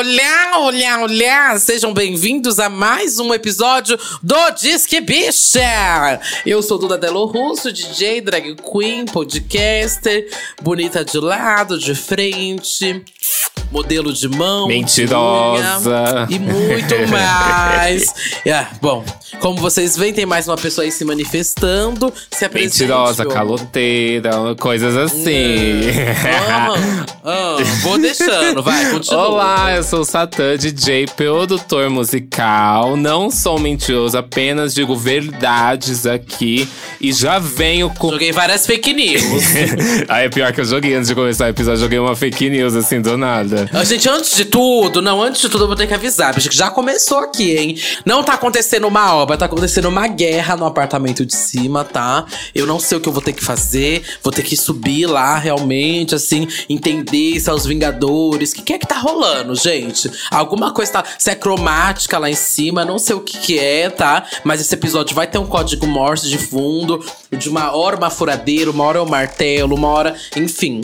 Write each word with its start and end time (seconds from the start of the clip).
Olá, 0.00 0.60
olá, 0.60 1.02
olá! 1.02 1.58
Sejam 1.58 1.92
bem-vindos 1.92 2.58
a 2.58 2.70
mais 2.70 3.18
um 3.18 3.34
episódio 3.34 3.98
do 4.22 4.50
Disque 4.52 4.98
Bicha! 4.98 6.18
Eu 6.46 6.62
sou 6.62 6.78
Duda 6.78 6.96
Delo 6.96 7.26
Russo, 7.26 7.70
DJ, 7.70 8.22
drag 8.22 8.56
queen, 8.56 9.04
podcaster, 9.04 10.26
bonita 10.62 11.04
de 11.04 11.18
lado, 11.18 11.78
de 11.78 11.94
frente, 11.94 13.04
modelo 13.70 14.12
de 14.12 14.28
mão, 14.28 14.66
mentirosa 14.66 16.26
de 16.28 16.34
unha, 16.34 16.36
e 16.36 16.38
muito 16.38 16.94
mais. 17.10 18.12
é, 18.44 18.66
bom, 18.80 19.04
como 19.40 19.58
vocês 19.58 19.96
veem, 19.96 20.12
tem 20.12 20.26
mais 20.26 20.48
uma 20.48 20.56
pessoa 20.56 20.84
aí 20.84 20.92
se 20.92 21.04
manifestando, 21.04 22.12
se. 22.30 22.48
Mentirosa, 22.52 23.24
caloteira, 23.24 24.32
coisas 24.58 24.96
assim. 24.96 25.80
Ah, 27.22 27.56
vou 27.82 27.98
deixando, 27.98 28.62
vai. 28.62 28.90
Continua. 28.90 29.28
Olá, 29.28 29.76
eu 29.76 29.82
sou 29.82 30.00
o 30.00 30.04
Satã, 30.04 30.56
DJ, 30.56 31.06
produtor 31.14 31.90
musical. 31.90 32.96
Não 32.96 33.30
sou 33.30 33.58
mentiroso, 33.58 34.16
apenas 34.16 34.74
digo 34.74 34.96
verdades 34.96 36.06
aqui. 36.06 36.66
E 37.00 37.12
já 37.12 37.38
venho 37.38 37.90
com. 37.90 38.10
Joguei 38.10 38.32
várias 38.32 38.66
fake 38.66 38.94
news. 38.94 39.44
Aí 40.08 40.26
é 40.26 40.28
pior 40.30 40.50
que 40.52 40.60
eu 40.62 40.64
joguei 40.64 40.94
antes 40.94 41.08
de 41.08 41.14
começar 41.14 41.44
o 41.46 41.48
episódio, 41.48 41.80
joguei 41.80 41.98
uma 41.98 42.16
fake 42.16 42.48
news 42.48 42.74
assim 42.74 43.00
do 43.02 43.16
nada. 43.18 43.59
Gente, 43.84 44.08
antes 44.08 44.36
de 44.36 44.44
tudo, 44.44 45.02
não, 45.02 45.22
antes 45.22 45.40
de 45.40 45.48
tudo 45.48 45.64
eu 45.64 45.68
vou 45.68 45.76
ter 45.76 45.86
que 45.86 45.94
avisar, 45.94 46.32
porque 46.32 46.48
já 46.50 46.70
começou 46.70 47.18
aqui, 47.18 47.56
hein? 47.56 47.78
Não 48.04 48.22
tá 48.22 48.34
acontecendo 48.34 48.86
uma 48.86 49.14
obra, 49.14 49.36
tá 49.36 49.44
acontecendo 49.46 49.88
uma 49.88 50.06
guerra 50.06 50.56
no 50.56 50.64
apartamento 50.64 51.26
de 51.26 51.34
cima, 51.34 51.84
tá? 51.84 52.24
Eu 52.54 52.66
não 52.66 52.80
sei 52.80 52.98
o 52.98 53.00
que 53.00 53.08
eu 53.08 53.12
vou 53.12 53.22
ter 53.22 53.32
que 53.32 53.44
fazer, 53.44 54.02
vou 54.22 54.32
ter 54.32 54.42
que 54.42 54.56
subir 54.56 55.06
lá 55.06 55.36
realmente, 55.36 56.14
assim, 56.14 56.48
entender 56.68 57.38
se 57.38 57.48
é 57.48 57.52
os 57.52 57.66
Vingadores, 57.66 58.52
que 58.52 58.62
que 58.62 58.74
é 58.74 58.78
que 58.78 58.86
tá 58.86 58.98
rolando, 58.98 59.54
gente? 59.56 60.10
Alguma 60.30 60.72
coisa 60.72 60.92
tá. 60.92 61.04
Se 61.18 61.30
é 61.30 61.34
cromática 61.34 62.18
lá 62.18 62.30
em 62.30 62.34
cima, 62.34 62.84
não 62.84 62.98
sei 62.98 63.16
o 63.16 63.20
que, 63.20 63.38
que 63.38 63.58
é, 63.58 63.90
tá? 63.90 64.24
Mas 64.44 64.60
esse 64.60 64.72
episódio 64.74 65.14
vai 65.14 65.26
ter 65.26 65.38
um 65.38 65.46
código 65.46 65.86
Morse 65.86 66.28
de 66.28 66.38
fundo. 66.38 67.04
De 67.30 67.48
uma 67.48 67.74
hora 67.74 67.96
uma 67.96 68.10
furadeira, 68.10 68.70
uma 68.70 68.84
hora 68.84 68.98
é 68.98 69.02
um 69.02 69.08
martelo, 69.08 69.74
uma 69.74 69.88
hora. 69.88 70.14
Enfim. 70.36 70.82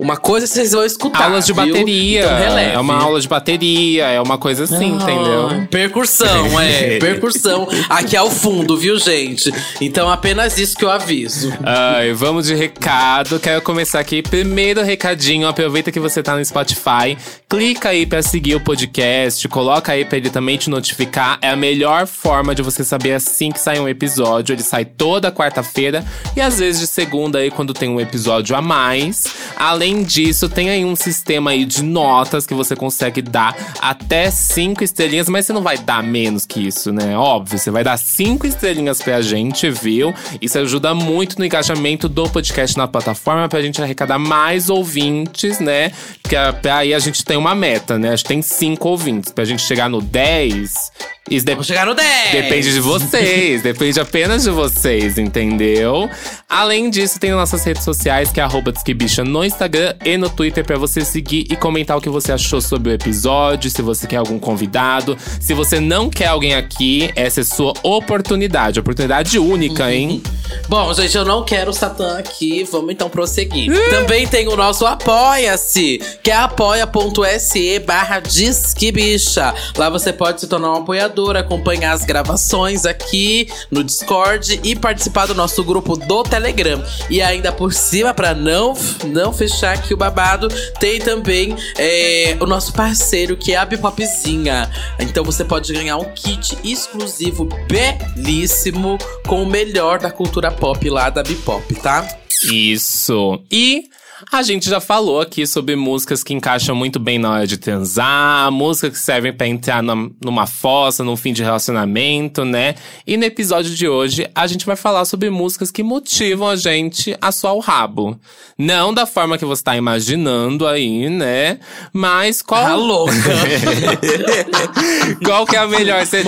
Uma 0.00 0.16
coisa 0.16 0.46
vocês 0.46 0.70
vão 0.70 0.84
escutar. 0.84 1.24
Aulas 1.24 1.44
de 1.44 1.52
viu? 1.52 1.66
bateria. 1.66 2.20
Então, 2.20 2.38
releve. 2.38 2.72
é 2.72 2.78
uma 2.78 2.94
aula 3.02 3.20
de 3.20 3.26
bateria, 3.26 4.06
é 4.06 4.20
uma 4.20 4.38
coisa 4.38 4.62
assim, 4.62 4.96
Ah, 4.96 5.02
entendeu? 5.02 5.66
Percussão, 5.68 6.60
é. 6.62 6.98
percussão. 7.00 7.66
Aqui 7.88 8.16
ao 8.16 8.30
fundo, 8.30 8.76
viu, 8.76 8.96
gente? 8.96 9.52
Então 9.80 10.08
apenas 10.08 10.56
isso 10.56 10.76
que 10.76 10.84
eu 10.84 10.90
aviso. 10.90 11.52
Ai, 11.64 12.12
vamos 12.12 12.46
de 12.46 12.54
recado. 12.54 13.40
Quero 13.40 13.60
começar 13.60 13.98
aqui. 13.98 14.22
Primeiro 14.22 14.84
recadinho, 14.84 15.48
aproveita 15.48 15.90
que 15.90 15.98
você 15.98 16.22
tá 16.22 16.36
no 16.36 16.44
Spotify, 16.44 17.18
clica 17.48 17.88
aí 17.88 18.06
pra 18.06 18.22
seguir 18.22 18.54
o 18.54 18.60
podcast, 18.60 19.48
coloca 19.48 19.90
aí 19.90 20.04
pra 20.04 20.16
ele 20.16 20.30
também 20.30 20.56
te 20.56 20.70
notificar. 20.70 21.40
É 21.42 21.50
a 21.50 21.56
melhor 21.56 22.06
forma 22.06 22.54
de 22.54 22.62
você 22.62 22.84
saber 22.84 23.14
assim 23.14 23.50
que 23.50 23.58
sai 23.58 23.80
um 23.80 23.88
episódio. 23.88 24.52
Ele 24.54 24.62
sai 24.62 24.84
toda 24.84 25.32
quarta-feira 25.32 26.04
e 26.36 26.40
às 26.40 26.60
vezes 26.60 26.80
de 26.82 26.86
segunda 26.86 27.40
aí 27.40 27.50
quando 27.50 27.74
tem 27.74 27.88
um 27.88 28.00
episódio 28.00 28.54
a 28.54 28.62
mais. 28.62 29.24
Além 29.56 29.87
disso, 30.02 30.48
tem 30.48 30.70
aí 30.70 30.84
um 30.84 30.94
sistema 30.94 31.50
aí 31.50 31.64
de 31.64 31.82
notas 31.82 32.46
que 32.46 32.54
você 32.54 32.76
consegue 32.76 33.22
dar 33.22 33.56
até 33.80 34.30
cinco 34.30 34.84
estrelinhas, 34.84 35.28
mas 35.28 35.46
você 35.46 35.52
não 35.52 35.62
vai 35.62 35.78
dar 35.78 36.02
menos 36.02 36.46
que 36.46 36.66
isso, 36.66 36.92
né? 36.92 37.16
Óbvio, 37.16 37.58
você 37.58 37.70
vai 37.70 37.82
dar 37.82 37.96
cinco 37.96 38.46
estrelinhas 38.46 39.00
pra 39.00 39.20
gente, 39.20 39.70
viu? 39.70 40.14
Isso 40.40 40.58
ajuda 40.58 40.94
muito 40.94 41.38
no 41.38 41.44
engajamento 41.44 42.08
do 42.08 42.28
podcast 42.28 42.76
na 42.76 42.86
plataforma 42.86 43.48
pra 43.48 43.62
gente 43.62 43.82
arrecadar 43.82 44.18
mais 44.18 44.68
ouvintes, 44.68 45.58
né? 45.60 45.92
Porque 46.28 46.68
aí 46.68 46.92
a 46.92 46.98
gente 46.98 47.24
tem 47.24 47.38
uma 47.38 47.54
meta, 47.54 47.98
né? 47.98 48.08
A 48.08 48.16
gente 48.16 48.24
tem 48.26 48.42
cinco 48.42 48.88
ouvintes. 48.90 49.32
Pra 49.32 49.46
gente 49.46 49.62
chegar 49.62 49.88
no 49.88 50.02
10, 50.02 50.92
isso 51.30 51.44
de- 51.46 51.52
Vamos 51.52 51.66
chegar 51.66 51.86
no 51.86 51.94
10. 51.94 52.32
Depende 52.32 52.70
de 52.72 52.80
vocês, 52.80 53.62
depende 53.62 53.98
apenas 53.98 54.42
de 54.42 54.50
vocês, 54.50 55.16
entendeu? 55.16 56.08
Além 56.46 56.90
disso, 56.90 57.18
tem 57.18 57.30
nossas 57.30 57.64
redes 57.64 57.82
sociais, 57.82 58.30
que 58.30 58.40
é 58.40 58.42
arroba 58.42 58.70
Disquebicha 58.72 59.24
no 59.24 59.42
Instagram 59.42 59.94
e 60.04 60.18
no 60.18 60.28
Twitter, 60.28 60.64
pra 60.64 60.76
você 60.76 61.02
seguir 61.02 61.46
e 61.50 61.56
comentar 61.56 61.96
o 61.96 62.00
que 62.00 62.08
você 62.10 62.30
achou 62.32 62.60
sobre 62.60 62.90
o 62.90 62.92
episódio, 62.92 63.70
se 63.70 63.80
você 63.80 64.06
quer 64.06 64.16
algum 64.16 64.38
convidado. 64.38 65.16
Se 65.40 65.54
você 65.54 65.80
não 65.80 66.10
quer 66.10 66.26
alguém 66.26 66.54
aqui, 66.54 67.10
essa 67.16 67.40
é 67.40 67.44
sua 67.44 67.72
oportunidade. 67.82 68.80
Oportunidade 68.80 69.38
única, 69.38 69.90
hein? 69.92 70.22
Bom, 70.68 70.92
gente, 70.92 71.16
eu 71.16 71.24
não 71.24 71.42
quero 71.44 71.70
o 71.70 71.74
Satã 71.74 72.18
aqui. 72.18 72.64
Vamos 72.70 72.92
então 72.92 73.08
prosseguir. 73.08 73.70
Também 73.90 74.26
tem 74.26 74.46
o 74.48 74.56
nosso 74.56 74.86
Apoia-se, 74.86 76.00
que 76.22 76.30
é 76.30 76.36
apoia.se 76.36 77.78
barra 77.80 78.20
Disquebicha. 78.20 79.54
Lá 79.76 79.88
você 79.88 80.12
pode 80.12 80.40
se 80.40 80.46
tornar 80.46 80.72
um 80.72 80.76
apoiador, 80.76 81.36
acompanhar 81.36 81.92
as 81.92 82.04
gravações 82.04 82.84
aqui 82.84 83.48
no 83.70 83.82
Discord 83.82 84.60
e 84.62 84.76
participar 84.76 85.26
do 85.26 85.34
nosso 85.34 85.62
grupo 85.64 85.96
do 85.96 86.22
Telegram. 86.22 86.82
E 87.08 87.22
ainda 87.22 87.52
por 87.52 87.72
cima, 87.72 88.12
pra 88.12 88.34
não, 88.34 88.74
não 89.06 89.32
fechar 89.32 89.74
aqui 89.74 89.94
o 89.94 89.96
babado, 89.96 90.48
tem 90.78 91.00
também 91.00 91.56
é, 91.76 92.36
o 92.40 92.46
nosso 92.46 92.72
parceiro, 92.72 93.36
que 93.36 93.52
é 93.52 93.56
a 93.56 93.64
Bipopzinha. 93.64 94.70
Então 94.98 95.24
você 95.24 95.44
pode 95.44 95.72
ganhar 95.72 95.96
um 95.96 96.12
kit 96.12 96.58
exclusivo 96.64 97.48
belíssimo 97.66 98.98
com 99.26 99.42
o 99.42 99.46
melhor 99.46 99.98
da 99.98 100.10
cultura 100.10 100.50
pop 100.50 100.88
lá 100.90 101.10
da 101.10 101.22
Bipop, 101.22 101.74
tá? 101.76 102.06
Isso. 102.44 103.40
E 103.50 103.88
a 104.32 104.42
gente 104.42 104.68
já 104.68 104.80
falou 104.80 105.20
aqui 105.20 105.46
sobre 105.46 105.76
músicas 105.76 106.22
que 106.24 106.34
encaixam 106.34 106.74
muito 106.74 106.98
bem 106.98 107.18
na 107.18 107.30
hora 107.30 107.46
de 107.46 107.56
transar, 107.56 108.50
músicas 108.50 108.98
que 108.98 109.04
servem 109.04 109.32
pra 109.32 109.46
entrar 109.46 109.82
num- 109.82 110.10
numa 110.24 110.46
fossa, 110.46 111.04
num 111.04 111.16
fim 111.16 111.32
de 111.32 111.42
relacionamento, 111.42 112.44
né? 112.44 112.74
E 113.06 113.16
no 113.16 113.24
episódio 113.24 113.72
de 113.74 113.88
hoje, 113.88 114.28
a 114.34 114.46
gente 114.46 114.66
vai 114.66 114.76
falar 114.76 115.04
sobre 115.04 115.30
músicas 115.30 115.70
que 115.70 115.82
motivam 115.82 116.48
a 116.48 116.56
gente 116.56 117.16
a 117.20 117.30
suar 117.30 117.54
o 117.54 117.60
rabo. 117.60 118.18
Não 118.58 118.92
da 118.92 119.06
forma 119.06 119.38
que 119.38 119.44
você 119.44 119.62
tá 119.62 119.76
imaginando 119.76 120.66
aí, 120.66 121.08
né? 121.08 121.60
Mas 121.92 122.42
qual. 122.42 122.64
Tá 122.64 122.74
louca. 122.74 123.12
qual 125.24 125.46
que 125.46 125.54
é 125.54 125.58
a 125.60 125.68
melhor? 125.68 126.04
Você! 126.04 126.24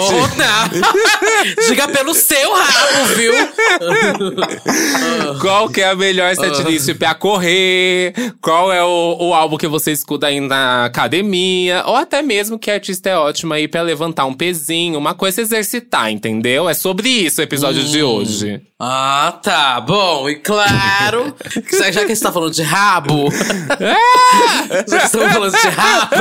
Diga 1.69 1.89
pelo 1.89 2.15
seu 2.15 2.53
rabo, 2.55 3.07
viu? 3.17 3.33
Qual 5.41 5.69
que 5.69 5.81
é 5.81 5.91
a 5.91 5.97
melhor 5.97 6.35
setlist 6.37 6.95
pra 6.95 7.15
correr? 7.15 7.80
Qual 8.41 8.73
é 8.73 8.83
o, 8.83 9.17
o 9.21 9.35
álbum 9.35 9.57
que 9.57 9.67
você 9.67 9.93
escuta 9.93 10.27
aí 10.27 10.41
na 10.41 10.87
academia? 10.87 11.83
Ou 11.87 11.97
até 11.97 12.23
mesmo 12.23 12.59
que 12.59 12.71
artista 12.71 13.11
é 13.11 13.17
ótimo 13.17 13.53
aí 13.53 13.69
pra 13.69 13.83
levantar 13.83 14.27
um 14.27 14.35
pezinho, 14.35 14.99
uma 14.99 15.15
coisa 15.15 15.41
exercitar, 15.41 16.11
entendeu? 16.11 16.69
É 16.69 16.75
sobre 16.75 17.09
isso 17.09 17.41
o 17.41 17.45
episódio 17.45 17.85
de 17.85 18.03
hoje. 18.03 18.63
Ah, 18.83 19.39
tá. 19.43 19.79
Bom, 19.81 20.27
e 20.31 20.37
claro, 20.37 21.35
já 21.93 22.05
que 22.07 22.17
você 22.17 22.23
tá 22.23 22.33
falando 22.33 22.55
de 22.55 22.63
rabo. 22.63 23.29
já 24.89 24.99
que 24.99 25.05
estamos 25.05 25.33
falando 25.33 25.53
de 25.53 25.69
rabo. 25.69 26.17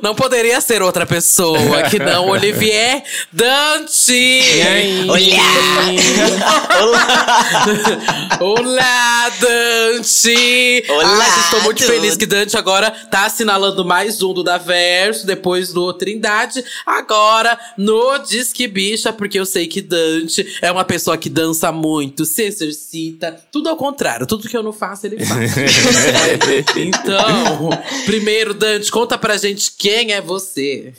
Não 0.00 0.14
poderia 0.14 0.60
ser 0.60 0.80
outra 0.80 1.04
pessoa 1.04 1.82
que 1.90 1.98
não 1.98 2.28
Olivier 2.28 3.02
Dante. 3.32 4.12
E 4.12 4.62
aí? 4.62 5.06
Olá, 8.40 9.27
Dante! 9.30 10.84
Olá, 10.88 11.28
estou 11.44 11.60
muito 11.62 11.78
tudo. 11.78 11.88
feliz 11.88 12.16
que 12.16 12.24
Dante 12.24 12.56
agora 12.56 12.90
tá 12.90 13.26
assinalando 13.26 13.84
mais 13.84 14.22
um 14.22 14.32
do 14.32 14.42
Daverso, 14.42 15.26
depois 15.26 15.72
do 15.72 15.92
Trindade, 15.92 16.64
agora 16.86 17.58
no 17.76 18.18
Disque 18.18 18.66
Bicha, 18.66 19.12
porque 19.12 19.38
eu 19.38 19.44
sei 19.44 19.66
que 19.66 19.82
Dante 19.82 20.58
é 20.62 20.72
uma 20.72 20.84
pessoa 20.84 21.18
que 21.18 21.28
dança 21.28 21.70
muito, 21.70 22.24
se 22.24 22.44
exercita, 22.44 23.38
tudo 23.52 23.68
ao 23.68 23.76
contrário, 23.76 24.26
tudo 24.26 24.48
que 24.48 24.56
eu 24.56 24.62
não 24.62 24.72
faço, 24.72 25.06
ele 25.06 25.24
faz. 25.24 25.52
então, 26.76 27.70
primeiro, 28.06 28.54
Dante, 28.54 28.90
conta 28.90 29.18
pra 29.18 29.36
gente 29.36 29.72
quem 29.76 30.12
é 30.12 30.20
você. 30.20 30.94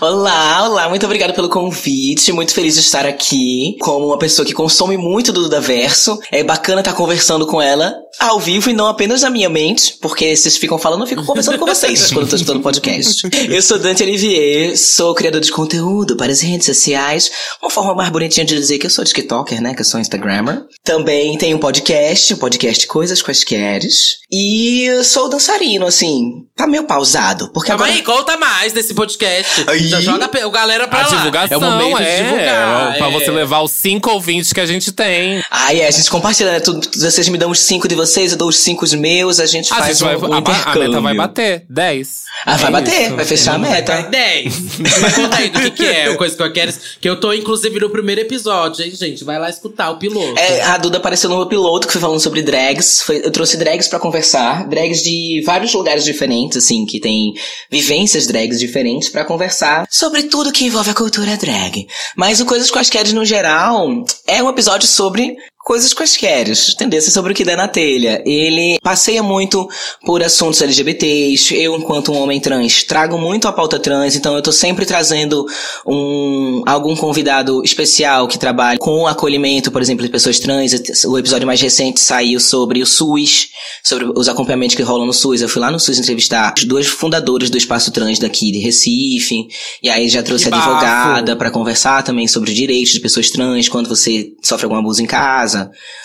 Olá, 0.00 0.68
olá, 0.68 0.88
muito 0.88 1.06
obrigada 1.06 1.32
pelo 1.32 1.48
convite. 1.48 2.30
Muito 2.30 2.52
feliz 2.52 2.74
de 2.74 2.80
estar 2.80 3.06
aqui 3.06 3.76
como 3.80 4.06
uma 4.06 4.18
pessoa 4.18 4.44
que 4.44 4.52
consome 4.52 4.98
muito 4.98 5.32
do 5.32 5.42
Dudaverso. 5.42 6.18
É 6.30 6.44
bacana 6.44 6.80
estar 6.80 6.92
conversando 6.92 7.46
com 7.46 7.60
ela 7.60 8.01
ao 8.18 8.38
vivo 8.38 8.70
e 8.70 8.72
não 8.72 8.86
apenas 8.86 9.22
na 9.22 9.30
minha 9.30 9.48
mente, 9.48 9.96
porque 10.00 10.34
vocês 10.36 10.56
ficam 10.56 10.78
falando, 10.78 11.02
eu 11.02 11.06
fico 11.06 11.24
conversando 11.24 11.58
com 11.58 11.66
vocês 11.66 12.08
quando 12.12 12.22
eu 12.22 12.28
tô 12.28 12.36
escutando 12.36 12.58
o 12.58 12.62
podcast. 12.62 13.28
Eu 13.48 13.62
sou 13.62 13.78
Dante 13.78 14.02
Olivier, 14.02 14.76
sou 14.76 15.14
criador 15.14 15.40
de 15.40 15.50
conteúdo 15.50 16.16
para 16.16 16.32
as 16.32 16.40
redes 16.40 16.66
sociais. 16.66 17.30
Uma 17.60 17.70
forma 17.70 17.94
mais 17.94 18.10
bonitinha 18.10 18.44
de 18.44 18.54
dizer 18.54 18.78
que 18.78 18.86
eu 18.86 18.90
sou 18.90 19.04
TikToker, 19.04 19.60
né? 19.60 19.74
Que 19.74 19.80
eu 19.80 19.84
sou 19.84 20.00
Instagrammer. 20.00 20.62
Também 20.84 21.36
tenho 21.38 21.56
um 21.56 21.60
podcast, 21.60 22.34
um 22.34 22.38
podcast 22.38 22.86
Coisas 22.86 23.22
Quaisqueres. 23.22 24.22
E 24.30 24.84
eu 24.84 25.04
sou 25.04 25.28
dançarino, 25.28 25.86
assim, 25.86 26.46
tá 26.56 26.66
meio 26.66 26.84
pausado. 26.84 27.50
Porque 27.52 27.68
Calma 27.68 27.84
agora... 27.84 27.98
aí, 27.98 28.02
conta 28.02 28.36
mais 28.36 28.72
desse 28.72 28.94
podcast. 28.94 29.64
Aí. 29.68 29.88
Já 29.88 30.00
joga 30.00 30.30
o 30.46 30.50
galera 30.50 30.88
pra 30.88 31.00
A 31.00 31.02
lá. 31.02 31.16
divulgação, 31.16 31.54
é 31.54 31.56
o 31.58 31.60
momento 31.60 31.98
é, 31.98 32.16
de 32.16 32.22
divulgar. 32.22 32.96
pra 32.96 33.06
é. 33.08 33.10
você 33.10 33.30
levar 33.30 33.60
os 33.60 33.70
cinco 33.72 34.10
ouvintes 34.10 34.52
que 34.52 34.60
a 34.60 34.66
gente 34.66 34.92
tem. 34.92 35.42
Ai, 35.50 35.80
é, 35.80 35.86
a 35.86 35.90
gente 35.90 36.10
compartilha, 36.10 36.52
né? 36.52 36.60
Tudo, 36.60 36.88
vocês 36.94 37.28
me 37.28 37.36
dão 37.36 37.50
os 37.50 37.60
cinco 37.60 37.86
de 37.86 37.94
vocês, 37.94 38.01
eu 38.32 38.36
dou 38.36 38.48
os 38.48 38.58
cinco 38.58 38.84
meus, 38.96 39.40
a 39.40 39.46
gente 39.46 39.72
A, 39.72 39.76
faz 39.76 39.98
gente 39.98 40.04
vai, 40.06 40.16
um, 40.16 40.30
um 40.30 40.34
a, 40.34 40.38
a 40.38 40.74
meta 40.76 41.00
vai 41.00 41.14
bater. 41.14 41.64
10. 41.68 42.22
Ah, 42.44 42.56
vai 42.56 42.68
É 42.68 42.70
bater, 42.72 43.02
isso. 43.06 43.16
vai 43.16 43.24
fechar 43.24 43.54
a 43.54 43.58
meta. 43.58 43.92
Vai 43.92 44.10
10. 44.10 44.54
Mas 45.00 45.14
conta 45.14 45.36
aí 45.36 45.48
do 45.50 45.60
que, 45.60 45.70
que 45.70 45.86
é, 45.86 46.14
coisa 46.14 46.36
que 46.36 46.42
eu 46.42 46.52
quero. 46.52 46.72
Que 47.00 47.08
eu 47.08 47.20
tô, 47.20 47.32
inclusive, 47.32 47.78
no 47.78 47.90
primeiro 47.90 48.20
episódio, 48.20 48.84
hein, 48.84 48.92
gente? 48.94 49.24
Vai 49.24 49.38
lá 49.38 49.48
escutar 49.48 49.90
o 49.90 49.98
piloto. 49.98 50.38
É, 50.38 50.62
a 50.62 50.76
Duda 50.78 50.98
apareceu 50.98 51.30
no 51.30 51.46
piloto 51.46 51.86
que 51.86 51.92
foi 51.92 52.00
falando 52.00 52.20
sobre 52.20 52.42
drags. 52.42 53.02
Foi- 53.02 53.22
eu 53.24 53.30
trouxe 53.30 53.56
drags 53.56 53.88
pra 53.88 53.98
conversar, 53.98 54.66
drags 54.68 55.02
de 55.02 55.42
vários 55.46 55.72
lugares 55.72 56.04
diferentes, 56.04 56.56
assim, 56.58 56.84
que 56.86 56.98
tem 57.00 57.32
vivências 57.70 58.26
drags 58.26 58.58
diferentes 58.58 59.08
pra 59.08 59.24
conversar 59.24 59.86
sobre 59.90 60.24
tudo 60.24 60.52
que 60.52 60.64
envolve 60.64 60.90
a 60.90 60.94
cultura 60.94 61.36
drag. 61.36 61.86
Mas 62.16 62.40
o 62.40 62.46
Coisas 62.46 62.70
Quaisqueres 62.70 63.12
no 63.12 63.24
geral 63.24 63.88
é 64.26 64.42
um 64.42 64.48
episódio 64.48 64.86
sobre 64.88 65.36
coisas 65.64 65.92
quaisqueres, 65.94 66.74
tendência 66.74 67.10
sobre 67.12 67.32
o 67.32 67.34
que 67.34 67.44
dá 67.44 67.56
na 67.56 67.68
telha. 67.68 68.22
Ele 68.26 68.78
passeia 68.82 69.22
muito 69.22 69.68
por 70.04 70.22
assuntos 70.22 70.60
LGBTs. 70.60 71.54
Eu, 71.54 71.76
enquanto 71.76 72.12
um 72.12 72.18
homem 72.18 72.40
trans, 72.40 72.82
trago 72.82 73.16
muito 73.18 73.46
a 73.46 73.52
pauta 73.52 73.78
trans, 73.78 74.16
então 74.16 74.34
eu 74.34 74.42
tô 74.42 74.52
sempre 74.52 74.84
trazendo 74.84 75.46
um 75.86 76.62
algum 76.66 76.96
convidado 76.96 77.62
especial 77.64 78.26
que 78.26 78.38
trabalha 78.38 78.78
com 78.78 79.02
o 79.02 79.06
acolhimento, 79.06 79.70
por 79.70 79.80
exemplo, 79.80 80.04
de 80.04 80.10
pessoas 80.10 80.38
trans. 80.38 80.72
O 81.06 81.18
episódio 81.18 81.46
mais 81.46 81.60
recente 81.60 82.00
saiu 82.00 82.40
sobre 82.40 82.82
o 82.82 82.86
SUS, 82.86 83.48
sobre 83.82 84.06
os 84.16 84.28
acompanhamentos 84.28 84.74
que 84.74 84.82
rolam 84.82 85.06
no 85.06 85.12
SUS. 85.12 85.42
Eu 85.42 85.48
fui 85.48 85.60
lá 85.60 85.70
no 85.70 85.78
SUS 85.78 85.98
entrevistar 85.98 86.54
as 86.56 86.64
duas 86.64 86.86
fundadoras 86.86 87.50
do 87.50 87.56
espaço 87.56 87.90
trans 87.92 88.18
daqui 88.18 88.50
de 88.50 88.58
Recife, 88.58 89.46
e 89.82 89.88
aí 89.88 90.08
já 90.08 90.22
trouxe 90.22 90.48
a 90.48 90.56
advogada 90.56 91.36
para 91.36 91.50
conversar 91.50 92.02
também 92.02 92.26
sobre 92.26 92.52
direitos 92.52 92.92
de 92.92 93.00
pessoas 93.00 93.30
trans 93.30 93.68
quando 93.68 93.88
você 93.88 94.32
sofre 94.42 94.64
algum 94.64 94.76
abuso 94.76 95.02
em 95.02 95.06
casa, 95.06 95.51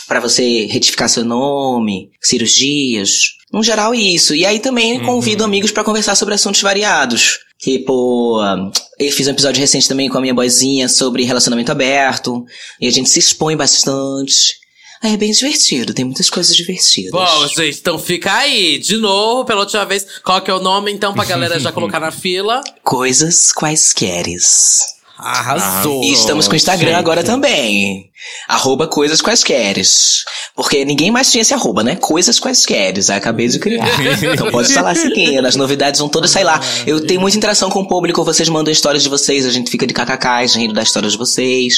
para 0.08 0.20
você 0.20 0.66
retificar 0.66 1.10
seu 1.10 1.24
nome, 1.24 2.10
cirurgias, 2.22 3.38
no 3.52 3.64
geral 3.64 3.94
isso. 3.94 4.34
E 4.36 4.46
aí 4.46 4.60
também 4.60 5.00
convido 5.00 5.44
amigos 5.44 5.72
para 5.72 5.84
conversar 5.84 6.16
sobre 6.16 6.34
assuntos 6.34 6.62
variados. 6.62 7.40
Tipo, 7.60 8.40
eu 9.00 9.12
fiz 9.12 9.28
um 9.28 9.32
episódio 9.32 9.60
recente 9.60 9.88
também 9.88 10.10
com 10.10 10.18
a 10.18 10.22
minha 10.22 10.34
boizinha 10.34 10.88
sobre 10.88 11.24
relacionamento 11.24 11.72
aberto, 11.72 12.46
e 12.80 12.88
a 12.88 12.92
gente 12.92 13.10
se 13.10 13.20
expõe 13.20 13.56
bastante. 13.56 14.56
Aí 15.02 15.14
é 15.14 15.18
bem 15.18 15.32
divertido, 15.32 15.94
tem 15.94 16.06
muitas 16.06 16.30
coisas 16.30 16.56
divertidas. 16.56 17.12
Bom, 17.12 17.48
gente, 17.48 17.80
então 17.80 18.00
fica 18.00 18.34
aí. 18.34 18.80
De 18.80 18.98
novo, 18.98 19.46
pela 19.46 19.62
última 19.62 19.86
vez. 19.86 20.06
Qual 20.24 20.42
que 20.42 20.50
é 20.50 20.54
o 20.54 20.60
nome, 20.60 20.92
então, 20.92 21.14
pra 21.14 21.24
galera 21.24 21.60
já 21.60 21.72
colocar 21.74 22.00
na 22.00 22.12
fila? 22.12 22.62
Coisas 22.84 23.52
quaisqueres. 23.52 24.80
Arrasou. 25.18 26.04
E 26.04 26.14
estamos 26.14 26.48
com 26.48 26.54
o 26.54 26.56
Instagram 26.56 26.90
gente. 26.90 27.00
agora 27.00 27.24
também. 27.24 28.07
Arroba 28.48 28.88
coisas 28.88 29.22
quaisqueres. 29.22 30.24
Porque 30.56 30.84
ninguém 30.84 31.12
mais 31.12 31.32
tinha 31.32 31.42
esse 31.42 31.54
arroba, 31.54 31.84
né? 31.84 31.96
Coisas 31.96 32.40
quaisqueres. 32.40 33.10
Aí 33.10 33.18
acabei 33.18 33.48
de 33.48 33.60
criar. 33.60 33.88
então 34.34 34.50
pode 34.50 34.74
lá 34.74 34.96
seguindo. 34.96 35.46
As 35.46 35.56
novidades 35.56 36.00
vão 36.00 36.10
todas 36.10 36.32
sair 36.32 36.44
lá. 36.44 36.60
Eu 36.86 37.06
tenho 37.06 37.22
muita 37.22 37.38
interação 37.38 37.70
com 37.70 37.82
o 37.82 37.88
público. 37.88 38.24
Vocês 38.24 38.50
mandam 38.50 38.72
histórias 38.72 39.04
de 39.04 39.10
vocês. 39.10 39.46
A 39.46 39.52
gente 39.52 39.70
fica 39.70 39.86
de 39.86 39.94
kkk, 39.94 40.58
rindo 40.58 40.74
das 40.74 40.88
histórias 40.88 41.14
de 41.14 41.18
vocês. 41.18 41.76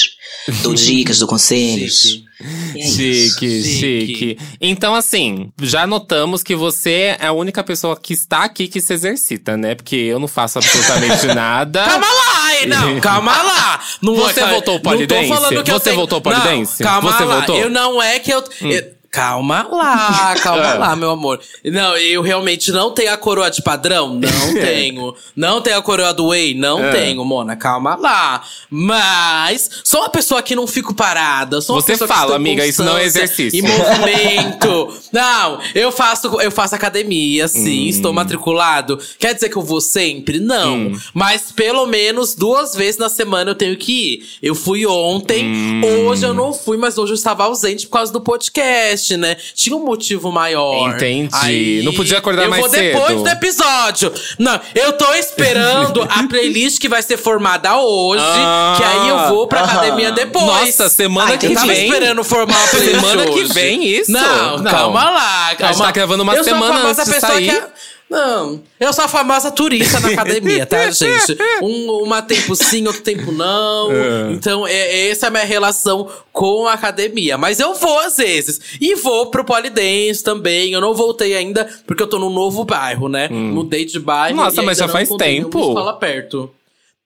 Dou 0.62 0.74
dicas, 0.76 1.20
dou 1.20 1.28
conselhos. 1.28 2.24
É. 2.42 2.82
Chique, 2.82 3.64
Chique. 3.64 4.08
chique. 4.16 4.38
Então, 4.62 4.96
assim, 4.96 5.52
já 5.62 5.86
notamos 5.86 6.42
que 6.42 6.56
você 6.56 7.18
é 7.20 7.28
a 7.28 7.34
única 7.34 7.62
pessoa 7.64 8.00
que 8.02 8.14
está 8.14 8.46
aqui 8.46 8.70
que 8.70 8.80
se 8.80 8.94
exercita, 8.94 9.58
né? 9.58 9.76
Porque 9.76 9.96
eu 9.98 10.20
não 10.20 10.28
faço 10.28 10.58
absolutamente 10.58 11.28
nada. 11.36 11.84
Calma 11.84 12.08
lá, 12.08 12.29
hein? 12.54 12.68
Não, 12.68 13.00
calma 13.00 13.32
lá. 13.42 13.80
Não 14.02 14.16
Você 14.16 14.40
é- 14.42 14.48
voltou 14.48 14.74
ao 14.74 14.78
não 14.78 14.84
tô 14.84 14.90
polidense? 14.90 15.30
falando 15.30 15.64
que 15.64 15.72
eu 15.72 15.76
Você 15.78 15.84
tenho- 15.86 15.96
voltou 15.96 16.22
polidense? 16.22 16.82
Não, 16.84 16.90
calma 16.92 17.12
Você 17.12 17.24
lá. 17.26 17.36
voltou? 17.38 17.56
Hum. 17.56 17.60
Eu 17.60 17.70
não 17.70 18.02
é 18.02 18.20
que 18.20 18.32
eu... 18.32 18.44
eu- 18.62 18.99
Calma 19.12 19.68
lá, 19.72 20.36
calma 20.42 20.66
É. 20.66 20.74
lá, 20.76 20.96
meu 20.96 21.10
amor. 21.12 21.40
Não, 21.66 21.98
eu 21.98 22.22
realmente 22.22 22.72
não 22.72 22.92
tenho 22.92 23.12
a 23.12 23.18
coroa 23.18 23.50
de 23.50 23.62
padrão? 23.64 24.14
Não 24.14 24.54
tenho. 24.54 25.16
Não 25.36 25.62
tenho 25.62 25.78
a 25.78 25.82
coroa 25.82 26.14
do 26.14 26.28
Whey? 26.28 26.54
Não 26.54 26.84
É. 26.84 26.92
tenho, 26.92 27.24
Mona. 27.26 27.56
Calma 27.56 27.96
lá. 27.96 28.44
Mas, 28.70 29.70
sou 29.84 30.02
uma 30.02 30.10
pessoa 30.10 30.42
que 30.42 30.56
não 30.56 30.68
fico 30.68 30.94
parada. 30.94 31.60
Sou 31.62 31.76
uma 31.76 31.82
Você 31.82 31.94
pessoa 31.94 32.08
que 32.08 32.14
fala, 32.14 32.34
em 32.34 32.36
amiga, 32.36 32.66
isso 32.66 32.84
não 32.84 32.98
é 32.98 33.04
exercício. 33.04 33.58
E 33.58 33.62
movimento. 33.62 34.94
não, 35.12 35.60
eu 35.74 35.92
faço, 35.92 36.28
eu 36.42 36.52
faço 36.52 36.76
academia, 36.76 37.48
sim. 37.48 37.86
Hum. 37.86 37.90
Estou 37.90 38.14
matriculado. 38.14 39.00
Quer 39.18 39.34
dizer 39.34 39.50
que 39.50 39.56
eu 39.58 39.62
vou 39.64 39.82
sempre? 39.82 40.40
Não. 40.40 40.76
Hum. 40.76 41.00
Mas 41.14 41.52
pelo 41.52 41.86
menos 41.88 42.36
duas 42.36 42.76
vezes 42.76 42.98
na 43.00 43.10
semana 43.10 43.52
eu 43.52 43.56
tenho 43.56 43.76
que 43.78 43.92
ir. 44.14 44.30
Eu 44.42 44.54
fui 44.56 44.86
ontem, 44.86 45.46
Hum. 45.46 45.82
hoje 46.08 46.26
eu 46.26 46.34
não 46.34 46.54
fui, 46.54 46.78
mas 46.78 46.98
hoje 46.98 47.14
eu 47.14 47.16
estava 47.16 47.44
ausente 47.46 47.88
por 47.88 47.94
causa 47.94 48.12
do 48.14 48.22
podcast, 48.22 48.99
né? 49.18 49.36
Tinha 49.54 49.76
um 49.76 49.84
motivo 49.86 50.32
maior. 50.32 50.90
Entendi. 50.96 51.82
Não 51.84 51.94
podia 51.94 52.18
acordar 52.18 52.44
eu 52.44 52.50
mais 52.50 52.62
vou 52.62 52.70
depois 52.70 53.08
cedo. 53.08 53.24
do 53.24 53.30
episódio. 53.30 54.14
Não, 54.38 54.60
eu 54.76 54.94
tô 54.94 55.14
esperando 55.14 56.04
a 56.10 56.24
playlist 56.28 56.80
que 56.80 56.90
vai 56.90 57.02
ser 57.02 57.18
formada 57.18 57.78
hoje, 57.78 58.24
Ah. 58.26 58.74
que 58.78 58.84
aí 58.84 59.10
eu 59.10 59.30
vou 59.30 59.48
pra 59.48 59.62
Aham. 59.62 59.72
academia 59.72 60.12
depois. 60.12 60.46
Nossa, 60.46 60.90
semana 60.90 61.32
Ai, 61.32 61.38
que 61.38 61.48
Eu 61.48 61.54
tava 61.54 61.68
vem. 61.68 61.86
esperando 61.86 62.24
formar 62.24 62.58
uma 62.58 62.68
playlist 62.70 63.00
Semana 63.02 63.26
que 63.28 63.44
vem, 63.46 63.86
isso? 63.86 64.12
Não, 64.12 64.58
Não. 64.58 64.72
calma 64.72 65.10
lá, 65.10 65.56
calma. 65.58 65.86
tá 65.86 65.92
gravando 65.92 66.24
uma 66.24 66.34
eu 66.36 66.42
a 66.42 66.44
semana 66.44 66.88
antes 66.90 67.06
de 67.06 67.20
sair. 67.20 67.50
que... 67.52 67.68
Não, 68.10 68.60
eu 68.80 68.92
sou 68.92 69.06
a 69.06 69.08
famosa 69.08 69.52
turista 69.52 70.00
na 70.00 70.10
academia, 70.10 70.66
tá, 70.66 70.90
gente? 70.92 71.38
Um, 71.62 72.04
uma 72.04 72.24
tempo 72.24 72.56
sim, 72.56 72.88
outro 72.88 73.04
tempo 73.04 73.32
não. 73.32 73.92
É. 73.92 74.32
Então, 74.32 74.66
é, 74.66 75.10
essa 75.10 75.28
é 75.28 75.30
a 75.30 75.32
minha 75.32 75.44
relação 75.44 76.10
com 76.34 76.66
a 76.66 76.74
academia. 76.74 77.38
Mas 77.38 77.60
eu 77.60 77.76
vou 77.76 78.00
às 78.00 78.18
vezes. 78.18 78.60
E 78.82 78.96
vou 78.96 79.28
pro 79.28 79.46
Polidense 79.46 80.24
também. 80.24 80.74
Eu 80.74 80.82
não 80.82 80.96
voltei 80.96 81.36
ainda, 81.36 81.70
porque 81.86 82.02
eu 82.02 82.08
tô 82.08 82.18
num 82.18 82.32
novo 82.32 82.66
bairro, 82.66 83.08
né? 83.08 83.30
Mudei 83.30 83.86
de 83.86 84.00
bairro. 84.00 84.40
Hum. 84.40 84.44
Nossa, 84.44 84.64
mas 84.64 84.80
já 84.80 84.88
faz 84.88 85.08
tempo. 85.10 85.60
escola 85.60 85.94
perto. 85.94 86.50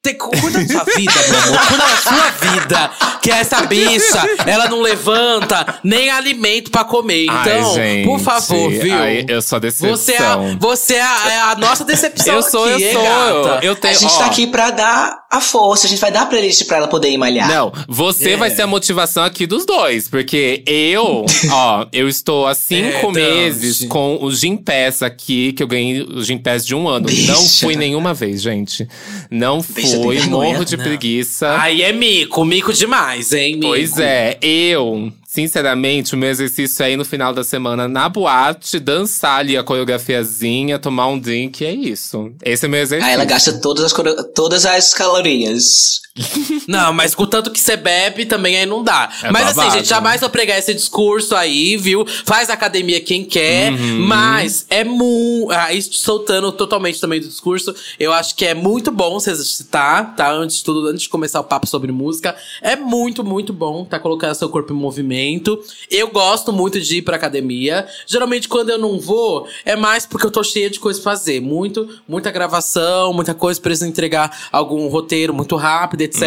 Tem, 0.01 0.17
cuida 0.17 0.59
da 0.59 0.67
sua 0.67 0.83
vida, 0.83 1.13
meu 1.29 1.39
amor. 1.39 1.67
Cuida 1.67 1.87
da 1.87 1.97
sua 1.97 2.29
vida. 2.31 2.91
Que 3.23 3.31
essa 3.31 3.61
bicha, 3.65 4.21
ela 4.45 4.67
não 4.67 4.81
levanta 4.81 5.79
nem 5.83 6.09
alimento 6.09 6.69
pra 6.69 6.83
comer. 6.83 7.23
Então, 7.23 7.37
Ai, 7.45 7.73
gente. 7.73 8.05
por 8.05 8.19
favor, 8.19 8.69
viu? 8.69 8.93
Ai, 8.93 9.25
eu 9.29 9.41
sou 9.41 9.55
a 9.55 9.59
decepção. 9.59 9.95
Você 9.95 10.13
é 10.13 10.17
a, 10.17 10.35
você 10.59 10.95
é 10.95 11.01
a, 11.01 11.31
é 11.31 11.39
a 11.51 11.55
nossa 11.55 11.85
decepção 11.85 12.35
Eu 12.35 12.43
sou, 12.43 12.65
aqui, 12.65 12.83
eu 12.83 12.87
hein, 12.89 12.93
sou. 12.93 13.03
gata? 13.43 13.65
Eu 13.65 13.75
tenho, 13.75 13.95
A 13.95 13.97
gente 13.97 14.13
ó, 14.13 14.17
tá 14.19 14.25
aqui 14.25 14.45
pra 14.47 14.71
dar 14.71 15.22
a 15.33 15.41
força. 15.41 15.87
A 15.87 15.89
gente 15.89 15.99
vai 15.99 16.11
dar 16.11 16.25
playlist 16.27 16.65
pra 16.65 16.77
ela 16.77 16.87
poder 16.87 17.09
ir 17.09 17.17
malhar. 17.17 17.47
Não, 17.47 17.71
você 17.87 18.31
É. 18.31 18.37
vai 18.37 18.49
ser 18.51 18.61
a 18.63 18.67
motivação 18.67 19.23
aqui 19.23 19.45
dos 19.47 19.65
dois. 19.65 20.07
Porque 20.07 20.63
eu, 20.65 21.25
ó, 21.51 21.85
eu 21.91 22.07
estou 22.07 22.45
há 22.47 22.53
cinco 22.53 23.09
É, 23.09 23.11
meses 23.11 23.79
Dante. 23.79 23.89
com 23.89 24.17
o 24.21 24.31
Gym 24.31 24.57
Pass 24.57 25.01
aqui, 25.01 25.53
que 25.53 25.63
eu 25.63 25.67
ganhei 25.67 26.01
o 26.01 26.21
Gym 26.23 26.37
Pass 26.37 26.65
de 26.65 26.75
um 26.75 26.87
ano. 26.87 27.05
Bicha. 27.07 27.31
Não 27.31 27.41
fui 27.41 27.75
nenhuma 27.75 28.13
vez, 28.13 28.41
gente. 28.41 28.87
Não 29.31 29.61
Bicha, 29.61 29.97
fui, 29.97 30.19
morro 30.27 30.63
de 30.63 30.77
Não. 30.77 30.83
preguiça. 30.83 31.59
Aí 31.61 31.81
é 31.81 31.91
mico, 31.91 32.45
mico 32.45 32.71
demais, 32.73 33.33
hein, 33.33 33.55
mico. 33.55 33.67
Pois 33.67 33.97
é, 33.97 34.37
eu, 34.41 35.11
sinceramente, 35.33 36.13
o 36.13 36.17
meu 36.17 36.29
exercício 36.29 36.83
é 36.83 36.91
ir 36.91 36.97
no 36.97 37.03
final 37.03 37.33
da 37.33 37.43
semana 37.43 37.87
na 37.87 38.07
boate, 38.07 38.79
dançar 38.79 39.39
ali 39.39 39.57
a 39.57 39.63
coreografiazinha, 39.63 40.77
tomar 40.77 41.07
um 41.07 41.17
drink, 41.17 41.65
é 41.65 41.71
isso. 41.71 42.31
Esse 42.45 42.67
é 42.67 42.69
meu 42.69 42.79
exercício. 42.79 43.09
Aí 43.09 43.15
ela 43.15 43.25
gasta 43.25 43.59
todas 43.59 43.85
as, 43.85 43.93
todas 44.35 44.63
as 44.63 44.93
calorias. 44.93 46.01
Não, 46.67 46.93
mas 46.93 47.15
com 47.15 47.25
tanto 47.25 47.49
que 47.51 47.59
você 47.59 47.75
bebe, 47.75 48.25
também 48.25 48.55
aí 48.57 48.65
não 48.65 48.83
dá. 48.83 49.09
É 49.23 49.31
mas 49.31 49.47
assim, 49.47 49.55
babado. 49.55 49.77
gente, 49.77 49.87
jamais 49.89 50.21
vou 50.21 50.29
pregar 50.29 50.59
esse 50.59 50.73
discurso 50.73 51.35
aí, 51.35 51.75
viu? 51.75 52.05
Faz 52.05 52.49
academia 52.49 53.01
quem 53.01 53.25
quer, 53.25 53.71
Uhum. 53.73 54.05
mas 54.05 54.65
é 54.69 54.83
muito. 54.83 55.49
Aí, 55.51 55.81
soltando 55.81 56.51
totalmente 56.51 56.99
também 57.01 57.19
do 57.19 57.27
discurso, 57.27 57.73
eu 57.99 58.13
acho 58.13 58.35
que 58.35 58.45
é 58.45 58.53
muito 58.53 58.91
bom 58.91 59.19
se 59.19 59.31
exercitar, 59.31 60.15
tá? 60.15 60.31
Antes 60.31 60.57
de 60.57 60.63
tudo, 60.63 60.87
antes 60.87 61.03
de 61.03 61.09
começar 61.09 61.39
o 61.39 61.43
papo 61.43 61.65
sobre 61.67 61.91
música, 61.91 62.35
é 62.61 62.75
muito, 62.75 63.23
muito 63.23 63.51
bom 63.51 63.83
tá 63.83 63.99
colocando 63.99 64.35
seu 64.35 64.49
corpo 64.49 64.71
em 64.71 64.75
movimento. 64.75 65.59
Eu 65.89 66.09
gosto 66.09 66.53
muito 66.53 66.79
de 66.79 66.97
ir 66.97 67.01
pra 67.01 67.15
academia. 67.15 67.87
Geralmente, 68.05 68.47
quando 68.47 68.69
eu 68.69 68.77
não 68.77 68.99
vou, 68.99 69.47
é 69.65 69.75
mais 69.75 70.05
porque 70.05 70.27
eu 70.27 70.31
tô 70.31 70.43
cheia 70.43 70.69
de 70.69 70.79
coisa 70.79 71.01
pra 71.01 71.11
fazer. 71.11 71.41
Muito, 71.41 71.89
muita 72.07 72.29
gravação, 72.29 73.11
muita 73.13 73.33
coisa, 73.33 73.59
preciso 73.59 73.89
entregar 73.89 74.47
algum 74.51 74.87
roteiro 74.87 75.33
muito 75.33 75.55
rápido, 75.55 76.02
etc. 76.03 76.21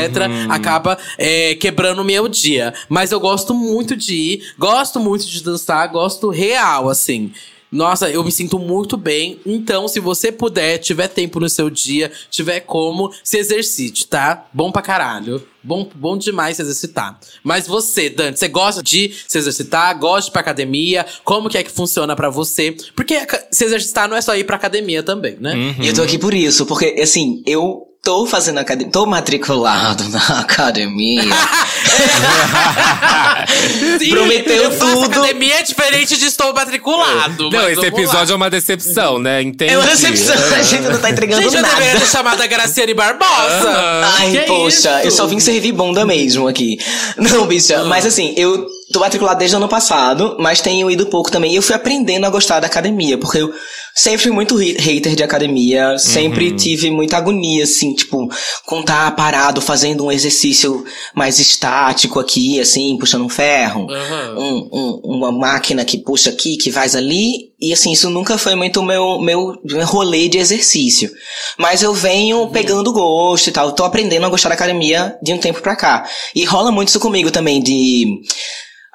Acaba 0.48 0.98
é, 1.18 1.54
quebrando 1.54 2.02
o 2.02 2.04
meu 2.04 2.28
dia. 2.28 2.74
Mas 2.88 3.12
eu 3.12 3.20
gosto 3.20 3.54
muito 3.54 3.96
de 3.96 4.14
ir, 4.14 4.54
gosto 4.58 5.00
muito 5.00 5.26
de 5.26 5.42
dançar, 5.42 5.88
gosto 5.88 6.28
real, 6.30 6.88
assim. 6.88 7.32
Nossa, 7.70 8.08
eu 8.08 8.22
me 8.22 8.30
sinto 8.30 8.58
muito 8.58 8.96
bem. 8.96 9.40
Então, 9.44 9.88
se 9.88 9.98
você 9.98 10.30
puder, 10.30 10.78
tiver 10.78 11.08
tempo 11.08 11.40
no 11.40 11.48
seu 11.48 11.68
dia, 11.68 12.10
tiver 12.30 12.60
como, 12.60 13.12
se 13.24 13.38
exercite, 13.38 14.06
tá? 14.06 14.46
Bom 14.52 14.70
pra 14.70 14.82
caralho. 14.82 15.46
Bom, 15.62 15.88
bom 15.94 16.16
demais 16.16 16.56
se 16.56 16.62
exercitar. 16.62 17.18
Mas 17.42 17.66
você, 17.66 18.08
Dante, 18.08 18.38
você 18.38 18.46
gosta 18.46 18.82
de 18.82 19.12
se 19.26 19.36
exercitar? 19.36 19.98
Gosta 19.98 20.22
de 20.22 20.28
ir 20.28 20.32
pra 20.32 20.40
academia? 20.40 21.04
Como 21.24 21.50
que 21.50 21.58
é 21.58 21.62
que 21.62 21.70
funciona 21.70 22.14
pra 22.14 22.30
você? 22.30 22.74
Porque 22.94 23.18
se 23.50 23.64
exercitar 23.64 24.08
não 24.08 24.16
é 24.16 24.22
só 24.22 24.36
ir 24.36 24.44
pra 24.44 24.56
academia 24.56 25.02
também, 25.02 25.36
né? 25.40 25.74
E 25.80 25.88
eu 25.88 25.94
tô 25.94 26.02
aqui 26.02 26.18
por 26.18 26.32
isso, 26.32 26.66
porque, 26.66 26.96
assim, 27.02 27.42
eu 27.44 27.85
tô 28.06 28.24
fazendo 28.24 28.58
academia, 28.58 28.92
tô 28.92 29.04
matriculado 29.04 30.08
na 30.10 30.20
academia. 30.38 31.24
Sim, 33.98 34.10
Prometeu 34.10 34.62
eu 34.62 34.70
faço 34.70 34.92
tudo. 35.02 35.06
academia 35.06 35.58
é 35.58 35.62
diferente 35.64 36.16
de 36.16 36.26
estou 36.26 36.54
matriculado. 36.54 37.50
Não, 37.50 37.68
esse 37.68 37.84
episódio 37.84 38.28
lá. 38.28 38.32
é 38.32 38.36
uma 38.36 38.48
decepção, 38.50 39.18
né? 39.18 39.42
Entendi. 39.42 39.72
É 39.72 39.78
uma 39.78 39.86
decepção, 39.88 40.36
a 40.56 40.62
gente 40.62 40.82
não 40.84 41.00
tá 41.00 41.10
entregando 41.10 41.42
Gente, 41.42 41.56
eu 41.56 41.62
nada. 41.62 41.74
deveria 41.74 42.00
ter 42.00 42.06
chamado 42.06 42.40
a 42.40 42.46
Graciane 42.46 42.94
Barbosa. 42.94 43.70
Ai, 44.18 44.30
Que 44.30 44.38
poxa, 44.42 44.98
isso? 44.98 45.06
eu 45.06 45.10
só 45.10 45.26
vim 45.26 45.40
servir 45.40 45.72
bunda 45.72 46.06
mesmo 46.06 46.46
aqui. 46.46 46.78
Não, 47.16 47.44
bicha, 47.46 47.82
mas 47.84 48.06
assim, 48.06 48.34
eu 48.36 48.66
tô 48.92 49.00
matriculado 49.00 49.38
desde 49.38 49.56
o 49.56 49.58
ano 49.58 49.68
passado, 49.68 50.36
mas 50.38 50.60
tenho 50.60 50.90
ido 50.90 51.06
pouco 51.06 51.30
também. 51.30 51.52
E 51.52 51.56
eu 51.56 51.62
fui 51.62 51.74
aprendendo 51.74 52.24
a 52.24 52.30
gostar 52.30 52.60
da 52.60 52.66
academia, 52.66 53.18
porque 53.18 53.38
eu 53.38 53.52
sempre 53.94 54.18
fui 54.22 54.30
muito 54.32 54.54
hater 54.56 55.14
de 55.16 55.22
academia, 55.22 55.98
sempre 55.98 56.52
tive 56.52 56.90
muita 56.90 57.16
agonia, 57.16 57.64
assim, 57.64 57.94
tipo, 57.94 58.28
com 58.64 58.82
tá 58.82 59.10
parado 59.10 59.60
fazendo 59.60 60.04
um 60.04 60.12
exercício 60.12 60.84
mais 61.14 61.38
estático 61.38 62.20
aqui, 62.20 62.60
assim, 62.60 62.96
puxando 62.98 63.24
um 63.24 63.28
ferro. 63.28 63.86
Aham. 63.90 64.34
um- 64.38 64.68
um- 64.72 65.00
uma 65.16 65.32
máquina 65.32 65.84
que 65.84 65.98
puxa 65.98 66.30
aqui, 66.30 66.56
que 66.56 66.70
faz 66.70 66.94
ali. 66.94 67.54
E 67.60 67.72
assim, 67.72 67.90
isso 67.92 68.10
nunca 68.10 68.36
foi 68.36 68.54
muito 68.54 68.82
meu, 68.82 69.18
meu 69.20 69.54
rolê 69.84 70.28
de 70.28 70.36
exercício. 70.38 71.10
Mas 71.58 71.82
eu 71.82 71.94
venho 71.94 72.46
pegando 72.48 72.92
gosto 72.92 73.48
e 73.48 73.52
tal. 73.52 73.72
Tô 73.72 73.82
aprendendo 73.84 74.26
a 74.26 74.28
gostar 74.28 74.50
da 74.50 74.54
academia 74.54 75.16
de 75.22 75.32
um 75.32 75.38
tempo 75.38 75.62
pra 75.62 75.74
cá. 75.74 76.06
E 76.34 76.44
rola 76.44 76.70
muito 76.70 76.88
isso 76.88 77.00
comigo 77.00 77.30
também, 77.30 77.62
de. 77.62 78.06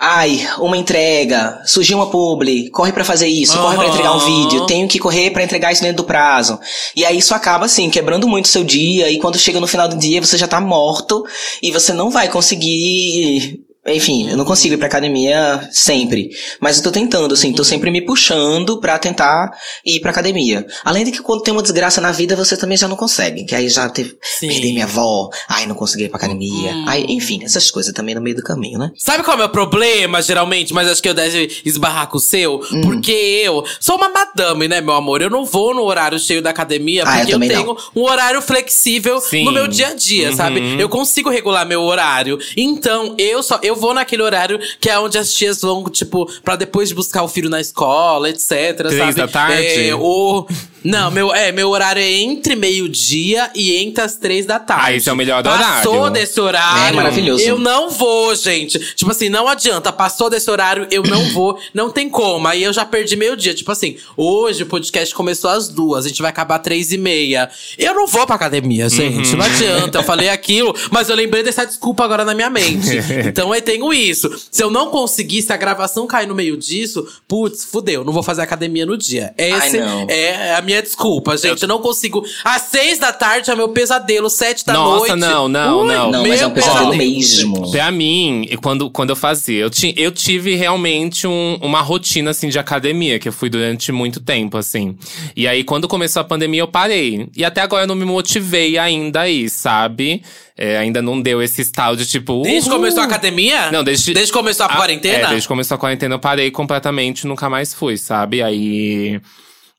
Ai, 0.04 0.50
uma 0.58 0.76
entrega, 0.76 1.62
surgiu 1.64 1.96
uma 1.96 2.10
publi, 2.10 2.72
corre 2.72 2.92
pra 2.92 3.06
fazer 3.06 3.28
isso, 3.28 3.56
corre 3.56 3.78
pra 3.78 3.86
entregar 3.86 4.16
um 4.16 4.18
vídeo, 4.18 4.66
tenho 4.66 4.88
que 4.88 4.98
correr 4.98 5.30
pra 5.30 5.44
entregar 5.44 5.72
isso 5.72 5.84
dentro 5.84 5.98
do 5.98 6.06
prazo. 6.06 6.60
E 6.96 7.06
aí 7.06 7.20
isso 7.20 7.36
acaba 7.36 7.66
assim, 7.66 7.88
quebrando 7.88 8.28
muito 8.28 8.46
o 8.46 8.48
seu 8.48 8.64
dia, 8.64 9.12
e 9.12 9.20
quando 9.20 9.38
chega 9.38 9.60
no 9.60 9.68
final 9.68 9.88
do 9.88 9.96
dia 9.96 10.20
você 10.20 10.40
já 10.40 10.48
tá 10.48 10.60
morto 10.60 11.24
e 11.62 11.72
você 11.72 11.94
não 11.94 12.10
vai 12.10 12.28
conseguir 12.28 13.62
enfim, 13.88 14.30
eu 14.30 14.38
não 14.38 14.46
consigo 14.46 14.76
ir 14.76 14.78
pra 14.78 14.88
academia 14.88 15.68
sempre. 15.72 16.30
Mas 16.60 16.78
eu 16.78 16.84
tô 16.84 16.92
tentando, 16.92 17.34
assim, 17.34 17.52
tô 17.52 17.64
sempre 17.64 17.90
me 17.90 18.02
puxando 18.02 18.80
pra 18.80 19.00
tentar 19.00 19.52
ir 19.86 20.00
pra 20.00 20.12
academia. 20.12 20.66
Além 20.86 21.04
de 21.04 21.12
que 21.12 21.22
quando 21.22 21.42
tem 21.42 21.52
uma 21.52 21.64
desgraça 21.64 22.00
na 22.00 22.12
vida, 22.12 22.36
você 22.36 22.56
também 22.56 22.78
já 22.78 22.88
não 22.88 22.96
consegue. 22.96 23.44
Que 23.46 23.56
aí 23.56 23.68
já 23.70 23.90
teve. 23.90 24.16
Sim. 24.22 24.48
Perdi 24.50 24.72
minha 24.74 24.86
avó, 24.86 25.30
ai, 25.50 25.66
não 25.66 25.74
consegui 25.76 26.04
ir 26.04 26.10
pra 26.10 26.18
academia. 26.18 26.74
Aí, 26.88 27.06
enfim, 27.10 27.44
essas 27.44 27.72
coisas 27.72 27.92
também 27.94 28.14
no 28.14 28.22
meio 28.22 28.36
do 28.36 28.44
caminho, 28.44 28.78
né? 28.78 28.92
Sabe 28.98 29.24
qual 29.24 29.34
é 29.34 29.36
o 29.36 29.40
meu 29.40 29.50
problema, 29.50 30.22
geralmente? 30.22 30.74
Mas 30.74 30.88
acho 30.88 31.02
que 31.02 31.10
eu 31.10 31.14
deve 31.14 31.50
esbarrar 31.66 32.08
com 32.08 32.18
o 32.18 32.22
seu. 32.22 32.62
Hum. 32.72 32.82
Porque 32.82 33.12
eu 33.12 33.64
sou 33.80 33.96
uma 33.96 34.10
madame, 34.10 34.68
né, 34.68 34.80
meu 34.80 34.94
amor? 34.94 35.22
Eu 35.22 35.30
não 35.30 35.44
vou 35.44 35.74
no 35.74 35.82
horário 35.84 36.20
cheio 36.20 36.42
da 36.42 36.52
academia, 36.52 37.04
Ah, 37.06 37.14
eu 37.14 37.18
porque 37.20 37.32
eu, 37.32 37.36
também 37.36 37.50
tenho 37.50 37.66
não. 37.66 37.78
um 37.96 38.04
horário 38.04 38.42
flexível 38.42 39.20
Sim. 39.20 39.44
no 39.44 39.52
meu 39.52 39.68
dia 39.68 39.88
a 39.88 39.94
dia, 39.96 40.30
Uhum. 40.30 40.36
sabe? 40.36 40.80
Eu 40.80 40.88
consigo 40.88 41.30
regular 41.30 41.66
meu 41.66 41.82
horário. 41.82 42.38
Então, 42.56 43.16
eu 43.18 43.42
só 43.42 43.60
eu 43.64 43.71
vou 43.76 43.94
naquele 43.94 44.22
horário 44.22 44.60
que 44.80 44.90
é 44.90 45.00
onde 45.00 45.18
as 45.18 45.32
tias 45.34 45.62
vão, 45.62 45.84
tipo, 45.90 46.30
pra 46.42 46.56
depois 46.56 46.90
de 46.90 46.96
buscar 46.96 47.24
o 47.24 47.28
filho 47.28 47.50
na 47.50 47.60
escola, 47.60 48.30
etc. 48.30 48.76
Três 48.78 48.98
sabe? 48.98 49.14
da 49.14 49.28
tarde? 49.28 49.90
É, 49.90 49.96
o... 49.96 50.48
Não, 50.84 51.12
meu, 51.12 51.34
é, 51.34 51.52
meu 51.52 51.70
horário 51.70 52.02
é 52.02 52.12
entre 52.12 52.56
meio-dia 52.56 53.50
e 53.54 53.76
entre 53.78 54.04
as 54.04 54.16
três 54.16 54.46
da 54.46 54.60
tarde. 54.60 54.84
Ah, 54.86 54.94
esse 54.94 55.10
é 55.10 55.14
o 55.14 55.16
melhor 55.16 55.44
Passou 55.44 55.96
horário. 55.96 56.14
desse 56.14 56.40
horário. 56.40 56.90
É 56.90 56.92
maravilhoso. 56.92 57.44
Eu 57.44 57.60
não 57.60 57.90
vou, 57.90 58.34
gente. 58.36 58.80
Tipo 58.96 59.12
assim, 59.12 59.30
não 59.30 59.48
adianta. 59.48 59.92
Passou 59.92 60.30
desse 60.30 60.50
horário, 60.50 60.88
eu 60.90 61.04
não 61.04 61.30
vou. 61.30 61.60
Não 61.74 61.90
tem 61.90 62.10
como. 62.10 62.48
Aí 62.48 62.64
eu 62.64 62.74
já 62.74 62.86
perdi 62.86 63.16
meio 63.16 63.36
dia. 63.36 63.54
Tipo 63.54 63.72
assim, 63.72 63.98
hoje 64.16 64.64
o 64.64 64.66
podcast 64.66 65.14
começou 65.14 65.50
às 65.50 65.68
duas. 65.68 66.06
A 66.06 66.10
gente 66.10 66.22
vai 66.22 66.30
acabar 66.30 66.56
às 66.56 66.62
três 66.62 66.92
e 66.92 66.98
meia. 66.98 67.50
Eu 67.78 67.94
não 67.94 68.08
vou 68.08 68.26
pra 68.26 68.36
academia, 68.36 68.90
gente. 68.90 69.36
Não 69.36 69.46
adianta. 69.46 70.00
Eu 70.00 70.04
falei 70.04 70.30
aquilo, 70.30 70.76
mas 70.90 71.10
eu 71.10 71.16
lembrei 71.16 71.44
dessa 71.44 71.66
desculpa 71.66 72.04
agora 72.04 72.26
na 72.26 72.34
minha 72.34 72.50
mente. 72.50 73.00
Então 73.32 73.54
eu 73.54 73.62
tenho 73.62 73.94
isso. 73.94 74.30
Se 74.52 74.64
eu 74.64 74.70
não 74.70 74.90
conseguir, 74.90 75.42
se 75.42 75.54
a 75.54 75.58
gravação 75.58 76.08
cair 76.08 76.28
no 76.28 76.36
meio 76.36 76.58
disso, 76.58 77.08
putz, 77.28 77.64
fudeu. 77.64 78.04
Não 78.04 78.12
vou 78.12 78.24
fazer 78.24 78.42
academia 78.42 78.86
no 78.86 78.98
dia. 78.98 79.34
Esse 79.38 79.80
não. 79.80 80.08
é 80.10 80.56
a 80.56 80.62
minha 80.62 80.71
desculpa, 80.80 81.36
gente. 81.36 81.64
Eu 81.64 81.68
não 81.68 81.80
consigo. 81.80 82.24
Às 82.44 82.62
seis 82.64 83.00
da 83.00 83.12
tarde 83.12 83.50
é 83.50 83.56
meu 83.56 83.70
pesadelo, 83.70 84.30
sete 84.30 84.64
da 84.64 84.74
Nossa, 84.74 85.16
noite. 85.16 85.16
não, 85.16 85.48
não, 85.48 85.82
Ui, 85.82 85.88
não. 85.92 86.12
Não, 86.12 86.22
mas 86.28 86.40
é 86.40 86.46
um 86.46 86.52
pesadelo 86.52 86.92
pesadelo. 86.92 87.12
mesmo. 87.16 87.72
Pra 87.72 87.90
mim, 87.92 88.46
e 88.48 88.56
quando, 88.58 88.92
quando 88.92 89.10
eu 89.10 89.16
fazia, 89.16 89.60
eu, 89.60 89.70
ti, 89.72 89.96
eu 89.98 90.12
tive 90.12 90.54
realmente 90.56 91.26
um- 91.26 91.58
uma 91.62 91.82
rotina, 91.82 92.30
assim, 92.30 92.50
de 92.50 92.60
academia, 92.60 93.18
que 93.18 93.28
eu 93.28 93.34
fui 93.34 93.50
durante 93.50 93.92
muito 93.92 94.20
tempo, 94.20 94.56
assim. 94.58 94.96
E 95.36 95.48
aí, 95.48 95.64
quando 95.64 95.88
começou 95.88 96.20
a 96.22 96.24
pandemia, 96.24 96.62
eu 96.62 96.68
parei. 96.68 97.28
E 97.36 97.44
até 97.44 97.62
agora 97.62 97.86
eu 97.86 97.88
não 97.88 97.96
me 97.96 98.06
motivei 98.06 98.78
ainda 98.78 99.22
aí, 99.22 99.50
sabe? 99.50 100.22
É, 100.58 100.78
ainda 100.78 101.02
não 101.02 101.20
deu 101.20 101.42
esse 101.42 101.62
estalo 101.62 101.98
de 101.98 102.06
tipo. 102.06 102.44
Desde 102.44 102.62
que 102.64 102.70
uhul. 102.70 102.78
começou 102.82 103.02
a 103.02 103.06
academia? 103.06 103.72
Não, 103.72 103.84
desde. 103.84 104.14
Desde 104.14 104.32
que 104.32 104.38
começou 104.38 104.66
a 104.68 104.70
Ah, 104.70 104.76
quarentena? 104.76 105.18
É, 105.18 105.28
desde 105.30 105.42
que 105.42 105.48
começou 105.48 105.74
a 105.74 105.78
quarentena 105.80 106.14
eu 106.16 106.20
parei 106.20 106.52
completamente, 106.52 107.26
nunca 107.26 107.50
mais 107.50 107.74
fui, 107.74 107.98
sabe? 107.98 108.44
Aí. 108.44 109.20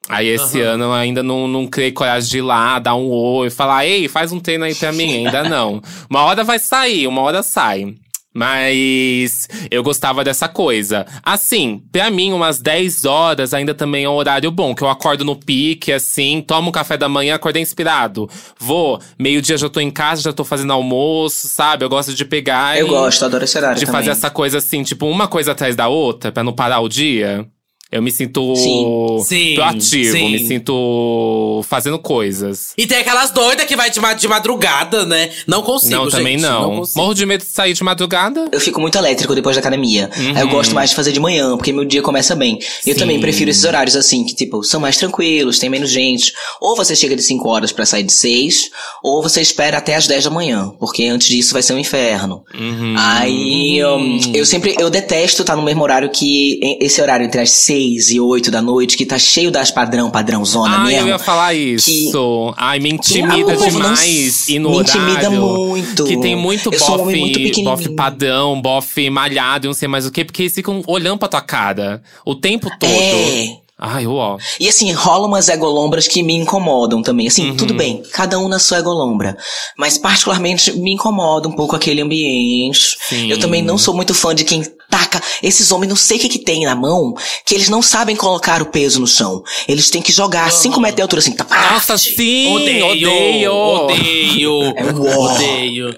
Aí 0.09 0.29
esse 0.29 0.61
ano 0.61 0.85
eu 0.85 0.93
ainda 0.93 1.23
não, 1.23 1.47
não 1.47 1.67
criei 1.67 1.93
coragem 1.93 2.29
de 2.29 2.39
ir 2.39 2.43
lá, 2.43 2.79
dar 2.79 2.97
um 2.97 3.09
oi, 3.09 3.51
falar, 3.51 3.87
ei, 3.87 4.09
faz 4.09 4.33
um 4.33 4.41
treino 4.41 4.65
aí 4.65 4.75
pra 4.75 4.93
mim. 4.93 5.25
Ainda 5.27 5.45
não. 5.45 5.81
Uma 6.11 6.23
hora 6.25 6.43
vai 6.43 6.59
sair, 6.59 7.07
uma 7.07 7.23
hora 7.23 7.43
sai. 7.43 7.95
Mas 8.35 9.47
eu 9.71 9.83
gostava 9.83 10.25
dessa 10.25 10.49
coisa. 10.49 11.07
Assim, 11.23 11.83
pra 11.93 12.11
mim, 12.11 12.33
umas 12.33 12.61
10 12.61 13.05
horas 13.05 13.53
ainda 13.53 13.75
também 13.75 14.05
é 14.05 14.09
um 14.09 14.15
horário 14.15 14.51
bom, 14.51 14.75
que 14.75 14.83
eu 14.83 14.89
acordo 14.89 15.23
no 15.25 15.37
pique, 15.37 15.93
assim, 15.93 16.43
tomo 16.47 16.71
um 16.71 16.73
café 16.73 16.97
da 16.97 17.09
manhã, 17.11 17.35
acordei 17.35 17.63
inspirado. 17.63 18.29
Vou, 18.59 18.99
meio-dia 19.19 19.59
já 19.59 19.69
tô 19.69 19.81
em 19.81 19.91
casa, 19.91 20.23
já 20.23 20.33
tô 20.33 20.45
fazendo 20.45 20.73
almoço, 20.73 21.47
sabe? 21.47 21.85
Eu 21.85 21.91
gosto 21.91 22.15
de 22.15 22.25
pegar 22.25 22.79
Eu 22.79 22.87
e 22.87 22.91
gosto, 22.91 23.25
adoro 23.25 23.45
esse 23.45 23.59
horário 23.59 23.79
de 23.79 23.85
também. 23.85 24.01
fazer 24.01 24.11
essa 24.11 24.31
coisa 24.31 24.59
assim, 24.59 24.83
tipo, 24.83 25.07
uma 25.07 25.29
coisa 25.29 25.53
atrás 25.53 25.77
da 25.77 25.89
outra, 25.89 26.33
pra 26.33 26.43
não 26.43 26.55
parar 26.55 26.81
o 26.81 26.89
dia. 26.89 27.47
Eu 27.93 28.01
me 28.01 28.11
sinto 28.11 28.57
Sim. 28.57 29.19
Sim, 29.23 29.55
proativo, 29.55 30.13
sim. 30.17 30.33
me 30.33 30.39
sinto 30.39 31.63
fazendo 31.69 31.99
coisas. 31.99 32.73
E 32.79 32.87
tem 32.87 32.99
aquelas 32.99 33.31
doidas 33.31 33.67
que 33.67 33.77
vai 33.77 33.91
de, 33.91 34.01
ma- 34.01 34.15
de 34.15 34.27
madrugada, 34.27 35.05
né? 35.05 35.31
Não 35.47 35.63
consigo, 35.63 35.93
não, 36.05 36.09
também 36.09 36.39
gente, 36.39 36.49
não. 36.49 36.77
consigo. 36.77 36.99
Morro 37.01 37.15
de 37.15 37.27
medo 37.27 37.45
de 37.45 37.51
sair 37.51 37.75
de 37.75 37.85
madrugada. 37.85 38.49
Eu 38.51 38.61
fico 38.61 38.81
muito 38.81 38.97
elétrico 38.97 39.35
depois 39.35 39.57
da 39.57 39.61
academia. 39.61 40.09
Aí 40.35 40.41
eu 40.41 40.49
gosto 40.49 40.75
mais 40.75 40.91
de 40.91 40.97
fazer 40.97 41.13
de 41.13 41.21
manhã, 41.21 41.55
porque 41.57 41.71
meu 41.73 41.85
dia 41.85 42.01
começa 42.01 42.35
bem. 42.35 42.59
Eu 42.87 42.95
Sim. 42.95 43.01
também 43.01 43.21
prefiro 43.21 43.51
esses 43.51 43.65
horários 43.65 43.95
assim, 43.95 44.25
que 44.25 44.35
tipo, 44.35 44.63
são 44.65 44.81
mais 44.81 44.97
tranquilos, 44.97 45.59
tem 45.59 45.69
menos 45.69 45.91
gente. 45.91 46.33
Ou 46.63 46.75
você 46.75 46.97
chega 46.97 47.15
de 47.15 47.23
5 47.23 47.47
horas 47.47 47.73
pra 47.73 47.85
sair 47.85 48.05
de 48.05 48.13
6, 48.13 48.71
ou 49.03 49.23
você 49.23 49.43
espera 49.43 49.77
até 49.77 49.95
as 49.97 50.07
10 50.07 50.25
da 50.25 50.31
manhã, 50.31 50.73
porque 50.81 51.05
antes 51.05 51.29
disso 51.29 51.53
vai 51.53 51.63
ser 51.63 51.75
um 51.75 51.79
inferno. 51.79 52.43
Uhum. 52.59 52.95
Aí 52.97 53.77
eu, 53.79 54.01
eu 54.33 54.47
sempre, 54.47 54.75
eu 54.79 54.89
detesto 54.89 55.43
estar 55.43 55.57
no 55.57 55.63
mesmo 55.63 55.83
horário 55.83 56.09
que 56.11 56.59
esse 56.81 57.01
horário 57.03 57.27
entre 57.27 57.41
as 57.43 57.51
6 57.51 57.82
e 58.11 58.21
8 58.21 58.51
da 58.51 58.63
noite, 58.63 58.97
que 58.97 59.05
tá 59.07 59.19
cheio 59.19 59.51
das 59.51 59.71
padrão, 59.71 60.11
padrão 60.11 60.45
zona 60.45 60.77
Ah, 60.77 60.85
mesmo. 60.85 61.01
eu 61.03 61.09
ia 61.09 61.19
falar 61.19 61.55
isso. 61.55 62.55
Ai, 62.57 62.79
me 62.79 62.91
intimida 62.91 63.37
o 63.37 63.57
povo 63.59 63.79
não 63.79 63.95
demais 63.95 64.49
ir 64.49 64.59
no 64.59 64.71
me 64.71 64.77
horário. 64.77 65.01
intimida 65.03 65.31
muito. 65.31 66.05
Que 66.05 66.17
tem 66.19 66.37
muito 66.37 66.73
Eu 66.73 66.79
sou 66.79 67.03
um 67.03 67.05
muito 67.05 67.39
bofe, 67.39 67.63
bofe 67.63 67.89
padrão, 67.91 68.61
bofe 68.61 69.11
malhado 69.11 69.67
e 69.67 69.69
não 69.69 69.75
sei 69.75 69.89
mais 69.89 70.07
o 70.07 70.11
quê. 70.11 70.25
Porque 70.25 70.43
eles 70.43 70.55
ficam 70.55 70.83
olhando 70.87 71.19
pra 71.19 71.29
tua 71.29 71.41
cara 71.41 72.03
o 72.25 72.35
tempo 72.35 72.69
todo. 72.79 72.91
É. 72.91 73.57
Ai, 73.85 74.07
uó. 74.07 74.37
E 74.61 74.69
assim, 74.69 74.93
rola 74.93 75.27
umas 75.27 75.49
egolombras 75.49 76.07
que 76.07 76.23
me 76.23 76.35
incomodam 76.35 77.03
também. 77.03 77.27
Assim, 77.27 77.51
Uhum. 77.51 77.57
tudo 77.57 77.75
bem, 77.75 78.01
cada 78.13 78.39
um 78.39 78.47
na 78.47 78.61
sua 78.61 78.79
egolombra. 78.79 79.37
Mas 79.77 79.99
particularmente 79.99 80.71
me 80.79 80.93
incomoda 80.93 81.49
um 81.49 81.53
pouco 81.53 81.75
aquele 81.75 82.01
ambiente. 82.01 82.97
Sim. 83.09 83.29
Eu 83.29 83.41
também 83.41 83.61
não 83.61 83.77
sou 83.77 83.93
muito 83.93 84.15
fã 84.15 84.33
de 84.35 84.45
quem 84.45 84.63
taca. 84.93 85.23
Esses 85.43 85.73
homens 85.73 85.89
não 85.89 85.97
sei 85.97 86.19
o 86.19 86.21
que 86.21 86.29
que 86.29 86.39
tem 86.39 86.67
na 86.67 86.75
mão, 86.75 87.15
que 87.47 87.55
eles 87.55 87.71
não 87.71 87.81
sabem 87.81 88.15
colocar 88.15 88.61
o 88.61 88.67
peso 88.67 89.01
no 89.01 89.07
chão. 89.07 89.43
Eles 89.67 89.89
têm 89.89 90.03
que 90.03 90.13
jogar 90.13 90.47
a 90.47 90.51
5 90.51 90.79
metros 90.79 90.97
de 90.97 91.03
altura 91.03 91.21
assim. 91.21 91.33
Tá, 91.33 91.47
Nossa, 91.73 91.97
sim! 91.97 92.55
Odeio, 92.55 92.87
odeio! 92.87 93.53
odeio, 93.55 94.75
É 94.77 95.19
odeio. 95.19 95.97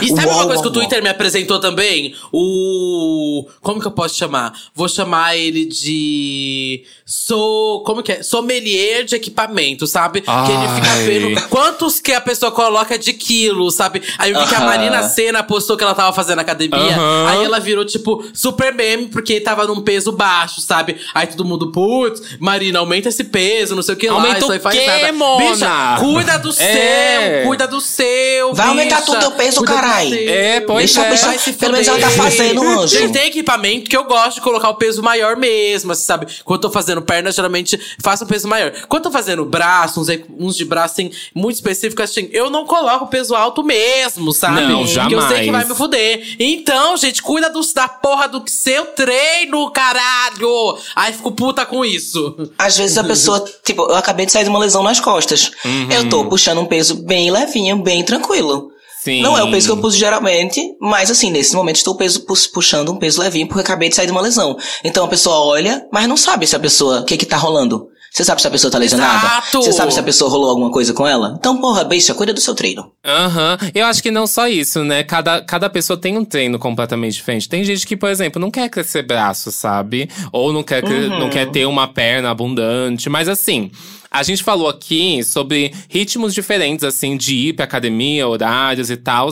E 0.00 0.08
sabe 0.08 0.26
Uó, 0.28 0.34
uma 0.34 0.46
coisa 0.46 0.62
que 0.62 0.68
o 0.68 0.72
Twitter 0.72 1.02
me 1.02 1.08
apresentou 1.08 1.58
também? 1.58 2.14
O. 2.32 3.46
Como 3.60 3.80
que 3.80 3.86
eu 3.86 3.90
posso 3.90 4.16
chamar? 4.16 4.52
Vou 4.74 4.88
chamar 4.88 5.36
ele 5.36 5.64
de. 5.64 6.84
Sou. 7.08 7.84
Como 7.84 8.02
que 8.02 8.10
é? 8.10 8.22
Sommelier 8.24 9.04
de 9.04 9.14
equipamento, 9.14 9.86
sabe? 9.86 10.22
Que 10.22 10.28
ele 10.30 10.68
fica 10.74 10.90
Ai. 10.92 11.04
vendo 11.06 11.48
quantos 11.48 12.00
que 12.00 12.12
a 12.12 12.20
pessoa 12.20 12.50
coloca 12.50 12.98
de 12.98 13.12
quilos, 13.12 13.76
sabe? 13.76 14.02
Aí 14.18 14.32
eu 14.32 14.40
vi 14.40 14.46
que 14.48 14.54
a. 14.56 14.60
Marina 14.66 15.04
Senna 15.04 15.44
postou 15.44 15.76
que 15.76 15.84
ela 15.84 15.94
tava 15.94 16.12
fazendo 16.12 16.40
academia. 16.40 16.76
Aham. 16.96 17.28
Aí 17.28 17.44
ela 17.44 17.60
virou, 17.60 17.84
tipo, 17.84 18.24
super 18.34 18.74
meme, 18.74 19.06
porque 19.06 19.40
tava 19.40 19.64
num 19.68 19.80
peso 19.82 20.10
baixo, 20.10 20.60
sabe? 20.60 20.96
Aí 21.14 21.28
todo 21.28 21.44
mundo, 21.44 21.70
putz, 21.70 22.20
Marina, 22.40 22.80
aumenta 22.80 23.08
esse 23.08 23.22
peso, 23.22 23.76
não 23.76 23.82
sei 23.84 23.94
o 23.94 23.96
que 23.96 24.08
lá. 24.08 24.14
Aumenta 24.14 24.38
isso 24.38 24.48
o 24.48 24.52
aí 24.52 24.58
faz 24.58 24.76
quê, 24.76 24.84
nada. 24.86 25.12
Mona? 25.12 25.50
Bicha, 25.52 25.96
cuida 26.00 26.38
do 26.40 26.50
É. 26.50 26.52
seu, 26.52 27.46
cuida 27.46 27.68
do 27.68 27.80
seu. 27.80 28.52
Vai 28.54 28.66
aumentar 28.66 29.00
bicha. 29.02 29.12
tu 29.12 29.20
teu 29.20 29.30
peso, 29.30 29.64
seu. 29.64 30.28
É, 30.28 30.60
pois 30.60 30.78
Deixa 30.92 31.02
a 31.02 31.04
é. 31.06 31.10
bicha- 31.12 31.38
se 31.38 31.52
pelo 31.52 31.72
menos 31.74 31.86
ela 31.86 32.00
tá 32.00 32.10
fazendo, 32.10 32.60
anjo. 32.62 32.98
Gente, 32.98 33.12
tem 33.12 33.28
equipamento 33.28 33.88
que 33.88 33.96
eu 33.96 34.02
gosto 34.04 34.34
de 34.36 34.40
colocar 34.40 34.70
o 34.70 34.74
peso 34.74 35.00
maior 35.04 35.36
mesmo, 35.36 35.92
assim, 35.92 36.02
sabe? 36.04 36.26
Quando 36.44 36.58
eu 36.64 36.68
tô 36.68 36.70
fazendo 36.74 36.95
perna, 37.02 37.30
geralmente 37.30 37.78
faço 38.00 38.24
um 38.24 38.26
peso 38.26 38.48
maior. 38.48 38.72
Quando 38.88 39.04
eu 39.04 39.10
tô 39.10 39.16
fazendo 39.16 39.44
braço, 39.44 40.00
uns, 40.00 40.08
uns 40.38 40.56
de 40.56 40.64
braço, 40.64 40.94
assim, 40.94 41.10
muito 41.34 41.56
específicos, 41.56 42.10
assim, 42.10 42.28
eu 42.32 42.50
não 42.50 42.64
coloco 42.66 43.06
peso 43.06 43.34
alto 43.34 43.62
mesmo, 43.62 44.32
sabe? 44.32 44.62
Não, 44.62 44.78
Porque 44.78 44.82
eu 44.82 44.86
sei 44.86 44.94
jamais. 44.94 45.44
que 45.44 45.50
vai 45.50 45.64
me 45.64 45.74
fuder. 45.74 46.36
Então, 46.38 46.96
gente, 46.96 47.22
cuida 47.22 47.50
do, 47.50 47.60
da 47.74 47.88
porra 47.88 48.28
do 48.28 48.42
seu 48.46 48.86
treino, 48.86 49.70
caralho! 49.70 50.78
Aí 50.94 51.12
fico 51.12 51.32
puta 51.32 51.64
com 51.66 51.84
isso. 51.84 52.50
Às 52.58 52.76
vezes 52.76 52.96
a 52.98 53.04
pessoa, 53.04 53.44
tipo, 53.64 53.82
eu 53.82 53.96
acabei 53.96 54.26
de 54.26 54.32
sair 54.32 54.44
de 54.44 54.50
uma 54.50 54.58
lesão 54.58 54.82
nas 54.82 55.00
costas. 55.00 55.50
Eu 55.90 56.08
tô 56.08 56.24
puxando 56.26 56.60
um 56.60 56.66
peso 56.66 56.94
bem 57.02 57.30
levinho, 57.30 57.76
bem 57.82 58.04
tranquilo. 58.04 58.70
Sim. 59.06 59.22
Não 59.22 59.38
é 59.38 59.42
o 59.44 59.50
peso 59.50 59.66
que 59.68 59.72
eu 59.72 59.76
puxo 59.80 59.96
geralmente, 59.96 60.60
mas 60.80 61.10
assim, 61.10 61.30
nesse 61.30 61.54
momento 61.54 61.76
estou 61.76 61.94
peso, 61.94 62.26
pu- 62.26 62.34
puxando 62.52 62.90
um 62.92 62.96
peso 62.96 63.20
levinho 63.20 63.46
porque 63.46 63.60
acabei 63.60 63.88
de 63.88 63.94
sair 63.94 64.06
de 64.06 64.12
uma 64.12 64.20
lesão. 64.20 64.56
Então 64.82 65.04
a 65.04 65.08
pessoa 65.08 65.36
olha, 65.44 65.86
mas 65.92 66.08
não 66.08 66.16
sabe 66.16 66.44
se 66.46 66.56
a 66.56 66.58
pessoa, 66.58 67.00
o 67.00 67.04
que 67.04 67.16
que 67.16 67.24
tá 67.26 67.36
rolando. 67.36 67.86
Você 68.12 68.24
sabe 68.24 68.40
se 68.40 68.48
a 68.48 68.50
pessoa 68.50 68.70
tá 68.70 68.78
lesionada? 68.78 69.26
Exato. 69.26 69.62
Você 69.62 69.72
sabe 69.72 69.92
se 69.92 70.00
a 70.00 70.02
pessoa 70.02 70.30
rolou 70.30 70.48
alguma 70.48 70.70
coisa 70.70 70.94
com 70.94 71.06
ela? 71.06 71.36
Então, 71.38 71.60
porra, 71.60 71.84
bicha, 71.84 72.14
cuida 72.14 72.32
do 72.32 72.40
seu 72.40 72.54
treino. 72.54 72.90
Aham. 73.04 73.58
Eu 73.74 73.84
acho 73.84 74.02
que 74.02 74.10
não 74.10 74.26
só 74.26 74.48
isso, 74.48 74.82
né? 74.84 75.02
Cada, 75.04 75.42
cada 75.42 75.68
pessoa 75.68 75.98
tem 76.00 76.16
um 76.16 76.24
treino 76.24 76.58
completamente 76.58 77.12
diferente. 77.14 77.46
Tem 77.46 77.62
gente 77.62 77.86
que, 77.86 77.94
por 77.94 78.08
exemplo, 78.08 78.40
não 78.40 78.50
quer 78.50 78.70
crescer 78.70 79.02
braço, 79.02 79.52
sabe? 79.52 80.08
Ou 80.32 80.50
não 80.50 80.62
quer, 80.62 80.82
Uhum. 80.82 81.18
não 81.20 81.28
quer 81.28 81.50
ter 81.50 81.66
uma 81.66 81.86
perna 81.88 82.30
abundante. 82.30 83.10
Mas 83.10 83.28
assim, 83.28 83.70
a 84.10 84.22
gente 84.22 84.42
falou 84.42 84.68
aqui 84.68 85.22
sobre 85.24 85.72
ritmos 85.88 86.34
diferentes, 86.34 86.84
assim, 86.84 87.16
de 87.16 87.34
ir 87.34 87.52
pra 87.54 87.64
academia, 87.64 88.26
horários 88.28 88.90
e 88.90 88.96
tal. 88.96 89.28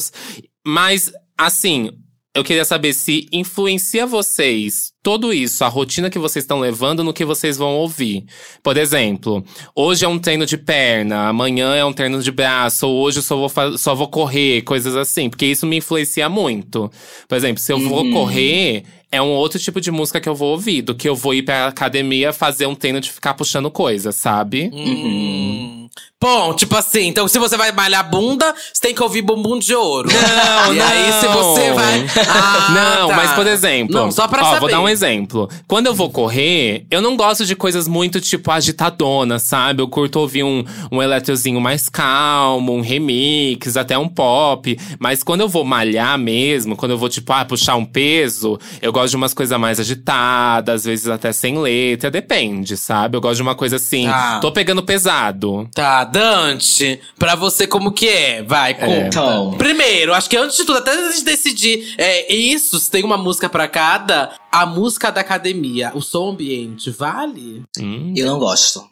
Mas, 0.67 1.11
assim, 1.39 1.91
eu 2.35 2.43
queria 2.43 2.65
saber 2.65 2.93
se 2.93 3.29
influencia 3.33 4.07
vocês 4.07 4.93
tudo 5.05 5.35
isso, 5.35 5.63
a 5.63 5.69
rotina 5.69 6.09
que 6.09 6.19
vocês 6.19 6.45
estão 6.45 6.59
levando 6.59 7.05
no 7.05 7.13
que 7.13 7.27
vocês 7.27 7.59
vão 7.59 7.75
ouvir. 7.77 8.25
Por 8.63 8.79
exemplo, 8.79 9.45
hoje 9.77 10.03
é 10.05 10.09
um 10.09 10.19
treino 10.19 10.47
de 10.47 10.57
perna, 10.57 11.29
amanhã 11.29 11.75
é 11.75 11.85
um 11.85 11.93
treino 11.93 12.23
de 12.23 12.33
braço, 12.33 12.89
ou 12.89 13.03
hoje 13.03 13.19
eu 13.19 13.23
só 13.23 13.37
vou, 13.37 13.79
só 13.79 13.95
vou 13.95 14.09
correr, 14.09 14.63
coisas 14.63 14.97
assim, 14.97 15.29
porque 15.29 15.45
isso 15.45 15.67
me 15.67 15.77
influencia 15.77 16.27
muito. 16.31 16.91
Por 17.29 17.37
exemplo, 17.37 17.61
se 17.63 17.71
eu 17.71 17.79
vou 17.79 18.03
Uhum. 18.03 18.13
correr, 18.13 18.85
é 19.15 19.23
um 19.23 19.31
outro 19.31 19.59
tipo 19.61 19.81
de 19.81 19.93
música 19.93 20.21
que 20.21 20.29
eu 20.29 20.35
vou 20.35 20.51
ouvir, 20.51 20.83
do 20.83 20.95
que 20.95 21.09
eu 21.09 21.15
vou 21.15 21.33
ir 21.33 21.43
pra 21.43 21.69
academia 21.69 22.33
fazer 22.33 22.67
um 22.67 22.75
treino 22.75 23.01
de 23.01 23.13
ficar 23.13 23.35
puxando 23.35 23.71
coisa, 23.71 24.11
sabe? 24.11 24.71
Hum. 24.73 25.84
Bom, 26.21 26.55
tipo 26.55 26.75
assim, 26.75 27.09
então 27.09 27.29
se 27.29 27.39
você 27.39 27.55
vai 27.55 27.71
malhar 27.71 28.09
bunda, 28.09 28.55
você 28.73 28.81
tem 28.81 28.95
que 28.95 29.03
ouvir 29.03 29.21
bumbum 29.21 29.59
de 29.59 29.75
ouro. 29.75 30.09
Não, 30.11 30.73
e 30.73 30.81
aí 30.81 31.13
se 31.21 31.27
você 31.27 31.69
não. 31.69 31.75
vai. 31.75 32.07
Ah, 32.27 32.69
não, 32.71 33.09
tá. 33.09 33.17
mas 33.17 33.33
por 33.33 33.47
exemplo. 33.47 33.95
Não, 33.95 34.11
só 34.11 34.27
pra 34.27 34.41
ó, 34.41 34.45
saber. 34.47 34.61
Vou 34.61 34.71
dar 34.71 34.81
um 34.81 34.89
exemplo. 34.89 35.51
Quando 35.69 35.87
eu 35.87 35.95
vou 35.95 36.09
correr, 36.09 36.87
eu 36.91 37.03
não 37.03 37.15
gosto 37.15 37.45
de 37.45 37.55
coisas 37.55 37.87
muito, 37.87 38.23
tipo, 38.23 38.51
agitadonas, 38.51 39.43
sabe? 39.43 39.83
Eu 39.83 39.89
curto 39.89 40.19
ouvir 40.19 40.45
um, 40.45 40.65
um 40.91 41.03
eletrozinho 41.03 41.61
mais 41.61 41.91
calmo, 41.91 42.73
um 42.73 42.81
remix, 42.81 43.77
até 43.77 43.99
um 43.99 44.09
pop. 44.09 44.79
Mas 44.99 45.23
quando 45.23 45.43
eu 45.43 45.49
vou 45.49 45.63
malhar 45.63 46.17
mesmo, 46.19 46.75
quando 46.75 46.93
eu 46.93 46.99
vou, 46.99 47.11
tipo, 47.11 47.31
ah, 47.35 47.45
puxar 47.45 47.77
um 47.77 47.85
peso, 47.85 48.59
eu 48.81 48.91
gosto 48.93 49.11
de 49.11 49.17
umas 49.17 49.35
coisas 49.35 49.59
mais 49.61 49.79
agitadas, 49.79 50.77
às 50.77 50.85
vezes 50.87 51.07
até 51.07 51.33
sem 51.33 51.59
letra, 51.59 52.11
depende, 52.11 52.79
sabe? 52.79 53.15
Eu 53.15 53.21
gosto 53.21 53.37
de 53.37 53.43
uma 53.43 53.55
coisa 53.55 53.77
assim, 53.77 54.07
Tá. 54.07 54.39
tô 54.41 54.51
pegando 54.51 54.83
pesado. 54.83 55.69
Tá, 55.75 55.84
Dante, 56.05 56.99
pra 57.19 57.35
você 57.35 57.67
como 57.67 57.93
que 57.93 58.09
é? 58.09 58.43
Vai, 58.43 58.75
conta. 58.75 58.97
Então. 59.07 59.55
Primeiro, 59.59 60.15
acho 60.15 60.31
que 60.31 60.37
antes 60.37 60.57
de 60.57 60.65
tudo, 60.65 60.79
até 60.79 60.93
a 60.93 61.11
gente 61.13 61.25
decidir 61.25 61.95
é, 61.99 62.33
isso, 62.35 62.79
se 62.79 62.91
tem 62.91 63.05
uma 63.05 63.19
música 63.19 63.49
pra 63.49 63.69
cada, 63.69 64.33
a 64.51 64.65
música 64.65 65.11
da 65.13 65.21
academia, 65.21 65.93
o 65.95 66.01
som 66.01 66.31
ambiente, 66.31 66.91
vale? 66.91 67.63
Hum. 67.79 68.15
Eu 68.17 68.27
não 68.27 68.39
gosto. 68.39 68.83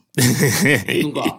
Não 1.02 1.10
gosto. 1.10 1.38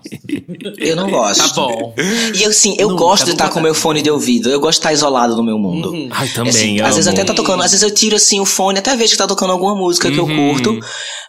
Eu 0.79 0.95
não 0.95 1.09
gosto. 1.09 1.47
tá 1.47 1.53
bom. 1.61 1.93
E 2.33 2.43
assim, 2.43 2.75
eu 2.79 2.89
Nunca, 2.89 3.03
gosto 3.03 3.25
de 3.25 3.31
estar 3.33 3.49
com 3.49 3.55
tá. 3.55 3.61
meu 3.61 3.75
fone 3.75 4.01
de 4.01 4.09
ouvido. 4.09 4.49
Eu 4.49 4.59
gosto 4.59 4.71
de 4.73 4.79
estar 4.79 4.93
isolado 4.93 5.35
no 5.35 5.43
meu 5.43 5.59
mundo. 5.59 5.91
Uhum. 5.91 6.09
Ai, 6.11 6.27
também, 6.29 6.49
Assim, 6.49 6.79
amo. 6.79 6.87
às 6.89 6.95
vezes 6.95 7.07
até 7.11 7.23
tá 7.23 7.33
tocando, 7.35 7.61
às 7.61 7.69
vezes 7.71 7.83
eu 7.83 7.93
tiro 7.93 8.15
assim 8.15 8.39
o 8.39 8.45
fone, 8.45 8.79
até 8.79 8.95
vejo 8.95 9.11
que 9.11 9.17
tá 9.17 9.27
tocando 9.27 9.51
alguma 9.51 9.75
música 9.75 10.09
que 10.11 10.17
eu 10.17 10.25
Uhum. 10.25 10.53
curto, 10.53 10.79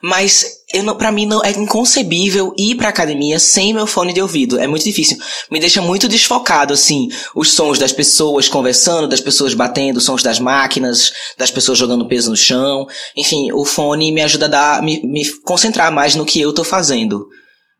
mas 0.02 0.46
pra 0.96 1.12
mim 1.12 1.26
não 1.26 1.42
é 1.44 1.50
inconcebível 1.50 2.54
ir 2.56 2.74
pra 2.76 2.88
academia 2.88 3.38
sem 3.38 3.72
meu 3.72 3.86
fone 3.86 4.12
de 4.12 4.20
ouvido. 4.20 4.58
É 4.58 4.66
muito 4.66 4.84
difícil. 4.84 5.16
Me 5.50 5.60
deixa 5.60 5.80
muito 5.80 6.08
desfocado 6.08 6.72
assim, 6.72 7.08
os 7.34 7.52
sons 7.52 7.78
das 7.78 7.92
pessoas 7.92 8.48
conversando, 8.48 9.08
das 9.08 9.20
pessoas 9.20 9.54
batendo, 9.54 10.00
sons 10.00 10.22
das 10.22 10.38
máquinas, 10.38 11.12
das 11.38 11.50
pessoas 11.50 11.78
jogando 11.78 12.06
peso 12.06 12.30
no 12.30 12.36
chão. 12.36 12.86
Enfim, 13.16 13.52
o 13.52 13.64
fone 13.64 14.12
me 14.12 14.22
ajuda 14.22 14.46
a 14.46 14.48
dar, 14.48 14.82
me, 14.82 15.00
me 15.04 15.24
concentrar 15.42 15.92
mais 15.92 16.14
no 16.14 16.24
que 16.24 16.40
eu 16.40 16.52
tô 16.52 16.64
fazendo. 16.64 17.28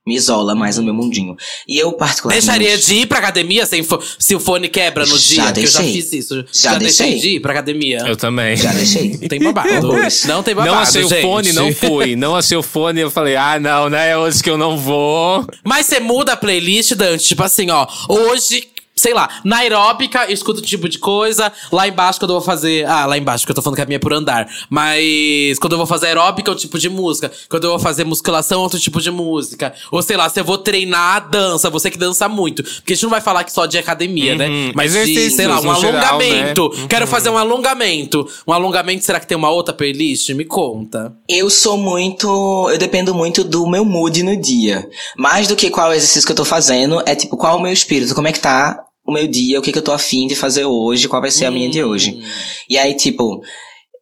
Me 0.07 0.17
isola 0.17 0.55
mais 0.55 0.77
no 0.77 0.83
meu 0.83 0.93
mundinho. 0.93 1.35
E 1.67 1.79
eu 1.79 1.91
particularmente 1.95 2.45
Deixaria 2.47 2.77
de 2.77 2.95
ir 2.97 3.07
pra 3.07 3.19
academia 3.21 3.65
sem 3.65 3.83
fo- 3.83 3.99
se 4.19 4.35
o 4.35 4.41
fone 4.41 4.69
quebra 4.69 5.07
no 5.07 5.17
Já 5.19 5.27
dia? 5.27 5.45
Porque 5.45 5.61
eu 5.61 5.67
já 5.67 5.79
deixei. 5.81 6.03
fiz 6.03 6.13
isso. 6.13 6.45
Já 6.53 6.75
deixei 6.77 7.07
deixei. 7.13 7.21
de 7.31 7.37
ir 7.37 7.41
pra 7.41 7.53
academia. 7.53 7.99
Eu 8.07 8.15
também. 8.15 8.55
já 8.55 8.71
deixei. 8.73 9.17
Não 9.19 9.29
tem 9.29 9.41
babado. 9.41 9.89
Não 10.29 10.43
tem 10.43 10.55
babado, 10.55 10.75
Não 10.75 10.79
achei 10.83 11.03
gente. 11.05 11.15
o 11.15 11.23
fone, 11.23 11.53
não 11.55 11.73
fui. 11.73 12.17
Não 12.17 12.37
achei 12.37 12.57
o 12.57 12.63
fone, 12.63 13.01
eu 13.01 13.11
falei, 13.11 13.35
ah, 13.35 13.59
não, 13.59 13.89
né? 13.89 14.11
É 14.11 14.19
hoje 14.19 14.43
que 14.43 14.51
eu 14.51 14.59
não 14.59 14.77
vou. 14.77 15.47
Mas 15.65 15.87
você 15.87 16.01
muda 16.01 16.35
a 16.35 16.37
playlist, 16.37 16.93
Dante. 16.95 17.25
Tipo 17.25 17.43
assim, 17.43 17.71
ó. 17.71 17.87
Hoje, 18.07 18.69
sei 18.97 19.13
lá, 19.13 19.29
na 19.45 19.59
aeróbica, 19.59 20.25
eu 20.27 20.35
escuto 20.35 20.61
um 20.61 20.65
tipo 20.65 20.89
de 20.89 20.99
coisa. 20.99 21.53
Lá 21.73 21.89
embaixo, 21.89 22.19
quando 22.19 22.31
eu 22.31 22.37
vou 22.37 22.45
fazer. 22.45 22.87
Ah, 22.87 23.07
lá 23.07 23.19
embaixo, 23.19 23.45
que 23.45 23.51
eu 23.51 23.55
tô 23.55 23.63
falando 23.63 23.77
que 23.77 23.83
a 23.83 23.87
minha 23.87 23.97
é 23.97 23.99
por 23.99 24.13
andar. 24.13 24.49
Mas 24.71 25.59
quando 25.59 25.73
eu 25.73 25.79
vou 25.79 25.87
fazer 25.87 26.07
aeróbica, 26.07 26.51
é 26.51 26.55
um 26.55 26.57
tipo 26.57 26.79
de 26.79 26.89
música. 26.89 27.31
Quando 27.49 27.65
eu 27.65 27.71
vou 27.71 27.79
fazer 27.79 28.05
musculação, 28.05 28.61
é 28.61 28.63
outro 28.63 28.79
tipo 28.79 29.01
de 29.01 29.11
música. 29.11 29.75
Ou 29.91 30.03
sei 30.03 30.17
lá, 30.17 30.29
se 30.29 30.41
eu 30.41 30.45
vou 30.45 30.59
treinar 30.59 31.29
dança, 31.29 31.69
você 31.71 31.91
que 31.91 31.99
dança 31.99 32.29
muito. 32.29 32.63
Porque 32.63 32.93
a 32.93 32.97
gente 32.97 33.03
não 33.03 33.11
vai 33.11 33.21
falar 33.21 33.45
que 33.45 33.53
só 33.53 33.67
de 33.67 33.79
academia, 33.79 34.35
né? 34.35 34.49
Uhum. 34.49 34.73
Mas 34.75 34.93
de, 34.93 35.31
sei 35.31 35.47
lá, 35.47 35.61
um 35.61 35.65
no 35.65 35.75
geral, 35.75 36.01
alongamento. 36.01 36.69
né? 36.75 36.83
Uhum. 36.83 36.89
Quero 36.89 37.07
fazer 37.07 37.31
um 37.31 37.39
alongamento. 37.39 38.29
Um 38.47 38.53
alongamento, 38.53 39.05
será 39.05 39.19
que 39.19 39.27
tem 39.27 39.37
uma 39.37 39.51
outra 39.51 39.75
playlist? 39.75 40.31
Me 40.31 40.45
conta. 40.45 41.13
Eu 41.29 41.51
sou 41.51 41.77
muito. 41.77 42.69
Eu 42.71 42.79
dependo 42.79 43.15
muito 43.15 43.43
do 43.43 43.67
meu 43.67 43.85
mood 43.85 44.23
no 44.23 44.37
dia. 44.37 44.89
Mais 45.17 45.49
do 45.49 45.57
que 45.57 45.71
qual 45.71 45.93
exercício 45.93 46.27
que 46.27 46.33
eu 46.33 46.37
tô 46.37 46.45
fazendo, 46.45 47.03
é 47.07 47.15
tipo, 47.15 47.37
qual 47.37 47.59
o 47.59 47.61
meu 47.61 47.73
espírito, 47.73 48.15
como 48.15 48.29
é 48.29 48.33
que 48.33 48.41
tá 48.41 48.85
o 49.07 49.13
meu 49.13 49.27
dia, 49.27 49.59
o 49.59 49.63
que, 49.63 49.73
que 49.73 49.79
eu 49.79 49.83
tô 49.83 49.93
afim 49.93 50.27
de 50.27 50.35
fazer 50.35 50.65
hoje, 50.65 51.09
qual 51.09 51.21
vai 51.21 51.31
ser 51.31 51.45
a 51.45 51.51
minha 51.51 51.69
de 51.69 51.85
hoje. 51.85 52.23
E 52.69 52.79
aí, 52.79 52.95
tipo, 52.95 53.43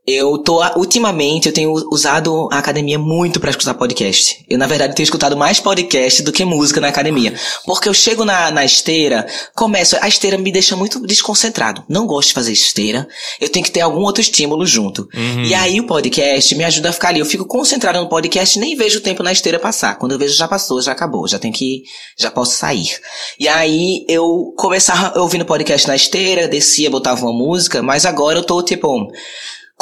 eu 0.05 0.37
tô. 0.39 0.61
Ultimamente, 0.77 1.47
eu 1.47 1.55
tenho 1.55 1.73
usado 1.93 2.49
a 2.51 2.59
academia 2.59 2.99
muito 2.99 3.39
pra 3.39 3.51
escutar 3.51 3.75
podcast. 3.75 4.45
Eu, 4.49 4.59
na 4.59 4.67
verdade, 4.67 4.97
tenho 4.97 5.05
escutado 5.05 5.37
mais 5.37 5.61
podcast 5.61 6.23
do 6.23 6.33
que 6.33 6.45
música 6.45 6.81
na 6.81 6.89
academia. 6.89 7.33
Porque 7.65 7.89
eu 7.89 7.95
chego 7.95 8.25
na, 8.25 8.51
na 8.51 8.65
esteira, 8.65 9.27
começo. 9.55 9.97
A 10.01 10.09
esteira 10.09 10.37
me 10.37 10.51
deixa 10.51 10.75
muito 10.75 11.01
desconcentrado. 11.07 11.85
Não 11.89 12.07
gosto 12.07 12.29
de 12.29 12.35
fazer 12.35 12.53
esteira. 12.53 13.07
Eu 13.41 13.49
tenho 13.49 13.65
que 13.65 13.71
ter 13.71 13.81
algum 13.81 14.01
outro 14.01 14.21
estímulo 14.21 14.67
junto. 14.67 15.09
E 15.47 15.55
aí, 15.55 15.79
o 15.79 15.87
podcast 15.87 16.53
me 16.57 16.65
ajuda 16.65 16.91
a 16.91 16.93
ficar 16.93 17.09
ali. 17.09 17.21
Eu 17.21 17.27
fico 17.27 17.47
concentrado 17.47 18.01
no 18.01 18.09
podcast 18.09 18.59
nem 18.59 18.75
vejo 18.75 18.99
o 18.99 19.03
tempo 19.03 19.23
na 19.23 19.31
esteira 19.31 19.59
passar. 19.59 19.99
Quando 19.99 20.13
eu 20.13 20.19
vejo, 20.19 20.35
já 20.35 20.49
passou, 20.49 20.83
já 20.83 20.91
acabou. 20.91 21.29
Já 21.29 21.39
tem 21.39 21.53
que. 21.53 21.85
Já 22.19 22.31
posso 22.31 22.57
sair. 22.57 22.99
E 23.39 23.47
aí, 23.47 24.05
eu 24.09 24.53
começava 24.57 25.21
ouvindo 25.21 25.45
podcast 25.45 25.87
na 25.87 25.95
esteira, 25.95 26.49
descia, 26.49 26.91
botava 26.91 27.25
uma 27.25 27.33
música, 27.33 27.83
mas 27.83 28.05
agora 28.05 28.41
eu 28.41 28.43
tô 28.43 28.61
tipo. 28.65 29.09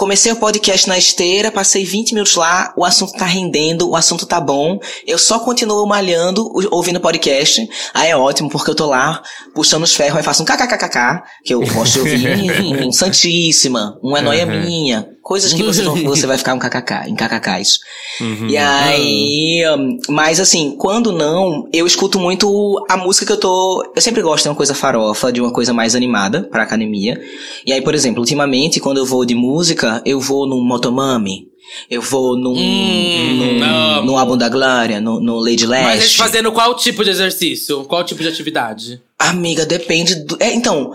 Comecei 0.01 0.33
o 0.33 0.37
podcast 0.37 0.89
na 0.89 0.97
esteira, 0.97 1.53
passei 1.53 1.85
20 1.85 2.15
minutos 2.15 2.35
lá, 2.35 2.73
o 2.75 2.87
assunto 2.87 3.13
tá 3.13 3.27
rendendo, 3.27 3.87
o 3.87 3.95
assunto 3.95 4.25
tá 4.25 4.41
bom. 4.41 4.81
Eu 5.07 5.19
só 5.19 5.39
continuo 5.41 5.87
malhando, 5.87 6.51
ouvindo 6.71 6.99
podcast. 6.99 7.69
Aí 7.93 8.09
é 8.09 8.17
ótimo, 8.17 8.49
porque 8.49 8.71
eu 8.71 8.75
tô 8.75 8.87
lá, 8.87 9.23
puxando 9.55 9.83
os 9.83 9.95
ferros, 9.95 10.17
aí 10.17 10.23
faço 10.23 10.43
um 10.43 10.47
kkkk, 10.47 11.23
que 11.45 11.53
eu 11.53 11.61
gosto 11.61 11.93
de 11.93 11.99
ouvir, 11.99 12.81
um 12.83 12.91
Santíssima, 12.91 13.99
um 14.03 14.17
é 14.17 14.23
noia 14.23 14.47
Uhum. 14.47 14.61
minha. 14.65 15.07
Coisas 15.23 15.53
que 15.53 15.63
você, 15.63 15.83
não- 15.83 15.95
você 16.05 16.27
vai 16.27 16.39
ficar 16.39 16.55
um 16.55 16.59
kkk, 16.59 17.09
em 17.09 17.15
kkk's. 17.15 17.79
Uhum. 18.21 18.49
E 18.49 18.57
aí, 18.57 19.63
hum, 19.77 19.99
mas 20.09 20.41
assim, 20.41 20.75
quando 20.77 21.13
não, 21.13 21.69
eu 21.73 21.87
escuto 21.87 22.19
muito 22.19 22.85
a 22.89 22.97
música 22.97 23.27
que 23.27 23.33
eu 23.33 23.37
tô. 23.37 23.93
Eu 23.95 24.03
sempre 24.03 24.23
gosto 24.23 24.45
de 24.45 24.49
uma 24.49 24.55
coisa 24.55 24.75
farofa, 24.75 25.33
de 25.33 25.41
uma 25.41 25.53
coisa 25.53 25.73
mais 25.73 25.95
animada 25.95 26.45
pra 26.51 26.63
academia. 26.63 27.21
E 27.65 27.73
aí, 27.73 27.83
por 27.83 27.95
exemplo, 27.95 28.21
ultimamente, 28.21 28.81
quando 28.81 28.99
eu 28.99 29.07
vou 29.07 29.25
de 29.25 29.35
música, 29.35 30.03
eu 30.05 30.19
vou 30.21 30.47
no 30.47 30.61
Motomami. 30.61 31.49
Eu 31.89 32.03
vou 32.03 32.37
num. 32.37 32.55
Hum, 32.57 33.35
num, 33.37 34.05
no 34.05 34.19
Álbum 34.19 34.37
da 34.37 34.49
Glória, 34.49 35.01
no, 35.01 35.21
no 35.21 35.39
Lady 35.39 35.67
Mas 35.67 36.01
a 36.01 36.07
gente 36.07 36.17
fazendo 36.17 36.51
qual 36.51 36.75
tipo 36.75 37.05
de 37.05 37.11
exercício? 37.11 37.85
Qual 37.85 38.03
tipo 38.03 38.23
de 38.23 38.29
atividade? 38.29 39.01
Amiga, 39.19 39.65
depende 39.65 40.15
do. 40.17 40.37
É, 40.41 40.53
então, 40.53 40.93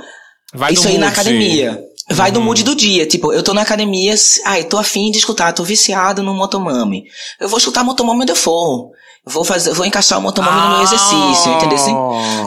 Vai 0.53 0.73
isso 0.73 0.87
aí 0.87 0.97
na 0.97 1.07
mood. 1.07 1.19
academia. 1.19 1.83
Vai 2.09 2.31
do 2.31 2.39
mood 2.39 2.63
do 2.63 2.75
dia. 2.75 3.05
Tipo, 3.05 3.33
eu 3.33 3.41
tô 3.41 3.53
na 3.53 3.61
academia, 3.61 4.13
ai, 4.45 4.63
tô 4.63 4.77
afim 4.77 5.09
de 5.09 5.17
escutar, 5.17 5.53
tô 5.53 5.63
viciado 5.63 6.21
no 6.21 6.33
Motomami. 6.33 7.05
Eu 7.39 7.49
vou 7.49 7.57
escutar 7.57 7.83
Motomami 7.83 8.21
onde 8.21 8.31
eu 8.31 8.35
for. 8.35 8.91
Vou 9.27 9.43
fazer, 9.43 9.73
vou 9.73 9.85
encaixar 9.85 10.19
o 10.19 10.21
Motomami 10.21 10.61
no 10.61 10.69
meu 10.75 10.81
exercício, 10.83 11.51
entendeu? 11.53 11.75
assim? 11.77 11.95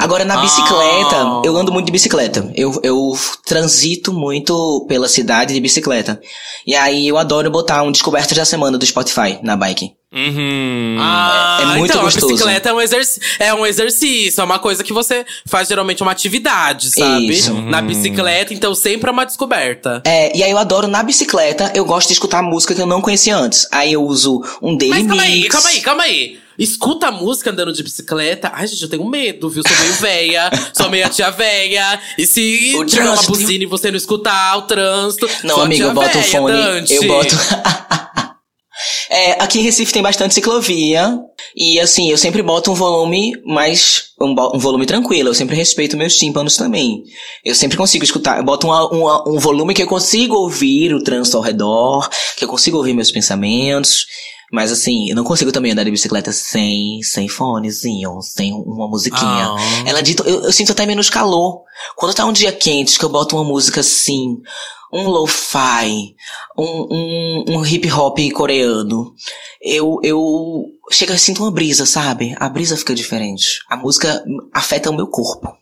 Agora, 0.01 0.25
na 0.25 0.37
bicicleta, 0.37 1.17
Ah. 1.17 1.43
eu 1.45 1.57
ando 1.57 1.73
muito 1.73 1.87
de 1.87 1.93
bicicleta. 1.93 2.49
Eu, 2.55 2.79
eu 2.85 3.19
transito 3.45 4.13
muito 4.13 4.85
pela 4.89 5.09
cidade 5.09 5.53
de 5.55 5.61
bicicleta. 5.61 6.21
E 6.65 6.77
aí 6.77 7.09
eu 7.09 7.19
adoro 7.19 7.51
botar 7.51 7.83
um 7.83 7.91
Descobertas 7.91 8.37
da 8.37 8.45
Semana 8.45 8.79
do 8.79 8.87
Spotify 8.87 9.39
na 9.43 9.57
bike. 9.57 9.91
Uhum. 10.15 10.97
Ah, 11.01 11.59
É 11.61 11.67
muito 11.79 11.91
então, 11.91 12.03
gostoso. 12.05 12.27
a 12.27 12.31
bicicleta 12.33 12.69
é 12.69 12.73
um, 12.73 12.81
exerc 12.81 13.21
é 13.41 13.53
um 13.55 13.67
exercício, 13.67 14.41
é 14.41 14.45
uma 14.45 14.59
coisa 14.59 14.83
que 14.85 14.93
você 14.93 15.27
faz 15.47 15.69
geralmente 15.69 16.03
uma 16.03 16.13
atividade, 16.13 16.91
sabe? 16.91 17.29
Isso. 17.31 17.53
Na 17.55 17.83
bicicleta, 17.83 18.55
então 18.55 18.75
sempre 18.75 19.11
é 19.11 19.13
uma 19.13 19.27
descoberta. 19.27 20.01
É, 20.07 20.35
e 20.37 20.43
aí 20.43 20.51
eu 20.51 20.59
adoro 20.59 20.87
na 20.87 21.03
bicicleta, 21.03 21.73
eu 21.75 21.85
gosto 21.85 22.07
de 22.09 22.15
escutar 22.15 22.43
música 22.43 22.75
que 22.75 22.81
eu 22.81 22.87
não 22.87 23.01
conhecia 23.03 23.37
antes. 23.37 23.67
Aí 23.73 23.93
eu 23.93 24.03
uso 24.05 24.43
um 24.63 24.77
Daily 24.77 24.95
Mas 24.95 25.07
calma 25.09 25.23
Mix. 25.23 25.35
aí, 25.35 25.49
calma 25.49 25.69
aí, 25.69 25.81
calma 25.81 26.03
aí. 26.05 26.39
Escuta 26.59 27.09
a 27.09 27.13
música 27.13 27.51
andando 27.51 27.73
de 27.73 27.83
bicicleta. 27.83 28.51
Ai, 28.53 28.67
gente, 28.67 28.83
eu 28.83 28.89
tenho 28.89 29.05
medo, 29.09 29.49
viu? 29.49 29.63
Sou 29.67 29.77
meio 29.79 29.95
véia, 29.95 30.51
sou 30.75 30.91
meio 30.91 31.09
tia 31.09 31.31
véia. 31.31 32.01
E 32.19 32.27
se 32.27 32.75
O 32.77 32.85
tiver 32.85 33.09
uma 33.09 33.23
buzina 33.23 33.63
e 33.63 33.67
você 33.67 33.91
não 33.91 33.97
escutar 33.97 34.57
o 34.59 34.63
trânsito. 34.63 35.29
Não, 35.45 35.69
tia 35.69 35.85
eu 35.85 35.95
boto 35.95 36.19
o 36.19 36.23
fone, 36.23 36.53
Dante. 36.53 36.95
eu 36.95 37.05
boto. 37.05 37.37
É, 39.11 39.33
aqui 39.43 39.59
em 39.59 39.63
Recife 39.63 39.93
tem 39.93 40.03
bastante 40.03 40.35
ciclovia. 40.35 41.19
E 41.57 41.81
assim, 41.81 42.11
eu 42.11 42.19
sempre 42.19 42.43
boto 42.43 42.71
um 42.71 42.75
volume 42.75 43.33
mais. 43.45 44.09
Um, 44.21 44.35
um 44.55 44.59
volume 44.59 44.87
tranquilo. 44.87 45.29
Eu 45.31 45.35
sempre 45.35 45.57
respeito 45.57 45.97
meus 45.97 46.17
tímpanos 46.17 46.57
também. 46.57 47.03
Eu 47.45 47.55
sempre 47.55 47.77
consigo 47.77 48.05
escutar. 48.05 48.39
Eu 48.39 48.45
boto 48.45 48.67
um, 48.67 48.73
um, 48.73 49.35
um 49.35 49.39
volume 49.39 49.75
que 49.75 49.83
eu 49.83 49.87
consigo 49.87 50.35
ouvir 50.37 50.95
o 50.95 51.03
trânsito 51.03 51.37
ao 51.37 51.43
redor, 51.43 52.09
que 52.37 52.45
eu 52.45 52.49
consigo 52.49 52.77
ouvir 52.77 52.95
meus 52.95 53.11
pensamentos. 53.11 54.07
Mas 54.51 54.73
assim, 54.73 55.11
eu 55.11 55.17
não 55.17 55.25
consigo 55.25 55.53
também 55.53 55.73
andar 55.73 55.85
de 55.85 55.91
bicicleta 55.91 56.33
sem, 56.33 57.03
sem 57.03 57.29
fonezinho, 57.29 58.21
sem 58.23 58.53
uma 58.53 58.89
musiquinha. 58.89 59.47
Ah. 59.47 59.57
Ela 59.85 60.03
dita, 60.03 60.23
eu, 60.23 60.45
eu 60.45 60.53
sinto 60.53 60.73
até 60.73 60.87
menos 60.87 61.11
calor. 61.11 61.63
Quando 61.95 62.15
tá 62.15 62.25
um 62.25 62.33
dia 62.33 62.51
quente, 62.51 62.99
que 62.99 63.05
eu 63.05 63.11
boto 63.11 63.37
uma 63.37 63.45
música 63.45 63.81
assim, 63.81 64.39
um 64.93 65.09
lo-fi, 65.09 66.15
um, 66.57 66.87
um, 66.91 67.45
um 67.49 67.67
hip 67.67 67.91
hop 67.93 68.19
coreano, 68.33 69.15
eu, 69.61 69.99
eu 70.03 70.65
chego 70.91 71.13
e 71.13 71.19
sinto 71.19 71.43
uma 71.43 71.51
brisa, 71.51 71.85
sabe? 71.87 72.35
A 72.39 72.49
brisa 72.49 72.77
fica 72.77 72.95
diferente. 72.95 73.61
A 73.69 73.77
música 73.77 74.25
afeta 74.53 74.91
o 74.91 74.95
meu 74.97 75.07
corpo. 75.07 75.57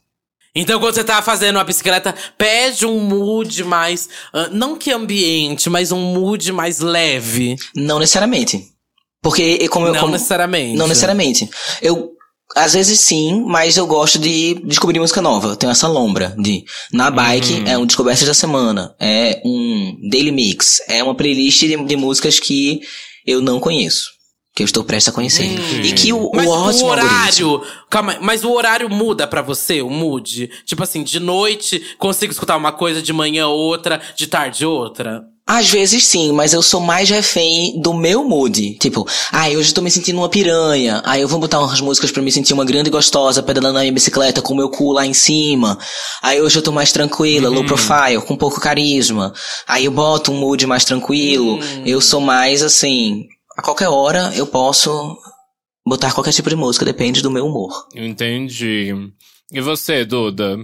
Então, 0.55 0.81
quando 0.81 0.95
você 0.95 1.05
tá 1.05 1.21
fazendo 1.21 1.59
a 1.59 1.65
bicicleta, 1.65 2.15
pede 2.39 2.87
um 2.87 2.99
mood 3.01 3.63
mais. 3.65 4.09
ah, 4.33 4.49
não 4.51 4.75
que 4.77 4.91
ambiente, 4.91 5.69
mas 5.69 5.93
um 5.93 6.01
mood 6.01 6.51
mais 6.53 6.81
leve. 6.81 7.57
Não 7.75 7.99
necessariamente. 7.99 8.73
Porque, 9.21 9.59
eu- 9.61 9.69
como 9.71 9.87
eu. 9.89 9.93
não 9.93 10.01
como, 10.01 10.13
necessariamente. 10.13 10.79
Não 10.79 10.87
necessariamente. 10.89 11.51
Eu. 11.83 12.16
Às 12.55 12.75
vezes 12.75 13.01
sim, 13.01 13.45
mas 13.47 13.77
eu 13.77 13.87
gosto 13.87 14.19
de 14.19 14.55
descobrir 14.65 14.99
música 15.01 15.21
nova. 15.21 15.49
Eu 15.49 15.57
tenho 15.57 15.71
essa 15.73 15.89
lombra 15.89 16.35
de. 16.39 16.65
Na 16.93 17.11
bike 17.11 17.53
Uhum. 17.55 17.67
é 17.67 17.77
um 17.79 17.87
Descobertas 17.87 18.27
da 18.27 18.35
Semana. 18.35 18.95
É 19.01 19.41
um 19.45 19.97
Daily 20.11 20.33
Mix. 20.33 20.81
É 20.89 21.03
uma 21.03 21.15
playlist 21.15 21.61
de, 21.61 21.77
de 21.85 21.97
músicas 21.97 22.39
que 22.39 22.81
eu 23.27 23.41
não 23.41 23.59
conheço. 23.61 24.16
Que 24.57 24.63
eu 24.63 24.65
estou 24.65 24.83
prestes 24.83 25.13
a 25.13 25.15
conhecer. 25.15 25.45
Hum. 25.45 25.81
E 25.85 25.93
que 25.93 26.15
o, 26.15 26.31
Mas 26.35 26.47
o 26.47 26.49
o 26.49 26.53
ótimo 26.53 26.91
algoritmo- 26.91 27.49
horário. 27.51 27.63
Calma 27.91 28.13
aí, 28.13 28.19
mas 28.23 28.43
o 28.43 28.51
horário 28.51 28.89
muda 28.89 29.27
pra 29.27 29.43
você, 29.43 29.83
o 29.83 29.91
mood? 29.91 30.49
Tipo 30.65 30.83
assim, 30.83 31.03
de 31.03 31.21
noite 31.21 31.81
consigo 31.99 32.33
escutar 32.33 32.57
uma 32.57 32.73
coisa, 32.73 33.03
de 33.03 33.13
manhã 33.13 33.49
outra, 33.49 34.01
de 34.17 34.27
tarde 34.27 34.65
outra? 34.65 35.23
Às 35.49 35.69
vezes 35.71 36.05
sim, 36.05 36.33
mas 36.33 36.53
eu 36.55 36.61
sou 36.63 36.81
mais 36.81 37.09
refém 37.09 37.81
do 37.81 37.93
meu 37.95 38.25
mood. 38.25 38.77
Tipo, 38.81 39.07
ai, 39.31 39.57
hoje 39.57 39.69
eu 39.71 39.75
tô 39.75 39.83
me 39.83 39.91
sentindo 39.91 40.19
uma 40.19 40.29
piranha. 40.29 41.01
Aí 41.05 41.21
eu 41.21 41.29
vou 41.29 41.39
botar 41.39 41.61
umas 41.61 41.81
músicas 41.81 42.11
pra 42.11 42.21
me 42.23 42.33
sentir 42.33 42.53
uma 42.55 42.65
grande 42.65 42.91
gostosa 42.91 43.43
pedalando 43.45 43.75
na 43.75 43.81
minha 43.81 43.93
bicicleta 43.93 44.41
com 44.43 44.55
o 44.55 44.57
meu 44.57 44.71
cu 44.71 44.91
lá 44.91 45.07
em 45.07 45.13
cima. 45.15 45.79
Aí 46.23 46.41
hoje 46.41 46.59
eu 46.59 46.63
tô 46.63 46.73
mais 46.73 46.91
tranquila, 46.91 47.49
low 47.49 47.63
profile, 47.65 48.21
com 48.27 48.35
pouco 48.35 48.59
carisma. 48.61 49.33
Aí 49.69 49.85
eu 49.85 49.93
boto 49.93 50.33
um 50.33 50.37
mood 50.37 50.67
mais 50.67 50.85
tranquilo. 50.85 51.61
Eu 51.85 52.01
sou 52.01 52.21
mais 52.21 52.63
assim, 52.65 53.27
a 53.57 53.63
qualquer 53.63 53.89
hora 53.89 54.33
eu 54.37 54.47
posso 54.47 55.19
botar 55.87 56.13
qualquer 56.13 56.33
tipo 56.33 56.51
de 56.51 56.57
música, 56.57 56.85
depende 56.85 57.23
do 57.23 57.31
meu 57.31 57.47
humor. 57.47 57.87
Entendi. 57.95 58.93
E 59.53 59.61
você, 59.61 60.05
Duda? 60.05 60.59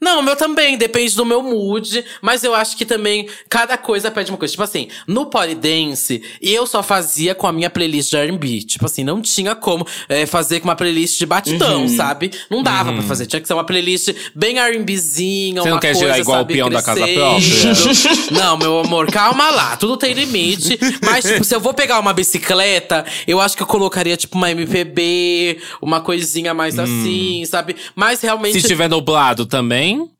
Não, 0.00 0.20
o 0.20 0.22
meu 0.22 0.36
também, 0.36 0.76
depende 0.78 1.16
do 1.16 1.24
meu 1.26 1.42
mood, 1.42 2.04
mas 2.22 2.44
eu 2.44 2.54
acho 2.54 2.76
que 2.76 2.84
também 2.86 3.28
cada 3.48 3.76
coisa 3.76 4.10
pede 4.10 4.30
uma 4.30 4.38
coisa. 4.38 4.52
Tipo 4.52 4.62
assim, 4.62 4.88
no 5.06 5.26
Polydance, 5.26 6.22
eu 6.40 6.66
só 6.66 6.82
fazia 6.82 7.34
com 7.34 7.46
a 7.46 7.52
minha 7.52 7.68
playlist 7.68 8.10
de 8.10 8.16
R&B. 8.16 8.62
Tipo 8.62 8.86
assim, 8.86 9.02
não 9.02 9.20
tinha 9.20 9.54
como 9.54 9.86
é, 10.08 10.24
fazer 10.26 10.60
com 10.60 10.68
uma 10.68 10.76
playlist 10.76 11.18
de 11.18 11.26
batidão, 11.26 11.82
Uhum. 11.82 11.88
sabe? 11.88 12.30
Não 12.48 12.62
dava 12.62 12.92
pra 12.92 13.02
fazer. 13.02 13.26
Tinha 13.26 13.40
que 13.40 13.46
ser 13.48 13.54
uma 13.54 13.64
playlist 13.64 14.10
bem 14.34 14.58
R&Bzinha, 14.58 15.62
Você 15.62 15.68
uma 15.68 15.74
não 15.74 15.80
quer 15.80 15.88
coisa, 15.92 16.00
girar 16.00 16.20
igual 16.20 16.38
o 16.38 16.40
sabe, 16.42 16.54
peão 16.54 16.70
da 16.70 16.82
casa 16.82 17.00
crescendo. 17.00 18.30
Não, 18.32 18.56
meu 18.56 18.78
amor, 18.80 19.10
calma 19.10 19.50
lá. 19.50 19.76
Tudo 19.76 19.96
tem 19.96 20.12
limite. 20.14 20.78
Mas, 21.04 21.24
tipo, 21.24 21.42
se 21.44 21.54
eu 21.54 21.60
vou 21.60 21.74
pegar 21.74 21.98
uma 21.98 22.12
bicicleta, 22.12 23.04
eu 23.26 23.40
acho 23.40 23.56
que 23.56 23.62
eu 23.62 23.66
colocaria, 23.66 24.16
tipo, 24.16 24.36
uma 24.36 24.50
MPB, 24.50 25.58
uma 25.82 26.00
coisinha 26.00 26.54
mais 26.54 26.78
assim, 26.78 27.44
sabe? 27.46 27.74
Mas 27.94 28.20
realmente. 28.20 28.52
Se 28.52 28.58
estiver 28.58 28.88
nublado 28.88 29.44
também? 29.46 29.87
morning 29.88 30.17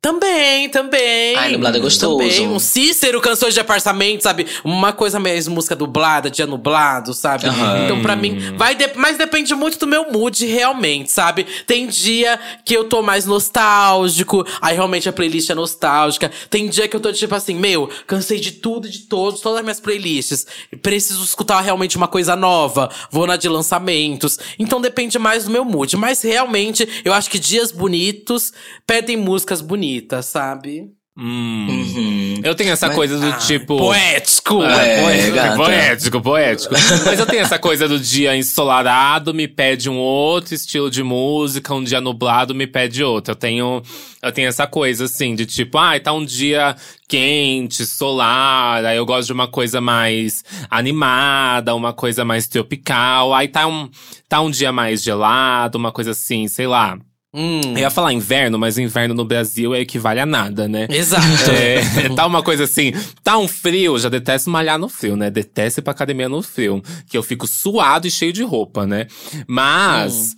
Também, 0.00 0.68
também. 0.68 1.34
Ai, 1.36 1.50
nublado 1.52 1.76
é 1.76 1.80
gostoso. 1.80 2.18
Também. 2.18 2.48
Um 2.48 2.60
Cícero, 2.60 3.20
canções 3.20 3.52
de 3.52 3.58
apartamento, 3.60 4.22
sabe? 4.22 4.46
Uma 4.62 4.92
coisa 4.92 5.18
mais 5.18 5.48
música 5.48 5.74
dublada, 5.74 6.30
dia 6.30 6.46
nublado, 6.46 7.12
sabe? 7.12 7.46
Aham. 7.48 7.84
Então, 7.84 8.00
pra 8.00 8.14
mim, 8.14 8.38
vai 8.56 8.76
de- 8.76 8.92
mas 8.94 9.18
depende 9.18 9.52
muito 9.56 9.76
do 9.78 9.88
meu 9.88 10.10
mood, 10.12 10.46
realmente, 10.46 11.10
sabe? 11.10 11.44
Tem 11.66 11.88
dia 11.88 12.38
que 12.64 12.76
eu 12.76 12.84
tô 12.84 13.02
mais 13.02 13.26
nostálgico, 13.26 14.46
aí 14.60 14.74
realmente 14.76 15.08
a 15.08 15.12
playlist 15.12 15.50
é 15.50 15.54
nostálgica. 15.54 16.30
Tem 16.48 16.68
dia 16.68 16.86
que 16.86 16.94
eu 16.94 17.00
tô 17.00 17.12
tipo 17.12 17.34
assim, 17.34 17.54
meu, 17.54 17.90
cansei 18.06 18.38
de 18.38 18.52
tudo 18.52 18.86
e 18.86 18.90
de 18.90 19.00
todos, 19.00 19.40
todas 19.40 19.58
as 19.58 19.64
minhas 19.64 19.80
playlists. 19.80 20.46
Preciso 20.80 21.24
escutar 21.24 21.60
realmente 21.60 21.96
uma 21.96 22.06
coisa 22.08 22.36
nova. 22.36 22.88
Vou 23.10 23.26
na 23.26 23.36
de 23.36 23.48
lançamentos. 23.48 24.38
Então 24.60 24.80
depende 24.80 25.18
mais 25.18 25.44
do 25.44 25.50
meu 25.50 25.64
mood. 25.64 25.96
Mas 25.96 26.22
realmente, 26.22 26.88
eu 27.04 27.12
acho 27.12 27.28
que 27.28 27.38
dias 27.38 27.72
bonitos 27.72 28.52
pedem 28.86 29.16
músicas 29.16 29.60
bonitas, 29.60 29.87
sabe? 30.22 30.90
Hum. 31.20 31.66
Uhum. 31.68 32.40
Eu 32.44 32.54
tenho 32.54 32.70
essa 32.70 32.90
coisa 32.90 33.18
do 33.18 33.26
Ah, 33.26 33.38
tipo. 33.38 33.76
Poético! 33.76 34.62
É, 34.62 35.02
poético, 35.02 35.56
poético, 35.56 36.20
poético. 36.22 36.74
Mas 37.04 37.18
eu 37.18 37.26
tenho 37.26 37.42
essa 37.42 37.58
coisa 37.58 37.88
do 37.88 37.98
dia 37.98 38.36
ensolarado 38.36 39.34
me 39.34 39.48
pede 39.48 39.90
um 39.90 39.98
outro 39.98 40.54
estilo 40.54 40.88
de 40.88 41.02
música, 41.02 41.74
um 41.74 41.82
dia 41.82 42.00
nublado 42.00 42.54
me 42.54 42.68
pede 42.68 43.02
outro. 43.02 43.32
Eu 43.32 43.36
tenho, 43.36 43.82
eu 44.22 44.30
tenho 44.30 44.46
essa 44.46 44.64
coisa 44.68 45.06
assim 45.06 45.34
de 45.34 45.44
tipo, 45.44 45.76
ai, 45.76 45.98
tá 45.98 46.12
um 46.12 46.24
dia 46.24 46.76
quente, 47.08 47.84
solar, 47.84 48.84
aí 48.84 48.96
eu 48.96 49.04
gosto 49.04 49.26
de 49.26 49.32
uma 49.32 49.48
coisa 49.48 49.80
mais 49.80 50.44
animada, 50.70 51.74
uma 51.74 51.92
coisa 51.92 52.24
mais 52.24 52.46
tropical. 52.46 53.34
Aí 53.34 53.48
tá 53.48 53.66
um, 53.66 53.90
tá 54.28 54.40
um 54.40 54.52
dia 54.52 54.70
mais 54.70 55.02
gelado, 55.02 55.78
uma 55.78 55.90
coisa 55.90 56.12
assim, 56.12 56.46
sei 56.46 56.68
lá. 56.68 56.96
Hum, 57.34 57.60
Eu 57.72 57.78
ia 57.78 57.90
falar 57.90 58.12
inverno, 58.14 58.58
mas 58.58 58.78
inverno 58.78 59.14
no 59.14 59.24
Brasil 59.24 59.74
é 59.74 59.80
equivale 59.80 60.18
a 60.18 60.24
nada, 60.26 60.66
né? 60.66 60.86
Exato. 60.90 61.50
É, 61.50 62.08
tá 62.16 62.26
uma 62.26 62.42
coisa 62.42 62.64
assim, 62.64 62.92
tá 63.22 63.36
um 63.36 63.46
frio, 63.46 63.98
já 63.98 64.08
detesto 64.08 64.48
malhar 64.48 64.78
no 64.78 64.88
frio, 64.88 65.14
né? 65.14 65.30
Detesto 65.30 65.80
ir 65.80 65.82
pra 65.82 65.90
academia 65.92 66.28
no 66.28 66.42
frio. 66.42 66.82
Que 67.08 67.18
eu 67.18 67.22
fico 67.22 67.46
suado 67.46 68.06
e 68.06 68.10
cheio 68.10 68.32
de 68.32 68.42
roupa, 68.42 68.86
né? 68.86 69.06
Mas. 69.46 70.34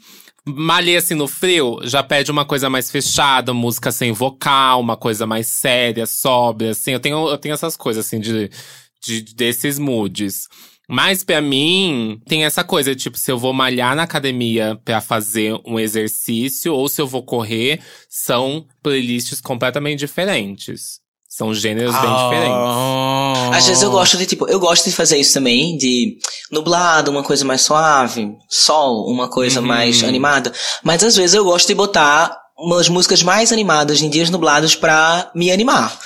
Malhei 0.46 0.96
assim 0.96 1.14
no 1.14 1.28
frio, 1.28 1.78
já 1.84 2.02
pede 2.02 2.30
uma 2.30 2.46
coisa 2.46 2.68
mais 2.70 2.90
fechada, 2.90 3.52
música 3.52 3.92
sem 3.92 4.10
vocal, 4.10 4.80
uma 4.80 4.96
coisa 4.96 5.26
mais 5.26 5.46
séria, 5.46 6.06
sóbria, 6.06 6.70
assim. 6.70 6.92
Eu 6.92 6.98
tenho, 6.98 7.28
eu 7.28 7.36
tenho 7.38 7.52
essas 7.52 7.76
coisas, 7.76 8.06
assim, 8.06 8.18
de, 8.18 8.50
de 9.04 9.20
desses 9.34 9.78
moods. 9.78 10.48
Mas 10.90 11.22
pra 11.22 11.40
mim, 11.40 12.20
tem 12.26 12.44
essa 12.44 12.64
coisa, 12.64 12.94
tipo, 12.96 13.16
se 13.16 13.30
eu 13.30 13.38
vou 13.38 13.52
malhar 13.52 13.94
na 13.94 14.02
academia 14.02 14.76
pra 14.84 15.00
fazer 15.00 15.54
um 15.64 15.78
exercício 15.78 16.74
ou 16.74 16.88
se 16.88 17.00
eu 17.00 17.06
vou 17.06 17.22
correr, 17.22 17.80
são 18.08 18.66
playlists 18.82 19.40
completamente 19.40 20.00
diferentes. 20.00 20.98
São 21.28 21.54
gêneros 21.54 21.94
bem 21.94 22.10
Ah. 22.10 22.24
diferentes. 22.24 23.56
Às 23.58 23.66
vezes 23.68 23.82
eu 23.84 23.90
gosto 23.92 24.16
de, 24.16 24.26
tipo, 24.26 24.48
eu 24.48 24.58
gosto 24.58 24.84
de 24.86 24.92
fazer 24.92 25.16
isso 25.18 25.32
também, 25.32 25.76
de 25.76 26.18
nublado, 26.50 27.10
uma 27.10 27.22
coisa 27.22 27.44
mais 27.44 27.60
suave, 27.60 28.32
sol, 28.48 29.06
uma 29.08 29.28
coisa 29.28 29.60
Uhum. 29.60 29.66
mais 29.66 30.02
animada. 30.02 30.52
Mas 30.82 31.04
às 31.04 31.14
vezes 31.16 31.34
eu 31.34 31.44
gosto 31.44 31.68
de 31.68 31.74
botar 31.74 32.36
umas 32.58 32.88
músicas 32.88 33.22
mais 33.22 33.52
animadas 33.52 34.02
em 34.02 34.10
dias 34.10 34.28
nublados 34.28 34.74
pra 34.74 35.30
me 35.34 35.52
animar. 35.52 35.96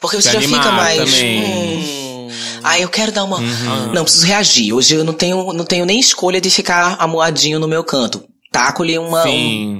Porque 0.00 0.16
você 0.22 0.30
Pra 0.30 0.40
já 0.40 0.48
fica 0.48 0.70
mais. 0.70 0.98
também. 0.98 1.42
Hum, 1.44 2.17
ah, 2.62 2.78
eu 2.78 2.88
quero 2.88 3.12
dar 3.12 3.24
uma. 3.24 3.38
Uhum. 3.38 3.92
Não, 3.92 4.04
preciso 4.04 4.26
reagir. 4.26 4.72
Hoje 4.72 4.94
eu 4.94 5.04
não 5.04 5.12
tenho, 5.12 5.52
não 5.52 5.64
tenho 5.64 5.84
nem 5.84 5.98
escolha 5.98 6.40
de 6.40 6.50
ficar 6.50 6.96
amuadinho 6.98 7.58
no 7.58 7.68
meu 7.68 7.84
canto. 7.84 8.24
Taco-lhe 8.50 8.98
um, 8.98 9.10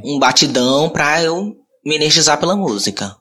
um 0.04 0.18
batidão 0.18 0.88
pra 0.90 1.22
eu 1.22 1.54
me 1.84 1.96
energizar 1.96 2.38
pela 2.38 2.54
música. 2.56 3.16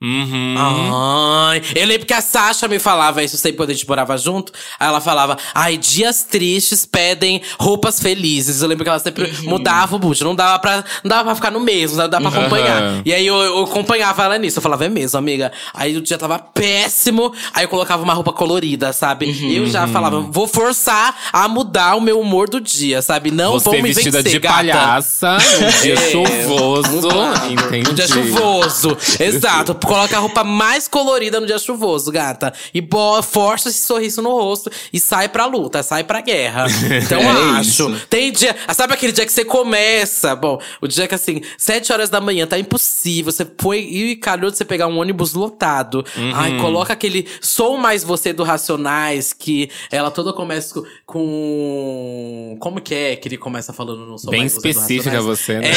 Uhum. 0.00 0.54
Ai, 0.56 1.60
eu 1.74 1.84
lembro 1.86 2.06
que 2.06 2.14
a 2.14 2.20
Sasha 2.20 2.68
me 2.68 2.78
falava 2.78 3.22
isso 3.22 3.36
sempre 3.36 3.56
quando 3.56 3.70
a 3.70 3.72
gente 3.72 3.86
morava 3.88 4.16
junto. 4.16 4.52
Aí 4.78 4.86
ela 4.86 5.00
falava, 5.00 5.36
ai, 5.52 5.76
dias 5.76 6.22
tristes 6.22 6.86
pedem 6.86 7.42
roupas 7.58 7.98
felizes. 8.00 8.62
Eu 8.62 8.68
lembro 8.68 8.84
que 8.84 8.90
ela 8.90 8.98
sempre 9.00 9.24
Uhum. 9.24 9.50
mudava 9.50 9.96
o 9.96 9.98
mood. 9.98 10.22
Não 10.22 10.34
dava 10.36 10.58
pra, 10.60 10.84
não 11.02 11.08
dava 11.08 11.24
pra 11.24 11.34
ficar 11.34 11.50
no 11.50 11.58
mesmo, 11.60 11.96
não 11.96 12.08
dava 12.08 12.30
pra 12.30 12.40
acompanhar. 12.40 12.82
Uhum. 12.82 13.02
E 13.04 13.12
aí 13.12 13.26
eu, 13.26 13.34
eu 13.36 13.64
acompanhava 13.64 14.22
ela 14.24 14.38
nisso. 14.38 14.58
Eu 14.58 14.62
falava, 14.62 14.84
é 14.84 14.88
mesmo, 14.88 15.18
amiga. 15.18 15.50
Aí 15.74 15.96
o 15.96 16.00
dia 16.00 16.16
tava 16.16 16.38
péssimo. 16.38 17.32
Aí 17.52 17.64
eu 17.64 17.68
colocava 17.68 18.02
uma 18.02 18.14
roupa 18.14 18.32
colorida, 18.32 18.92
sabe? 18.92 19.26
Uhum. 19.26 19.50
Eu 19.50 19.66
já 19.66 19.88
falava, 19.88 20.20
vou 20.20 20.46
forçar 20.46 21.16
a 21.32 21.48
mudar 21.48 21.96
o 21.96 22.00
meu 22.00 22.20
humor 22.20 22.48
do 22.48 22.60
dia, 22.60 23.02
sabe? 23.02 23.30
Não 23.32 23.52
Você 23.54 23.64
vão 23.64 23.82
me 23.82 23.92
vestida 23.92 24.18
vencer, 24.22 24.32
de 24.32 24.38
gata. 24.38 24.54
palhaça, 24.54 25.38
um 25.38 25.82
dia 25.82 25.94
É. 25.98 26.10
chuvoso. 26.12 27.08
Entendi. 27.50 27.90
Um 27.90 27.94
dia 27.94 28.06
chuvoso. 28.06 28.96
Exato. 29.18 29.74
Coloca 29.88 30.16
a 30.16 30.20
roupa 30.20 30.44
mais 30.44 30.86
colorida 30.86 31.40
no 31.40 31.46
dia 31.46 31.58
chuvoso, 31.58 32.10
gata. 32.12 32.52
E 32.72 32.80
bo 32.80 33.22
força 33.22 33.68
esse 33.68 33.82
sorriso 33.86 34.20
no 34.22 34.30
rosto 34.30 34.70
e 34.92 35.00
sai 35.00 35.28
pra 35.28 35.46
luta, 35.46 35.82
sai 35.82 36.04
pra 36.04 36.20
guerra. 36.20 36.66
Então 37.02 37.20
É 37.20 37.58
acho. 37.58 37.60
isso. 37.70 38.00
Tem 38.10 38.30
dia. 38.32 38.54
ah, 38.66 38.74
Sabe 38.74 38.92
aquele 38.94 39.12
dia 39.12 39.24
que 39.26 39.32
você 39.32 39.44
começa? 39.44 40.34
Bom, 40.36 40.60
o 40.80 40.86
dia 40.86 41.06
que 41.08 41.14
assim, 41.14 41.40
sete 41.56 41.92
horas 41.92 42.10
da 42.10 42.20
manhã, 42.20 42.46
tá 42.46 42.58
impossível. 42.58 43.32
Você 43.32 43.46
foi 43.58 43.78
e 43.80 44.16
calhou 44.16 44.50
de 44.50 44.56
você 44.56 44.64
pegar 44.64 44.86
um 44.88 44.98
ônibus 44.98 45.32
lotado. 45.34 46.04
Ai, 46.34 46.58
coloca 46.60 46.92
aquele 46.92 47.26
Sou 47.40 47.76
Mais 47.78 48.02
Você 48.04 48.32
do 48.32 48.42
Racionais, 48.44 49.32
que 49.32 49.70
ela 49.90 50.10
toda 50.10 50.32
começa 50.32 50.74
com- 50.74 50.84
com. 51.06 52.56
Como 52.60 52.80
que 52.80 52.94
é 52.94 53.16
que 53.16 53.28
ele 53.28 53.36
começa 53.36 53.72
falando 53.72 54.04
no 54.06 54.18
Sou 54.18 54.30
Bem 54.30 54.40
Mais 54.40 54.52
Você 54.52 54.68
específica 54.68 55.20
você, 55.22 55.58
né? 55.58 55.70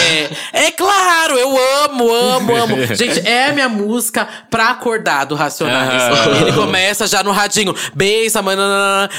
É, 0.54 0.66
é 0.68 0.72
claro, 0.72 1.38
eu 1.38 1.50
amo, 1.86 2.12
amo, 2.14 2.56
amo. 2.56 2.76
Gente, 2.96 3.20
é 3.28 3.48
a 3.50 3.54
minha 3.54 3.70
música 3.70 4.01
pra 4.50 4.70
acordar 4.70 5.26
do 5.26 5.36
Racionais. 5.36 6.02
Aham. 6.02 6.42
Ele 6.42 6.54
começa 6.54 7.06
já 7.08 7.22
no 7.24 7.32
radinho. 7.32 7.76
Beisa, 7.94 8.42
mano. 8.42 8.62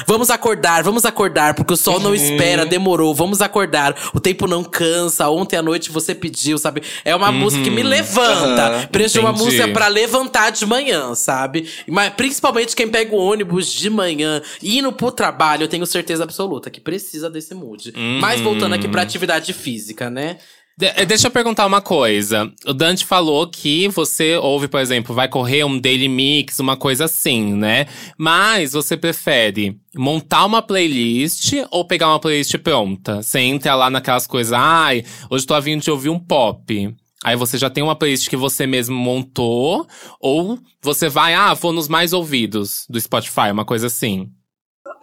Vamos 0.07 0.29
acordar, 0.29 0.83
vamos 0.83 1.05
acordar, 1.05 1.53
porque 1.53 1.73
o 1.73 1.77
sol 1.77 1.99
não 1.99 2.15
espera, 2.15 2.65
demorou. 2.65 3.13
Vamos 3.13 3.41
acordar. 3.41 3.95
O 4.13 4.19
tempo 4.19 4.47
não 4.47 4.63
cansa. 4.63 5.29
Ontem 5.29 5.57
à 5.57 5.61
noite 5.61 5.91
você 5.91 6.15
pediu, 6.15 6.57
sabe? 6.57 6.83
É 7.05 7.15
uma 7.15 7.31
música 7.31 7.63
que 7.63 7.69
me 7.69 7.83
levanta. 7.83 8.67
Aham. 8.67 8.87
Preço 8.87 9.13
de 9.13 9.19
uma 9.19 9.31
música 9.31 9.67
pra 9.69 9.87
levantar 9.87 10.51
de 10.51 10.65
manhã, 10.65 11.13
sabe? 11.15 11.69
Mas 11.87 12.13
principalmente 12.13 12.75
quem 12.75 12.87
pega 12.87 13.15
o 13.15 13.19
ônibus 13.19 13.71
de 13.71 13.89
manhã 13.89 14.41
indo 14.61 14.91
pro 14.91 15.11
trabalho, 15.11 15.63
eu 15.63 15.67
tenho 15.67 15.85
certeza 15.85 16.23
absoluta 16.23 16.69
que 16.69 16.81
precisa 16.81 17.29
desse 17.29 17.53
mood. 17.53 17.93
Mas 18.19 18.41
voltando 18.41 18.73
aqui 18.75 18.87
pra 18.87 19.01
atividade 19.01 19.53
física, 19.53 20.09
né? 20.09 20.37
De- 20.77 20.87
eh, 20.87 21.05
deixa 21.05 21.27
eu 21.27 21.31
perguntar 21.31 21.65
uma 21.67 21.81
coisa. 21.81 22.51
O 22.65 22.73
Dante 22.73 23.05
falou 23.05 23.47
que 23.47 23.87
você 23.89 24.35
ouve, 24.37 24.67
por 24.67 24.79
exemplo, 24.79 25.13
vai 25.13 25.27
correr 25.27 25.63
um 25.63 25.79
daily 25.79 26.07
mix, 26.07 26.59
uma 26.59 26.75
coisa 26.75 27.05
assim, 27.05 27.53
né? 27.53 27.85
Mas 28.17 28.73
você 28.73 28.97
prefere 28.97 29.77
montar 29.95 30.45
uma 30.45 30.61
playlist 30.63 31.53
ou 31.69 31.85
pegar 31.85 32.07
uma 32.07 32.19
playlist 32.19 32.57
pronta? 32.57 33.21
Você 33.21 33.39
entra 33.39 33.75
lá 33.75 33.89
naquelas 33.89 34.25
coisas, 34.25 34.51
ai, 34.53 35.05
hoje 35.29 35.45
tô 35.45 35.61
fim 35.61 35.77
de 35.77 35.91
ouvir 35.91 36.09
um 36.09 36.19
pop. 36.19 36.95
Aí 37.23 37.35
você 37.37 37.57
já 37.57 37.69
tem 37.69 37.83
uma 37.83 37.95
playlist 37.95 38.27
que 38.27 38.35
você 38.35 38.65
mesmo 38.67 38.95
montou, 38.97 39.87
ou 40.19 40.59
você 40.81 41.07
vai, 41.07 41.33
ah, 41.35 41.53
vou 41.53 41.71
nos 41.71 41.87
mais 41.87 42.11
ouvidos 42.13 42.85
do 42.89 42.99
Spotify, 42.99 43.51
uma 43.51 43.63
coisa 43.63 43.87
assim. 43.87 44.27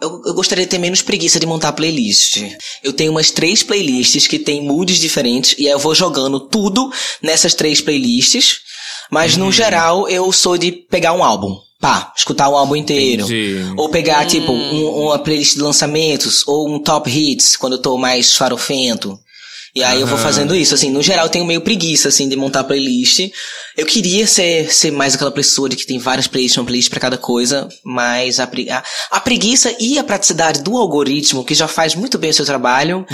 Eu, 0.01 0.21
eu 0.25 0.33
gostaria 0.33 0.63
de 0.65 0.69
ter 0.69 0.77
menos 0.77 1.01
preguiça 1.01 1.39
de 1.39 1.45
montar 1.45 1.71
playlist. 1.73 2.37
Eu 2.83 2.93
tenho 2.93 3.11
umas 3.11 3.31
três 3.31 3.63
playlists 3.63 4.27
que 4.27 4.37
tem 4.37 4.61
moods 4.63 4.99
diferentes 4.99 5.55
e 5.57 5.65
aí 5.67 5.73
eu 5.73 5.79
vou 5.79 5.95
jogando 5.95 6.39
tudo 6.39 6.91
nessas 7.21 7.53
três 7.55 7.81
playlists. 7.81 8.57
Mas 9.09 9.33
Uhum. 9.35 9.45
no 9.45 9.51
geral 9.51 10.07
eu 10.07 10.31
sou 10.31 10.57
de 10.57 10.71
pegar 10.71 11.13
um 11.13 11.23
álbum. 11.23 11.57
Pá, 11.79 12.13
escutar 12.15 12.47
o 12.47 12.55
álbum 12.55 12.75
inteiro. 12.75 13.23
Entendi. 13.23 13.73
Ou 13.75 13.89
pegar, 13.89 14.25
tipo, 14.27 14.51
um- 14.51 15.05
uma 15.05 15.17
playlist 15.17 15.55
de 15.55 15.61
lançamentos, 15.61 16.47
ou 16.47 16.69
um 16.69 16.77
top 16.77 17.09
hits, 17.09 17.57
quando 17.57 17.73
eu 17.73 17.81
tô 17.81 17.97
mais 17.97 18.35
farofento. 18.35 19.17
E 19.73 19.83
aí 19.83 20.01
eu 20.01 20.07
vou 20.07 20.17
fazendo 20.17 20.53
isso, 20.53 20.75
assim, 20.75 20.89
no 20.89 21.01
geral 21.01 21.25
eu 21.25 21.29
tenho 21.29 21.45
meio 21.45 21.61
preguiça, 21.61 22.09
assim, 22.09 22.27
de 22.27 22.35
montar 22.35 22.63
playlist. 22.65 23.31
Eu 23.77 23.85
queria 23.85 24.27
ser, 24.27 24.71
ser 24.73 24.91
mais 24.91 25.15
aquela 25.15 25.31
pessoa 25.31 25.69
de 25.69 25.77
que 25.77 25.85
tem 25.85 25.97
várias 25.97 26.27
playlists, 26.27 26.57
uma 26.57 26.65
playlist 26.65 26.89
pra 26.89 26.99
cada 26.99 27.17
coisa, 27.17 27.69
mas 27.83 28.39
a, 28.39 28.43
a, 28.43 28.83
a 29.11 29.19
preguiça 29.21 29.73
e 29.79 29.97
a 29.97 30.03
praticidade 30.03 30.61
do 30.61 30.75
algoritmo, 30.75 31.45
que 31.45 31.53
já 31.53 31.67
faz 31.67 31.95
muito 31.95 32.17
bem 32.17 32.31
o 32.31 32.33
seu 32.33 32.45
trabalho, 32.45 33.05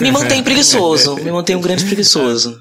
me 0.00 0.12
mantém 0.12 0.40
preguiçoso, 0.44 1.16
me 1.16 1.32
mantém 1.32 1.56
um 1.56 1.60
grande 1.60 1.84
preguiçoso. 1.84 2.60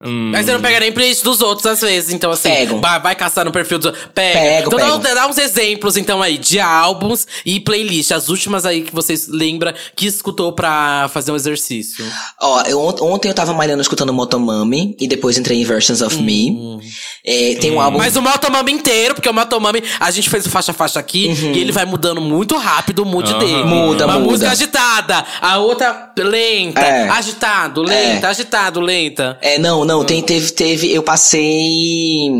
Hum. 0.00 0.30
Mas 0.32 0.46
você 0.46 0.52
não 0.52 0.60
pega 0.60 0.78
nem 0.78 0.92
playlist 0.92 1.24
dos 1.24 1.40
outros 1.40 1.66
às 1.66 1.80
vezes, 1.80 2.12
então 2.12 2.30
assim. 2.30 2.48
Pego. 2.48 2.80
Vai, 2.80 3.00
vai 3.00 3.14
caçar 3.16 3.44
no 3.44 3.50
perfil 3.50 3.78
dos 3.80 3.90
Pega. 4.14 4.38
Pego, 4.38 4.66
então 4.68 4.78
dá- 4.78 4.98
pego. 5.00 5.14
Dá, 5.16 5.26
uns 5.26 5.38
exemplos, 5.38 5.96
então, 5.96 6.22
aí, 6.22 6.38
de 6.38 6.60
álbuns 6.60 7.26
e 7.44 7.58
playlist. 7.58 8.12
As 8.12 8.28
últimas 8.28 8.64
aí 8.64 8.82
que 8.82 8.94
vocês 8.94 9.26
lembram 9.26 9.72
que 9.96 10.06
escutou 10.06 10.52
pra 10.52 11.08
fazer 11.12 11.32
um 11.32 11.36
exercício. 11.36 12.04
Ó, 12.40 12.62
eu, 12.62 12.80
ont- 12.80 13.00
ontem 13.02 13.28
eu 13.28 13.34
tava 13.34 13.52
malhando 13.52 13.82
escutando 13.82 14.12
Motomami, 14.12 14.96
e 15.00 15.08
depois 15.08 15.36
entrei 15.36 15.60
em 15.60 15.64
Versions 15.64 16.00
of 16.00 16.16
Me. 16.22 16.78
É, 17.26 17.56
tem 17.56 17.72
um 17.72 17.80
álbum... 17.80 17.98
Mas 17.98 18.14
o 18.14 18.22
Motomami 18.22 18.70
inteiro, 18.70 19.14
porque 19.16 19.28
o 19.28 19.34
Motomami, 19.34 19.82
a 19.98 20.10
gente 20.12 20.30
fez 20.30 20.46
o 20.46 20.50
faixa-faixa 20.50 21.00
aqui 21.00 21.26
e 21.54 21.58
ele 21.58 21.72
vai 21.72 21.84
mudando 21.84 22.20
muito 22.20 22.56
rápido 22.56 23.00
o 23.02 23.04
mood 23.04 23.28
Aham. 23.30 23.38
dele. 23.40 23.54
Uhum. 23.62 23.66
Muda, 23.88 24.04
Uma 24.06 24.14
muda. 24.18 24.30
música 24.30 24.50
agitada, 24.52 25.24
a 25.40 25.58
outra 25.58 26.12
lenta, 26.16 26.80
É. 26.80 27.08
agitado, 27.08 27.82
lenta, 27.82 28.28
agitado, 28.28 28.80
lenta. 28.80 29.36
É, 29.42 29.58
não, 29.58 29.84
não, 29.88 30.04
tem, 30.04 30.22
teve, 30.22 30.50
teve, 30.52 30.92
eu 30.92 31.02
passei 31.02 32.30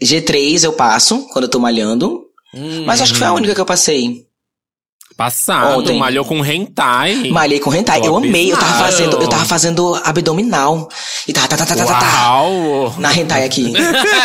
G3 0.00 0.62
eu 0.62 0.72
passo, 0.72 1.26
quando 1.32 1.44
eu 1.44 1.50
tô 1.50 1.58
malhando, 1.58 2.22
Hum. 2.54 2.84
mas 2.86 3.02
acho 3.02 3.12
que 3.12 3.18
foi 3.18 3.26
a 3.26 3.32
única 3.32 3.54
que 3.54 3.60
eu 3.60 3.66
passei. 3.66 4.26
Passado, 5.16 5.80
Ontem. 5.80 5.98
malhou 5.98 6.24
com 6.24 6.44
hentai. 6.46 7.28
Malhei 7.30 7.58
com 7.58 7.74
hentai, 7.74 8.00
Tô 8.00 8.06
eu 8.06 8.16
amei, 8.16 8.52
eu 8.52 8.56
tava 8.56 8.78
fazendo, 8.78 9.20
eu 9.20 9.28
tava 9.28 9.44
fazendo 9.44 10.00
abdominal, 10.04 10.88
e 11.26 11.32
tava, 11.32 11.48
tá, 11.48 11.56
tá, 11.56 11.66
tá, 11.66 11.74
tá, 11.74 11.84
tá, 11.84 11.98
tá, 11.98 12.40
Uau! 12.40 12.94
na 12.98 13.12
hentai 13.12 13.44
aqui. 13.44 13.72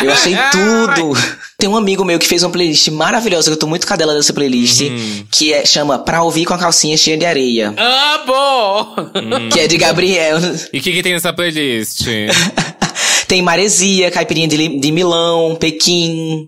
Eu 0.03 0.11
achei 0.11 0.35
tudo. 0.51 1.13
Tem 1.57 1.69
um 1.69 1.75
amigo 1.77 2.03
meu 2.03 2.19
que 2.19 2.27
fez 2.27 2.43
uma 2.43 2.51
playlist 2.51 2.87
maravilhosa, 2.89 3.49
que 3.49 3.53
eu 3.55 3.59
tô 3.59 3.67
muito 3.67 3.87
cadela 3.87 4.13
dessa 4.13 4.33
playlist, 4.33 4.81
Uhum. 4.81 5.25
que 5.31 5.53
é, 5.53 5.65
chama 5.65 5.99
Pra 5.99 6.21
Ouvir 6.23 6.45
com 6.45 6.53
a 6.53 6.57
Calcinha 6.57 6.97
Cheia 6.97 7.17
de 7.17 7.25
Areia, 7.25 7.73
Amo! 7.77 8.95
que 9.51 9.59
é 9.61 9.67
de 9.67 9.77
Gabriel. 9.77 10.37
E 10.73 10.79
o 10.79 10.81
que, 10.81 10.91
que 10.91 11.03
tem 11.03 11.13
nessa 11.13 11.31
playlist? 11.33 12.01
Tem 13.27 13.41
Maresia, 13.41 14.11
Caipirinha 14.11 14.47
de, 14.47 14.79
de 14.79 14.91
Milão, 14.91 15.55
Pequim, 15.55 16.45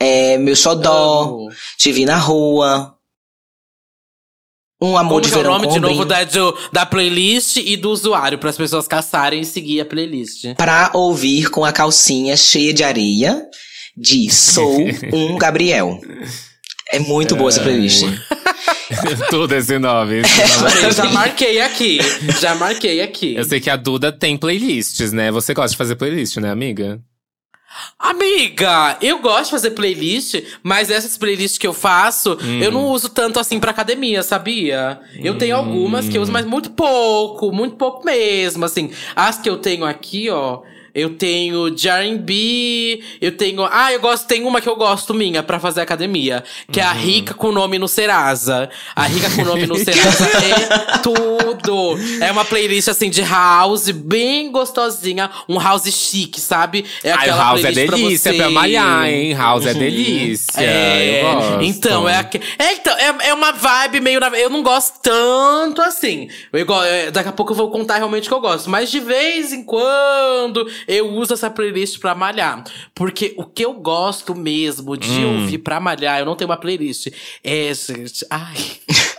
é, 0.00 0.38
Meu 0.38 0.54
Xodó, 0.56 1.22
Amo. 1.24 1.48
Te 1.78 1.92
Vi 1.92 2.04
na 2.06 2.16
Rua. 2.16 2.94
Um 4.80 4.96
amor 4.96 5.20
Como 5.20 5.20
de 5.20 5.28
que 5.28 5.34
é 5.34 5.38
o 5.38 5.42
verão 5.42 5.58
nome 5.58 5.68
de 5.72 5.78
novo 5.80 6.04
da, 6.04 6.24
do- 6.24 6.56
da 6.72 6.84
playlist 6.86 7.56
e 7.58 7.76
do 7.76 7.90
usuário, 7.90 8.38
para 8.38 8.50
as 8.50 8.56
pessoas 8.56 8.88
caçarem 8.88 9.40
e 9.42 9.44
seguir 9.44 9.80
a 9.80 9.84
playlist. 9.84 10.54
Pra 10.56 10.90
ouvir 10.94 11.50
com 11.50 11.64
a 11.64 11.72
calcinha 11.72 12.36
cheia 12.36 12.72
de 12.72 12.82
areia, 12.82 13.44
de 13.96 14.30
Sou 14.30 14.78
um 15.12 15.36
Gabriel. 15.38 16.00
É 16.92 16.98
muito 16.98 17.34
boa 17.36 17.48
essa 17.48 17.60
playlist. 17.60 18.04
Tudo 19.30 19.54
esse 19.54 19.78
nome. 19.78 20.20
esse 20.20 20.62
nome. 20.62 20.82
Eu 20.82 20.92
já 20.92 21.04
marquei 21.06 21.60
aqui. 21.60 21.98
Já 22.40 22.54
marquei 22.54 23.00
aqui. 23.00 23.34
Eu 23.34 23.44
sei 23.44 23.60
que 23.60 23.70
a 23.70 23.76
Duda 23.76 24.12
tem 24.12 24.36
playlists, 24.36 25.12
né? 25.12 25.30
Você 25.30 25.54
gosta 25.54 25.70
de 25.70 25.76
fazer 25.76 25.96
playlist, 25.96 26.36
né, 26.36 26.50
amiga? 26.50 27.00
Amiga, 27.98 28.98
eu 29.00 29.20
gosto 29.20 29.44
de 29.44 29.50
fazer 29.52 29.70
playlist, 29.70 30.42
mas 30.62 30.90
essas 30.90 31.16
playlists 31.16 31.56
que 31.56 31.66
eu 31.66 31.72
faço, 31.72 32.36
eu 32.60 32.70
não 32.70 32.86
uso 32.90 33.08
tanto 33.08 33.40
assim 33.40 33.58
pra 33.58 33.70
academia, 33.70 34.22
sabia? 34.22 35.00
Eu 35.14 35.38
tenho 35.38 35.56
algumas 35.56 36.06
que 36.06 36.18
eu 36.18 36.22
uso, 36.22 36.30
mas 36.30 36.44
muito 36.44 36.70
pouco, 36.70 37.50
muito 37.50 37.76
pouco 37.76 38.04
mesmo, 38.04 38.64
assim. 38.64 38.90
As 39.16 39.38
que 39.38 39.48
eu 39.48 39.56
tenho 39.56 39.84
aqui, 39.86 40.28
ó, 40.28 40.60
eu 40.94 41.10
tenho 41.16 41.70
de 41.70 41.88
R&B, 41.88 43.02
eu 43.20 43.32
tenho... 43.36 43.64
Ah, 43.70 43.92
eu 43.92 44.00
gosto, 44.00 44.26
tem 44.26 44.44
uma 44.44 44.60
que 44.60 44.68
eu 44.68 44.76
gosto 44.76 45.14
minha 45.14 45.42
pra 45.42 45.58
fazer 45.58 45.80
academia, 45.80 46.44
que 46.70 46.80
é 46.80 46.82
a 46.82 46.92
Rica 46.92 47.34
com 47.34 47.50
nome 47.52 47.78
no 47.78 47.88
Serasa. 47.88 48.68
A 48.94 49.04
Rica 49.04 49.30
com 49.30 49.44
nome 49.44 49.66
no 49.66 49.76
Serasa 49.76 50.24
é 50.38 50.98
tudo. 50.98 51.96
É 52.20 52.30
uma 52.30 52.44
playlist, 52.44 52.88
assim, 52.88 53.10
de 53.10 53.22
house, 53.22 53.90
bem 53.90 54.50
gostosinha, 54.50 55.30
um 55.48 55.58
house 55.58 55.84
chique, 55.92 56.40
sabe? 56.40 56.84
É 57.02 57.10
Ai, 57.12 57.18
aquela 57.18 57.42
House 57.44 57.64
é 57.64 57.86
pra 57.86 57.96
delícia 57.96 58.32
você- 58.32 58.38
pra 58.38 58.50
malhar, 58.50 59.08
hein? 59.08 59.34
House 59.34 59.66
é 59.66 59.74
delícia. 59.74 60.60
É, 60.62 61.58
então, 61.62 62.08
é, 62.08 62.16
aque- 62.18 62.40
é, 62.58 62.72
então 62.74 62.94
é, 62.96 63.28
é 63.28 63.34
uma 63.34 63.52
vibe 63.52 64.00
meio. 64.00 64.20
na- 64.20 64.28
Eu 64.38 64.50
não 64.50 64.62
gosto 64.62 65.00
tanto 65.02 65.80
assim. 65.82 66.28
Eu, 66.52 66.66
é, 66.84 67.10
daqui 67.10 67.28
a 67.28 67.32
pouco 67.32 67.52
eu 67.52 67.56
vou 67.56 67.70
contar 67.70 67.96
realmente 67.96 68.26
o 68.26 68.28
que 68.28 68.34
eu 68.34 68.40
gosto. 68.40 68.68
Mas 68.70 68.90
de 68.90 69.00
vez 69.00 69.52
em 69.52 69.62
quando 69.64 70.68
eu 70.86 71.10
uso 71.14 71.34
essa 71.34 71.50
playlist 71.50 71.98
pra 71.98 72.14
malhar. 72.14 72.64
Porque 72.94 73.34
o 73.36 73.44
que 73.44 73.64
eu 73.64 73.74
gosto 73.74 74.34
mesmo 74.34 74.96
de 74.96 75.10
Hum. 75.10 75.40
ouvir 75.42 75.58
pra 75.58 75.80
malhar, 75.80 76.18
eu 76.20 76.26
não 76.26 76.36
tenho 76.36 76.50
uma 76.50 76.56
playlist. 76.56 77.08
É, 77.42 77.72
gente. 77.74 78.24
Ai. 78.30 78.56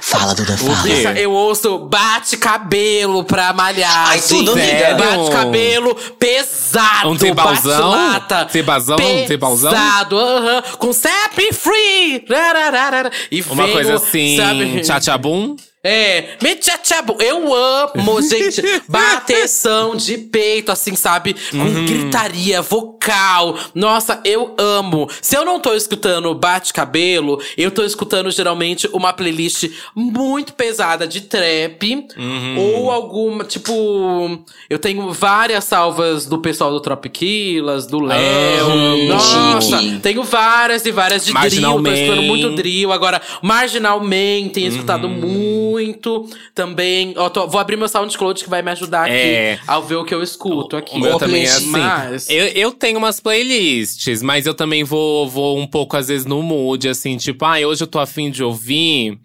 Fala, 0.00 0.34
Duda, 0.34 0.56
fala. 0.56 1.18
eu 1.18 1.32
ouço 1.32 1.78
bate 1.78 2.36
cabelo 2.36 3.24
pra 3.24 3.52
malhar. 3.52 4.08
Ai, 4.10 4.20
tudo, 4.20 4.52
amiga. 4.52 4.94
Bate 4.94 5.30
cabelo 5.30 5.94
pesado. 6.18 7.08
Um 7.10 7.16
tribalzão? 7.16 7.90
bate-lata, 7.90 8.44
Tribalzão? 8.46 8.96
Um 8.96 9.24
tribalzão? 9.26 9.70
Pesado, 9.70 10.18
aham. 10.18 10.62
Com 10.78 10.92
step 10.92 11.52
free. 11.54 12.24
Rararara. 12.28 13.10
E 13.30 13.42
Uma 13.42 13.66
coisa 13.68 13.94
assim, 13.94 14.36
sabe? 14.36 14.80
tchatchabum. 14.80 15.56
É, 15.84 16.36
me 16.42 16.54
tchatchabu. 16.56 17.16
Eu 17.20 17.52
amo, 17.54 18.22
gente, 18.26 18.62
bateção 18.88 19.94
de 19.94 20.16
peito, 20.18 20.72
assim, 20.72 20.96
sabe? 20.96 21.36
Com 21.50 21.58
Uhum. 21.58 21.84
gritaria 21.84 22.62
vocal. 22.62 23.56
Nossa, 23.74 24.18
eu 24.24 24.54
amo. 24.58 25.08
Se 25.20 25.36
eu 25.36 25.44
não 25.44 25.60
tô 25.60 25.74
escutando 25.74 26.34
bate-cabelo, 26.34 27.38
eu 27.56 27.70
tô 27.70 27.84
escutando 27.84 28.30
geralmente 28.30 28.88
uma 28.92 29.12
playlist 29.12 29.70
muito 29.94 30.54
pesada 30.54 31.06
de 31.06 31.20
trap. 31.20 32.06
Uhum. 32.16 32.56
Ou 32.58 32.90
alguma, 32.90 33.44
tipo. 33.44 34.42
Eu 34.70 34.78
tenho 34.78 35.12
várias 35.12 35.64
salvas 35.64 36.24
do 36.26 36.38
pessoal 36.38 36.70
do 36.70 36.80
Tropiquilas, 36.80 37.86
do 37.86 38.00
Léo. 38.00 38.66
Amo. 38.70 39.04
Nossa, 39.08 39.78
Chique. 39.78 39.98
tenho 40.00 40.22
várias 40.22 40.86
e 40.86 40.90
várias 40.92 41.26
de 41.26 41.32
drill. 41.32 41.82
Tô 41.82 41.92
escutando 41.92 42.22
muito 42.22 42.50
drill. 42.54 42.92
Agora, 42.92 43.20
Marginal 43.42 44.00
Man, 44.00 44.48
tenho 44.52 44.68
escutado 44.68 45.06
Uhum. 45.06 45.73
Muito 45.74 46.28
também. 46.54 47.14
Ó, 47.16 47.28
tô- 47.28 47.46
vou 47.48 47.60
abrir 47.60 47.76
meu 47.76 47.88
SoundCloud 47.88 48.42
que 48.42 48.48
vai 48.50 48.62
me 48.62 48.70
ajudar 48.70 49.04
aqui 49.04 49.12
É. 49.14 49.58
ao 49.66 49.82
ver 49.82 49.96
o 49.96 50.04
que 50.04 50.14
eu 50.14 50.22
escuto 50.22 50.76
aqui. 50.76 50.96
O 50.96 51.00
meu 51.00 51.18
também 51.18 51.42
é 51.44 51.50
assim. 51.50 51.66
Mas- 51.66 52.30
Eu, 52.30 52.46
eu 52.48 52.72
tenho 52.72 52.98
umas 52.98 53.20
playlists, 53.20 54.22
mas 54.22 54.46
eu 54.46 54.54
também 54.54 54.84
vou, 54.84 55.28
vou 55.28 55.58
um 55.58 55.66
pouco, 55.66 55.96
às 55.96 56.08
vezes, 56.08 56.26
no 56.26 56.42
mood, 56.42 56.88
assim, 56.88 57.16
tipo, 57.16 57.44
ah, 57.44 57.58
hoje 57.66 57.82
eu 57.82 57.86
tô 57.88 57.98
afim 57.98 58.30
de 58.30 58.42
ouvir. 58.42 59.18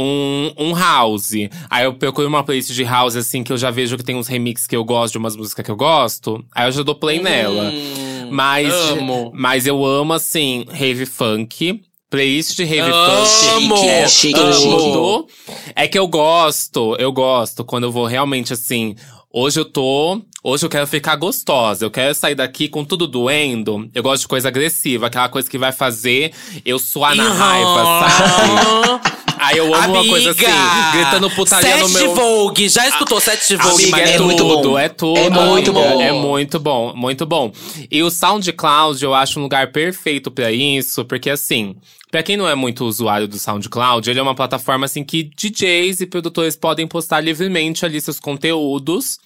Um, 0.00 0.52
um 0.56 0.74
house. 0.76 1.32
Aí 1.68 1.84
eu 1.84 1.92
procuro 1.92 2.28
uma 2.28 2.44
playlist 2.44 2.70
de 2.70 2.84
house, 2.84 3.16
assim, 3.16 3.42
que 3.42 3.52
eu 3.52 3.56
já 3.56 3.68
vejo 3.68 3.96
que 3.96 4.04
tem 4.04 4.14
uns 4.14 4.28
remixes 4.28 4.64
que 4.64 4.76
eu 4.76 4.84
gosto 4.84 5.10
de 5.14 5.18
umas 5.18 5.34
músicas 5.34 5.64
que 5.64 5.70
eu 5.72 5.76
gosto. 5.76 6.44
Aí 6.54 6.68
eu 6.68 6.72
já 6.72 6.84
dou 6.84 6.94
play 6.94 7.20
nela. 7.20 7.64
Hum, 7.72 8.28
Mas, 8.30 8.72
amo. 8.72 9.32
mas 9.34 9.66
eu 9.66 9.84
amo, 9.84 10.12
assim, 10.12 10.64
rave 10.70 11.04
funk. 11.04 11.80
Playlist 12.10 12.56
de 12.56 12.64
rave 12.64 12.90
Amo. 12.90 13.66
funk. 13.76 13.88
É 13.88 14.08
chique, 14.08 14.40
Amo. 14.40 14.52
chique. 14.52 14.70
Tudo. 14.70 15.26
É 15.76 15.86
que 15.86 15.98
eu 15.98 16.06
gosto, 16.06 16.96
eu 16.98 17.12
gosto 17.12 17.64
quando 17.64 17.84
eu 17.84 17.92
vou 17.92 18.06
realmente 18.06 18.52
assim. 18.52 18.94
Hoje 19.30 19.60
eu 19.60 19.64
tô. 19.64 20.22
Hoje 20.42 20.64
eu 20.64 20.70
quero 20.70 20.86
ficar 20.86 21.16
gostosa. 21.16 21.84
Eu 21.84 21.90
quero 21.90 22.14
sair 22.14 22.34
daqui 22.34 22.66
com 22.66 22.82
tudo 22.82 23.06
doendo. 23.06 23.90
Eu 23.94 24.02
gosto 24.02 24.22
de 24.22 24.28
coisa 24.28 24.48
agressiva, 24.48 25.08
aquela 25.08 25.28
coisa 25.28 25.50
que 25.50 25.58
vai 25.58 25.70
fazer 25.70 26.32
eu 26.64 26.78
suar 26.78 27.14
na 27.14 27.30
raiva, 27.30 28.08
sabe? 28.08 29.17
Aí 29.40 29.56
eu 29.56 29.74
amo 29.74 29.94
uma 29.94 30.06
coisa 30.08 30.30
assim, 30.30 30.44
gritando 30.92 31.30
putaria 31.30 31.70
Sete 31.70 31.80
no 31.82 31.88
meu. 31.88 32.14
Vogue. 32.14 32.68
Já 32.68 32.88
escutou 32.88 33.20
Sete 33.20 33.56
Vogue? 33.56 33.84
Amiga, 33.84 33.96
Amiga, 33.96 34.10
é, 34.10 34.14
é 34.14 34.18
muito 34.18 34.36
tudo, 34.44 34.68
bom. 34.70 34.78
é 34.78 34.88
tudo. 34.88 35.18
É 35.18 35.30
muito 35.30 35.70
amiga. 35.70 35.88
bom. 35.88 36.02
É 36.02 36.12
muito 36.12 36.60
bom, 36.60 36.92
muito 36.94 37.26
bom. 37.26 37.52
E 37.90 38.02
o 38.02 38.10
SoundCloud 38.10 39.02
eu 39.02 39.14
acho 39.14 39.38
um 39.38 39.42
lugar 39.42 39.72
perfeito 39.72 40.30
pra 40.30 40.50
isso, 40.52 41.04
porque 41.04 41.30
assim, 41.30 41.76
pra 42.10 42.22
quem 42.22 42.36
não 42.36 42.48
é 42.48 42.54
muito 42.54 42.84
usuário 42.84 43.28
do 43.28 43.38
SoundCloud, 43.38 44.08
ele 44.10 44.18
é 44.18 44.22
uma 44.22 44.34
plataforma 44.34 44.86
assim 44.86 45.04
que 45.04 45.24
DJs 45.24 46.00
e 46.00 46.06
produtores 46.06 46.56
podem 46.56 46.86
postar 46.86 47.20
livremente 47.20 47.84
ali 47.84 48.00
seus 48.00 48.18
conteúdos. 48.20 49.18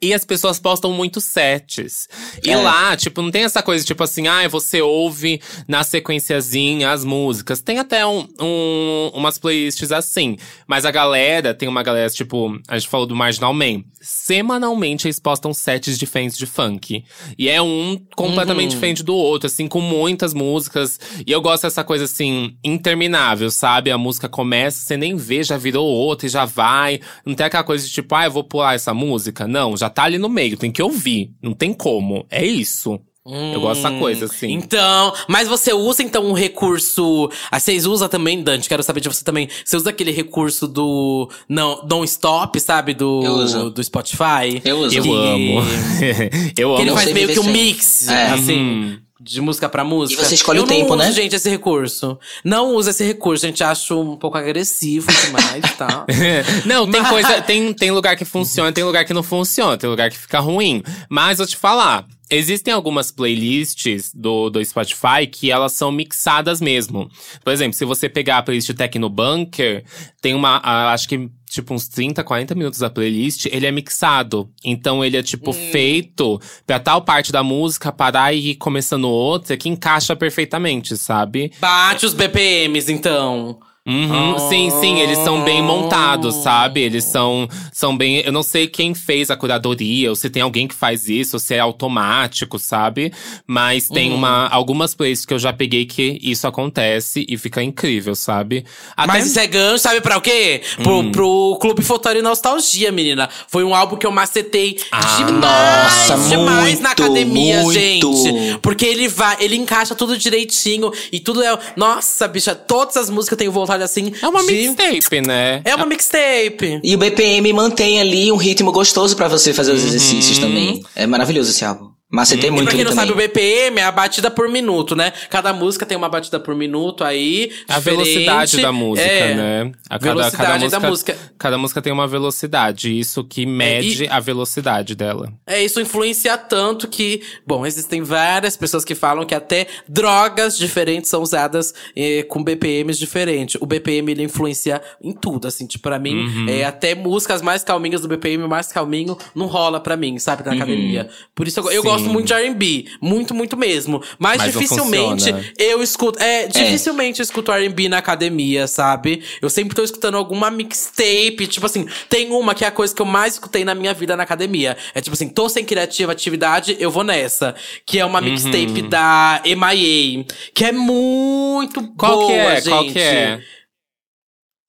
E 0.00 0.12
as 0.14 0.24
pessoas 0.24 0.58
postam 0.58 0.92
muitos 0.92 1.24
sets. 1.24 2.08
E 2.44 2.50
É. 2.50 2.56
lá, 2.56 2.96
tipo, 2.96 3.20
não 3.22 3.30
tem 3.30 3.44
essa 3.44 3.62
coisa, 3.62 3.84
tipo 3.84 4.02
assim, 4.02 4.26
ah, 4.28 4.46
você 4.48 4.80
ouve 4.80 5.40
na 5.68 5.82
sequenciazinha 5.84 6.90
as 6.90 7.04
músicas. 7.04 7.60
Tem 7.60 7.78
até 7.78 8.06
um, 8.06 8.26
um- 8.40 9.10
umas 9.14 9.38
playlists 9.38 9.90
assim. 9.92 10.36
Mas 10.66 10.84
a 10.84 10.90
galera, 10.90 11.54
tem 11.54 11.68
uma 11.68 11.82
galera, 11.82 12.08
tipo, 12.10 12.58
a 12.68 12.78
gente 12.78 12.88
falou 12.88 13.06
do 13.06 13.14
Marginal 13.16 13.52
Man. 13.54 13.82
Semanalmente 14.00 15.06
eles 15.06 15.18
postam 15.18 15.52
sets 15.52 15.98
diferentes 15.98 16.36
de 16.38 16.46
funk. 16.46 17.04
E 17.38 17.48
é 17.48 17.60
um 17.60 18.00
completamente 18.16 18.70
diferente 18.70 19.02
do 19.02 19.14
outro, 19.14 19.46
assim, 19.46 19.66
com 19.68 19.80
muitas 19.80 20.32
músicas. 20.32 20.98
E 21.26 21.30
eu 21.32 21.40
gosto 21.40 21.64
dessa 21.64 21.84
coisa, 21.84 22.04
assim, 22.04 22.56
interminável, 22.64 23.50
sabe? 23.50 23.90
A 23.90 23.98
música 23.98 24.28
começa, 24.28 24.78
você 24.78 24.96
nem 24.96 25.16
vê, 25.16 25.42
já 25.42 25.56
virou 25.56 25.86
outra 25.86 26.26
e 26.26 26.30
já 26.30 26.44
vai. 26.44 27.00
Não 27.26 27.34
tem 27.34 27.46
aquela 27.46 27.64
coisa 27.64 27.86
de 27.86 27.92
tipo, 27.92 28.14
ah, 28.14 28.24
eu 28.24 28.30
vou 28.30 28.44
pular 28.44 28.74
essa 28.74 28.94
música. 28.94 29.46
Não, 29.46 29.76
já 29.82 29.90
tá 29.90 30.04
ali 30.04 30.18
no 30.18 30.28
meio, 30.28 30.56
tem 30.56 30.70
que 30.72 30.82
ouvir. 30.82 31.30
Não 31.42 31.52
tem 31.52 31.72
como. 31.72 32.24
É 32.30 32.44
isso. 32.44 32.98
Eu 33.24 33.60
gosto 33.60 33.80
dessa 33.82 33.96
coisa, 34.00 34.24
assim. 34.24 34.50
Então, 34.50 35.12
mas 35.28 35.46
você 35.46 35.72
usa 35.72 36.02
então 36.02 36.26
um 36.26 36.32
recurso. 36.32 37.30
Ah, 37.52 37.60
vocês 37.60 37.86
usam 37.86 38.08
também, 38.08 38.42
Dante? 38.42 38.68
Quero 38.68 38.82
saber 38.82 38.98
de 39.00 39.08
você 39.08 39.22
também. 39.22 39.48
Você 39.64 39.76
usa 39.76 39.90
aquele 39.90 40.10
recurso 40.10 40.66
do 40.66 41.30
não, 41.48 41.86
não 41.88 42.02
stop, 42.02 42.58
sabe? 42.58 42.94
Do, 42.94 43.22
Eu 43.24 43.32
uso. 43.34 43.70
do 43.70 43.84
Spotify? 43.84 44.60
Eu 44.64 44.78
uso. 44.80 44.96
Eu 44.98 45.02
Que- 45.04 45.08
amo. 45.10 45.60
eu 46.58 46.74
Que 46.74 46.82
ele 46.82 46.90
amo. 46.90 46.98
faz 46.98 47.12
meio 47.12 47.28
que 47.28 47.38
um 47.38 47.44
mix, 47.44 48.08
É. 48.08 48.26
assim. 48.30 48.58
Uhum. 48.58 48.98
De 49.24 49.40
música 49.40 49.68
pra 49.68 49.84
música. 49.84 50.20
E 50.20 50.24
você 50.24 50.34
escolhe 50.34 50.58
eu 50.58 50.64
o 50.64 50.66
tempo, 50.66 50.86
uso, 50.94 50.96
né? 50.96 51.12
gente, 51.12 51.36
esse 51.36 51.48
recurso. 51.48 52.18
Não 52.44 52.74
usa 52.74 52.90
esse 52.90 53.04
recurso, 53.04 53.46
gente. 53.46 53.62
Acho 53.62 54.00
um 54.00 54.16
pouco 54.16 54.36
agressivo 54.36 55.06
demais, 55.12 55.62
tá? 55.78 56.04
não, 56.66 56.90
tem 56.90 57.00
Mas- 57.00 57.10
coisa. 57.10 57.40
Tem, 57.42 57.72
tem 57.72 57.90
lugar 57.92 58.16
que 58.16 58.24
funciona, 58.24 58.72
tem 58.72 58.82
lugar 58.82 59.04
que 59.04 59.14
não 59.14 59.22
funciona, 59.22 59.76
tem 59.76 59.88
lugar 59.88 60.10
que 60.10 60.18
fica 60.18 60.40
ruim. 60.40 60.82
Mas 61.08 61.38
vou 61.38 61.46
te 61.46 61.56
falar. 61.56 62.04
Existem 62.34 62.72
algumas 62.72 63.10
playlists 63.10 64.10
do, 64.14 64.48
do 64.48 64.64
Spotify 64.64 65.26
que 65.30 65.50
elas 65.50 65.74
são 65.74 65.92
mixadas 65.92 66.62
mesmo. 66.62 67.10
Por 67.44 67.52
exemplo, 67.52 67.74
se 67.74 67.84
você 67.84 68.08
pegar 68.08 68.38
a 68.38 68.42
playlist 68.42 68.72
Tecno 68.72 69.10
Bunker, 69.10 69.84
tem 70.18 70.34
uma. 70.34 70.58
acho 70.92 71.06
que 71.06 71.28
tipo 71.50 71.74
uns 71.74 71.86
30, 71.88 72.24
40 72.24 72.54
minutos 72.54 72.78
da 72.78 72.88
playlist, 72.88 73.44
ele 73.52 73.66
é 73.66 73.70
mixado. 73.70 74.50
Então 74.64 75.04
ele 75.04 75.18
é 75.18 75.22
tipo 75.22 75.52
feito 75.52 76.40
pra 76.66 76.80
tal 76.80 77.02
parte 77.02 77.30
da 77.30 77.42
música 77.42 77.92
parar 77.92 78.32
e 78.32 78.52
ir 78.52 78.54
começando 78.54 79.10
outra 79.10 79.54
que 79.54 79.68
encaixa 79.68 80.16
perfeitamente, 80.16 80.96
sabe? 80.96 81.52
Bate 81.60 82.06
os 82.06 82.14
BPMs, 82.14 82.90
então. 82.90 83.60
Uhum, 83.84 84.38
Sim, 84.48 84.70
sim, 84.80 85.00
eles 85.00 85.18
são 85.18 85.42
bem 85.42 85.60
montados, 85.60 86.36
sabe? 86.36 86.80
Eles 86.80 87.02
são, 87.04 87.48
são 87.72 87.96
bem. 87.96 88.18
Eu 88.20 88.30
não 88.30 88.42
sei 88.44 88.68
quem 88.68 88.94
fez 88.94 89.28
a 89.28 89.36
curadoria, 89.36 90.08
ou 90.08 90.14
se 90.14 90.30
tem 90.30 90.40
alguém 90.40 90.68
que 90.68 90.74
faz 90.74 91.08
isso, 91.08 91.34
ou 91.34 91.40
se 91.40 91.54
é 91.54 91.58
automático, 91.58 92.60
sabe? 92.60 93.12
Mas 93.44 93.88
tem 93.88 94.12
uma, 94.12 94.46
algumas 94.48 94.94
playlists 94.94 95.26
que 95.26 95.34
eu 95.34 95.38
já 95.38 95.52
peguei 95.52 95.84
que 95.84 96.16
isso 96.22 96.46
acontece 96.46 97.26
e 97.28 97.36
fica 97.36 97.60
incrível, 97.60 98.14
sabe? 98.14 98.64
Até- 98.96 99.08
Mas 99.14 99.26
isso 99.26 99.40
é 99.40 99.46
gancho, 99.48 99.78
sabe 99.82 100.00
pra 100.00 100.16
o 100.16 100.20
quê? 100.20 100.62
Pro, 100.82 100.98
Hum. 101.00 101.10
pro 101.10 101.58
Clube 101.60 101.82
Fotório 101.82 102.20
e 102.20 102.22
Nostalgia, 102.22 102.92
menina. 102.92 103.28
Foi 103.48 103.64
um 103.64 103.74
álbum 103.74 103.96
que 103.96 104.06
eu 104.06 104.12
macetei 104.12 104.76
Ah, 104.92 105.00
demais, 105.18 106.08
nossa, 106.08 106.28
demais 106.28 106.80
na 106.80 106.90
muito, 106.90 107.02
academia, 107.02 107.62
muito. 107.62 107.72
gente. 107.72 108.58
Porque 108.62 108.84
ele 108.86 109.08
vai, 109.08 109.36
ele 109.40 109.56
encaixa 109.56 109.94
tudo 109.96 110.16
direitinho 110.16 110.92
e 111.10 111.18
tudo 111.18 111.42
é. 111.42 111.58
Nossa, 111.76 112.28
bicha, 112.28 112.54
todas 112.54 112.96
as 112.96 113.10
músicas 113.10 113.32
eu 113.32 113.38
tenho 113.38 113.50
vontade 113.52 113.71
assim. 113.80 114.12
É 114.20 114.28
uma 114.28 114.44
de- 114.44 114.52
mixtape, 114.52 115.20
né? 115.20 115.62
É 115.64 115.74
uma 115.74 115.86
mixtape. 115.86 116.80
E 116.82 116.94
o 116.94 116.98
BPM 116.98 117.52
mantém 117.52 118.00
ali 118.00 118.30
um 118.32 118.36
ritmo 118.36 118.72
gostoso 118.72 119.16
pra 119.16 119.28
você 119.28 119.54
fazer 119.54 119.72
os 119.72 119.84
exercícios 119.84 120.38
também. 120.38 120.82
É 120.96 121.06
maravilhoso 121.06 121.50
esse 121.50 121.64
álbum. 121.64 121.91
Macetei 122.12 122.48
E 122.48 122.52
muito 122.52 122.64
pra 122.66 122.74
quem 122.76 122.84
não 122.84 122.90
também. 122.92 123.06
sabe, 123.08 123.12
o 123.12 123.16
BPM 123.16 123.78
é 123.80 123.84
a 123.84 123.90
batida 123.90 124.30
por 124.30 124.48
minuto, 124.48 124.94
né? 124.94 125.12
Cada 125.30 125.52
música 125.52 125.86
tem 125.86 125.96
uma 125.96 126.08
batida 126.10 126.38
por 126.38 126.54
minuto 126.54 127.02
aí. 127.02 127.50
A 127.68 127.78
diferente. 127.78 127.84
velocidade 128.04 128.60
da 128.60 128.70
música, 128.72 129.08
É. 129.08 129.34
né? 129.34 129.72
A 129.88 129.98
cada, 129.98 130.14
Velocidade 130.14 130.36
cada 130.36 130.80
da 130.80 130.88
música, 130.88 131.12
música. 131.14 131.32
Cada 131.38 131.58
música 131.58 131.80
tem 131.82 131.92
uma 131.92 132.06
velocidade, 132.06 132.98
isso 132.98 133.24
que 133.24 133.46
mede 133.46 134.06
a 134.08 134.20
velocidade 134.20 134.94
dela. 134.94 135.32
É, 135.46 135.64
isso 135.64 135.80
influencia 135.80 136.36
tanto 136.36 136.86
que, 136.86 137.22
bom, 137.46 137.64
existem 137.64 138.02
várias 138.02 138.56
pessoas 138.56 138.84
que 138.84 138.94
falam 138.94 139.24
que 139.24 139.34
até 139.34 139.66
drogas 139.88 140.58
diferentes 140.58 141.08
são 141.08 141.22
usadas 141.22 141.72
eh, 141.96 142.24
com 142.28 142.42
BPMs 142.44 142.98
diferentes. 142.98 143.56
O 143.60 143.66
BPM 143.66 144.12
ele 144.12 144.22
influencia 144.22 144.82
em 145.02 145.12
tudo, 145.12 145.48
assim, 145.48 145.66
tipo, 145.66 145.82
pra 145.82 145.98
mim, 145.98 146.12
Uhum. 146.26 146.46
é, 146.48 146.64
até 146.64 146.94
músicas 146.94 147.40
mais 147.42 147.64
calminhas 147.64 148.00
do 148.02 148.08
BPM, 148.08 148.46
mais 148.46 148.66
calminho, 148.72 149.16
não 149.34 149.46
rola 149.46 149.80
pra 149.80 149.96
mim, 149.96 150.18
sabe, 150.18 150.44
na 150.44 150.52
academia. 150.52 151.08
Por 151.34 151.48
isso 151.48 151.58
eu, 151.60 151.70
eu 151.70 151.82
Sim. 151.82 151.88
Gosto 152.02 152.12
muito 152.12 152.26
de 152.26 152.32
R&B, 152.34 152.86
muito, 153.00 153.34
muito 153.34 153.56
mesmo. 153.56 154.02
Mas, 154.18 154.38
Mas 154.38 154.54
não 154.54 154.60
dificilmente 154.62 155.24
funciona. 155.32 155.44
eu 155.58 155.82
escuto, 155.82 156.18
é, 156.22 156.46
dificilmente 156.46 157.20
eu 157.20 157.24
escuto 157.24 157.50
R&B 157.52 157.88
na 157.88 157.98
academia, 157.98 158.66
sabe? 158.66 159.22
Eu 159.40 159.48
sempre 159.50 159.74
tô 159.74 159.82
escutando 159.82 160.16
alguma 160.16 160.50
mixtape, 160.50 161.46
tipo 161.46 161.66
assim, 161.66 161.86
tem 162.08 162.30
uma 162.30 162.54
que 162.54 162.64
é 162.64 162.68
a 162.68 162.70
coisa 162.70 162.94
que 162.94 163.00
eu 163.02 163.06
mais 163.06 163.34
escutei 163.34 163.64
na 163.64 163.74
minha 163.74 163.94
vida 163.94 164.16
na 164.16 164.22
academia. 164.22 164.76
É 164.94 165.00
tipo 165.00 165.14
assim, 165.14 165.28
tô 165.28 165.48
sem 165.48 165.64
criativa 165.64 166.12
atividade, 166.12 166.76
eu 166.78 166.90
vou 166.90 167.04
nessa. 167.04 167.54
Que 167.86 167.98
é 167.98 168.04
uma 168.04 168.18
Uhum. 168.20 168.24
mixtape 168.26 168.82
da 168.82 169.40
MIA, 169.44 170.24
que 170.54 170.64
é 170.64 170.72
muito 170.72 171.82
Qual 171.96 172.18
boa, 172.18 172.26
que 172.26 172.32
é? 172.32 172.54
gente. 172.56 172.68
Qual 172.68 172.84
que 172.86 172.98
é? 172.98 173.40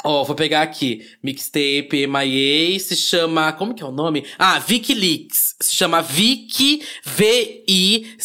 Ó, 0.04 0.24
vou 0.24 0.36
pegar 0.36 0.62
aqui. 0.62 1.08
Mixtape 1.24 2.08
MIA 2.08 2.80
se 2.80 2.96
chama. 2.96 3.54
Como 3.54 3.74
que 3.74 3.82
é 3.82 3.86
o 3.86 3.92
nome? 3.92 4.26
Ah, 4.38 4.62
Wikileaks. 4.70 5.56
Se 5.62 5.74
chama 5.74 6.02
Viki 6.02 6.84
V-I-C-K 7.06 8.24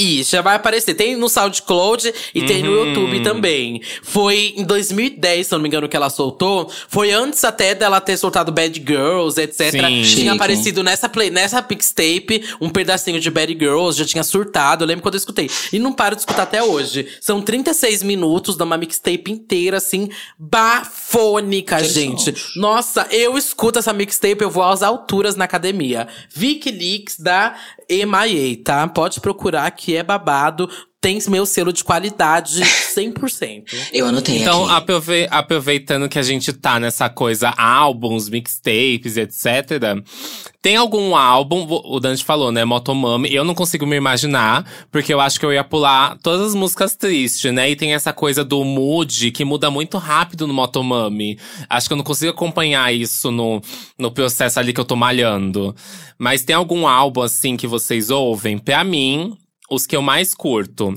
aí, 0.00 0.22
já 0.22 0.40
vai 0.40 0.56
aparecer. 0.56 0.94
Tem 0.94 1.16
no 1.16 1.28
SoundCloud 1.28 2.12
e 2.34 2.42
tem 2.44 2.62
no 2.62 2.70
Uhum. 2.70 2.86
YouTube 2.86 3.20
também. 3.22 3.80
Foi 4.02 4.54
em 4.56 4.64
2010, 4.64 5.46
se 5.46 5.52
não 5.52 5.60
me 5.60 5.68
engano, 5.68 5.88
que 5.88 5.96
ela 5.96 6.10
soltou. 6.10 6.70
Foi 6.88 7.12
antes 7.12 7.42
até 7.44 7.74
dela 7.74 8.00
ter 8.00 8.16
soltado 8.16 8.52
Bad 8.52 8.78
Girls, 8.86 9.40
etc. 9.40 9.70
Sim. 9.70 10.02
Tinha 10.02 10.32
aparecido 10.32 10.82
nessa, 10.82 11.08
play, 11.08 11.30
nessa 11.30 11.64
mixtape 11.68 12.44
um 12.60 12.68
pedacinho 12.70 13.20
de 13.20 13.30
Bad 13.30 13.52
Girls, 13.52 13.98
já 13.98 14.04
tinha 14.04 14.22
surtado. 14.24 14.84
Eu 14.84 14.88
lembro 14.88 15.02
quando 15.02 15.14
eu 15.14 15.18
escutei. 15.18 15.50
E 15.72 15.78
não 15.78 15.92
paro 15.92 16.14
de 16.14 16.22
escutar 16.22 16.42
até 16.42 16.62
hoje. 16.62 17.06
São 17.20 17.40
36 17.42 18.02
minutos 18.02 18.56
de 18.56 18.62
uma 18.62 18.76
mixtape 18.76 19.30
inteira, 19.30 19.78
assim, 19.78 20.08
bafônica, 20.38 21.82
gente. 21.82 22.34
Nossa, 22.56 23.06
eu 23.10 23.36
escuto 23.36 23.78
essa 23.78 23.92
mixtape, 23.92 24.42
eu 24.42 24.50
vou 24.50 24.62
às 24.62 24.82
alturas 24.82 25.36
na 25.36 25.44
academia. 25.44 26.06
Vicky 26.34 26.70
Leaks 26.70 27.18
da 27.18 27.56
EMIA, 27.88 28.62
tá? 28.62 28.86
Pode 28.86 29.20
procurar 29.20 29.70
que 29.70 29.96
é 29.96 30.02
babado. 30.02 30.68
Tem 31.00 31.18
meu 31.28 31.46
selo 31.46 31.72
de 31.72 31.84
qualidade 31.84 32.60
100%. 32.60 33.64
Eu 33.94 34.06
anotei 34.06 34.38
Então, 34.38 34.64
aqui. 34.64 34.72
aprove- 34.74 35.28
aproveitando 35.30 36.08
que 36.08 36.18
a 36.18 36.22
gente 36.22 36.52
tá 36.52 36.80
nessa 36.80 37.08
coisa, 37.08 37.50
álbuns, 37.56 38.28
mixtapes, 38.28 39.16
etc. 39.16 40.02
Tem 40.60 40.74
algum 40.74 41.14
álbum, 41.14 41.64
o 41.84 42.00
Dante 42.00 42.24
falou, 42.24 42.50
né? 42.50 42.64
Motomami, 42.64 43.32
eu 43.32 43.44
não 43.44 43.54
consigo 43.54 43.86
me 43.86 43.94
imaginar, 43.94 44.66
porque 44.90 45.14
eu 45.14 45.20
acho 45.20 45.38
que 45.38 45.46
eu 45.46 45.52
ia 45.52 45.62
pular 45.62 46.18
todas 46.20 46.48
as 46.48 46.54
músicas 46.56 46.96
tristes, 46.96 47.52
né? 47.54 47.70
E 47.70 47.76
tem 47.76 47.94
essa 47.94 48.12
coisa 48.12 48.44
do 48.44 48.64
mood 48.64 49.30
que 49.30 49.44
muda 49.44 49.70
muito 49.70 49.98
rápido 49.98 50.48
no 50.48 50.52
Motomami. 50.54 51.38
Acho 51.70 51.86
que 51.88 51.92
eu 51.92 51.96
não 51.96 52.04
consigo 52.04 52.32
acompanhar 52.32 52.92
isso 52.92 53.30
no, 53.30 53.60
no 53.96 54.10
processo 54.10 54.58
ali 54.58 54.72
que 54.72 54.80
eu 54.80 54.84
tô 54.84 54.96
malhando. 54.96 55.74
Mas 56.18 56.42
tem 56.42 56.56
algum 56.56 56.88
álbum, 56.88 57.22
assim, 57.22 57.56
que 57.56 57.68
vocês 57.68 58.10
ouvem? 58.10 58.58
Pra 58.58 58.82
mim, 58.82 59.36
os 59.70 59.86
que 59.86 59.94
eu 59.96 60.02
mais 60.02 60.34
curto. 60.34 60.94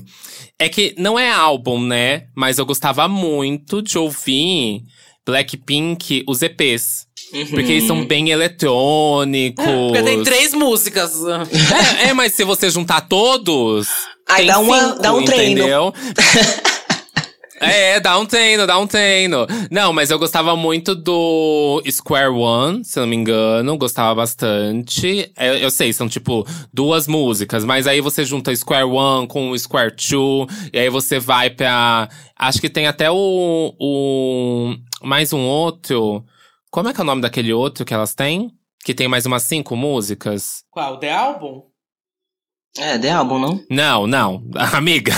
É 0.58 0.68
que 0.68 0.94
não 0.98 1.18
é 1.18 1.30
álbum, 1.30 1.80
né? 1.80 2.24
Mas 2.34 2.58
eu 2.58 2.66
gostava 2.66 3.06
muito 3.08 3.82
de 3.82 3.98
ouvir 3.98 4.82
Blackpink, 5.26 6.24
os 6.26 6.42
EPs. 6.42 7.06
Porque 7.50 7.72
eles 7.72 7.86
são 7.86 8.04
bem 8.04 8.30
eletrônicos. 8.30 9.64
Porque 9.64 10.02
tem 10.02 10.22
três 10.22 10.52
músicas. 10.52 11.12
É, 12.04 12.08
é, 12.08 12.12
mas 12.12 12.34
se 12.34 12.44
você 12.44 12.68
juntar 12.70 13.02
todos. 13.02 13.88
Tem 14.36 14.46
dá 14.46 14.58
uma- 14.58 14.80
cinco, 14.90 15.02
dá 15.02 15.14
um 15.14 15.24
treino. 15.24 15.60
Entendeu? 15.60 15.94
É, 17.62 18.00
dá 18.00 18.18
um 18.18 18.26
treino, 18.26 18.66
dá 18.66 18.76
um 18.78 18.86
treino. 18.86 19.46
Não, 19.70 19.92
mas 19.92 20.10
eu 20.10 20.18
gostava 20.18 20.56
muito 20.56 20.94
do 20.96 21.80
Square 21.88 22.32
One, 22.32 22.84
se 22.84 22.98
não 22.98 23.06
me 23.06 23.14
engano. 23.14 23.78
Gostava 23.78 24.14
bastante. 24.14 25.32
Eu, 25.38 25.54
eu 25.54 25.70
sei, 25.70 25.92
são 25.92 26.08
tipo 26.08 26.44
duas 26.72 27.06
músicas, 27.06 27.64
mas 27.64 27.86
aí 27.86 28.00
você 28.00 28.24
junta 28.24 28.54
Square 28.54 28.84
One 28.84 29.28
com 29.28 29.56
Square 29.56 29.94
Two, 29.94 30.46
e 30.72 30.78
aí 30.78 30.90
você 30.90 31.20
vai 31.20 31.50
pra. 31.50 32.08
Acho 32.36 32.60
que 32.60 32.68
tem 32.68 32.86
até 32.86 33.10
o. 33.10 33.74
o 33.78 34.74
mais 35.02 35.32
um 35.32 35.40
outro. 35.40 36.24
Como 36.70 36.88
é 36.88 36.92
que 36.92 37.00
é 37.00 37.02
o 37.02 37.06
nome 37.06 37.22
daquele 37.22 37.52
outro 37.52 37.84
que 37.84 37.94
elas 37.94 38.14
têm? 38.14 38.50
Que 38.84 38.92
tem 38.92 39.06
mais 39.06 39.24
umas 39.24 39.44
cinco 39.44 39.76
músicas? 39.76 40.64
Qual? 40.70 40.98
The 40.98 41.12
Album? 41.12 41.71
É, 42.78 42.96
de 42.96 43.06
álbum, 43.08 43.38
não? 43.38 43.60
Não, 43.68 44.06
não. 44.06 44.42
Amiga. 44.72 45.12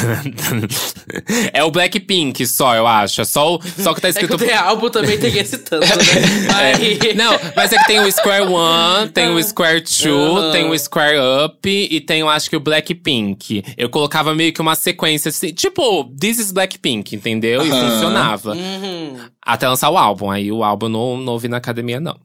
é 1.52 1.62
o 1.62 1.70
Blackpink 1.70 2.44
só, 2.46 2.74
eu 2.74 2.84
acho. 2.84 3.20
É 3.20 3.24
só, 3.24 3.54
o- 3.54 3.60
só 3.78 3.94
que 3.94 4.00
tá 4.00 4.08
É 4.08 4.12
que 4.12 4.18
escrito. 4.24 4.34
o 4.34 4.38
The 4.46 4.54
Album 4.54 4.90
também 4.90 5.16
tem 5.18 5.38
esse 5.38 5.58
tanto, 5.58 5.86
né? 5.86 5.94
Aí- 6.52 6.98
É, 7.10 7.14
Não, 7.14 7.32
mas 7.54 7.72
é 7.72 7.78
que 7.78 7.86
tem 7.86 8.00
o 8.00 8.10
Square 8.10 8.46
One, 8.48 9.08
tem 9.10 9.28
o 9.28 9.40
Square 9.42 9.82
Two, 9.82 10.50
tem 10.50 10.68
o 10.68 10.76
Square 10.76 11.16
Up 11.46 11.68
e 11.68 12.00
tem, 12.00 12.20
eu 12.20 12.28
acho 12.28 12.50
que 12.50 12.56
o 12.56 12.60
Blackpink. 12.60 13.62
Eu 13.76 13.88
colocava 13.88 14.34
meio 14.34 14.52
que 14.52 14.60
uma 14.60 14.74
sequência 14.74 15.28
assim, 15.28 15.52
tipo, 15.52 16.04
This 16.18 16.38
is 16.40 16.50
Blackpink, 16.52 17.14
entendeu? 17.14 17.64
E 17.64 17.70
funcionava. 17.70 18.52
Uhum. 18.52 19.16
Até 19.40 19.68
lançar 19.68 19.90
o 19.90 19.96
álbum. 19.96 20.28
Aí 20.30 20.50
o 20.50 20.64
álbum 20.64 20.88
não, 20.88 21.16
não 21.18 21.34
ouvi 21.34 21.46
na 21.46 21.58
academia, 21.58 22.00
não. 22.00 22.16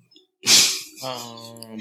Ah, 1.02 1.16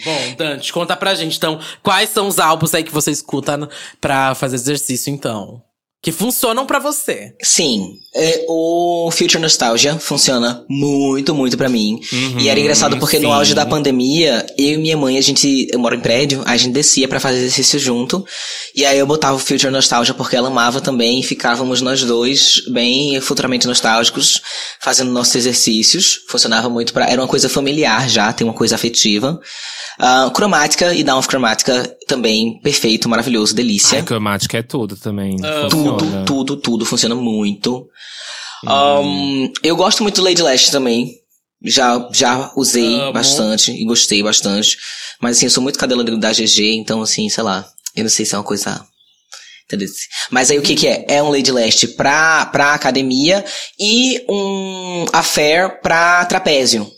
Bom, 0.05 0.35
Dante, 0.37 0.73
conta 0.73 0.97
pra 0.97 1.15
gente, 1.15 1.37
então, 1.37 1.61
quais 1.83 2.11
são 2.11 2.29
os 2.29 2.39
álbuns 2.39 2.75
aí 2.75 2.85
que 2.85 2.93
você 2.93 3.11
escuta 3.11 3.69
pra 4.01 4.35
fazer 4.35 4.57
exercício, 4.57 5.13
então? 5.13 5.63
Que 6.01 6.13
funcionam 6.13 6.65
pra 6.65 6.79
você. 6.79 7.33
Sim, 7.43 7.95
é, 8.15 8.45
o 8.49 9.11
Future 9.11 9.41
Nostalgia 9.43 9.99
funciona 9.99 10.65
muito, 10.69 11.35
muito 11.35 11.57
pra 11.57 11.69
mim. 11.69 11.99
e 12.39 12.49
era 12.49 12.59
engraçado 12.61 12.97
porque 12.99 13.19
no 13.19 13.27
Uhum, 13.27 13.35
sim. 13.35 13.39
auge 13.39 13.55
da 13.55 13.67
pandemia, 13.67 14.47
eu 14.57 14.75
e 14.75 14.77
minha 14.79 14.97
mãe, 14.97 15.19
a 15.19 15.21
gente, 15.21 15.67
eu 15.73 15.79
moro 15.79 15.97
em 15.97 16.01
prédio, 16.01 16.41
a 16.47 16.57
gente 16.57 16.73
descia 16.73 17.09
pra 17.09 17.19
fazer 17.19 17.39
exercício 17.39 17.81
junto. 17.81 18.25
E 18.77 18.87
aí 18.87 18.97
eu 18.97 19.07
botava 19.09 19.35
o 19.35 19.41
Future 19.41 19.73
Nostalgia 19.73 20.15
porque 20.15 20.37
ela 20.37 20.47
amava 20.47 20.81
também 20.81 21.19
e 21.19 21.23
ficávamos 21.25 21.81
nós 21.83 22.01
dois 22.05 22.63
bem 22.73 23.21
futuramente 23.21 23.67
nostálgicos, 23.67 24.41
fazendo 24.81 25.11
nossos 25.11 25.35
exercícios. 25.35 26.21
Funcionava 26.29 26.69
muito 26.71 26.93
pra. 26.93 27.07
Era 27.11 27.21
uma 27.21 27.29
coisa 27.29 27.49
familiar 27.49 28.09
já, 28.09 28.33
tem 28.33 28.47
uma 28.47 28.55
coisa 28.55 28.77
afetiva. 28.77 29.41
Ah, 29.99 30.31
cromática 30.33 30.95
e 30.95 31.03
Down 31.03 31.19
of 31.19 31.27
Cromática 31.27 31.93
também, 32.09 32.59
perfeito, 32.61 33.09
maravilhoso, 33.09 33.55
delícia. 33.55 33.99
Ai, 33.99 34.05
cromática 34.05 34.59
é 34.59 34.63
tudo 34.63 34.97
também. 34.97 35.37
Amo. 35.45 35.69
Tudo, 35.69 36.25
tudo, 36.25 36.57
tudo 36.57 36.85
funciona 36.85 37.15
muito. 37.15 37.87
Hum. 38.67 38.71
Um, 39.45 39.53
eu 39.63 39.77
gosto 39.77 40.03
muito 40.03 40.17
do 40.17 40.25
Lady 40.25 40.43
Lash 40.43 40.71
também. 40.71 41.13
Já, 41.63 42.09
já 42.13 42.53
usei 42.57 42.95
Amo. 43.01 43.13
bastante 43.13 43.71
e 43.73 43.85
gostei 43.85 44.23
bastante. 44.23 44.77
Mas 45.21 45.37
assim, 45.37 45.47
eu 45.47 45.51
sou 45.51 45.63
muito 45.63 45.79
cadela 45.79 46.03
da 46.05 46.33
GG, 46.33 46.75
então 46.77 47.03
assim, 47.03 47.29
sei 47.29 47.43
lá. 47.45 47.65
Eu 47.95 48.05
não 48.05 48.11
sei 48.11 48.25
se 48.25 48.35
é 48.35 48.39
uma 48.39 48.45
coisa. 48.45 48.85
Entendeu? 49.65 49.89
Mas 50.31 50.51
aí 50.51 50.59
o 50.59 50.63
que 50.63 50.75
que 50.75 50.87
é? 50.87 51.05
É 51.09 51.23
um 51.23 51.29
Lady 51.31 51.53
Last 51.53 51.89
pra, 51.89 52.47
pra 52.47 52.73
academia 52.75 53.45
e 53.79 54.25
um 54.29 55.05
Affair 55.13 55.81
pra 55.83 56.25
trapézio. 56.25 56.91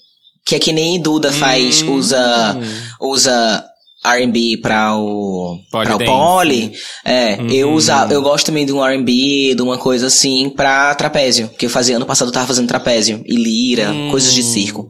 Que 0.46 0.54
é 0.54 0.58
que 0.58 0.72
nem 0.72 1.00
Duda 1.00 1.32
faz, 1.32 1.82
Hum. 1.82 1.94
usa, 1.96 2.58
usa 3.00 3.64
R&B 4.04 4.58
pra 4.62 4.96
o, 4.96 5.58
pra 5.70 5.96
o 5.96 5.98
pole. 6.04 6.72
É, 7.04 7.38
eu 7.50 7.68
Uhum. 7.68 7.74
usa, 7.74 8.06
eu 8.10 8.22
gosto 8.22 8.46
também 8.46 8.64
de 8.64 8.72
um 8.72 8.84
R&B, 8.84 9.54
de 9.54 9.62
uma 9.62 9.76
coisa 9.76 10.06
assim 10.06 10.48
pra 10.50 10.94
trapézio. 10.94 11.50
Que 11.58 11.66
eu 11.66 11.70
fazia, 11.70 11.96
ano 11.96 12.06
passado 12.06 12.28
eu 12.28 12.32
tava 12.32 12.46
fazendo 12.46 12.66
trapézio. 12.68 13.22
E 13.26 13.34
lira, 13.36 13.90
Hum. 13.90 14.10
coisas 14.10 14.32
de 14.32 14.42
circo. 14.42 14.88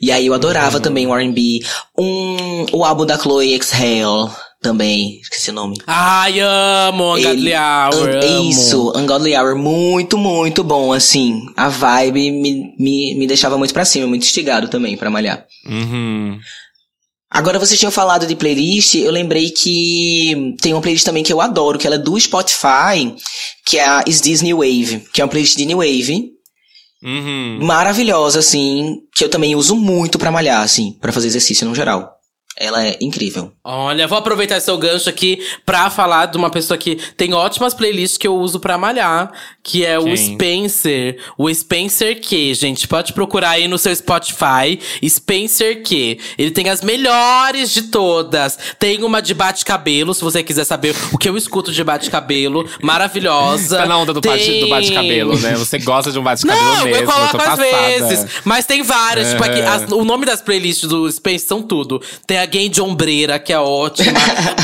E 0.00 0.12
aí 0.12 0.26
eu 0.26 0.34
adorava 0.34 0.78
também 0.80 1.06
o 1.06 1.14
R&B. 1.14 1.60
Um, 1.98 2.66
o 2.72 2.84
álbum 2.84 3.06
da 3.06 3.18
Chloe 3.18 3.54
Exhale 3.54 4.30
também, 4.62 5.18
esqueci 5.22 5.48
o 5.50 5.54
nome. 5.54 5.74
Ai, 5.86 6.34
amo 6.40 7.16
Ungodly 7.16 7.52
Ele- 7.52 7.54
Hour, 7.56 8.08
Un- 8.10 8.26
amo. 8.36 8.50
Isso, 8.50 8.92
Ungodly 8.94 9.34
Hour, 9.36 9.56
muito, 9.56 10.18
muito 10.18 10.62
bom, 10.62 10.92
assim. 10.92 11.40
A 11.56 11.68
vibe 11.70 12.30
me, 12.30 12.74
me, 12.78 13.14
me 13.14 13.26
deixava 13.26 13.56
muito 13.56 13.72
pra 13.72 13.86
cima, 13.86 14.06
muito 14.06 14.22
instigado 14.24 14.68
também 14.68 14.98
pra 14.98 15.08
malhar. 15.10 15.46
Uhum. 15.66 16.38
Agora, 17.32 17.58
vocês 17.60 17.78
tinham 17.78 17.92
falado 17.92 18.26
de 18.26 18.34
playlist, 18.34 18.96
eu 18.96 19.12
lembrei 19.12 19.50
que 19.50 20.56
tem 20.60 20.72
uma 20.74 20.80
playlist 20.82 21.04
também 21.04 21.22
que 21.22 21.32
eu 21.32 21.40
adoro, 21.40 21.78
que 21.78 21.86
ela 21.86 21.94
é 21.94 21.98
do 21.98 22.18
Spotify, 22.18 23.14
que 23.64 23.78
é 23.78 23.84
a 23.86 24.02
Is 24.06 24.20
This 24.20 24.42
New 24.42 24.56
Wave, 24.58 25.04
que 25.12 25.20
é 25.20 25.24
uma 25.24 25.30
playlist 25.30 25.56
de 25.56 25.64
New 25.64 25.78
Wave, 25.78 26.30
Uhum. 27.02 27.58
maravilhosa, 27.62 28.40
assim, 28.40 28.96
que 29.14 29.24
eu 29.24 29.28
também 29.30 29.54
uso 29.54 29.74
muito 29.76 30.18
pra 30.18 30.30
malhar, 30.32 30.60
assim, 30.62 30.92
pra 31.00 31.12
fazer 31.12 31.28
exercício 31.28 31.66
no 31.66 31.74
geral. 31.74 32.10
Ela 32.62 32.86
é 32.86 32.98
incrível. 33.00 33.50
Olha, 33.64 34.06
vou 34.06 34.18
aproveitar 34.18 34.60
seu 34.60 34.76
gancho 34.76 35.08
aqui 35.08 35.42
pra 35.64 35.88
falar 35.88 36.26
de 36.26 36.36
uma 36.36 36.50
pessoa 36.50 36.76
que 36.76 36.96
tem 37.16 37.32
ótimas 37.32 37.72
playlists 37.72 38.18
que 38.18 38.28
eu 38.28 38.36
uso 38.36 38.60
pra 38.60 38.76
malhar, 38.76 39.32
que 39.62 39.82
é 39.86 39.98
o 39.98 40.04
Quem? 40.04 40.16
Spencer. 40.16 41.18
O 41.38 41.52
Spencer 41.54 42.20
Q, 42.20 42.52
gente. 42.54 42.86
Pode 42.86 43.14
procurar 43.14 43.50
aí 43.52 43.66
no 43.66 43.78
seu 43.78 43.96
Spotify. 43.96 44.78
Spencer 45.08 45.82
Q. 45.82 46.18
Ele 46.36 46.50
tem 46.50 46.68
as 46.68 46.82
melhores 46.82 47.72
de 47.72 47.82
todas. 47.82 48.58
Tem 48.78 49.02
uma 49.04 49.22
de 49.22 49.32
bate-cabelo, 49.32 50.12
se 50.12 50.22
você 50.22 50.42
quiser 50.42 50.64
saber 50.64 50.94
o 51.12 51.16
que 51.16 51.30
eu 51.30 51.38
escuto 51.38 51.72
de 51.72 51.82
bate-cabelo. 51.82 52.68
Maravilhosa. 52.82 53.78
Tá 53.78 53.86
na 53.86 53.96
onda 53.96 54.12
do, 54.12 54.20
bate, 54.20 54.44
Tem- 54.44 54.68
bate-cabelo, 54.68 55.38
né? 55.38 55.54
Você 55.56 55.78
gosta 55.78 56.12
de 56.12 56.18
um 56.18 56.22
bate-cabelo 56.22 56.62
Não, 56.76 56.84
mesmo. 56.84 57.02
eu 57.04 57.10
coloco 57.10 57.30
tô 57.30 57.36
às 57.38 57.44
passada. 57.44 57.62
vezes. 57.86 58.26
Mas 58.44 58.66
tem 58.66 58.82
várias. 58.82 59.30
Tipo, 59.30 59.44
aqui, 59.44 59.60
Aham. 59.62 59.74
as- 59.86 59.92
o 59.92 60.04
nome 60.04 60.26
das 60.26 60.42
playlists 60.42 60.86
do 60.88 61.10
Spencer 61.10 61.48
são 61.48 61.62
tudo. 61.62 62.02
Tem 62.26 62.38
a 62.38 62.49
Game 62.50 62.68
de 62.68 62.80
Ombreira, 62.82 63.38
que 63.38 63.52
é 63.52 63.58
ótima. 63.58 64.18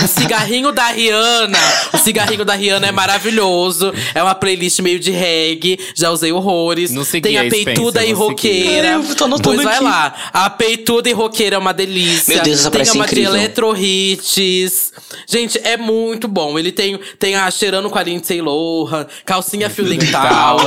o 0.05 0.09
cigarrinho 0.09 0.73
da 0.73 0.89
Rihanna. 0.89 1.59
O 1.93 1.99
cigarrinho 1.99 2.45
da 2.45 2.55
Rihanna 2.55 2.89
é 2.89 2.93
maravilhoso. 2.93 3.93
É 4.15 4.23
uma 4.23 4.35
playlist 4.35 4.81
meio 4.81 4.99
de 4.99 5.11
reggae. 5.11 5.79
Já 5.95 6.11
usei 6.11 6.33
horrores. 6.33 6.91
Não 6.91 7.05
segui 7.05 7.29
tem 7.29 7.39
a 7.39 7.43
a 7.43 7.45
Spencer, 7.47 7.65
peituda 7.65 8.05
e 8.05 8.13
roqueira. 8.13 8.89
Eu 8.89 9.15
tô 9.15 9.25
anotando 9.25 9.55
pois 9.57 9.63
vai 9.65 9.75
aqui. 9.77 9.85
lá. 9.85 10.15
A 10.33 10.51
peituda 10.51 11.09
e 11.09 11.13
roqueira 11.13 11.57
é 11.57 11.59
uma 11.59 11.73
delícia. 11.73 12.35
Meu 12.35 12.45
Deus, 12.45 12.61
essa 12.61 12.71
tem 12.71 12.83
uma 12.83 12.93
de 12.93 12.99
incrível. 12.99 13.37
eletro 13.37 13.77
hits. 13.77 14.93
Gente, 15.27 15.61
é 15.63 15.77
muito 15.77 16.29
bom. 16.29 16.59
Ele 16.59 16.73
tem, 16.73 16.99
tem 17.19 17.37
a 17.37 17.51
Cheirando 17.51 17.89
com 17.89 17.99
a 17.99 18.03
Lindsay 18.03 18.41
Lohan, 18.41 19.07
Calcinha 19.25 19.71
Fio 19.71 19.85
Dental, 19.85 20.59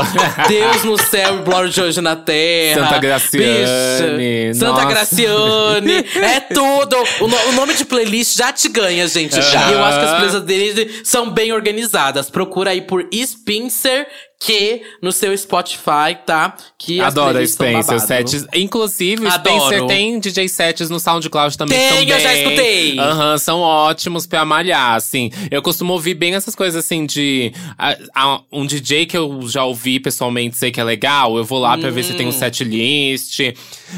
Deus 0.47 0.84
no 0.84 0.97
céu 0.97 1.39
e 1.39 1.43
Glória 1.43 1.70
de 1.70 1.82
hoje 1.82 2.01
na 2.01 2.15
terra. 2.15 2.84
Santa 2.86 2.97
Graciane, 2.99 4.49
Bicha, 4.49 4.53
Santa. 4.59 4.86
Graciane. 4.86 6.05
É 6.15 6.39
tudo. 6.39 6.95
O, 7.22 7.28
no- 7.28 7.49
o 7.49 7.51
nome 7.53 7.74
de 7.74 7.86
playlist 7.86 8.36
já 8.38 8.51
te 8.51 8.68
ganha, 8.70 9.07
gente. 9.07 9.36
E 9.70 9.74
eu 9.74 9.84
acho 9.84 9.99
que 9.99 10.05
as 10.05 10.12
playlists 10.12 10.41
dele 10.43 11.01
são 11.03 11.30
bem 11.30 11.51
organizadas. 11.51 12.30
Procura 12.30 12.72
aí 12.72 12.82
por 12.82 13.07
Spencer 13.14 14.07
que 14.40 14.82
no 15.02 15.12
seu 15.12 15.38
Spotify, 15.38 16.16
tá? 16.26 16.56
Que 16.78 17.02
Adoro 17.02 17.38
a 17.38 17.46
Spencer 17.46 18.00
sets. 18.00 18.46
Inclusive, 18.56 19.28
Adoro. 19.28 19.66
Spencer 19.66 19.86
tem 19.88 20.18
DJ 20.18 20.48
sets 20.48 20.90
no 20.90 20.98
SoundCloud 20.98 21.58
também. 21.58 21.78
Tem, 21.78 21.90
são 22.08 22.18
eu 22.18 22.20
já 22.20 22.34
escutei. 22.34 22.98
Aham, 22.98 23.38
são 23.38 23.60
ótimos 23.60 24.26
pra 24.26 24.46
malhar, 24.46 24.94
assim. 24.96 25.30
Eu 25.52 25.62
costumo 25.62 25.92
ouvir 25.92 26.14
bem 26.14 26.36
essas 26.36 26.56
coisas 26.56 26.84
assim 26.86 27.06
de. 27.06 27.52
ah, 27.78 27.98
ah, 28.16 28.42
um 28.50 28.66
DJ 28.66 29.06
que 29.06 29.18
eu 29.18 29.42
já 29.48 29.66
ouvi 29.66 30.00
pessoalmente, 30.00 30.56
sei 30.56 30.72
que 30.72 30.80
é 30.80 30.84
legal. 30.86 31.36
Eu 31.38 31.44
vou 31.44 31.60
lá 31.60 31.78
pra 31.78 31.90
ver 31.90 32.04
se 32.04 32.14
tem 32.14 32.26
um 32.26 32.30
Hum. 32.30 32.32
set 32.32 32.64
list. 32.64 33.40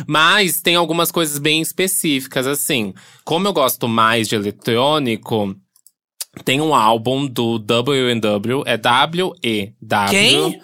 Mas 0.08 0.60
tem 0.60 0.76
algumas 0.76 1.12
coisas 1.12 1.38
bem 1.38 1.62
específicas, 1.62 2.48
assim. 2.48 2.96
Como 3.24 3.48
eu 3.48 3.54
gosto 3.54 3.88
mais 3.88 4.28
de 4.28 4.34
eletrônico. 4.36 5.56
Tem 6.46 6.62
um 6.62 6.74
álbum 6.74 7.28
do 7.28 7.60
W&W, 7.60 8.64
é 8.66 8.78
W-E-W. 8.78 10.10
Quem? 10.10 10.62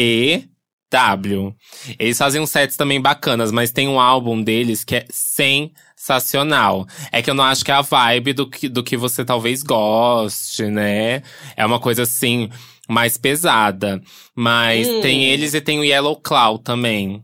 W-W-E-W. 0.00 1.54
Eles 1.98 2.18
fazem 2.18 2.40
uns 2.40 2.50
sets 2.50 2.76
também 2.76 3.00
bacanas, 3.00 3.50
mas 3.52 3.70
tem 3.72 3.88
um 3.88 3.98
álbum 4.00 4.42
deles 4.42 4.84
que 4.84 4.96
é 4.96 5.06
sensacional. 5.10 6.86
É 7.12 7.22
que 7.22 7.30
eu 7.30 7.34
não 7.34 7.44
acho 7.44 7.64
que 7.64 7.70
é 7.70 7.74
a 7.74 7.80
vibe 7.82 8.32
do 8.32 8.46
que, 8.48 8.68
do 8.68 8.82
que 8.82 8.96
você 8.96 9.24
talvez 9.24 9.62
goste, 9.62 10.64
né? 10.64 11.22
É 11.56 11.64
uma 11.64 11.78
coisa 11.80 12.02
assim, 12.02 12.50
mais 12.88 13.16
pesada. 13.16 14.00
Mas 14.34 14.88
Hum. 14.88 15.00
tem 15.00 15.24
eles 15.24 15.54
e 15.54 15.60
tem 15.60 15.78
o 15.78 15.84
Yellow 15.84 16.16
Claw 16.16 16.58
também. 16.58 17.22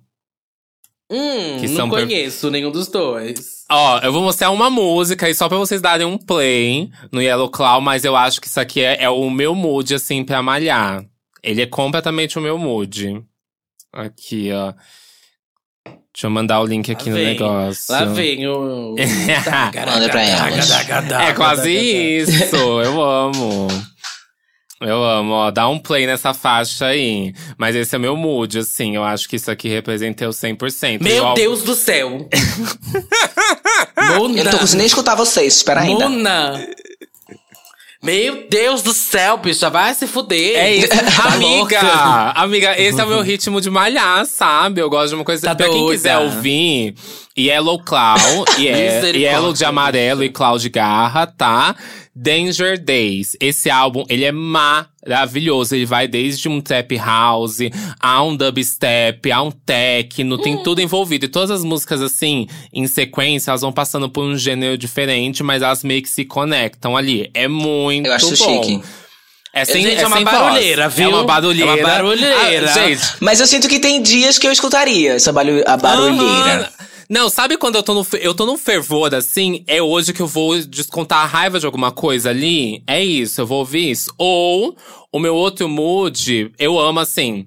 Hum, 1.11 1.59
Que 1.61 1.69
não 1.69 1.77
são 1.77 1.91
per- 1.91 2.01
conheço 2.01 2.51
nenhum 2.51 2.71
dos 2.71 2.89
dois. 2.89 3.65
Ó, 3.71 3.99
eu 4.01 4.13
vou 4.13 4.23
mostrar 4.23 4.51
uma 4.51 4.69
música 4.69 5.27
aí 5.27 5.35
só 5.35 5.49
pra 5.49 5.57
vocês 5.59 5.81
darem 5.81 6.07
um 6.07 6.19
play 6.19 6.91
no 7.13 7.23
Yellow 7.23 7.49
Claw, 7.51 7.81
mas 7.81 8.05
eu 8.05 8.17
acho 8.17 8.41
que 8.41 8.47
isso 8.49 8.59
aqui 8.61 8.81
é, 8.83 9.03
é 9.05 9.09
o 9.11 9.31
meu 9.31 9.55
mood, 9.55 9.95
assim, 9.95 10.25
pra 10.25 10.43
malhar. 10.43 11.05
Ele 11.43 11.63
é 11.63 11.67
completamente 11.67 12.39
o 12.39 12.43
meu 12.43 12.59
mood. 12.59 13.23
Aqui, 13.93 14.51
ó. 14.53 14.73
Deixa 16.13 16.27
eu 16.27 16.31
mandar 16.31 16.61
o 16.61 16.67
link 16.67 16.91
aqui 16.91 17.11
Lá 17.11 17.11
no 17.11 17.17
vem. 17.17 17.27
negócio. 17.27 17.93
Lá 17.95 18.05
vem 18.07 18.47
o. 18.49 18.95
Manda 18.97 20.09
pra 20.09 20.23
elas. 20.25 20.71
É 21.29 21.33
quase 21.35 21.71
isso, 21.73 22.57
eu 22.57 23.03
amo. 23.03 23.69
Eu 24.81 25.03
amo, 25.03 25.33
ó, 25.33 25.51
dá 25.51 25.67
um 25.69 25.79
play 25.79 26.07
nessa 26.07 26.35
faixa 26.35 26.87
aí. 26.87 27.33
Mas 27.57 27.75
esse 27.75 27.95
é 27.97 27.99
meu 27.99 28.15
mood, 28.17 28.59
assim, 28.59 28.95
eu 28.95 29.03
acho 29.03 29.27
que 29.29 29.37
isso 29.37 29.51
aqui 29.51 29.69
representa 29.69 30.23
eu 30.25 30.31
100%. 30.31 31.03
Meu 31.03 31.17
Igual- 31.17 31.35
Deus 31.35 31.63
do 31.63 31.75
céu! 31.75 32.29
Mona! 34.19 34.39
Eu 34.39 34.45
não 34.45 34.51
tô 34.53 34.59
conseguindo 34.59 34.77
nem 34.79 34.87
escutar 34.87 35.15
vocês, 35.15 35.57
espera 35.57 35.81
ainda. 35.81 36.09
Mona! 36.09 36.67
Meu 38.03 38.47
Deus 38.49 38.83
do 38.83 38.93
céu, 38.93 39.39
bicha, 39.39 39.69
vai 39.71 39.95
se 39.95 40.07
fuder. 40.07 40.57
É 40.59 40.75
isso. 40.77 40.89
Tá 41.17 41.33
amiga, 41.35 41.49
louca? 41.83 42.33
amiga, 42.37 42.81
esse 42.81 43.01
é 43.01 43.05
o 43.05 43.09
meu 43.09 43.23
ritmo 43.23 43.61
de 43.61 43.71
malhar, 43.71 44.25
sabe? 44.27 44.81
Eu 44.81 44.91
gosto 44.91 45.09
de 45.09 45.15
uma 45.17 45.25
coisa. 45.25 45.49
Tá 45.49 45.55
pra 45.55 45.67
quem 45.69 45.79
doida. 45.81 45.93
quiser 45.97 46.19
ouvir, 46.19 46.95
Yellow 47.39 47.79
Cloud, 47.79 48.23
e 48.59 48.69
é 48.69 48.73
Misericórdia. 48.95 49.19
Yellow 49.31 49.53
de 49.53 49.65
amarelo 49.65 50.25
e 50.25 50.29
Cloud 50.31 50.63
de 50.63 50.69
garra, 50.71 51.27
tá? 51.27 51.77
Danger 52.15 52.83
Days. 52.83 53.37
Esse 53.39 53.69
álbum, 53.69 54.05
ele 54.09 54.25
é 54.25 54.33
maravilhoso. 54.33 55.75
Ele 55.75 55.85
vai 55.85 56.09
desde 56.09 56.49
um 56.49 56.63
trap 56.63 56.97
house, 56.97 57.59
a 58.01 58.23
um 58.23 58.35
dubstep, 58.35 59.31
a 59.31 59.43
um 59.43 59.51
techno, 59.51 60.37
Hum. 60.37 60.39
tem 60.39 60.63
tudo 60.63 60.81
envolvido. 60.81 61.27
E 61.27 61.29
todas 61.29 61.51
as 61.51 61.63
músicas, 61.63 62.01
assim, 62.01 62.47
em 62.73 62.87
sequência, 62.87 63.51
elas 63.51 63.61
vão 63.61 63.71
passando 63.73 64.09
por 64.09 64.25
um 64.25 64.37
gênero 64.39 64.79
diferente, 64.79 65.43
mas 65.43 65.61
elas 65.63 65.85
meio 65.85 66.01
que 66.03 66.09
se 66.09 66.25
conectam 66.25 66.97
ali. 66.97 67.31
É 67.35 67.47
muito 67.47 68.07
Eu 68.07 68.15
acho 68.15 68.29
bom. 68.31 68.35
chique. 68.65 68.83
É, 69.53 69.65
sem, 69.65 69.83
Gente, 69.83 70.03
é 70.03 70.07
uma 70.07 70.17
sem 70.17 70.25
barulheira, 70.25 70.83
voz. 70.83 70.95
viu? 70.95 71.11
É 71.11 71.15
uma 71.15 71.25
barulheira. 71.25 71.71
É 71.71 71.75
uma 71.75 71.83
barulheira. 71.89 72.71
Ah, 72.71 72.73
gente. 72.89 73.03
Mas 73.21 73.41
eu 73.41 73.47
sinto 73.47 73.67
que 73.69 73.79
tem 73.79 74.03
dias 74.03 74.37
que 74.39 74.47
eu 74.47 74.53
escutaria 74.53 75.13
essa 75.15 75.33
barulheira. 75.33 76.71
Não, 77.09 77.29
sabe 77.29 77.57
quando 77.57 77.77
eu 77.77 77.83
tô, 77.83 77.95
no, 77.95 78.07
eu 78.21 78.35
tô 78.35 78.47
num 78.47 78.59
fervor 78.59 79.15
assim? 79.15 79.63
É 79.67 79.81
hoje 79.81 80.13
que 80.13 80.21
eu 80.21 80.27
vou 80.27 80.59
descontar 80.61 81.21
a 81.21 81.27
raiva 81.27 81.61
de 81.61 81.67
alguma 81.67 81.93
coisa 81.93 82.31
ali? 82.31 82.83
É 82.87 83.03
isso, 83.03 83.41
eu 83.41 83.47
vou 83.47 83.59
ouvir 83.59 83.91
isso. 83.91 84.13
Ou, 84.19 84.77
o 85.13 85.19
meu 85.19 85.35
outro 85.35 85.69
mood, 85.69 86.51
eu 86.59 86.79
amo 86.79 87.01
assim. 87.01 87.47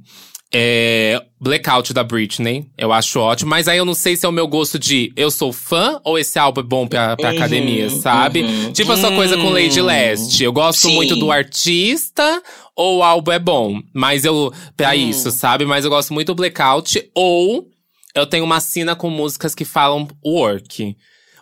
É. 0.54 1.22
Blackout 1.42 1.94
da 1.94 2.04
Britney, 2.04 2.66
eu 2.78 2.92
acho 2.92 3.18
ótimo, 3.18 3.50
mas 3.50 3.70
aí 3.70 3.78
eu 3.78 3.86
não 3.86 3.94
sei 3.94 4.18
se 4.18 4.26
é 4.26 4.30
o 4.30 4.32
meu 4.32 4.46
gosto 4.46 4.78
de 4.78 5.10
eu 5.16 5.32
sou 5.32 5.54
fã 5.54 6.02
ou 6.04 6.20
esse 6.20 6.38
álbum 6.38 6.60
é 6.60 6.64
bom 6.64 6.86
pra, 6.86 7.16
pra 7.16 7.30
academia, 7.30 7.90
sabe? 7.90 8.44
Tipo 8.74 8.92
essa 8.92 9.10
coisa 9.12 9.38
com 9.38 9.50
Lady 9.50 9.82
Leste. 9.82 10.44
Eu 10.44 10.52
gosto 10.52 10.88
Sim. 10.88 10.96
muito 10.96 11.16
do 11.16 11.32
artista 11.32 12.44
ou 12.76 12.98
o 12.98 13.04
álbum 13.04 13.32
é 13.32 13.40
bom, 13.40 13.80
mas 13.94 14.26
eu. 14.26 14.52
pra 14.76 14.98
isso, 14.98 15.32
sabe? 15.32 15.66
Mas 15.66 15.86
eu 15.86 15.90
gosto 15.90 16.14
muito 16.14 16.28
do 16.28 16.36
Blackout 16.36 17.10
ou 17.16 17.70
eu 18.16 18.26
tenho 18.26 18.44
uma 18.44 18.60
cena 18.60 18.96
com 18.96 19.10
músicas 19.10 19.54
que 19.56 19.66
falam 19.66 20.08
work. 20.26 20.96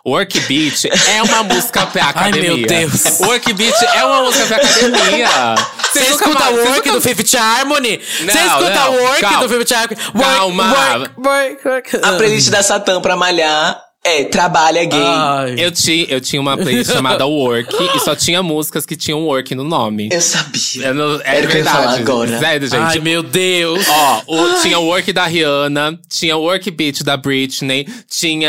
Work 0.06 0.40
Beat 0.40 0.84
é 1.08 1.22
uma 1.22 1.42
música 1.42 1.84
pra 1.86 2.04
Ai, 2.04 2.10
academia. 2.10 2.56
meu 2.56 2.66
Deus. 2.66 3.20
Work 3.20 3.52
Beat 3.52 3.74
é 3.94 4.04
uma 4.04 4.22
música 4.22 4.46
pra 4.46 4.56
academia. 4.56 5.28
Você 5.92 6.00
escuta 6.00 6.38
mais- 6.38 6.56
work 6.56 6.70
nunca- 6.88 6.92
do 6.92 7.00
Fifth 7.00 7.34
Harmony? 7.34 8.00
Não, 8.20 8.32
Você 8.32 8.38
escuta 8.38 8.74
não, 8.74 8.92
o 8.94 9.02
work 9.02 9.20
calma. 9.20 9.48
do 9.48 9.48
Fifth 9.48 9.72
Harmony? 9.72 10.00
Work, 10.14 10.36
Calma. 10.38 10.64
Work, 10.72 11.14
work, 11.20 11.68
work. 11.68 11.96
A 12.02 12.12
playlist 12.16 12.48
da 12.50 12.62
Satã 12.62 13.00
pra 13.00 13.16
malhar 13.16 13.82
é 14.04 14.24
Trabalha 14.24 14.84
Gay. 14.84 14.98
Ai. 15.02 15.54
Eu, 15.58 15.70
ti, 15.70 16.06
eu 16.08 16.20
tinha 16.20 16.40
uma 16.40 16.56
playlist 16.56 16.90
chamada 16.94 17.26
Work 17.26 17.74
e 17.94 18.00
só 18.00 18.14
tinha 18.16 18.42
músicas 18.42 18.86
que 18.86 18.96
tinham 18.96 19.22
Work 19.24 19.54
no 19.54 19.64
nome. 19.64 20.08
Eu 20.10 20.20
sabia. 20.20 20.86
Eu 20.86 20.94
não- 20.94 21.20
é 21.22 21.36
Era 21.38 21.46
o 21.46 21.50
que 21.50 21.56
eu 21.56 21.58
ia 21.58 21.64
verdade. 21.64 21.76
falar 21.76 21.94
agora. 21.98 22.38
Sério, 22.38 22.68
gente. 22.68 22.80
Ai, 22.80 22.98
meu 23.00 23.22
Deus. 23.22 23.86
Ó, 23.88 24.22
o- 24.26 24.62
tinha 24.62 24.78
o 24.78 24.84
Work 24.86 25.12
da 25.12 25.26
Rihanna, 25.26 25.98
tinha 26.08 26.36
o 26.36 26.40
Work 26.42 26.70
Beat 26.70 27.02
da 27.02 27.16
Britney, 27.16 27.86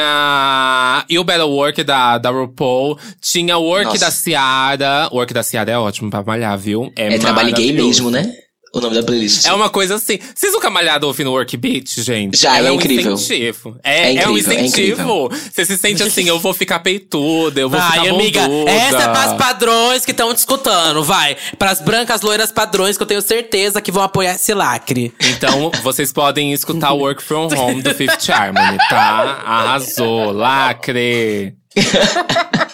tinha 0.04 1.06
You 1.10 1.24
Better 1.24 1.48
Work 1.48 1.84
da, 1.84 2.18
da 2.18 2.30
RuPaul, 2.30 2.98
tinha 3.22 3.58
o 3.58 3.64
Work 3.64 3.86
Nossa. 3.86 4.00
da 4.06 4.12
Ciara. 4.12 5.10
O 5.12 5.18
Work 5.18 5.34
da 5.34 5.44
Ciara 5.44 5.72
é 5.72 5.78
ótimo 5.78 6.10
pra 6.10 6.24
malhar, 6.24 6.58
viu? 6.58 6.92
É 6.96 7.18
Trabalha 7.18 7.52
Gay 7.52 7.72
maravilhoso. 7.74 7.88
mesmo, 8.06 8.12
né? 8.12 8.32
O 8.72 8.80
nome 8.80 8.96
da 8.96 9.04
playlist. 9.04 9.46
É 9.48 9.54
uma 9.54 9.70
coisa 9.70 9.96
assim. 9.96 10.20
Vocês 10.36 10.54
nunca 10.54 10.70
malharam 10.70 11.08
ouvindo 11.08 11.32
Work 11.32 11.58
Beat, 11.58 11.88
gente? 12.02 12.38
Já, 12.38 12.58
Ela 12.58 12.68
é 12.68 12.72
um 12.72 12.76
incrível. 12.76 13.14
incentivo. 13.14 13.78
É, 13.84 14.14
É 14.14 14.16
é 14.18 14.28
um 14.28 14.38
incrível, 14.38 14.54
é 14.54 14.62
incentivo. 14.66 15.30
Você 15.52 15.66
se 15.66 15.78
sente 15.78 16.04
assim, 16.04 16.28
eu 16.28 16.40
vou 16.40 16.54
ficar 16.54 16.80
peituda, 16.80 17.60
eu 17.60 17.70
vou 17.70 17.80
Vai, 17.80 17.92
ficar 18.00 18.10
amiga, 18.14 18.42
essa 18.68 18.98
é 19.04 19.08
pras 19.08 19.34
padrões 19.34 20.06
que 20.06 20.12
estão 20.12 20.34
te 20.34 20.38
escutando, 20.38 21.04
vai. 21.04 21.36
Pras 21.58 21.82
brancas 21.82 22.22
loiras 22.22 22.52
padrões 22.52 22.96
que 22.96 23.02
eu 23.04 23.08
tenho 23.08 23.22
certeza 23.22 23.82
que 23.82 23.92
vão 23.92 24.04
apoiar 24.04 24.36
esse 24.36 24.54
lacre. 24.54 25.14
Então, 25.20 25.72
vocês 25.82 26.12
podem 26.14 26.54
escutar 26.54 26.94
o 26.94 26.98
Work 27.00 27.24
From 27.24 27.48
Home 27.56 27.82
do 27.82 27.94
Fifth 27.96 28.30
Harmony, 28.30 28.78
tá? 28.90 29.42
Arrasou, 29.46 30.32
lacre. 30.32 31.56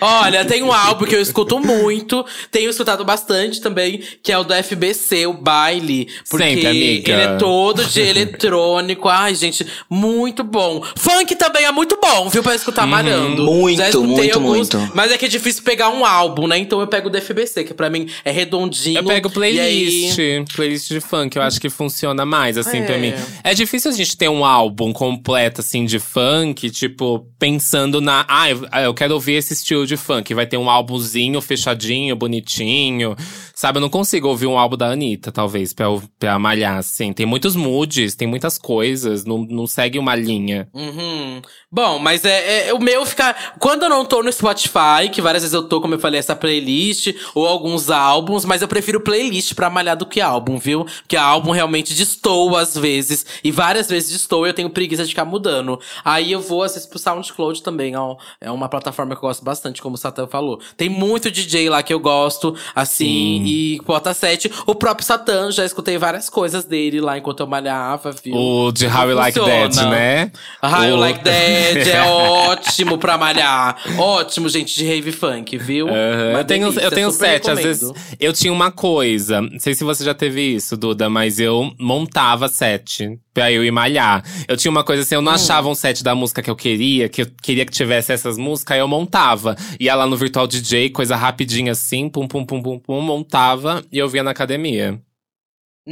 Olha, 0.00 0.44
tem 0.44 0.62
um 0.62 0.72
álbum 0.72 1.04
que 1.04 1.14
eu 1.14 1.20
escuto 1.20 1.58
muito, 1.60 2.24
tenho 2.50 2.70
escutado 2.70 3.04
bastante 3.04 3.60
também, 3.60 4.02
que 4.22 4.32
é 4.32 4.38
o 4.38 4.44
do 4.44 4.54
FBC, 4.54 5.26
o 5.26 5.32
Baile. 5.32 6.08
Porque 6.28 6.44
Sempre, 6.44 6.66
amiga. 6.66 7.12
ele 7.12 7.22
é 7.22 7.36
todo 7.36 7.84
de 7.84 8.00
eletrônico. 8.00 9.08
Ai, 9.08 9.34
gente, 9.34 9.66
muito 9.88 10.42
bom. 10.42 10.82
Funk 10.96 11.34
também 11.36 11.64
é 11.64 11.72
muito 11.72 11.98
bom, 12.00 12.28
viu? 12.28 12.42
Pra 12.42 12.54
escutar 12.54 12.86
malhando. 12.86 13.44
Muito, 13.44 14.02
muito, 14.02 14.34
alguns, 14.38 14.70
muito. 14.70 14.92
Mas 14.94 15.12
é 15.12 15.18
que 15.18 15.26
é 15.26 15.28
difícil 15.28 15.62
pegar 15.62 15.90
um 15.90 16.04
álbum, 16.04 16.46
né? 16.46 16.58
Então 16.58 16.80
eu 16.80 16.86
pego 16.86 17.08
o 17.08 17.10
do 17.10 17.20
FBC, 17.20 17.64
que 17.64 17.74
pra 17.74 17.90
mim 17.90 18.08
é 18.24 18.30
redondinho. 18.30 18.98
Eu 18.98 19.04
pego 19.04 19.30
playlist, 19.30 20.18
aí- 20.18 20.44
playlist 20.54 20.88
de 20.88 21.00
funk, 21.00 21.36
eu 21.36 21.42
acho 21.42 21.60
que 21.60 21.68
funciona 21.68 22.24
mais, 22.24 22.56
assim, 22.56 22.78
É. 22.78 22.82
pra 22.82 22.98
mim. 22.98 23.12
É 23.44 23.54
difícil 23.54 23.90
a 23.90 23.94
gente 23.94 24.16
ter 24.16 24.28
um 24.28 24.44
álbum 24.44 24.92
completo, 24.92 25.60
assim, 25.60 25.84
de 25.84 25.98
funk, 25.98 26.70
tipo, 26.70 27.26
pensando 27.38 28.00
na. 28.00 28.24
Ah, 28.28 28.50
eu- 28.50 28.66
ah, 28.70 28.82
eu 28.82 28.94
quero 28.94 29.14
ouvir 29.14 29.34
esse 29.34 29.52
estilo 29.52 29.86
de 29.90 29.96
funk. 29.96 30.32
Vai 30.34 30.46
ter 30.46 30.56
um 30.56 30.70
álbumzinho 30.70 31.40
fechadinho, 31.40 32.16
bonitinho. 32.16 33.16
Sabe, 33.60 33.76
eu 33.76 33.82
não 33.82 33.90
consigo 33.90 34.26
ouvir 34.26 34.46
um 34.46 34.58
álbum 34.58 34.74
da 34.74 34.86
Anitta, 34.86 35.30
talvez, 35.30 35.74
pra, 35.74 35.84
pra 36.18 36.38
malhar, 36.38 36.78
assim. 36.78 37.12
Tem 37.12 37.26
muitos 37.26 37.54
moods, 37.54 38.14
tem 38.14 38.26
muitas 38.26 38.56
coisas, 38.56 39.26
não, 39.26 39.44
não 39.44 39.66
segue 39.66 39.98
uma 39.98 40.14
linha. 40.16 40.66
Uhum. 40.72 41.42
Bom, 41.70 41.98
mas 41.98 42.24
é, 42.24 42.68
é- 42.68 42.72
o 42.72 42.78
meu 42.80 43.04
fica. 43.04 43.36
Quando 43.58 43.82
eu 43.82 43.90
não 43.90 44.02
tô 44.02 44.22
no 44.22 44.32
Spotify, 44.32 45.10
que 45.12 45.20
várias 45.20 45.42
vezes 45.42 45.52
eu 45.52 45.68
tô, 45.68 45.78
como 45.78 45.92
eu 45.92 45.98
falei, 45.98 46.18
essa 46.18 46.34
playlist, 46.34 47.14
ou 47.34 47.46
alguns 47.46 47.90
álbuns, 47.90 48.46
mas 48.46 48.62
eu 48.62 48.66
prefiro 48.66 48.98
playlist 49.02 49.52
pra 49.54 49.68
malhar 49.68 49.94
do 49.94 50.06
que 50.06 50.22
álbum, 50.22 50.56
viu? 50.58 50.86
Porque 51.02 51.14
álbum 51.18 51.50
realmente 51.50 51.92
destoa 51.92 52.62
às 52.62 52.74
vezes. 52.74 53.26
E 53.44 53.50
várias 53.50 53.90
vezes 53.90 54.10
destoa 54.10 54.46
e 54.46 54.50
eu 54.50 54.54
tenho 54.54 54.70
preguiça 54.70 55.02
de 55.04 55.10
ficar 55.10 55.26
mudando. 55.26 55.78
Aí 56.02 56.32
eu 56.32 56.40
vou, 56.40 56.62
às 56.62 56.72
vezes, 56.72 56.88
pro 56.88 56.98
SoundCloud 56.98 57.62
também, 57.62 57.94
ó. 57.94 58.16
É 58.40 58.50
uma 58.50 58.70
plataforma 58.70 59.14
que 59.14 59.18
eu 59.18 59.28
gosto 59.28 59.44
bastante 59.44 59.82
como 59.82 59.96
o 59.96 59.98
Satã 59.98 60.26
falou. 60.26 60.58
Tem 60.78 60.88
muito 60.88 61.30
DJ 61.30 61.68
lá 61.68 61.82
que 61.82 61.92
eu 61.92 62.00
gosto, 62.00 62.56
assim, 62.74 63.44
Sim. 63.44 63.49
E 63.50 63.80
bota 63.84 64.14
7. 64.14 64.50
O 64.66 64.74
próprio 64.74 65.04
Satã, 65.06 65.50
já 65.50 65.64
escutei 65.64 65.98
várias 65.98 66.28
coisas 66.28 66.64
dele 66.64 67.00
lá 67.00 67.18
enquanto 67.18 67.40
eu 67.40 67.46
malhava, 67.46 68.12
viu? 68.12 68.34
O 68.34 68.72
de 68.72 68.86
How 68.86 69.08
You 69.10 69.16
Like. 69.16 69.40
That, 69.40 69.84
né? 69.86 70.32
How 70.62 70.84
You 70.84 70.94
O- 70.94 70.98
Like 70.98 71.20
That 71.24 71.90
é 71.90 72.02
ótimo 72.02 72.98
pra 72.98 73.16
malhar. 73.18 73.76
Ótimo, 73.98 74.48
gente, 74.48 74.74
de 74.76 74.84
rave 74.86 75.12
funk, 75.12 75.56
viu? 75.58 75.88
Eu 75.88 76.44
tenho, 76.44 76.68
delícia, 76.68 76.80
eu 76.86 76.90
tenho 76.90 77.10
sete. 77.10 77.50
Às 77.50 77.60
vezes 77.62 77.92
eu 78.18 78.32
tinha 78.32 78.52
uma 78.52 78.70
coisa. 78.70 79.40
Não 79.40 79.58
sei 79.58 79.74
se 79.74 79.84
você 79.84 80.04
já 80.04 80.14
teve 80.14 80.40
isso, 80.54 80.76
Duda, 80.76 81.08
mas 81.10 81.38
eu 81.40 81.72
montava 81.78 82.48
sete 82.48 83.18
pra 83.32 83.50
eu 83.50 83.64
ir 83.64 83.70
malhar. 83.70 84.24
Eu 84.48 84.56
tinha 84.56 84.70
uma 84.70 84.84
coisa 84.84 85.02
assim, 85.02 85.14
eu 85.14 85.22
não 85.22 85.32
achava 85.32 85.68
um 85.68 85.74
set 85.74 86.02
da 86.02 86.14
música 86.14 86.42
que 86.42 86.50
eu 86.50 86.56
queria, 86.56 87.08
que 87.08 87.22
eu 87.22 87.26
queria 87.42 87.64
que 87.64 87.72
tivesse 87.72 88.12
essas 88.12 88.36
músicas, 88.36 88.74
aí 88.74 88.80
eu 88.80 88.88
montava. 88.88 89.56
Ia 89.78 89.94
lá 89.94 90.06
no 90.06 90.16
Virtual 90.16 90.46
DJ, 90.46 90.90
coisa 90.90 91.16
rapidinha 91.16 91.72
assim, 91.72 92.08
pum, 92.08 92.26
pum, 92.26 92.44
pum, 92.44 92.62
pum, 92.62 92.78
pum, 92.78 93.00
montava 93.00 93.82
e 93.90 93.98
eu 93.98 94.08
via 94.08 94.22
na 94.22 94.30
academia. 94.30 95.00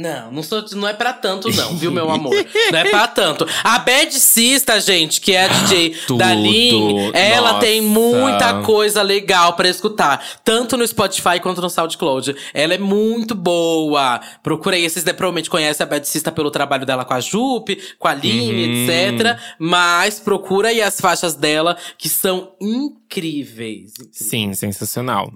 Não, 0.01 0.31
não, 0.31 0.41
sou, 0.41 0.63
não 0.75 0.87
é 0.87 0.93
pra 0.93 1.11
tanto, 1.11 1.49
não, 1.53 1.75
viu, 1.75 1.91
meu 1.91 2.09
amor? 2.09 2.33
Não 2.71 2.79
é 2.79 2.89
pra 2.89 3.05
tanto. 3.05 3.45
A 3.65 3.79
Bad 3.79 4.13
Sista, 4.13 4.79
gente, 4.79 5.19
que 5.19 5.33
é 5.33 5.43
a 5.43 5.47
DJ 5.49 5.89
Tudo. 6.07 6.19
da 6.19 6.33
Lin, 6.33 7.11
ela 7.13 7.49
Nossa. 7.53 7.65
tem 7.65 7.81
muita 7.81 8.61
coisa 8.61 9.01
legal 9.01 9.53
pra 9.57 9.67
escutar. 9.67 10.23
Tanto 10.41 10.77
no 10.77 10.87
Spotify 10.87 11.41
quanto 11.41 11.59
no 11.61 11.69
SoundCloud. 11.69 12.33
Ela 12.53 12.75
é 12.75 12.77
muito 12.77 13.35
boa. 13.35 14.21
Procurei, 14.41 14.87
vocês 14.89 15.03
né, 15.03 15.11
provavelmente 15.11 15.49
conhecem 15.49 15.83
a 15.83 15.87
Bad 15.87 16.07
Sista 16.07 16.31
pelo 16.31 16.49
trabalho 16.49 16.85
dela 16.85 17.03
com 17.03 17.13
a 17.15 17.19
Jupe, 17.19 17.77
com 17.99 18.07
a 18.07 18.13
Line, 18.13 18.85
Uhum. 18.85 18.85
etc. 18.85 19.37
Mas 19.59 20.17
procura 20.17 20.69
aí 20.69 20.81
as 20.81 21.01
faixas 21.01 21.35
dela, 21.35 21.75
que 21.97 22.07
são 22.07 22.53
incríveis. 22.61 23.91
Sim, 24.13 24.53
sensacional. 24.53 25.29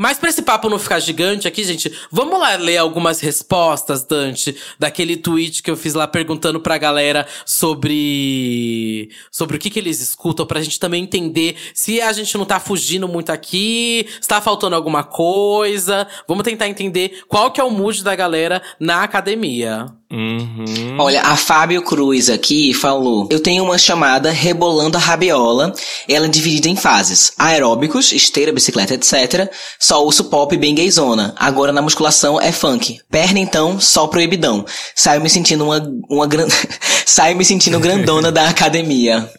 Mas 0.00 0.16
pra 0.16 0.30
esse 0.30 0.40
papo 0.40 0.70
não 0.70 0.78
ficar 0.78 0.98
gigante 0.98 1.46
aqui, 1.46 1.62
gente, 1.62 1.92
vamos 2.10 2.40
lá 2.40 2.56
ler 2.56 2.78
algumas 2.78 3.20
respostas, 3.20 4.02
Dante, 4.02 4.56
daquele 4.78 5.14
tweet 5.14 5.62
que 5.62 5.70
eu 5.70 5.76
fiz 5.76 5.92
lá 5.92 6.08
perguntando 6.08 6.58
pra 6.58 6.78
galera 6.78 7.26
sobre 7.44 9.10
sobre 9.30 9.58
o 9.58 9.60
que 9.60 9.68
que 9.68 9.78
eles 9.78 10.00
escutam, 10.00 10.46
pra 10.46 10.62
gente 10.62 10.80
também 10.80 11.02
entender 11.02 11.54
se 11.74 12.00
a 12.00 12.14
gente 12.14 12.38
não 12.38 12.46
tá 12.46 12.58
fugindo 12.58 13.06
muito 13.06 13.28
aqui, 13.28 14.08
se 14.22 14.26
tá 14.26 14.40
faltando 14.40 14.74
alguma 14.74 15.04
coisa. 15.04 16.08
Vamos 16.26 16.44
tentar 16.44 16.66
entender 16.66 17.20
qual 17.28 17.50
que 17.50 17.60
é 17.60 17.64
o 17.64 17.70
mood 17.70 18.02
da 18.02 18.16
galera 18.16 18.62
na 18.80 19.02
academia. 19.02 19.99
Uhum. 20.12 20.96
Olha, 20.98 21.22
a 21.22 21.36
Fábio 21.36 21.82
Cruz 21.82 22.28
aqui 22.28 22.74
falou: 22.74 23.28
Eu 23.30 23.38
tenho 23.38 23.62
uma 23.62 23.78
chamada 23.78 24.32
Rebolando 24.32 24.96
a 24.96 25.00
Rabiola. 25.00 25.72
Ela 26.08 26.26
é 26.26 26.28
dividida 26.28 26.68
em 26.68 26.74
fases: 26.74 27.32
aeróbicos, 27.38 28.10
esteira, 28.12 28.52
bicicleta, 28.52 28.94
etc. 28.94 29.48
Só 29.78 30.02
ouço 30.02 30.24
pop 30.24 30.56
bem 30.56 30.74
gayzona. 30.74 31.32
Agora 31.36 31.72
na 31.72 31.80
musculação 31.80 32.40
é 32.40 32.50
funk. 32.50 32.98
Perna 33.08 33.38
então, 33.38 33.78
só 33.78 34.08
proibidão. 34.08 34.64
Saio 34.96 35.20
me 35.20 35.30
sentindo 35.30 35.64
uma, 35.64 35.80
uma 36.08 36.26
gran... 36.26 36.48
Saio 37.06 37.36
me 37.36 37.44
sentindo 37.44 37.78
grandona 37.78 38.32
da 38.32 38.48
academia. 38.48 39.30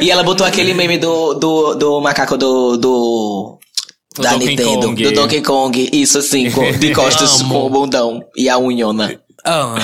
E 0.00 0.10
ela 0.10 0.22
botou 0.22 0.46
aquele 0.46 0.72
meme 0.72 0.98
do, 0.98 1.34
do, 1.34 1.74
do 1.74 2.00
macaco 2.00 2.36
do. 2.36 2.76
do... 2.76 3.58
Da 4.18 4.32
Donkey 4.32 4.48
Nintendo, 4.48 4.86
Kong. 4.88 5.02
do 5.04 5.12
Donkey 5.12 5.40
Kong, 5.40 5.90
isso 5.92 6.18
assim, 6.18 6.48
de 6.80 6.90
costas 6.92 7.42
com 7.42 7.64
o 7.64 7.70
bundão 7.70 8.20
e 8.36 8.48
a 8.48 8.58
unhona. 8.58 9.20
Ah. 9.44 9.74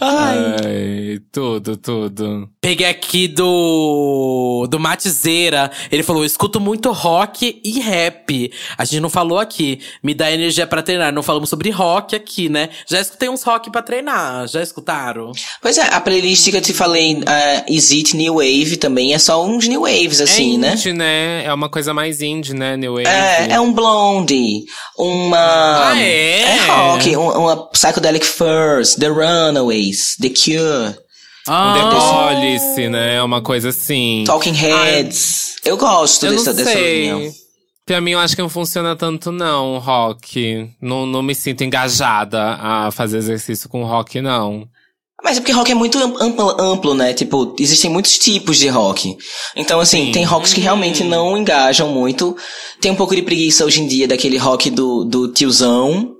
Ai, 0.00 1.18
tudo, 1.32 1.76
tudo. 1.76 2.48
Peguei 2.60 2.86
aqui 2.86 3.28
do. 3.28 4.66
do 4.70 4.78
Matizeira. 4.80 5.70
Ele 5.90 6.02
falou: 6.02 6.24
escuto 6.24 6.60
muito 6.60 6.90
rock 6.92 7.60
e 7.64 7.80
rap. 7.80 8.50
A 8.76 8.84
gente 8.84 9.00
não 9.00 9.10
falou 9.10 9.38
aqui. 9.38 9.80
Me 10.02 10.14
dá 10.14 10.30
energia 10.30 10.66
pra 10.66 10.82
treinar. 10.82 11.12
Não 11.12 11.22
falamos 11.22 11.48
sobre 11.50 11.70
rock 11.70 12.14
aqui, 12.16 12.48
né? 12.48 12.68
Já 12.88 13.00
escutei 13.00 13.28
uns 13.28 13.42
rock 13.42 13.70
pra 13.70 13.82
treinar. 13.82 14.48
Já 14.48 14.62
escutaram? 14.62 15.32
Pois 15.60 15.78
é, 15.78 15.82
a 15.94 16.00
playlist 16.00 16.50
que 16.50 16.56
eu 16.56 16.60
te 16.62 16.72
falei, 16.72 17.14
uh, 17.14 17.22
Is 17.68 17.90
It 17.90 18.16
New 18.16 18.34
Wave 18.34 18.76
também, 18.76 19.14
é 19.14 19.18
só 19.18 19.44
uns 19.44 19.66
New 19.68 19.82
Waves, 19.82 20.20
assim, 20.20 20.56
é 20.56 20.58
né? 20.58 20.72
indie, 20.74 20.92
né? 20.92 21.44
É 21.44 21.52
uma 21.52 21.68
coisa 21.68 21.92
mais 21.94 22.20
indie, 22.20 22.54
né? 22.54 22.76
New 22.76 22.94
Wave. 22.94 23.06
É, 23.06 23.48
é 23.52 23.60
um 23.60 23.72
Blondie, 23.72 24.64
uma... 24.96 25.90
Ah, 25.90 26.00
é? 26.00 26.40
É 26.42 26.66
rock, 26.66 27.16
um- 27.16 27.30
uma 27.30 27.68
Psychedelic 27.70 28.24
Furs, 28.24 28.85
The 28.94 29.08
Runaways, 29.08 30.16
The 30.20 30.28
Cure, 30.30 30.96
Um 31.48 31.72
The 31.74 31.90
Police, 31.90 32.88
né? 32.88 33.22
Uma 33.22 33.40
coisa 33.42 33.70
assim. 33.70 34.24
Talking 34.26 34.52
Heads. 34.52 35.56
eu 35.64 35.76
gosto 35.76 36.26
Eu 36.26 36.32
dessa, 36.32 36.52
não 36.52 36.56
dessa 36.64 36.78
linha. 36.78 37.32
Pra 37.84 38.00
mim, 38.00 38.10
eu 38.12 38.18
acho 38.18 38.34
que 38.34 38.42
não 38.42 38.48
funciona 38.48 38.96
tanto, 38.96 39.30
não, 39.30 39.78
rock. 39.78 40.68
Não, 40.82 41.06
não 41.06 41.22
me 41.22 41.34
sinto 41.36 41.62
engajada 41.62 42.56
a 42.60 42.90
fazer 42.90 43.18
exercício 43.18 43.68
com 43.68 43.84
rock, 43.84 44.20
não. 44.20 44.66
Mas 45.22 45.36
é 45.36 45.40
porque 45.40 45.52
rock 45.52 45.70
é 45.70 45.74
muito 45.74 45.96
am- 45.98 46.16
amplo, 46.20 46.60
amplo, 46.60 46.94
né? 46.94 47.14
Tipo, 47.14 47.54
existem 47.60 47.88
muitos 47.88 48.18
tipos 48.18 48.58
de 48.58 48.66
rock. 48.68 49.16
Então, 49.54 49.78
assim, 49.80 50.06
Sim. 50.06 50.12
tem 50.12 50.24
rocks 50.24 50.52
que 50.52 50.60
realmente 50.60 51.04
não 51.04 51.36
engajam 51.38 51.88
muito. 51.88 52.36
Tem 52.80 52.90
um 52.90 52.96
pouco 52.96 53.14
de 53.14 53.22
preguiça 53.22 53.64
hoje 53.64 53.80
em 53.80 53.86
dia 53.86 54.08
daquele 54.08 54.36
rock 54.36 54.68
do, 54.68 55.04
do 55.04 55.32
tiozão. 55.32 56.15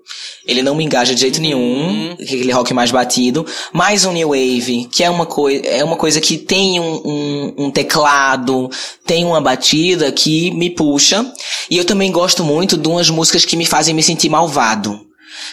Ele 0.47 0.63
não 0.63 0.75
me 0.75 0.85
engaja 0.85 1.15
de 1.15 1.21
jeito 1.21 1.41
nenhum. 1.41 2.13
Aquele 2.21 2.53
rock 2.53 2.73
mais 2.73 2.91
batido. 2.91 3.45
Mais 3.73 4.05
um 4.05 4.13
new 4.13 4.29
wave, 4.29 4.89
que 4.93 5.03
é 5.03 5.11
uma, 5.11 5.27
coi 5.27 5.63
é 5.65 5.83
uma 5.85 5.97
coisa 5.97 6.21
que 6.21 6.39
tem 6.39 6.79
um, 6.79 6.95
um, 7.05 7.55
um 7.67 7.71
teclado, 7.71 8.71
tem 9.05 9.25
uma 9.25 9.41
batida 9.41 10.13
que 10.13 10.51
me 10.53 10.71
puxa. 10.71 11.25
E 11.71 11.77
eu 11.77 11.85
também 11.85 12.11
gosto 12.13 12.45
muito 12.45 12.77
de 12.77 12.89
umas 12.89 13.11
músicas 13.11 13.45
que 13.45 13.57
me 13.57 13.67
fazem 13.67 13.95
me 13.95 14.03
sentir 14.03 14.29
malvado. 14.29 15.01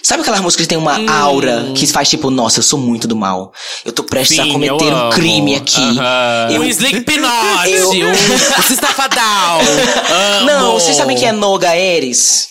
Sabe 0.01 0.21
aquelas 0.21 0.39
músicas 0.39 0.65
que 0.65 0.69
tem 0.69 0.77
uma 0.77 0.97
Hum. 0.97 1.09
aura 1.09 1.71
que 1.75 1.85
faz 1.87 2.09
tipo, 2.09 2.29
nossa, 2.29 2.59
eu 2.59 2.63
sou 2.63 2.79
muito 2.79 3.07
do 3.07 3.15
mal. 3.15 3.51
Eu 3.83 3.91
tô 3.91 4.03
prestes 4.03 4.39
a 4.39 4.43
Sim, 4.43 4.51
cometer 4.53 4.85
eu 4.85 4.95
um 4.95 5.09
crime 5.09 5.55
aqui. 5.55 5.81
Aham. 5.81 6.47
Eu- 6.51 6.61
Um 6.61 6.65
Slipknot, 6.65 7.69
Eu- 7.69 7.89
um. 7.89 8.13
Não, 10.45 10.73
vocês 10.73 10.95
sabem 10.95 11.17
quem 11.17 11.27
é 11.27 11.31
Noga 11.31 11.75
Eres? 11.75 12.47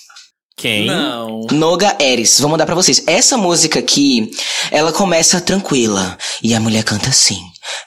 Quem? 0.63 0.87
Não. 0.87 1.41
Noga 1.51 1.97
Eres, 1.99 2.39
vou 2.39 2.49
mandar 2.49 2.65
pra 2.67 2.75
vocês. 2.77 3.03
Essa 3.05 3.37
música 3.37 3.81
aqui, 3.81 4.31
ela 4.71 4.93
começa 4.93 5.41
tranquila. 5.41 6.17
E 6.41 6.55
a 6.55 6.61
mulher 6.61 6.85
canta 6.85 7.09
assim. 7.11 7.41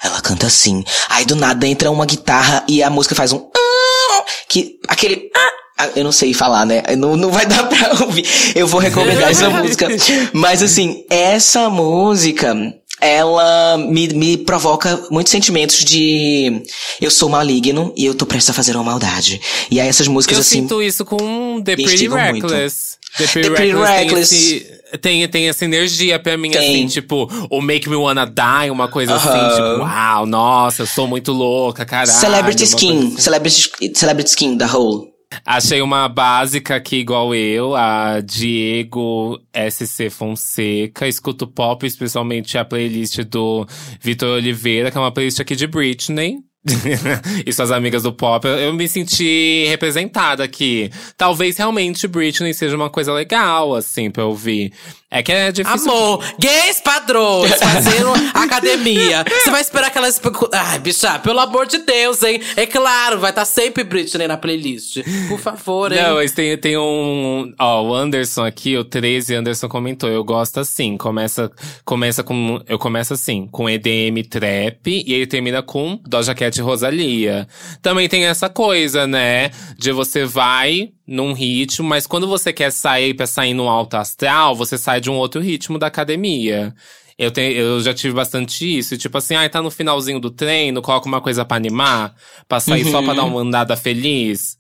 Ela 0.04 0.20
canta 0.20 0.46
assim. 0.48 0.84
Aí 1.08 1.24
do 1.24 1.38
nada 1.38 1.66
entra 1.66 1.90
uma 1.90 2.06
guitarra 2.06 2.66
e 2.68 2.84
a 2.84 2.90
música 2.90 3.16
faz 3.16 3.32
um. 3.32 3.48
ah, 3.56 4.24
Que. 4.50 4.78
Aquele. 4.90 5.30
ah, 5.78 5.88
Eu 5.96 6.04
não 6.04 6.12
sei 6.12 6.34
falar, 6.34 6.66
né? 6.66 6.84
Não, 6.98 7.16
não 7.16 7.32
vai 7.32 7.46
dar 7.46 7.64
pra 7.70 8.04
ouvir. 8.06 8.26
Eu 8.54 8.68
vou 8.68 8.82
recomendar 8.82 9.32
essa 9.32 9.50
música. 9.58 9.88
Mas 10.34 10.62
assim, 10.62 11.06
essa 11.10 11.70
música. 11.70 12.54
Ela 13.02 13.78
me, 13.78 14.08
me 14.10 14.38
provoca 14.38 15.06
muitos 15.12 15.30
sentimentos 15.32 15.84
de 15.84 16.64
eu 17.02 17.12
sou 17.12 17.28
maligno 17.30 17.94
e 17.96 18.06
eu 18.06 18.16
tô 18.16 18.26
prestes 18.26 18.50
a 18.50 18.54
fazer 18.54 18.76
uma 18.76 18.84
maldade. 18.86 19.40
E 19.70 19.80
aí 19.80 19.88
essas 19.88 20.08
músicas 20.08 20.38
Eu 20.38 20.42
assim. 20.42 20.62
sinto 20.62 20.82
isso 20.82 21.04
com 21.04 21.62
The 21.62 21.76
Pretty 21.76 21.94
instigam 21.94 22.18
muito. 22.18 22.48
Reckless. 22.48 22.96
The 23.18 23.28
Pretty, 23.28 23.50
The 23.50 23.56
Pretty 23.56 23.72
Reckless, 23.74 24.00
Reckless. 24.00 24.30
Tem, 24.30 24.48
esse, 24.50 24.98
tem, 25.00 25.28
tem 25.30 25.50
essa 25.50 25.66
energia 25.66 26.20
pra 26.20 26.38
mim, 26.38 26.52
Tem. 26.52 26.60
assim, 26.60 26.88
tipo, 26.88 27.30
o 27.50 27.62
Make 27.62 27.90
Me 27.90 27.96
Wanna 27.96 28.26
Die, 28.26 28.70
uma 28.72 28.88
coisa 28.88 29.14
Aham. 29.14 29.30
assim, 29.30 29.56
tipo, 29.56 29.84
uau, 29.84 30.26
nossa, 30.26 30.82
eu 30.84 30.88
sou 30.88 31.08
muito 31.08 31.32
louca, 31.32 31.86
caralho. 31.86 32.12
Celebrity 32.12 32.64
Skin. 32.64 32.98
assim. 33.08 33.18
Celebrity, 33.18 33.72
Celebrity 33.94 34.30
Skin, 34.30 34.58
da 34.58 34.68
Hole. 34.74 35.15
Achei 35.46 35.82
uma 35.82 36.08
básica 36.08 36.76
aqui 36.76 36.98
igual 36.98 37.34
eu, 37.36 37.76
a 37.76 38.20
Diego 38.22 39.40
SC 39.54 40.10
Fonseca. 40.10 41.08
Escuto 41.08 41.48
pop, 41.48 41.86
especialmente 41.86 42.58
a 42.58 42.66
playlist 42.66 43.20
do 43.24 43.66
Vitor 44.02 44.38
Oliveira, 44.38 44.92
que 44.92 44.98
é 44.98 45.02
uma 45.02 45.12
playlist 45.12 45.40
aqui 45.40 45.56
de 45.56 45.68
Britney. 45.68 46.40
e 47.46 47.54
suas 47.54 47.70
amigas 47.70 48.04
do 48.04 48.12
pop, 48.12 48.48
eu, 48.48 48.56
eu 48.56 48.74
me 48.74 48.88
senti 48.88 49.66
representada 49.68 50.44
aqui. 50.44 50.90
Talvez 51.16 51.58
realmente 51.58 52.08
Britney 52.08 52.54
seja 52.54 52.76
uma 52.76 52.90
coisa 52.90 53.14
legal, 53.14 53.76
assim, 53.76 54.10
pra 54.10 54.26
ouvir. 54.26 54.74
É 55.16 55.24
que 55.24 55.32
é 55.32 55.50
difícil. 55.50 55.90
Amor, 55.90 56.26
gays 56.38 56.82
padrões 56.82 57.56
fazendo 57.56 58.12
academia. 58.34 59.24
Você 59.24 59.50
vai 59.50 59.62
esperar 59.62 59.90
que 59.90 59.98
elas. 59.98 60.22
Ai, 60.52 60.78
bicha, 60.80 61.18
pelo 61.20 61.40
amor 61.40 61.68
de 61.68 61.78
Deus, 61.78 62.22
hein? 62.22 62.42
É 62.58 62.66
claro, 62.66 63.18
vai 63.18 63.30
estar 63.30 63.46
sempre 63.46 63.86
Britney 63.86 64.28
na 64.28 64.36
playlist. 64.36 64.98
Por 65.30 65.40
favor, 65.40 65.94
hein? 65.94 66.02
Não, 66.02 66.16
mas 66.16 66.34
tem, 66.34 66.58
tem 66.58 66.78
um. 66.78 67.54
Ó, 67.58 67.84
o 67.84 67.96
Anderson 67.96 68.44
aqui, 68.44 68.76
o 68.76 68.84
13 68.84 69.36
Anderson 69.36 69.70
comentou. 69.70 70.10
Eu 70.10 70.22
gosto 70.22 70.60
assim. 70.60 70.98
Começa, 70.98 71.50
começa 71.86 72.22
com. 72.22 72.62
Eu 72.68 72.78
começo 72.78 73.14
assim, 73.14 73.48
com 73.50 73.70
EDM 73.70 74.22
trap 74.30 74.86
e 74.86 75.14
ele 75.14 75.28
termina 75.28 75.64
com 75.64 75.98
Doja 76.06 76.36
Cat 76.36 76.60
e 76.60 76.62
Rosalia. 76.62 77.48
Também 77.82 78.10
tem 78.10 78.26
essa 78.26 78.50
coisa, 78.50 79.08
né? 79.08 79.52
De 79.78 79.94
você 79.94 80.26
vai 80.26 80.90
num 81.08 81.34
ritmo, 81.34 81.88
mas 81.88 82.08
quando 82.08 82.28
você 82.28 82.52
quer 82.52 82.72
sair 82.72 83.14
pra 83.14 83.28
sair 83.28 83.54
no 83.54 83.70
alto 83.70 83.96
astral, 83.96 84.56
você 84.56 84.78
sai 84.78 85.00
de 85.00 85.10
um 85.10 85.16
outro 85.16 85.42
ritmo 85.42 85.78
da 85.78 85.88
academia. 85.88 86.74
Eu, 87.18 87.32
tenho, 87.32 87.54
eu 87.54 87.80
já 87.82 87.94
tive 87.94 88.14
bastante 88.14 88.78
isso. 88.78 88.98
Tipo 88.98 89.18
assim, 89.18 89.36
ai, 89.36 89.50
tá 89.50 89.62
no 89.62 89.72
finalzinho 89.72 90.20
do 90.20 90.30
treino, 90.30 90.82
coloca 90.82 91.08
uma 91.08 91.22
coisa 91.22 91.46
pra 91.46 91.58
animar, 91.58 92.16
pra 92.48 92.60
sair 92.60 92.84
só 92.92 93.02
pra 93.02 93.14
dar 93.14 93.24
uma 93.24 93.42
andada 93.42 93.76
feliz. 93.78 94.58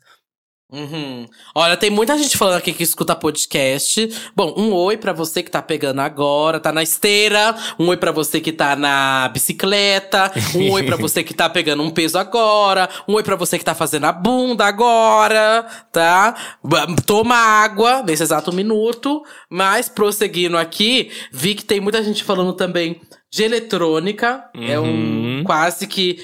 Uhum. 0.71 1.27
Olha, 1.53 1.77
tem 1.77 1.89
muita 1.91 2.17
gente 2.17 2.35
falando 2.37 2.57
aqui 2.57 2.73
que 2.73 2.81
escuta 2.83 3.15
podcast. 3.15 4.09
Bom, 4.35 4.53
um 4.57 4.73
oi 4.73 4.97
pra 4.97 5.13
você 5.13 5.43
que 5.43 5.51
tá 5.51 5.61
pegando 5.61 6.01
agora, 6.01 6.59
tá 6.59 6.71
na 6.71 6.81
esteira. 6.81 7.55
Um 7.79 7.87
oi 7.87 7.97
pra 7.97 8.11
você 8.11 8.41
que 8.41 8.51
tá 8.51 8.75
na 8.75 9.29
bicicleta. 9.31 10.31
Um 10.55 10.71
oi 10.71 10.83
pra 10.83 10.97
você 10.97 11.23
que 11.23 11.33
tá 11.35 11.47
pegando 11.49 11.83
um 11.83 11.91
peso 11.91 12.17
agora. 12.17 12.89
Um 13.07 13.13
oi 13.13 13.23
pra 13.23 13.35
você 13.35 13.59
que 13.59 13.63
tá 13.63 13.75
fazendo 13.75 14.05
a 14.05 14.11
bunda 14.11 14.65
agora, 14.65 15.65
tá? 15.91 16.35
Toma 17.05 17.35
água 17.35 18.01
nesse 18.01 18.23
exato 18.23 18.51
minuto. 18.51 19.23
Mas 19.49 19.87
prosseguindo 19.87 20.57
aqui, 20.57 21.11
vi 21.31 21.53
que 21.55 21.63
tem 21.63 21.79
muita 21.79 22.03
gente 22.03 22.23
falando 22.23 22.53
também 22.53 22.99
de 23.31 23.43
eletrônica. 23.43 24.43
É 24.55 24.79
um 24.79 24.85
Uhum. 24.85 25.43
quase 25.45 25.87
que 25.87 26.17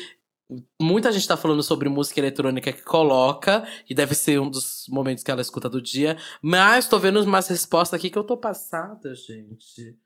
Muita 0.82 1.12
gente 1.12 1.28
tá 1.28 1.38
falando 1.38 1.64
sobre 1.64 1.88
música 1.89 2.20
eletrônica 2.20 2.74
que 2.74 2.84
coloca, 2.84 3.66
e 3.89 3.95
deve 3.95 4.16
ser 4.16 4.39
um 4.39 4.49
dos 4.49 4.86
momentos 4.89 5.24
que 5.24 5.32
ela 5.32 5.41
escuta 5.41 5.70
do 5.70 5.82
dia. 5.82 6.18
Mas 6.41 6.88
tô 6.88 6.99
vendo 6.99 7.22
umas 7.22 7.47
respostas 7.47 7.97
aqui 7.99 8.10
que 8.10 8.18
eu 8.18 8.24
tô 8.24 8.38
passada, 8.38 9.14
gente. 9.16 9.97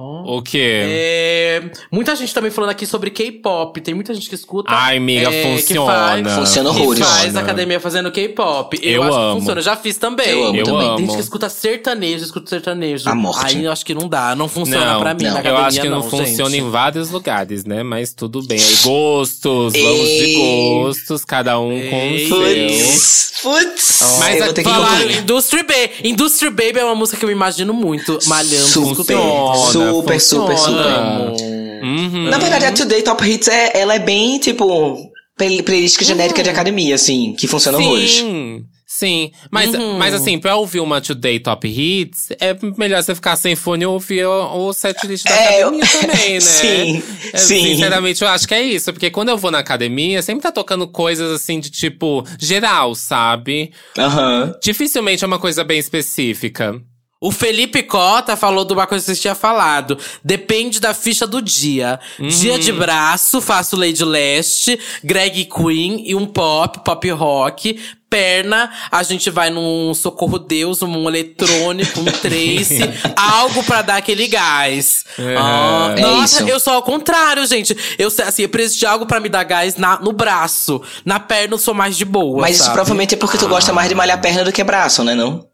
O 0.00 0.40
quê? 0.42 0.60
É, 0.84 1.62
muita 1.90 2.14
gente 2.14 2.32
também 2.32 2.52
falando 2.52 2.70
aqui 2.70 2.86
sobre 2.86 3.10
K-pop. 3.10 3.80
Tem 3.80 3.94
muita 3.94 4.14
gente 4.14 4.28
que 4.28 4.34
escuta. 4.36 4.70
Ai, 4.72 4.96
amiga, 4.98 5.28
é, 5.28 5.42
que 5.42 5.60
funciona. 5.60 5.92
faz- 5.92 6.32
Funciona 6.34 6.70
que 6.72 6.80
horrores. 6.80 7.04
faz 7.04 7.36
academia 7.36 7.80
fazendo 7.80 8.12
K-pop. 8.12 8.78
Eu, 8.80 8.92
Eu 8.92 9.02
acho 9.02 9.12
amo. 9.18 9.34
que 9.34 9.40
funciona. 9.40 9.58
Eu 9.60 9.64
já 9.64 9.76
fiz 9.76 9.96
também. 9.96 10.28
Eu 10.28 10.44
amo 10.46 10.56
Eu 10.56 10.64
também. 10.66 10.86
amo. 10.86 10.96
Tem 10.98 11.06
gente 11.06 11.14
que 11.16 11.22
escuta 11.22 11.48
sertanejo, 11.48 12.24
escuta 12.24 12.48
sertanejo. 12.48 13.08
A 13.08 13.14
morte. 13.16 13.56
Aí 13.56 13.64
eu 13.64 13.72
acho 13.72 13.84
que 13.84 13.92
não 13.92 14.08
dá. 14.08 14.36
Não 14.36 14.48
funciona 14.48 14.92
Não, 14.92 15.00
pra 15.00 15.14
mim 15.14 15.24
não. 15.24 15.30
na 15.32 15.36
eu 15.38 15.40
academia, 15.40 15.66
acho 15.66 15.80
que 15.80 15.88
não, 15.88 15.96
não 16.00 16.08
funciona 16.10 16.50
gente. 16.50 16.62
em 16.62 16.70
vários 16.70 17.10
lugares, 17.10 17.64
né? 17.64 17.82
Mas 17.82 18.12
tudo 18.14 18.40
bem. 18.46 18.60
Aí, 18.60 18.76
gostos, 18.84 19.72
vamos 19.72 20.06
de 20.08 20.24
Ei. 20.24 20.34
gostos, 20.80 21.24
cada 21.24 21.58
um 21.58 21.70
com 21.70 21.96
Ei. 21.96 22.24
o 22.24 22.28
seu. 22.28 22.38
Putz, 22.38 23.32
putz. 23.42 24.18
Mas 24.20 24.40
eu 24.40 24.52
ter 24.52 24.62
que 24.62 24.68
falaram 24.70 24.96
concluir. 24.98 25.18
Industry 25.18 25.62
Baby. 25.64 25.90
Industry 26.04 26.50
Baby 26.50 26.78
é 26.78 26.84
uma 26.84 26.94
música 26.94 27.18
que 27.18 27.24
eu 27.24 27.30
imagino 27.32 27.72
muito 27.74 28.16
malhando, 28.26 28.66
Super, 28.68 28.90
escutando. 28.92 29.56
super, 29.72 29.87
super, 29.92 30.14
Funciona. 30.20 30.56
super. 30.56 31.48
Uhum. 31.82 32.28
Na 32.28 32.38
verdade, 32.38 32.64
a 32.66 32.72
Today 32.72 33.02
Top 33.02 33.24
Hits, 33.24 33.48
é, 33.48 33.80
ela 33.80 33.94
é 33.94 33.98
bem, 33.98 34.38
tipo, 34.38 34.96
play- 35.36 35.62
playlist 35.62 36.02
genérica 36.02 36.42
de 36.42 36.50
academia, 36.50 36.94
assim, 36.96 37.34
que 37.38 37.46
funciona 37.46 37.78
horrores. 37.78 38.10
Sim, 38.18 38.64
sim. 38.84 39.30
Mas, 39.50 39.72
Uhum. 39.72 39.96
mas 39.96 40.12
assim, 40.12 40.38
pra 40.40 40.56
ouvir 40.56 40.80
uma 40.80 41.00
Today 41.00 41.38
Top 41.38 41.66
Hits, 41.68 42.30
é 42.40 42.56
melhor 42.76 43.00
você 43.00 43.14
ficar 43.14 43.36
sem 43.36 43.54
fone 43.54 43.84
e 43.84 43.86
ouvir 43.86 44.26
o, 44.26 44.66
o 44.68 44.72
setlist 44.72 45.24
da 45.24 45.30
É, 45.36 45.62
eu- 45.62 45.68
academia 45.68 45.86
também, 46.00 46.34
né? 46.34 46.40
Sim, 46.40 47.02
É, 47.32 47.38
sim. 47.38 47.62
Sinceramente, 47.62 48.22
eu 48.22 48.28
acho 48.28 48.48
que 48.48 48.54
é 48.54 48.62
isso. 48.62 48.92
Porque 48.92 49.08
quando 49.10 49.28
eu 49.28 49.38
vou 49.38 49.52
na 49.52 49.58
academia, 49.60 50.20
sempre 50.20 50.42
tá 50.42 50.50
tocando 50.50 50.88
coisas 50.88 51.30
assim 51.30 51.60
de 51.60 51.70
tipo, 51.70 52.24
geral, 52.40 52.94
sabe? 52.96 53.70
Aham. 53.96 54.52
Dificilmente 54.60 55.22
é 55.22 55.26
uma 55.28 55.38
coisa 55.38 55.62
bem 55.62 55.78
específica. 55.78 56.74
O 57.20 57.32
Felipe 57.32 57.82
Cota 57.82 58.36
falou 58.36 58.64
de 58.64 58.72
uma 58.72 58.86
coisa 58.86 59.04
que 59.04 59.12
você 59.12 59.20
tinha 59.20 59.34
falado. 59.34 59.98
Depende 60.22 60.78
da 60.78 60.94
ficha 60.94 61.26
do 61.26 61.42
dia. 61.42 61.98
Dia 62.20 62.56
de 62.60 62.70
braço, 62.72 63.40
faço 63.40 63.76
Lady 63.76 64.04
Leste, 64.04 64.78
Greg 65.02 65.46
Queen 65.46 66.04
e 66.06 66.14
um 66.14 66.24
pop, 66.26 66.78
pop 66.84 67.10
rock. 67.10 67.80
Perna, 68.08 68.70
a 68.90 69.02
gente 69.02 69.28
vai 69.30 69.50
num 69.50 69.92
Socorro 69.92 70.38
Deus, 70.38 70.80
um 70.80 71.08
eletrônico, 71.08 72.00
um 72.00 72.04
Trace. 72.04 72.78
algo 73.16 73.62
pra 73.64 73.82
dar 73.82 73.96
aquele 73.96 74.28
gás. 74.28 75.04
É. 75.18 75.34
Ah, 75.36 75.94
É 75.98 76.00
nossa, 76.00 76.42
isso. 76.42 76.48
eu 76.50 76.60
sou 76.60 76.72
ao 76.74 76.82
contrário, 76.82 77.44
gente. 77.46 77.76
Eu, 77.98 78.10
sei, 78.10 78.24
assim, 78.26 78.42
eu 78.42 78.48
preciso 78.48 78.78
de 78.78 78.86
algo 78.86 79.04
pra 79.06 79.18
me 79.20 79.28
dar 79.28 79.42
gás 79.42 79.76
na, 79.76 79.98
no 80.00 80.12
braço. 80.12 80.80
Na 81.04 81.18
perna 81.18 81.54
eu 81.54 81.58
sou 81.58 81.74
mais 81.74 81.96
de 81.98 82.04
boa, 82.04 82.40
Mas 82.42 82.54
isso 82.54 82.64
sabe? 82.64 82.74
provavelmente 82.76 83.14
é 83.14 83.18
porque 83.18 83.36
tu 83.36 83.48
gosta 83.48 83.72
mais 83.72 83.88
de 83.88 83.94
malhar 83.96 84.20
perna 84.20 84.44
do 84.44 84.52
que 84.52 84.62
braço, 84.64 85.02
né, 85.02 85.14
não? 85.16 85.47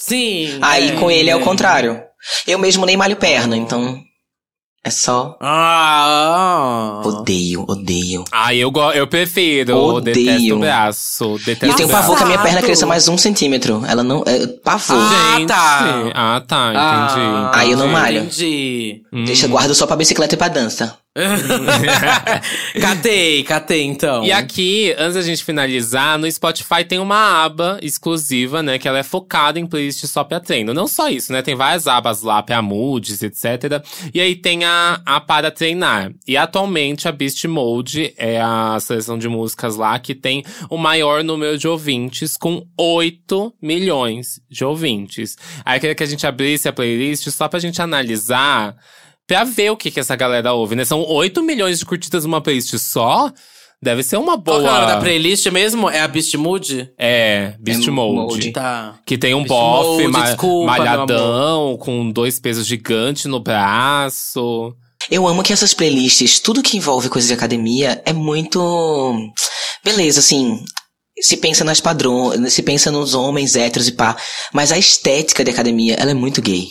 Sim. 0.00 0.58
Aí 0.62 0.90
é, 0.90 0.92
com 0.96 1.10
ele 1.10 1.28
é 1.30 1.36
o 1.36 1.40
é. 1.40 1.44
contrário. 1.44 2.00
Eu 2.46 2.58
mesmo 2.58 2.86
nem 2.86 2.96
malho 2.96 3.16
perna, 3.16 3.56
então. 3.56 4.00
É 4.82 4.88
só. 4.90 5.36
Ah. 5.42 7.02
Odeio, 7.04 7.64
odeio. 7.68 8.24
Ah, 8.32 8.54
eu, 8.54 8.70
go- 8.70 8.92
eu 8.92 9.06
prefiro. 9.06 9.76
Odeio. 9.76 10.14
Detesto 10.16 10.54
o 10.54 10.58
braço. 10.58 11.38
Detesto 11.44 11.66
eu 11.66 11.74
tenho 11.74 11.88
o 11.88 11.92
braço. 11.92 12.02
pavor 12.02 12.16
que 12.16 12.22
a 12.22 12.26
minha 12.26 12.38
perna 12.38 12.62
cresça 12.62 12.86
mais 12.86 13.06
um 13.06 13.18
centímetro. 13.18 13.82
Ela 13.86 14.02
não. 14.02 14.22
É, 14.26 14.46
pavor. 14.46 14.96
Ah, 14.98 15.34
Gente. 15.36 15.48
tá. 15.48 16.10
Ah, 16.14 16.42
tá. 16.46 16.68
Entendi. 16.70 17.26
Ah, 17.26 17.50
Aí 17.54 17.70
eu 17.72 17.76
não 17.76 17.86
entendi. 17.88 18.00
malho. 18.00 18.18
Entendi. 18.20 19.02
Deixa, 19.26 19.46
guardo 19.48 19.74
só 19.74 19.86
pra 19.86 19.96
bicicleta 19.96 20.34
e 20.34 20.38
pra 20.38 20.48
dança. 20.48 20.96
catei, 22.80 23.42
catei 23.44 23.84
então. 23.84 24.24
E 24.24 24.32
aqui, 24.32 24.94
antes 24.98 25.14
da 25.14 25.22
gente 25.22 25.44
finalizar, 25.44 26.18
no 26.18 26.30
Spotify 26.30 26.84
tem 26.86 26.98
uma 26.98 27.44
aba 27.44 27.78
exclusiva, 27.82 28.62
né? 28.62 28.78
Que 28.78 28.88
ela 28.88 28.98
é 28.98 29.02
focada 29.02 29.58
em 29.58 29.66
playlist 29.66 30.04
só 30.06 30.24
pra 30.24 30.40
treino. 30.40 30.74
Não 30.74 30.86
só 30.86 31.08
isso, 31.08 31.32
né? 31.32 31.42
Tem 31.42 31.54
várias 31.54 31.86
abas 31.86 32.22
lá 32.22 32.42
pra 32.42 32.62
moods, 32.62 33.22
etc. 33.22 33.82
E 34.12 34.20
aí 34.20 34.34
tem 34.34 34.64
a, 34.64 35.00
a 35.04 35.20
para 35.20 35.50
treinar. 35.50 36.12
E 36.26 36.36
atualmente 36.36 37.08
a 37.08 37.12
Beast 37.12 37.44
Mode 37.44 38.14
é 38.16 38.40
a 38.40 38.78
seleção 38.80 39.18
de 39.18 39.28
músicas 39.28 39.76
lá 39.76 39.98
que 39.98 40.14
tem 40.14 40.44
o 40.68 40.76
maior 40.76 41.22
número 41.22 41.58
de 41.58 41.68
ouvintes, 41.68 42.36
com 42.36 42.66
8 42.76 43.54
milhões 43.60 44.40
de 44.50 44.64
ouvintes. 44.64 45.36
Aí 45.64 45.76
eu 45.76 45.80
queria 45.80 45.94
que 45.94 46.02
a 46.02 46.06
gente 46.06 46.26
abrisse 46.26 46.68
a 46.68 46.72
playlist 46.72 47.28
só 47.30 47.48
pra 47.48 47.58
gente 47.58 47.80
analisar. 47.80 48.76
Pra 49.34 49.44
ver 49.44 49.70
o 49.70 49.76
que, 49.76 49.90
que 49.90 50.00
essa 50.00 50.16
galera 50.16 50.52
ouve, 50.52 50.74
né? 50.76 50.84
São 50.84 51.04
8 51.06 51.42
milhões 51.42 51.78
de 51.78 51.84
curtidas 51.86 52.24
numa 52.24 52.40
playlist 52.40 52.74
só. 52.78 53.32
Deve 53.82 54.02
ser 54.02 54.18
uma 54.18 54.32
Qual 54.38 54.60
boa. 54.60 54.60
que 54.60 54.66
é 54.66 54.70
o 54.70 54.74
nome 54.74 54.86
da 54.86 55.00
playlist 55.00 55.46
mesmo? 55.46 55.88
É 55.88 56.00
a 56.00 56.08
Beast 56.08 56.34
Mood? 56.34 56.90
É, 56.98 57.54
Beast 57.58 57.88
É 57.88 57.90
Mode. 57.90 58.14
Mode. 58.34 58.52
Tá. 58.52 58.96
Que 59.06 59.16
tem 59.16 59.32
um 59.34 59.38
Beast 59.44 59.48
bofe 59.48 60.06
ma- 60.08 60.20
desculpa, 60.26 60.66
malhadão, 60.66 61.78
com 61.80 62.10
dois 62.10 62.38
pesos 62.38 62.66
gigantes 62.66 63.24
no 63.24 63.40
braço. 63.40 64.74
Eu 65.10 65.26
amo 65.26 65.42
que 65.42 65.52
essas 65.52 65.72
playlists, 65.72 66.40
tudo 66.40 66.62
que 66.62 66.76
envolve 66.76 67.08
coisa 67.08 67.26
de 67.28 67.32
academia, 67.32 68.02
é 68.04 68.12
muito. 68.12 69.14
Beleza, 69.84 70.20
assim. 70.20 70.62
Se 71.18 71.36
pensa 71.36 71.64
nas 71.64 71.80
padrões, 71.80 72.52
se 72.52 72.62
pensa 72.62 72.90
nos 72.90 73.14
homens 73.14 73.54
héteros 73.56 73.88
e 73.88 73.92
pá. 73.92 74.16
Mas 74.52 74.72
a 74.72 74.78
estética 74.78 75.42
de 75.44 75.50
academia, 75.50 75.94
ela 75.98 76.10
é 76.10 76.14
muito 76.14 76.42
gay. 76.42 76.66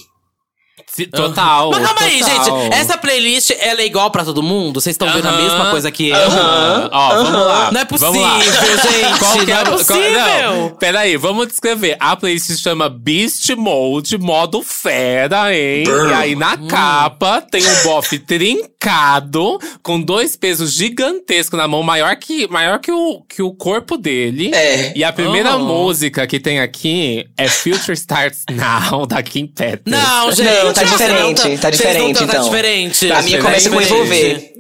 Se- 1.05 1.11
Total. 1.11 1.71
Mas 1.71 1.83
calma 1.85 2.01
aí, 2.01 2.19
total. 2.19 2.61
gente. 2.61 2.73
Essa 2.73 2.97
playlist, 2.97 3.51
ela 3.59 3.81
é 3.81 3.85
igual 3.85 4.09
pra 4.11 4.23
todo 4.25 4.41
mundo? 4.43 4.79
Vocês 4.81 4.93
estão 4.93 5.11
vendo 5.11 5.27
a 5.27 5.31
mesma 5.33 5.69
coisa 5.71 5.89
que 5.91 6.09
eu? 6.09 6.15
aham. 6.15 6.89
Ó, 6.91 7.09
vamos 7.23 7.31
lá. 7.45 7.71
Não 7.71 7.81
é 7.81 7.85
possível, 7.85 8.13
gente. 8.21 9.19
Qual 9.19 9.33
que 9.39 9.45
não 9.45 9.57
é 9.57 9.63
qual- 9.63 9.77
possível. 9.77 10.11
não, 10.51 10.69
peraí, 10.71 11.17
vamos 11.17 11.47
descrever. 11.47 11.95
A 11.99 12.15
playlist 12.15 12.47
se 12.47 12.57
chama 12.57 12.89
Beast 12.89 13.49
Mode, 13.55 14.17
modo 14.17 14.61
fera, 14.61 15.53
hein? 15.53 15.83
E 15.87 16.13
aí 16.13 16.35
na 16.35 16.53
Hum. 16.53 16.67
capa 16.67 17.41
tem 17.41 17.61
um 17.65 17.83
bofe 17.83 18.17
trincado, 18.79 19.59
com 19.83 19.99
dois 20.01 20.35
pesos 20.35 20.73
gigantescos 20.73 21.57
na 21.57 21.67
mão, 21.67 21.83
maior 21.83 22.15
que, 22.15 22.47
maior 22.49 22.79
que, 22.79 22.91
o, 22.91 23.21
que 23.27 23.41
o 23.41 23.51
corpo 23.51 23.97
dele. 23.97 24.51
É. 24.53 24.93
E 24.95 25.03
a 25.03 25.11
primeira 25.11 25.55
Oh. 25.55 25.59
música 25.59 26.25
que 26.27 26.39
tem 26.39 26.59
aqui 26.59 27.25
é 27.37 27.47
Future 27.47 27.93
Starts 27.93 28.43
Now, 28.51 29.05
da 29.07 29.21
Kim 29.23 29.47
Petras. 29.47 29.81
Não, 29.85 30.31
gente. 30.31 30.47
Não, 30.63 30.73
tá 30.73 30.83
diferente, 30.89 31.57
tá 31.57 31.67
não 31.67 31.71
diferente, 31.71 32.17
Tá 32.17 32.23
então. 32.25 32.43
diferente. 32.43 33.11
A 33.11 33.21
minha 33.21 33.41
começa 33.41 33.69
com 33.69 33.81
envolver. 33.81 34.51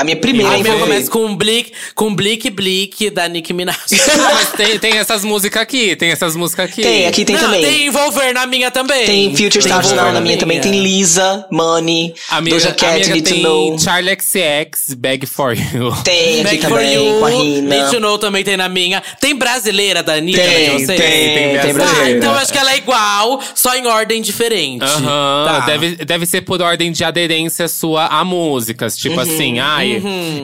A 0.00 0.04
minha 0.04 0.16
primeira 0.16 0.54
A 0.54 0.58
minha 0.58 0.76
começa 0.78 1.10
com 1.10 1.36
Blick, 1.36 1.72
com 1.94 2.14
Blick 2.14 2.48
Blick 2.48 3.10
da 3.10 3.28
Nicki 3.28 3.52
Minaj. 3.52 3.76
Mas 4.34 4.52
tem, 4.52 4.78
tem 4.78 4.96
essas 4.98 5.22
músicas 5.24 5.60
aqui, 5.62 5.94
tem 5.94 6.10
essas 6.10 6.34
músicas 6.34 6.70
aqui. 6.70 6.80
Tem, 6.82 7.06
aqui 7.06 7.22
tem 7.24 7.36
não, 7.36 7.42
também. 7.42 7.60
tem 7.62 7.86
Envolver 7.86 8.32
na 8.32 8.46
minha 8.46 8.70
também. 8.70 9.04
Tem 9.04 9.30
Future 9.36 9.58
Stars 9.58 9.92
Now 9.92 10.10
na 10.12 10.20
minha 10.22 10.38
também. 10.38 10.58
Tem 10.58 10.80
Lisa, 10.80 11.46
Money, 11.50 12.14
A 12.30 12.40
minha, 12.40 12.54
Doja 12.56 12.72
Cat, 12.72 12.94
minha 13.00 13.14
Need 13.14 13.22
to 13.22 13.34
tem 13.34 13.42
Know. 13.42 13.78
Charlie 13.78 14.16
XX, 14.18 14.94
Bag 14.94 15.26
For 15.26 15.52
You. 15.54 15.92
Tem 16.02 16.40
aqui 16.40 16.44
Back 16.44 16.60
for 16.62 16.78
também, 16.78 16.94
You, 16.94 17.18
com 17.20 17.26
a 17.26 17.30
Rina. 17.30 17.76
Need 17.76 17.90
to 17.90 18.00
Know 18.00 18.16
também 18.18 18.42
tem 18.42 18.56
na 18.56 18.68
minha. 18.70 19.02
Tem 19.20 19.34
brasileira 19.36 20.02
da 20.02 20.14
Anitta 20.14 20.40
Tem, 20.40 20.68
na 20.70 20.76
de 20.78 20.84
vocês? 20.86 20.98
tem, 21.00 21.34
tem 21.34 21.60
tem, 21.60 21.74
brasileira. 21.74 22.04
Ah, 22.06 22.10
então 22.10 22.34
acho 22.34 22.50
que 22.52 22.58
ela 22.58 22.72
é 22.72 22.76
igual, 22.78 23.40
só 23.54 23.74
em 23.76 23.86
ordem 23.86 24.22
diferente. 24.22 24.82
Aham, 24.82 25.44
Tá. 25.44 25.60
deve, 25.66 25.96
deve 25.96 26.24
ser 26.26 26.40
por 26.40 26.62
ordem 26.62 26.90
de 26.90 27.04
aderência 27.04 27.68
sua 27.68 28.06
a 28.06 28.24
músicas. 28.24 28.96
Tipo 28.96 29.16
Uhum, 29.16 29.20
assim, 29.20 29.58
ai, 29.58 29.89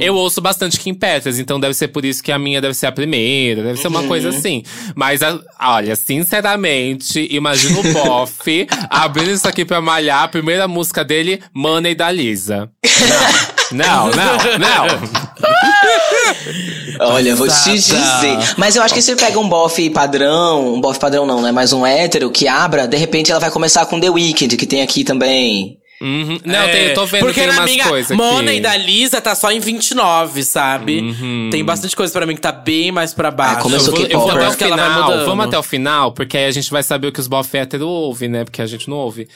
eu 0.00 0.14
ouço 0.14 0.40
bastante 0.40 0.78
Kim 0.80 0.94
Petras, 0.94 1.38
então 1.38 1.58
deve 1.60 1.74
ser 1.74 1.88
por 1.88 2.04
isso 2.04 2.22
que 2.22 2.32
a 2.32 2.38
minha 2.38 2.60
deve 2.60 2.74
ser 2.74 2.86
a 2.86 2.92
primeira, 2.92 3.62
deve 3.62 3.78
ser 3.80 3.88
uma 3.88 4.00
Uhum. 4.00 4.08
coisa 4.08 4.28
assim. 4.30 4.62
Mas, 4.94 5.22
a- 5.22 5.38
olha, 5.60 5.94
sinceramente, 5.96 7.26
imagina 7.30 7.78
o 7.78 7.92
Boff 7.92 8.66
abrindo 8.90 9.30
isso 9.30 9.46
aqui 9.48 9.64
pra 9.64 9.80
malhar, 9.80 10.22
a 10.22 10.28
primeira 10.28 10.66
música 10.68 11.04
dele, 11.04 11.40
Money 11.54 11.94
da 11.94 12.10
Lisa. 12.10 12.70
Não, 13.72 14.06
não, 14.10 14.10
não, 14.58 14.86
não. 14.86 14.86
Olha, 17.08 17.34
vou 17.36 17.46
te 17.48 17.72
dizer. 17.72 18.38
Mas 18.56 18.76
eu 18.76 18.82
acho 18.82 18.94
que 18.94 19.02
se 19.02 19.14
pega 19.16 19.38
um 19.38 19.48
bofe 19.48 19.90
padrão, 19.90 20.74
um 20.74 20.80
bofe 20.80 20.98
padrão 20.98 21.26
não, 21.26 21.42
né? 21.42 21.52
Mas 21.52 21.72
um 21.72 21.84
hétero 21.84 22.30
que 22.30 22.48
abra, 22.48 22.86
de 22.86 22.96
repente 22.96 23.30
ela 23.30 23.40
vai 23.40 23.50
começar 23.50 23.84
com 23.86 24.00
The 24.00 24.08
Weeknd, 24.10 24.56
que 24.56 24.66
tem 24.66 24.82
aqui 24.82 25.04
também. 25.04 25.78
Uhum. 26.00 26.38
Não, 26.44 26.54
É, 26.60 26.68
tem, 26.68 26.82
eu 26.88 26.94
tô 26.94 27.06
vendo 27.06 27.20
Porque 27.24 27.40
tem 27.40 27.48
na 27.48 27.54
umas 27.60 27.70
minha 27.70 27.84
Money 28.14 28.48
aqui. 28.56 28.60
da 28.60 28.76
Lisa 28.76 29.20
tá 29.20 29.34
só 29.34 29.50
em 29.50 29.60
29, 29.60 30.42
sabe? 30.42 31.00
Uhum. 31.00 31.48
Tem 31.50 31.64
bastante 31.64 31.96
coisa 31.96 32.12
pra 32.12 32.26
mim 32.26 32.34
que 32.34 32.40
tá 32.40 32.52
bem 32.52 32.92
mais 32.92 33.14
pra 33.14 33.30
baixo. 33.30 33.62
como 33.62 33.74
eu 33.76 33.80
sou 33.80 33.94
vou, 33.94 34.04
eu 34.06 34.20
vou 34.20 34.30
até 34.30 34.48
o 34.48 34.52
final. 34.52 35.24
Vamos 35.24 35.46
até 35.46 35.58
o 35.58 35.62
final, 35.62 36.12
porque 36.12 36.36
aí 36.36 36.44
a 36.44 36.50
gente 36.50 36.70
vai 36.70 36.82
saber 36.82 37.08
o 37.08 37.12
que 37.12 37.20
os 37.20 37.26
bof 37.26 37.56
hétero 37.56 37.88
ouvem, 37.88 38.28
né? 38.28 38.44
Porque 38.44 38.60
a 38.60 38.66
gente 38.66 38.88
não 38.90 38.96
ouve. 38.98 39.26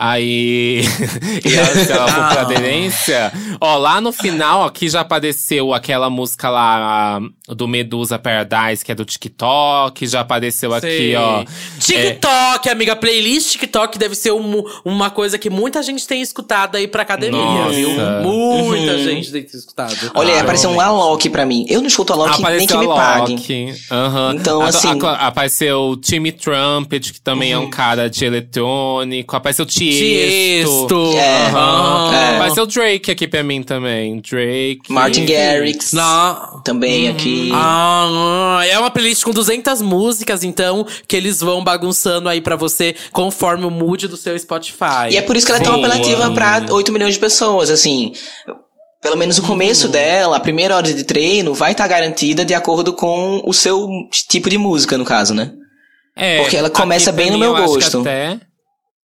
Aí. 0.00 0.82
e 1.44 1.54
ela, 1.56 2.04
Ah. 2.08 2.40
aderência. 2.42 3.32
Ó, 3.60 3.76
lá 3.76 4.00
no 4.00 4.12
final, 4.12 4.64
aqui 4.64 4.88
já 4.88 5.00
apareceu 5.00 5.74
aquela 5.74 6.08
música 6.08 6.48
lá 6.48 7.18
a- 7.18 7.54
do 7.54 7.66
Medusa 7.66 8.16
Paradise, 8.18 8.84
que 8.84 8.92
é 8.92 8.94
do 8.94 9.04
TikTok. 9.04 10.06
Já 10.06 10.20
apareceu 10.20 10.72
aqui, 10.72 10.86
Sei. 10.86 11.16
ó. 11.16 11.44
TikTok, 11.80 12.68
amiga. 12.68 12.94
Playlist 12.94 13.52
TikTok 13.52 13.98
deve 13.98 14.14
ser 14.14 14.32
um- 14.32 14.62
uma 14.84 15.10
coisa 15.10 15.36
que 15.38 15.50
muita 15.50 15.82
gente 15.82 16.06
tem 16.06 16.20
escutado 16.22 16.76
aí 16.76 16.86
pra 16.86 17.02
academia, 17.02 17.40
Nossa. 17.40 17.72
viu? 17.72 17.90
Muita 18.22 18.92
Uhum. 18.92 18.98
gente 19.04 19.32
tem 19.32 19.42
escutado. 19.52 19.96
Olha, 20.14 20.34
Ah, 20.36 20.40
apareceu 20.42 20.70
um 20.70 20.80
Alok 20.80 21.28
pra 21.30 21.44
mim. 21.44 21.64
Eu 21.68 21.80
não 21.80 21.88
escuto 21.88 22.12
Alok 22.12 22.28
nem 22.28 22.36
que 22.36 22.42
Apareceu 22.42 22.78
me 22.78 22.86
a 22.86 22.94
pague. 22.94 23.32
Loki. 23.32 23.74
Aham. 23.90 24.34
Então, 24.36 24.62
A- 24.62 24.66
assim- 24.68 25.00
a- 25.02 25.26
apareceu 25.26 25.80
o 25.90 25.96
Timmy 25.96 26.30
Trumpet, 26.30 27.12
que 27.12 27.20
também 27.20 27.50
é 27.52 27.58
um 27.58 27.68
cara 27.70 28.08
de 28.08 28.24
eletrônico. 28.24 29.34
Apareceu 29.34 29.64
o 29.64 29.68
Tiesto. 29.90 30.88
Tiesto. 30.88 31.16
É. 31.18 31.46
Aham. 31.48 32.14
É. 32.14 32.34
Apareceu 32.36 32.62
o 32.64 32.66
Drake 32.66 33.10
aqui 33.10 33.26
pra 33.28 33.42
mim 33.42 33.62
também. 33.62 34.20
Drake. 34.20 34.80
Martin 34.90 35.24
Garrix. 35.26 35.92
Não. 35.92 36.60
Também 36.64 37.08
aqui. 37.08 37.50
Ah, 37.54 38.60
é 38.68 38.78
uma 38.78 38.90
playlist 38.90 39.22
com 39.24 39.30
200 39.32 39.82
músicas, 39.82 40.42
então, 40.44 40.86
que 41.06 41.16
eles 41.16 41.40
vão 41.40 41.62
bagunçando 41.62 42.28
aí 42.28 42.40
pra 42.40 42.56
você 42.56 42.94
conforme 43.12 43.64
o 43.64 43.70
mood 43.70 44.08
do 44.08 44.16
seu 44.16 44.38
Spotify. 44.38 45.10
E 45.10 45.16
é 45.16 45.22
por 45.22 45.36
isso 45.36 45.46
que 45.46 45.52
ela 45.52 45.60
é 45.60 45.64
tão 45.64 45.74
Boa. 45.74 45.86
apelativa 45.86 46.30
pra 46.32 46.64
8 46.70 46.92
milhões 46.92 47.14
de 47.14 47.20
pessoas, 47.20 47.70
assim. 47.70 48.12
Pelo 49.00 49.16
menos 49.16 49.38
o 49.38 49.42
começo 49.42 49.86
Uhum. 49.86 49.92
dela, 49.92 50.36
a 50.36 50.40
primeira 50.40 50.74
hora 50.76 50.92
de 50.92 51.04
treino, 51.04 51.54
vai 51.54 51.70
estar 51.72 51.86
garantida 51.86 52.44
de 52.44 52.52
acordo 52.52 52.92
com 52.92 53.40
o 53.44 53.52
seu 53.54 53.88
tipo 54.28 54.50
de 54.50 54.58
música, 54.58 54.98
no 54.98 55.04
caso, 55.04 55.32
né? 55.34 55.52
É, 56.16 56.40
Porque 56.40 56.56
ela 56.56 56.68
começa 56.68 57.12
bem 57.12 57.30
no 57.30 57.38
meu 57.38 57.54
gosto. 57.54 58.00
Até... 58.00 58.40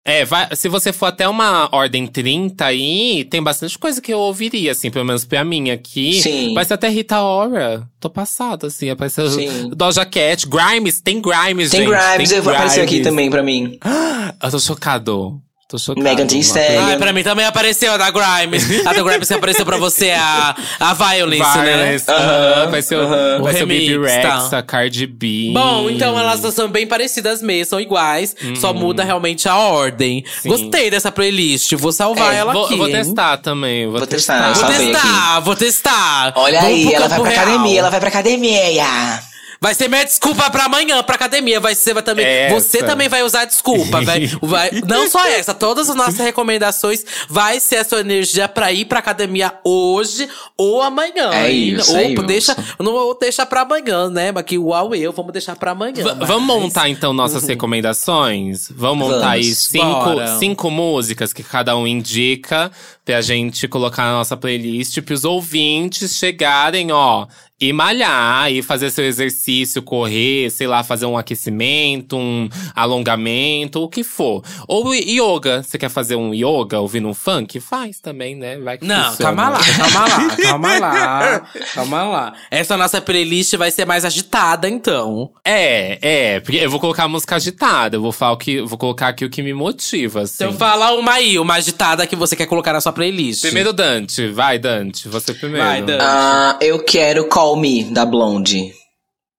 É, 0.09 0.25
vai, 0.25 0.49
se 0.57 0.71
você 0.71 0.91
for 0.91 1.05
até 1.05 1.29
uma 1.29 1.69
ordem 1.71 2.07
30 2.07 2.65
aí, 2.65 3.25
tem 3.25 3.43
bastante 3.43 3.79
coisa 3.79 4.01
que 4.01 4.11
eu 4.11 4.19
ouviria, 4.19 4.73
assim, 4.73 4.91
pelo 4.91 5.05
menos 5.05 5.27
pra 5.27 5.45
mim 5.45 5.69
aqui. 5.71 6.23
Sim. 6.23 6.55
Parece 6.55 6.73
até 6.73 6.89
Rita 6.89 7.21
Ora. 7.21 7.87
Tô 8.01 8.09
passado, 8.09 8.67
assim. 8.67 8.89
Apareceu 8.89 9.29
Sim. 9.29 9.69
Doja 9.69 10.07
Cat, 10.07 10.49
Grimes, 10.49 11.03
tem 11.03 11.21
Grimes, 11.21 11.71
Tem 11.73 11.87
gente. 11.87 11.91
Grimes, 11.91 12.33
eu 12.33 12.43
vou 12.43 12.55
aparecer 12.55 12.81
aqui 12.81 12.93
Grimes. 12.93 13.07
também 13.07 13.29
pra 13.29 13.43
mim. 13.43 13.79
Eu 14.43 14.51
tô 14.51 14.59
chocado. 14.59 15.43
Tô 15.69 15.77
chocado. 15.77 16.03
Megan 16.03 16.27
Thee 16.27 16.41
Stallion. 16.41 16.95
Ah, 16.95 16.97
pra 16.97 17.13
mim 17.13 17.23
também 17.23 17.45
apareceu 17.45 17.93
a 17.93 17.99
da 17.99 18.11
Grimes. 18.11 18.87
A 18.87 18.93
da 18.95 19.03
Grimes 19.03 19.29
que 19.29 19.35
apareceu 19.35 19.67
pra 19.67 19.77
você, 19.77 20.13
a, 20.13 20.57
a 20.81 20.95
Violence, 20.95 21.43
Violence, 21.53 22.07
né? 22.09 22.15
aham, 22.17 22.71
vai 22.71 22.81
ser 22.81 22.97
o, 22.97 23.01
aham. 23.03 23.43
vai 23.43 23.53
ser 23.53 23.65
o 23.65 23.67
Baby 23.67 23.87
remix, 23.89 24.13
Rex, 24.15 24.49
tá. 24.49 24.59
a 24.59 24.63
Cardi 24.63 25.07
B. 25.07 25.51
Bom, 25.53 25.91
então 25.91 26.19
elas 26.19 26.41
são 26.55 26.69
bem 26.69 26.87
parecidas 26.87 27.43
mesmo, 27.43 27.67
são 27.69 27.81
iguais. 27.81 28.35
Só 28.59 28.73
muda 28.73 29.05
realmente 29.05 29.47
a 29.47 29.57
ordem. 29.59 30.25
Sim. 30.41 30.49
Gostei 30.49 30.91
dessa 30.91 31.13
playlist, 31.13 31.71
vou 31.75 31.93
salvar 31.93 32.33
É, 32.33 32.39
ela 32.39 32.53
Vou, 32.55 32.65
aqui. 32.65 32.73
eu 32.73 32.79
vou 32.79 32.89
hein? 32.89 32.95
testar 32.95 33.37
também. 33.37 33.87
Vou, 33.89 33.99
Vou 33.99 34.07
testar. 34.07 34.53
testar, 34.55 34.63
Vou 34.69 34.73
testar, 34.79 35.41
vou 35.41 35.57
testar. 35.57 36.33
Olha 36.37 36.61
Vamos 36.63 36.75
aí, 36.77 36.95
ela 36.95 37.09
vai 37.09 37.21
pra 37.21 37.29
real. 37.29 37.43
academia, 37.43 37.81
ela 37.81 37.91
vai 37.91 38.01
pra 38.01 38.09
academia. 38.09 39.21
Vai 39.61 39.75
ser 39.75 39.89
minha 39.89 40.05
desculpa 40.05 40.49
pra 40.51 40.67
amanhã, 40.67 41.03
pra 41.03 41.17
academia. 41.17 41.59
Vai 41.59 41.75
ser 41.75 41.93
vai 41.95 42.03
também. 42.03 42.25
Essa. 42.25 42.55
Você 42.55 42.79
também 42.83 43.09
vai 43.09 43.23
usar 43.25 43.45
desculpa. 43.45 44.01
Vai, 44.03 44.27
vai, 44.41 44.71
não 44.87 45.09
só 45.11 45.27
essa, 45.27 45.53
todas 45.53 45.91
as 45.91 45.97
nossas 45.97 46.19
recomendações 46.19 47.05
vai 47.29 47.59
ser 47.59 47.77
a 47.79 47.85
sua 47.85 48.01
energia 48.01 48.47
pra 48.49 48.73
ir 48.73 48.85
pra 48.85 49.01
academia 49.01 49.53
hoje 49.65 50.29
ou 50.57 50.81
amanhã. 50.81 51.31
É 51.33 51.51
isso, 51.51 51.91
ou 51.93 51.99
é 51.99 52.11
isso. 52.13 52.23
deixa, 52.23 52.57
não 52.79 52.93
vou 52.93 53.19
deixar 53.19 53.47
pra 53.47 53.63
amanhã, 53.63 54.09
né? 54.09 54.31
Mas 54.31 54.45
que 54.45 54.57
uau, 54.57 54.95
eu 54.95 55.13
vamos 55.13 55.33
deixar 55.33 55.57
pra 55.57 55.73
amanhã. 55.73 55.93
V- 55.95 56.15
mas- 56.15 56.29
Vamos 56.29 56.47
montar 56.47 56.89
então 56.89 57.13
nossas 57.13 57.43
recomendações? 57.47 58.69
Vamos 58.71 59.09
montar 59.09 59.31
aí 59.31 59.43
Vamos, 59.43 59.59
cinco, 59.59 60.05
bora. 60.15 60.39
cinco 60.39 60.71
músicas 60.71 61.33
que 61.33 61.43
cada 61.43 61.77
um 61.77 61.87
indica 61.87 62.71
pra 63.05 63.21
gente 63.21 63.67
colocar 63.67 64.05
na 64.05 64.13
nossa 64.13 64.37
playlist 64.37 65.01
pros 65.03 65.25
ouvintes 65.25 66.15
chegarem, 66.17 66.93
ó, 66.93 67.27
e 67.61 67.73
malhar, 67.73 68.53
e 68.53 68.63
fazer 68.63 68.91
seu 68.91 69.05
exercício, 69.05 69.83
correr, 69.83 70.49
sei 70.51 70.69
lá, 70.69 70.85
fazer 70.85 71.07
um 71.07 71.19
aquecimento, 71.19 72.17
um 72.17 72.49
alongamento, 72.75 73.83
o 73.83 73.89
que 73.89 74.05
for. 74.05 74.45
Ou 74.69 74.95
yoga. 74.95 75.63
Você 75.63 75.77
quer 75.77 75.89
fazer 75.89 76.15
um 76.15 76.33
yoga 76.33 76.79
ouvindo 76.79 77.09
um 77.09 77.15
funk? 77.15 77.59
Faz 77.59 77.99
também, 77.99 78.37
né? 78.37 78.59
Vai 78.59 78.79
que 78.79 78.87
Não, 78.87 79.11
funciona. 79.11 79.35
calma 79.35 79.49
lá, 79.49 79.59
calma 79.77 80.07
lá, 80.07 80.37
calma 80.43 80.79
lá, 80.79 81.51
calma 81.75 82.05
lá. 82.05 82.35
Essa 82.49 82.77
nossa 82.77 83.01
playlist 83.01 83.55
vai 83.57 83.73
ser 83.73 83.85
mais 83.85 84.05
agitada, 84.05 84.69
então. 84.69 85.31
É, 85.45 85.99
é, 86.01 86.41
porque 86.41 86.59
eu 86.59 86.71
vou 86.71 86.79
colocar 86.79 87.09
música 87.09 87.35
agitada, 87.37 87.97
eu 87.97 88.03
vou 88.03 88.13
falar 88.13 88.33
o 88.33 88.37
que, 88.37 88.61
vou 88.61 88.79
colocar 88.79 89.09
aqui 89.09 89.25
o 89.25 89.31
que 89.31 89.43
me 89.43 89.53
motiva, 89.53 90.23
assim. 90.23 90.45
Então 90.45 90.53
fala 90.53 90.93
uma 90.93 91.15
aí, 91.15 91.39
uma 91.39 91.55
agitada 91.55 92.07
que 92.07 92.15
você 92.15 92.37
quer 92.37 92.47
colocar 92.47 92.73
na 92.73 92.81
sua 92.81 92.93
playlist. 92.93 93.43
Primeiro 93.43 93.73
Dante, 93.73 94.29
vai 94.29 94.61
Dante, 94.61 95.09
você 95.09 95.35
primeiro. 95.35 95.67
Vai, 95.67 95.83
Dante. 95.83 96.05
Ah, 96.05 96.57
eu 96.61 96.85
quero 96.85 97.29
Call 97.29 97.48
Me, 97.57 97.85
da 97.85 98.05
Blonde. 98.07 98.73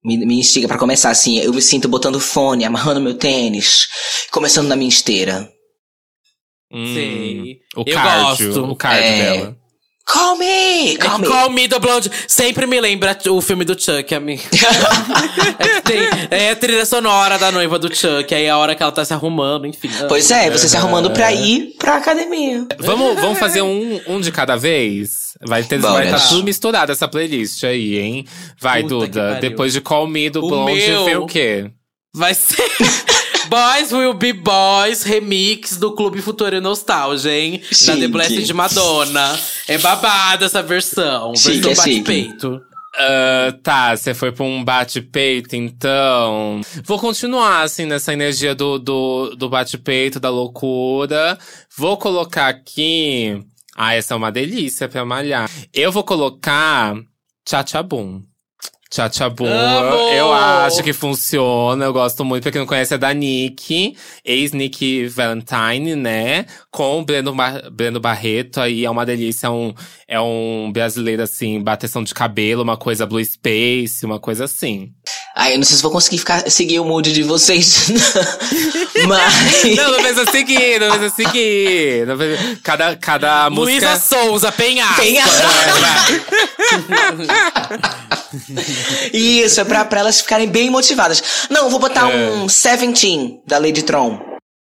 Me, 0.04 0.16
me 0.18 0.38
instiga 0.38 0.66
pra 0.68 0.78
começar 0.78 1.10
assim. 1.10 1.38
Eu 1.38 1.52
me 1.52 1.60
sinto 1.62 1.88
botando 1.88 2.18
fone, 2.20 2.64
amarrando 2.64 3.00
meu 3.00 3.14
tênis, 3.14 3.86
começando 4.30 4.68
na 4.68 4.76
minha 4.76 4.88
esteira. 4.88 5.50
Hum, 6.72 6.94
Sei. 6.94 7.58
O 7.76 7.82
Eu 7.86 7.94
cardio, 7.94 8.46
gosto. 8.48 8.64
o 8.64 8.76
cardio 8.76 9.04
É. 9.04 9.22
dela. 9.36 9.59
Call 10.12 10.36
me! 10.38 10.94
É 10.94 10.96
Call 10.96 11.18
me! 11.18 11.26
Call 11.26 11.50
Me 11.50 11.68
do 11.68 11.78
Blonde 11.78 12.10
sempre 12.26 12.66
me 12.66 12.80
lembra 12.80 13.16
o 13.28 13.40
filme 13.40 13.64
do 13.64 13.80
Chuck, 13.80 14.12
amigo. 14.14 14.42
é, 15.58 15.80
tem, 15.80 15.98
é 16.30 16.50
a 16.50 16.56
trilha 16.56 16.84
sonora 16.84 17.38
da 17.38 17.52
noiva 17.52 17.78
do 17.78 17.94
Chuck, 17.94 18.34
aí 18.34 18.44
é 18.44 18.50
a 18.50 18.58
hora 18.58 18.74
que 18.74 18.82
ela 18.82 18.90
tá 18.90 19.04
se 19.04 19.12
arrumando, 19.14 19.66
enfim. 19.66 19.88
Pois 20.08 20.30
é, 20.30 20.50
você 20.50 20.68
se 20.68 20.76
arrumando 20.76 21.10
pra 21.10 21.32
ir 21.32 21.74
pra 21.78 21.96
academia. 21.96 22.66
Vamos, 22.78 23.14
vamos 23.20 23.38
fazer 23.38 23.62
um, 23.62 24.00
um 24.08 24.20
de 24.20 24.32
cada 24.32 24.56
vez? 24.56 25.30
Vai 25.46 25.62
ter, 25.62 25.78
vai 25.78 26.06
estar 26.06 26.28
tudo 26.28 26.42
misturado 26.44 26.90
essa 26.90 27.06
playlist 27.06 27.62
aí, 27.64 27.98
hein? 27.98 28.24
Vai, 28.60 28.82
Puta 28.82 29.06
Duda. 29.06 29.38
Depois 29.40 29.72
de 29.72 29.80
Call 29.80 30.06
Me 30.08 30.28
do 30.28 30.44
O 30.44 30.48
Blonde, 30.48 30.88
meu- 30.88 31.04
vê 31.04 31.16
o 31.16 31.26
quê? 31.26 31.70
Vai 32.14 32.34
ser 32.34 32.56
Boys 33.50 33.92
Will 33.92 34.14
Be 34.14 34.32
Boys 34.32 35.02
remix 35.02 35.76
do 35.76 35.90
Clube 35.90 36.22
Futuro 36.22 36.54
e 36.54 36.60
Nostalgia, 36.60 37.36
hein? 37.36 37.60
Da 37.60 37.66
The 37.68 37.94
Chique. 37.94 38.08
Blessed 38.08 38.44
de 38.44 38.54
Madonna. 38.54 39.36
É 39.66 39.76
babada 39.76 40.46
essa 40.46 40.62
versão. 40.62 41.34
Chique, 41.34 41.58
versão 41.58 41.72
é 41.72 41.74
chique. 41.74 41.98
bate-peito. 41.98 42.62
Ah, 42.96 43.52
tá, 43.60 43.96
você 43.96 44.14
foi 44.14 44.30
pra 44.30 44.44
um 44.44 44.62
bate-peito, 44.62 45.56
então. 45.56 46.60
Vou 46.84 46.98
continuar, 47.00 47.62
assim, 47.62 47.86
nessa 47.86 48.12
energia 48.12 48.54
do, 48.54 48.78
do, 48.78 49.34
do 49.34 49.48
bate-peito, 49.48 50.20
da 50.20 50.30
loucura. 50.30 51.36
Vou 51.76 51.96
colocar 51.96 52.46
aqui. 52.46 53.44
Ah, 53.76 53.94
essa 53.94 54.14
é 54.14 54.16
uma 54.16 54.30
delícia 54.30 54.88
pra 54.88 55.04
malhar. 55.04 55.50
Eu 55.74 55.90
vou 55.90 56.04
colocar 56.04 56.94
Tchatchabum. 57.44 58.22
Tchatchabum, 58.90 59.46
Amo! 59.46 60.10
eu 60.12 60.32
acho 60.32 60.82
que 60.82 60.92
funciona. 60.92 61.84
Eu 61.84 61.92
gosto 61.92 62.24
muito. 62.24 62.42
Pra 62.42 62.50
quem 62.50 62.58
não 62.60 62.66
conhece, 62.66 62.92
é 62.92 62.98
da 62.98 63.14
Nick, 63.14 63.96
ex-Nick 64.24 65.06
Valentine, 65.06 65.94
né? 65.94 66.44
Com 66.72 66.98
o 66.98 67.04
Breno, 67.04 67.32
Bar- 67.32 67.70
Breno 67.70 68.00
Barreto. 68.00 68.60
Aí 68.60 68.84
é 68.84 68.90
uma 68.90 69.06
delícia. 69.06 69.46
É 69.46 69.50
um, 69.50 69.72
é 70.08 70.20
um 70.20 70.72
brasileiro, 70.72 71.22
assim, 71.22 71.62
bateção 71.62 72.02
de 72.02 72.12
cabelo, 72.12 72.64
uma 72.64 72.76
coisa 72.76 73.06
Blue 73.06 73.24
Space, 73.24 74.04
uma 74.04 74.18
coisa 74.18 74.46
assim. 74.46 74.88
Ai, 75.36 75.54
eu 75.54 75.58
não 75.58 75.64
sei 75.64 75.76
se 75.76 75.82
vou 75.82 75.92
conseguir 75.92 76.18
ficar, 76.18 76.50
seguir 76.50 76.80
o 76.80 76.84
mood 76.84 77.12
de 77.12 77.22
vocês. 77.22 77.92
Mas. 79.06 79.76
Não, 79.76 79.92
não 79.92 79.98
precisa 80.00 80.24
seguir, 80.32 80.80
não 80.80 80.88
precisa 80.98 81.14
seguir. 81.14 82.06
Não 82.08 82.16
precisa- 82.16 82.58
Cada, 82.64 82.96
cada 82.96 83.50
música. 83.50 83.86
Luísa 83.86 84.00
Souza, 84.00 84.50
penhasco. 84.50 85.00
Penha- 85.00 85.22
Isso, 89.12 89.60
é 89.60 89.64
pra, 89.64 89.84
pra 89.84 90.00
elas 90.00 90.20
ficarem 90.20 90.48
bem 90.48 90.70
motivadas. 90.70 91.22
Não, 91.50 91.68
vou 91.70 91.78
botar 91.80 92.10
É. 92.10 92.30
um 92.32 92.48
Seventeen, 92.48 93.40
da 93.46 93.58
Lady 93.58 93.82
Tron. 93.82 94.18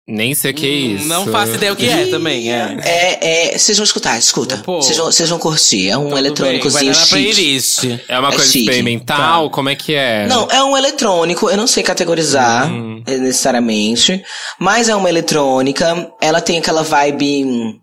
Nem 0.09 0.33
sei 0.33 0.51
o 0.51 0.53
que 0.53 0.65
é 0.65 0.69
isso. 0.69 1.03
Hum, 1.03 1.07
Não 1.09 1.27
faço 1.27 1.55
ideia 1.55 1.73
o 1.73 1.75
que 1.75 1.85
é 1.89 2.05
também, 2.05 2.49
é. 2.49 2.77
É, 2.81 3.49
é, 3.53 3.57
vocês 3.57 3.77
vão 3.77 3.83
escutar, 3.83 4.17
escuta. 4.17 4.63
Vocês 4.65 4.95
vão, 4.95 5.07
vocês 5.07 5.29
vão 5.29 5.37
curtir. 5.37 5.89
É 5.89 5.97
um 5.97 6.03
Tudo 6.03 6.13
bem, 6.13 6.13
vai 6.13 6.19
eletrônicozinho 6.27 6.93
chique. 6.95 7.09
playlist. 7.09 7.83
É 8.07 8.17
uma 8.17 8.29
É 8.29 8.31
coisa 8.31 8.45
chique. 8.49 8.59
experimental? 8.69 9.49
Como 9.49 9.67
é 9.67 9.75
que 9.75 9.93
é? 9.93 10.25
Não, 10.27 10.47
é 10.49 10.63
um 10.63 10.77
eletrônico, 10.77 11.49
eu 11.49 11.57
não 11.57 11.67
sei 11.67 11.83
categorizar 11.83 12.71
Hum. 12.71 13.03
necessariamente, 13.05 14.23
mas 14.57 14.87
é 14.87 14.95
uma 14.95 15.09
eletrônica, 15.09 16.09
ela 16.21 16.39
tem 16.39 16.57
aquela 16.57 16.83
vibe, 16.83 17.43
hum, 17.43 17.73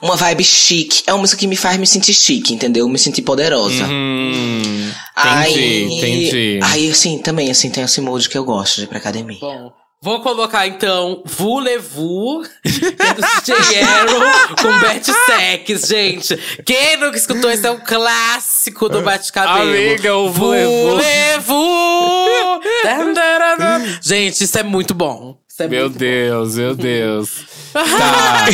uma 0.00 0.16
vibe 0.16 0.44
chique, 0.44 1.02
é 1.06 1.12
uma 1.12 1.20
música 1.20 1.38
que 1.40 1.46
me 1.46 1.56
faz 1.56 1.76
me 1.76 1.86
sentir 1.86 2.14
chique, 2.14 2.54
entendeu? 2.54 2.88
Me 2.88 2.98
sentir 2.98 3.22
poderosa. 3.22 3.84
Hum, 3.84 4.60
entendi, 4.60 4.94
Aí, 5.16 5.84
entendi. 5.84 6.60
Aí, 6.62 6.90
assim, 6.90 7.18
também, 7.18 7.50
assim, 7.50 7.70
tem 7.70 7.84
esse 7.84 8.00
mood 8.00 8.28
que 8.28 8.36
eu 8.36 8.44
gosto 8.44 8.76
de 8.76 8.84
ir 8.84 8.86
pra 8.86 8.98
academia. 8.98 9.38
Bom, 9.40 9.72
Vou 10.04 10.20
colocar 10.20 10.66
então 10.66 11.22
é 11.24 11.78
do 11.78 13.22
DJ 13.44 13.82
Arrow, 13.82 14.56
com 14.60 14.80
Beth 14.80 15.04
Sex, 15.04 15.86
gente. 15.86 16.36
Quem 16.66 16.96
nunca 16.96 17.16
escutou 17.16 17.48
esse 17.48 17.64
é 17.64 17.70
um 17.70 17.78
clássico 17.78 18.88
do 18.88 19.00
bate-cabelo. 19.00 19.70
Amiga, 19.70 20.16
o 20.16 20.28
Vulevu. 20.28 20.90
Vulevu! 20.90 22.60
Dan, 22.82 23.12
dan, 23.14 23.56
dan. 23.56 23.98
gente, 24.02 24.42
isso 24.42 24.58
é 24.58 24.64
muito 24.64 24.92
bom. 24.92 25.36
É 25.58 25.68
Meu 25.68 25.88
Deus, 25.88 26.56
meu 26.56 26.74
Deus. 26.74 27.44
Tá, 27.72 28.46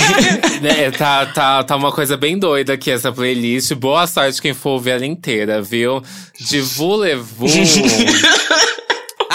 né, 0.62 0.92
tá, 0.92 1.26
tá, 1.26 1.64
tá 1.64 1.74
uma 1.74 1.90
coisa 1.90 2.16
bem 2.16 2.38
doida 2.38 2.74
aqui 2.74 2.88
essa 2.88 3.10
playlist. 3.10 3.74
Boa 3.74 4.06
sorte 4.06 4.40
quem 4.40 4.54
for 4.54 4.70
ouvir 4.70 4.90
ela 4.90 5.04
inteira, 5.04 5.60
viu? 5.60 6.00
De 6.38 6.60
Vulevu. 6.60 7.46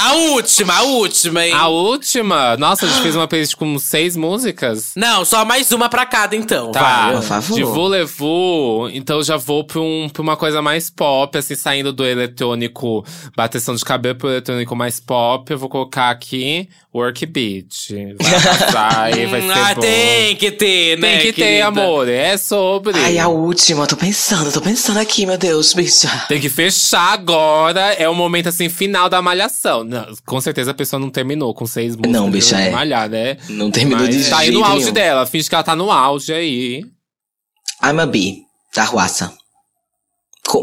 A 0.04 0.16
última, 0.16 0.74
a 0.74 0.84
última, 0.84 1.46
hein? 1.46 1.54
A 1.54 1.70
última? 1.70 2.58
Nossa, 2.58 2.86
a 2.86 2.90
gente 2.90 3.02
fez 3.02 3.16
uma 3.16 3.26
playlist 3.26 3.56
com 3.56 3.80
seis 3.80 4.18
músicas. 4.18 4.92
Não, 4.98 5.24
só 5.24 5.46
mais 5.46 5.72
uma 5.72 5.88
pra 5.88 6.06
cada, 6.06 6.36
então. 6.36 6.74
Tá, 6.74 7.06
vai. 7.06 7.16
por 7.16 7.24
favor. 7.24 7.56
de 7.56 7.64
Vulevu, 7.64 8.90
então 8.92 9.20
eu 9.20 9.24
já 9.24 9.38
vou 9.38 9.64
pra, 9.64 9.80
um, 9.80 10.10
pra 10.12 10.22
uma 10.22 10.36
coisa 10.36 10.62
mais 10.62 10.90
pop, 10.90 11.38
assim, 11.38 11.56
saindo 11.56 11.94
do 11.94 12.06
eletrônico, 12.06 13.06
bateção 13.34 13.76
de 13.76 13.86
cabelo 13.86 14.16
pro 14.16 14.30
eletrônico 14.30 14.76
mais 14.76 15.00
pop. 15.00 15.50
Eu 15.50 15.58
vou 15.58 15.70
colocar 15.70 16.10
aqui 16.10 16.68
Work 16.94 17.26
Beat. 17.26 17.90
Vai 18.22 18.42
passar 18.42 19.00
aí, 19.04 19.26
vai 19.26 19.42
ser 19.48 19.52
ah, 19.52 19.74
bom. 19.74 19.82
tem 19.82 20.36
que 20.36 20.52
ter, 20.52 21.00
né? 21.00 21.12
Tem 21.12 21.20
que 21.22 21.34
ter, 21.34 21.42
querida? 21.62 21.68
amor. 21.68 22.10
É 22.10 22.36
sobre. 22.36 22.98
Ai, 23.00 23.18
a 23.18 23.30
última, 23.30 23.88
tô 23.88 23.96
pensando, 23.96 24.52
tô 24.52 24.60
pensando 24.60 24.98
aqui, 24.98 25.26
meu 25.26 25.38
Deus, 25.38 25.74
bicha. 25.74 26.26
Tem 26.28 26.42
que 26.42 26.50
fechar 26.50 27.14
agora. 27.14 27.94
É 27.94 28.08
o 28.08 28.14
momento, 28.14 28.50
assim, 28.50 28.68
final 28.68 29.08
da 29.08 29.22
malhação. 29.22 29.93
Não, 29.94 30.06
com 30.26 30.42
certeza 30.42 30.72
a 30.72 30.74
pessoa 30.74 31.00
não 31.00 31.10
terminou 31.10 31.54
com 31.54 31.66
seis 31.66 31.96
músicas. 31.96 32.12
Não, 32.12 32.30
bicha, 32.32 32.60
é. 32.60 32.72
malhar, 32.72 33.10
né? 33.10 33.38
Não 33.50 33.70
terminou 33.72 34.06
Mas 34.06 34.16
de 34.24 34.30
tá 34.30 34.40
aí 34.40 34.52
no 34.52 34.64
auge 34.64 34.80
nenhum. 34.80 34.92
dela. 34.94 35.26
Finge 35.26 35.48
que 35.50 35.56
ela 35.56 35.64
tá 35.64 35.76
no 35.76 35.92
auge 35.92 36.34
aí. 36.34 36.82
I'm 37.84 38.00
a 38.00 38.06
B, 38.06 38.38
da 38.76 38.84
Ruaça. 38.86 39.32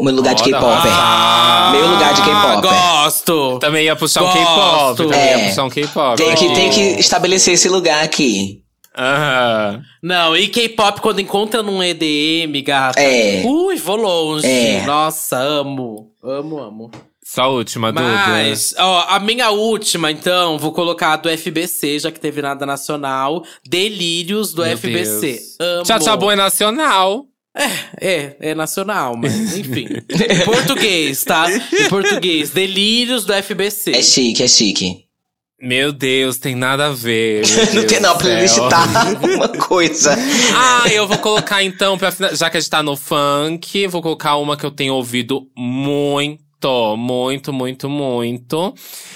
Meu 0.01 0.13
lugar 0.13 0.35
de 0.35 0.43
K-pop. 0.43 0.63
ah, 0.89 1.69
Meu 1.73 1.87
lugar 1.87 2.13
de 2.13 2.21
K-pop. 2.21 2.61
Gosto. 2.61 3.59
Também 3.59 3.85
ia 3.85 3.95
puxar 3.95 4.21
um 4.21 4.25
Gosto. 4.25 4.37
K-pop. 4.39 4.97
Também 4.97 5.19
É. 5.19 5.37
ia 5.43 5.49
puxar 5.49 5.63
um 5.65 5.69
K-pop. 5.69 6.17
Tem 6.17 6.35
que, 6.35 6.53
tem 6.53 6.69
que 6.69 6.81
estabelecer 6.99 7.55
esse 7.55 7.67
lugar 7.67 8.03
aqui. 8.03 8.61
Aham. 8.97 9.81
Não, 10.03 10.35
e 10.37 10.47
K-pop 10.49 11.01
quando 11.01 11.19
encontra 11.19 11.63
num 11.63 11.81
EDM, 11.83 12.61
gata. 12.63 12.99
É. 13.01 13.41
Ui, 13.45 13.75
vou 13.77 13.95
longe. 13.95 14.45
É. 14.47 14.85
Nossa, 14.85 15.37
amo. 15.37 16.11
Amo, 16.23 16.59
amo. 16.59 16.91
Só 17.33 17.43
a 17.43 17.47
última, 17.47 17.93
Duda. 17.93 18.03
Mas, 18.27 18.75
ó, 18.77 19.05
a 19.07 19.17
minha 19.17 19.51
última, 19.51 20.11
então, 20.11 20.57
vou 20.57 20.73
colocar 20.73 21.13
a 21.13 21.15
do 21.15 21.29
FBC, 21.29 21.99
já 21.99 22.11
que 22.11 22.19
teve 22.19 22.41
nada 22.41 22.65
nacional. 22.65 23.45
Delírios 23.65 24.53
do 24.53 24.63
Meu 24.65 24.77
FBC. 24.77 25.21
Deus. 25.21 25.57
Amo. 25.57 25.83
Tchau, 25.83 26.17
Bom 26.17 26.29
é 26.29 26.35
nacional. 26.35 27.25
É, 28.01 28.35
é 28.51 28.53
nacional, 28.53 29.15
mas 29.15 29.57
enfim. 29.57 29.87
em 30.09 30.39
português, 30.43 31.23
tá? 31.23 31.47
Em 31.49 31.87
português. 31.87 32.49
Delírios 32.49 33.23
do 33.23 33.33
FBC. 33.33 33.91
É 33.91 34.01
chique, 34.01 34.43
é 34.43 34.47
chique. 34.49 35.05
Meu 35.61 35.93
Deus, 35.93 36.37
tem 36.37 36.53
nada 36.53 36.87
a 36.87 36.91
ver. 36.91 37.43
Não 37.73 37.85
tem 37.85 38.01
não, 38.01 38.11
a 38.11 38.15
playlist 38.15 38.57
tá 38.57 38.83
uma 39.23 39.47
coisa. 39.47 40.17
Ah, 40.53 40.83
eu 40.91 41.07
vou 41.07 41.19
colocar 41.19 41.63
então, 41.63 41.97
pra 41.97 42.11
já 42.33 42.49
que 42.49 42.57
a 42.57 42.59
gente 42.59 42.69
tá 42.69 42.83
no 42.83 42.97
funk, 42.97 43.87
vou 43.87 44.01
colocar 44.01 44.35
uma 44.35 44.57
que 44.57 44.65
eu 44.65 44.71
tenho 44.71 44.95
ouvido 44.95 45.47
muito, 45.55 46.41
muito, 46.97 47.51
muito, 47.51 47.89
muito. 47.89 48.73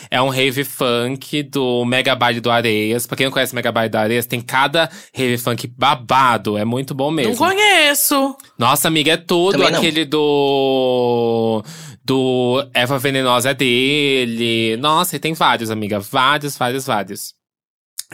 É 0.10 0.22
um 0.22 0.30
rave 0.30 0.64
funk 0.64 1.44
do 1.44 1.86
Mega 1.86 2.16
Baile 2.16 2.42
do 2.42 2.50
Areias. 2.50 3.06
Pra 3.06 3.16
quem 3.16 3.26
não 3.26 3.32
conhece 3.32 3.54
Mega 3.54 3.72
Baile 3.72 3.90
do 3.90 3.98
Areias, 3.98 4.26
tem 4.26 4.42
cada 4.42 4.90
rave 5.14 5.38
funk 5.38 5.68
babado. 5.68 6.58
É 6.58 6.66
muito 6.66 6.96
bom 6.96 7.12
mesmo. 7.12 7.32
Não 7.32 7.38
conheço. 7.38 8.36
Nossa, 8.58 8.88
amiga, 8.88 9.12
é 9.12 9.18
tudo. 9.18 9.54
Também 9.54 9.72
não. 9.72 9.80
Aquele 9.80 10.06
do. 10.06 11.64
Do 12.04 12.68
Eva 12.74 13.00
Venenosa 13.00 13.50
é 13.50 13.54
dele. 13.54 14.78
Nossa, 14.78 15.16
e 15.16 15.20
tem 15.20 15.34
vários, 15.34 15.72
amiga. 15.72 16.00
Vários, 16.00 16.58
vários, 16.58 16.86
vários. 16.86 17.35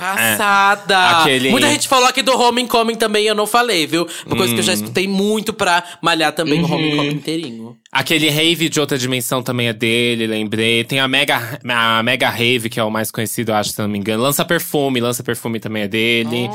Passada! 0.02 0.94
É. 0.96 1.22
Aquele- 1.22 1.50
Muita 1.52 1.70
gente 1.70 1.88
falou 1.88 2.08
aqui 2.08 2.22
do 2.22 2.36
Homecoming 2.40 2.96
também, 2.96 3.26
eu 3.26 3.36
não 3.36 3.46
falei, 3.46 3.86
viu? 3.86 4.08
Uma 4.26 4.36
coisa 4.36 4.54
que 4.54 4.60
eu 4.60 4.64
já 4.64 4.72
Hum. 4.72 4.76
escutei 4.76 5.08
muito 5.08 5.54
pra 5.54 5.84
malhar 6.02 6.32
também 6.34 6.60
o 6.62 6.66
Uhum. 6.66 6.74
Homecoming 6.74 7.14
inteirinho. 7.14 7.78
Aquele 7.92 8.30
Rave 8.30 8.68
de 8.70 8.80
outra 8.80 8.98
dimensão 8.98 9.44
também 9.44 9.68
é 9.68 9.74
dele, 9.74 10.26
lembrei. 10.26 10.84
Tem 10.84 11.00
a 11.00 11.08
Mega, 11.08 11.60
a 11.68 12.02
Mega 12.02 12.30
Rave, 12.30 12.70
que 12.70 12.80
é 12.80 12.84
o 12.84 12.90
mais 12.90 13.12
conhecido, 13.12 13.52
eu 13.52 13.56
acho, 13.56 13.72
se 13.72 13.80
não 13.80 13.88
me 13.88 14.00
engano. 14.00 14.24
Lança 14.24 14.44
Perfume, 14.44 15.00
Lança 15.00 15.24
Perfume 15.24 15.60
também 15.60 15.84
é 15.84 15.88
dele. 15.88 16.50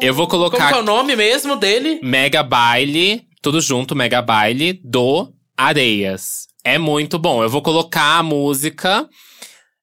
Eu 0.00 0.12
vou 0.12 0.26
Como 0.26 0.44
que 0.50 0.56
colocar 0.56 0.76
é 0.76 0.80
o 0.80 0.82
nome 0.82 1.16
mesmo 1.16 1.56
dele? 1.56 2.00
Mega 2.02 2.42
Baile, 2.42 3.22
tudo 3.40 3.60
junto, 3.60 3.96
Mega 3.96 4.20
Baile 4.20 4.78
do 4.84 5.28
Areias. 5.56 6.48
É 6.62 6.76
muito 6.76 7.18
bom. 7.18 7.42
Eu 7.42 7.48
vou 7.48 7.62
colocar 7.62 8.18
a 8.18 8.22
música 8.22 9.08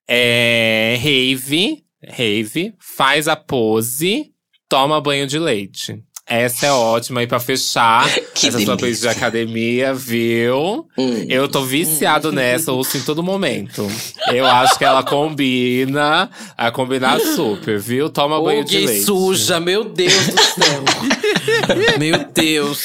é, 0.07 0.97
Rave, 1.01 1.80
Rave, 2.10 2.74
faz 2.80 3.28
a 3.28 3.36
pose, 3.36 4.32
toma 4.70 4.99
banho 5.01 5.28
de 5.28 5.38
leite. 5.39 5.99
Essa 6.30 6.66
é 6.66 6.72
ótima 6.74 7.22
aí 7.22 7.28
pra 7.28 7.39
fechar 7.39 8.05
Que 8.36 8.47
essa 8.47 8.60
sua 8.60 8.76
delícia. 8.76 8.78
playlist 8.78 9.01
de 9.03 9.08
academia, 9.08 9.93
viu? 9.93 10.86
Hum. 10.97 11.26
Eu 11.30 11.47
tô 11.47 11.64
viciado 11.64 12.34
nessa, 12.34 12.74
ouço 12.74 12.97
em 12.97 13.01
todo 13.01 13.24
momento. 13.24 13.88
Eu 14.34 14.45
acho 14.45 14.78
que 14.78 14.84
ela 14.84 15.03
combina, 15.03 16.30
a 16.58 16.70
combinar 16.70 17.18
super, 17.22 17.80
viu? 17.80 18.10
Toma 18.10 18.38
Ô, 18.39 18.43
banho 18.43 18.66
de 18.66 18.78
leite. 18.78 19.05
suja, 19.05 19.60
meu 19.62 19.86
Deus 19.86 20.28
do 20.28 20.41
céu. 20.43 20.84
meu 21.97 22.26
Deus. 22.34 22.80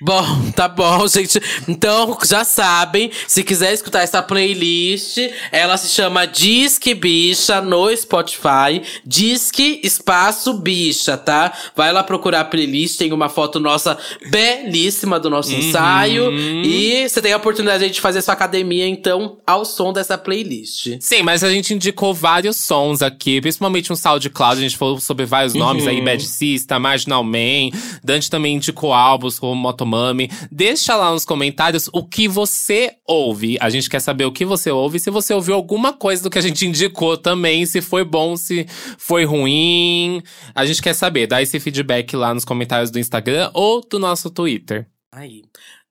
Bom, 0.00 0.50
tá 0.54 0.68
bom, 0.68 1.06
gente. 1.08 1.40
Então, 1.66 2.18
já 2.24 2.44
sabem, 2.44 3.10
se 3.26 3.42
quiser 3.42 3.72
escutar 3.72 4.02
essa 4.02 4.22
playlist, 4.22 5.18
ela 5.50 5.76
se 5.76 5.88
chama 5.88 6.26
Disque 6.26 6.94
Bicha 6.94 7.60
no 7.60 7.94
Spotify. 7.96 8.82
Disque 9.04 9.80
Espaço 9.82 10.54
Bicha, 10.54 11.16
tá? 11.16 11.52
Vai 11.74 11.92
lá 11.92 12.02
procurar 12.02 12.40
a 12.40 12.44
playlist, 12.44 12.98
tem 12.98 13.12
uma 13.12 13.28
foto 13.28 13.58
nossa 13.58 13.96
belíssima 14.30 15.18
do 15.18 15.30
nosso 15.30 15.54
ensaio. 15.54 16.32
E 16.32 17.08
você 17.08 17.22
tem 17.22 17.32
a 17.32 17.36
oportunidade 17.36 17.88
de 17.88 18.00
fazer 18.00 18.20
sua 18.20 18.34
academia, 18.34 18.86
então, 18.86 19.38
ao 19.46 19.64
som 19.64 19.92
dessa 19.92 20.18
playlist. 20.18 20.98
Sim, 21.00 21.22
mas 21.22 21.42
a 21.42 21.50
gente 21.50 21.72
indicou 21.72 22.12
vários 22.12 22.56
sons 22.56 23.02
aqui, 23.02 23.40
principalmente 23.40 23.92
um 23.92 23.96
SoundCloud, 23.96 24.58
a 24.58 24.62
gente 24.62 24.76
falou 24.76 25.00
sobre 25.00 25.24
vários 25.24 25.54
nomes 25.54 25.86
aí, 25.86 26.02
Bad 26.02 26.22
Sista, 26.22 26.78
Marginal 26.78 27.24
Man, 27.24 27.70
Dante 28.02 28.30
também 28.30 28.56
indicou 28.56 28.92
álbuns 28.92 29.38
como 29.38 29.54
Motomami. 29.86 30.28
Deixa 30.50 30.96
lá 30.96 31.10
nos 31.12 31.24
comentários 31.24 31.88
o 31.92 32.04
que 32.04 32.28
você 32.28 32.96
ouve. 33.06 33.56
A 33.60 33.70
gente 33.70 33.88
quer 33.88 34.00
saber 34.00 34.24
o 34.24 34.32
que 34.32 34.44
você 34.44 34.70
ouve, 34.70 34.98
se 34.98 35.10
você 35.10 35.32
ouviu 35.32 35.54
alguma 35.54 35.92
coisa 35.92 36.22
do 36.22 36.28
que 36.28 36.38
a 36.38 36.42
gente 36.42 36.66
indicou 36.66 37.16
também, 37.16 37.64
se 37.64 37.80
foi 37.80 38.04
bom, 38.04 38.36
se 38.36 38.66
foi 38.98 39.24
ruim. 39.24 40.22
A 40.54 40.66
gente 40.66 40.82
quer 40.82 40.94
saber, 40.94 41.26
dá 41.26 41.40
esse 41.40 41.58
feedback 41.60 42.14
lá 42.16 42.34
nos 42.34 42.44
comentários 42.44 42.90
do 42.90 42.98
Instagram 42.98 43.50
ou 43.54 43.80
do 43.80 43.98
nosso 43.98 44.28
Twitter. 44.28 44.86
Aí. 45.12 45.42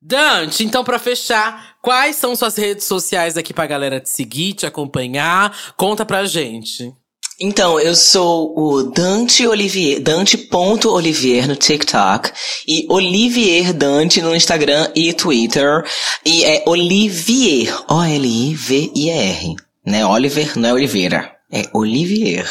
Dante, 0.01 0.63
então 0.63 0.83
pra 0.83 0.99
fechar, 0.99 1.77
quais 1.81 2.17
são 2.17 2.35
suas 2.35 2.55
redes 2.55 2.85
sociais 2.85 3.37
aqui 3.37 3.51
pra 3.53 3.65
galera 3.65 3.99
te 3.99 4.09
seguir, 4.09 4.53
te 4.53 4.65
acompanhar? 4.65 5.73
Conta 5.75 6.05
pra 6.05 6.25
gente. 6.25 6.93
Então, 7.39 7.77
eu 7.77 7.93
sou 7.95 8.57
o 8.57 8.83
Dante 8.83 9.45
Olivier, 9.45 9.99
Dante.olivier 9.99 11.45
no 11.47 11.55
TikTok 11.57 12.31
e 12.65 12.85
Olivier 12.89 13.73
Dante 13.73 14.21
no 14.21 14.33
Instagram 14.33 14.89
e 14.95 15.11
Twitter. 15.11 15.83
E 16.25 16.45
é 16.45 16.63
Olivier, 16.65 17.75
O-L-I-V-I-E-R, 17.89 19.55
né? 19.85 20.05
Oliver, 20.05 20.57
não 20.57 20.69
é 20.69 20.73
Oliveira. 20.73 21.35
É 21.51 21.63
Olivier. 21.73 22.49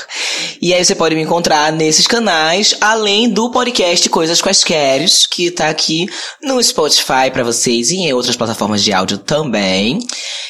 E 0.63 0.73
aí 0.73 0.85
você 0.85 0.95
pode 0.95 1.15
me 1.15 1.23
encontrar 1.23 1.73
nesses 1.73 2.07
canais, 2.07 2.77
além 2.81 3.29
do 3.29 3.51
podcast 3.51 4.09
Coisas 4.09 4.41
Quaisqueres, 4.41 5.27
que 5.27 5.51
tá 5.51 5.69
aqui 5.69 6.07
no 6.43 6.63
Spotify 6.63 7.31
pra 7.33 7.43
vocês 7.43 7.91
e 7.91 7.97
em 7.97 8.13
outras 8.13 8.37
plataformas 8.37 8.85
de 8.85 8.93
áudio 8.93 9.19
também. 9.19 9.99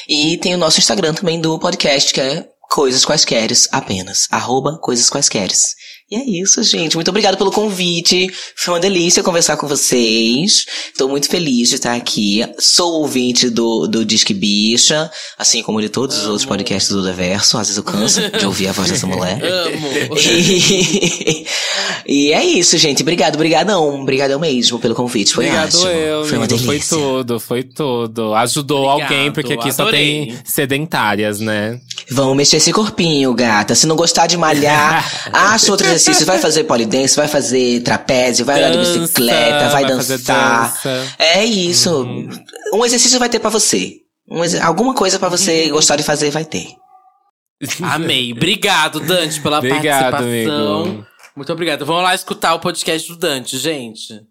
E 0.07 0.37
tem 0.37 0.53
o 0.53 0.57
nosso 0.57 0.79
Instagram 0.79 1.13
também 1.13 1.41
do 1.41 1.57
podcast, 1.57 2.13
que 2.13 2.21
é 2.21 2.45
Coisas 2.75 3.05
Quaisqueres 3.05 3.69
apenas. 3.71 4.27
Arroba 4.29 4.77
Coisas 4.77 5.09
Quaisqueres. 5.09 5.77
E 6.11 6.15
é 6.15 6.23
isso, 6.23 6.61
gente. 6.61 6.95
Muito 6.95 7.09
obrigada 7.09 7.35
pelo 7.35 7.49
convite. 7.49 8.31
Foi 8.55 8.75
uma 8.75 8.79
delícia 8.79 9.23
conversar 9.23 9.57
com 9.57 9.67
vocês. 9.67 10.63
Estou 10.91 11.09
muito 11.09 11.27
feliz 11.27 11.69
de 11.69 11.75
estar 11.75 11.95
aqui. 11.95 12.45
Sou 12.59 13.01
ouvinte 13.01 13.49
do, 13.49 13.87
do 13.87 14.05
Disque 14.05 14.31
Bicha, 14.31 15.09
assim 15.35 15.63
como 15.63 15.81
de 15.81 15.89
todos 15.89 16.15
os 16.17 16.27
outros 16.27 16.45
podcasts 16.45 16.91
do 16.91 17.01
Universo. 17.01 17.57
Às 17.57 17.69
vezes 17.69 17.77
eu 17.77 17.83
canso 17.83 18.21
de 18.37 18.45
ouvir 18.45 18.67
a 18.67 18.71
voz 18.71 18.91
dessa 18.91 19.07
mulher. 19.07 19.41
Amo. 19.43 20.15
E, 20.19 21.47
e 22.05 22.33
é 22.33 22.45
isso, 22.45 22.77
gente. 22.77 23.01
Obrigado, 23.01 23.35
brigadão. 23.39 24.01
Obrigadão 24.01 24.39
mesmo 24.39 24.77
pelo 24.77 24.93
convite. 24.93 25.33
Foi 25.33 25.45
Obrigado 25.45 25.73
ótimo. 25.73 25.89
eu, 25.89 26.25
Foi 26.25 26.37
uma 26.37 26.45
amigo. 26.45 26.59
Foi 26.59 26.75
delícia. 26.75 26.97
tudo, 26.97 27.39
foi 27.39 27.63
tudo. 27.63 28.35
Ajudou 28.35 28.85
Obrigado, 28.85 29.11
alguém, 29.11 29.31
porque 29.31 29.53
aqui 29.53 29.71
só 29.71 29.81
adorei. 29.81 30.27
tem 30.27 30.37
sedentárias, 30.45 31.39
né? 31.39 31.79
Vamos 32.11 32.37
mexer 32.37 32.57
esse 32.57 32.71
corpinho, 32.71 33.33
gata. 33.33 33.73
Se 33.73 33.87
não 33.87 33.95
gostar 33.95 34.27
de 34.27 34.37
malhar, 34.37 35.03
acha 35.33 35.71
outro 35.71 35.94
exercício. 35.95 36.25
Vai 36.25 36.37
fazer 36.39 36.63
polidense, 36.65 37.15
vai 37.15 37.27
fazer 37.27 37.81
trapézio, 37.81 38.45
vai 38.45 38.63
andar 38.63 38.71
de 38.83 38.99
bicicleta, 38.99 39.69
vai, 39.69 39.83
vai 39.83 39.85
dançar. 39.85 40.67
dança. 40.69 41.15
É 41.19 41.43
isso. 41.43 42.05
Um 42.73 42.85
exercício 42.85 43.19
vai 43.19 43.29
ter 43.29 43.39
pra 43.39 43.49
você. 43.49 43.97
Um 44.29 44.43
exer- 44.43 44.63
alguma 44.65 44.93
coisa 44.93 45.19
pra 45.19 45.29
você 45.29 45.69
gostar 45.69 45.95
de 45.95 46.03
fazer 46.03 46.31
vai 46.31 46.45
ter. 46.45 46.67
Amei. 47.81 48.31
Obrigado, 48.33 48.99
Dante, 48.99 49.39
pela 49.41 49.57
Obrigado, 49.59 50.11
participação. 50.11 50.81
amigo. 50.83 51.05
Muito 51.35 51.51
obrigado. 51.53 51.85
Vamos 51.85 52.03
lá 52.03 52.13
escutar 52.15 52.53
o 52.53 52.59
podcast 52.59 53.07
do 53.09 53.17
Dante, 53.17 53.57
gente. 53.57 54.21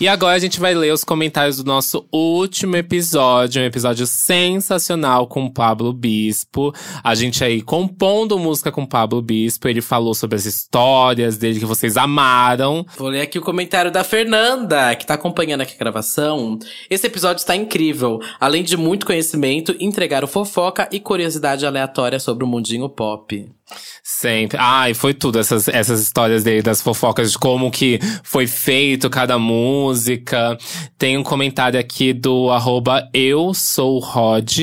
E 0.00 0.08
agora 0.08 0.34
a 0.34 0.40
gente 0.40 0.58
vai 0.58 0.74
ler 0.74 0.92
os 0.92 1.04
comentários 1.04 1.58
do 1.58 1.64
nosso 1.64 2.04
último 2.12 2.76
episódio, 2.76 3.62
um 3.62 3.64
episódio 3.64 4.08
sensacional 4.08 5.28
com 5.28 5.44
o 5.44 5.52
Pablo 5.52 5.92
Bispo. 5.92 6.74
A 7.02 7.14
gente 7.14 7.44
aí 7.44 7.62
compondo 7.62 8.36
música 8.36 8.72
com 8.72 8.82
o 8.82 8.88
Pablo 8.88 9.22
Bispo, 9.22 9.68
ele 9.68 9.80
falou 9.80 10.12
sobre 10.12 10.34
as 10.34 10.46
histórias 10.46 11.38
dele 11.38 11.60
que 11.60 11.64
vocês 11.64 11.96
amaram. 11.96 12.84
Vou 12.96 13.08
ler 13.08 13.20
aqui 13.20 13.38
o 13.38 13.42
comentário 13.42 13.92
da 13.92 14.02
Fernanda, 14.02 14.96
que 14.96 15.06
tá 15.06 15.14
acompanhando 15.14 15.60
aqui 15.60 15.74
a 15.74 15.78
gravação. 15.78 16.58
Esse 16.90 17.06
episódio 17.06 17.40
está 17.40 17.54
incrível. 17.54 18.18
Além 18.40 18.64
de 18.64 18.76
muito 18.76 19.06
conhecimento, 19.06 19.76
entregaram 19.78 20.26
fofoca 20.26 20.88
e 20.90 20.98
curiosidade 20.98 21.64
aleatória 21.64 22.18
sobre 22.18 22.42
o 22.42 22.48
mundinho 22.48 22.88
pop. 22.88 23.48
Sempre. 24.02 24.58
Ai, 24.60 24.92
foi 24.92 25.14
tudo 25.14 25.38
essas, 25.38 25.66
essas 25.68 26.00
histórias 26.00 26.44
dele, 26.44 26.62
das 26.62 26.82
fofocas 26.82 27.32
de 27.32 27.38
como 27.38 27.70
que 27.70 27.98
foi 28.22 28.46
feito 28.46 29.08
cada 29.08 29.38
música. 29.38 29.84
Tem 30.98 31.16
um 31.18 31.22
comentário 31.22 31.78
aqui 31.78 32.12
do 32.12 32.50
arroba 32.50 33.08
eu 33.12 33.52
sou 33.54 33.98
Rod. 33.98 34.58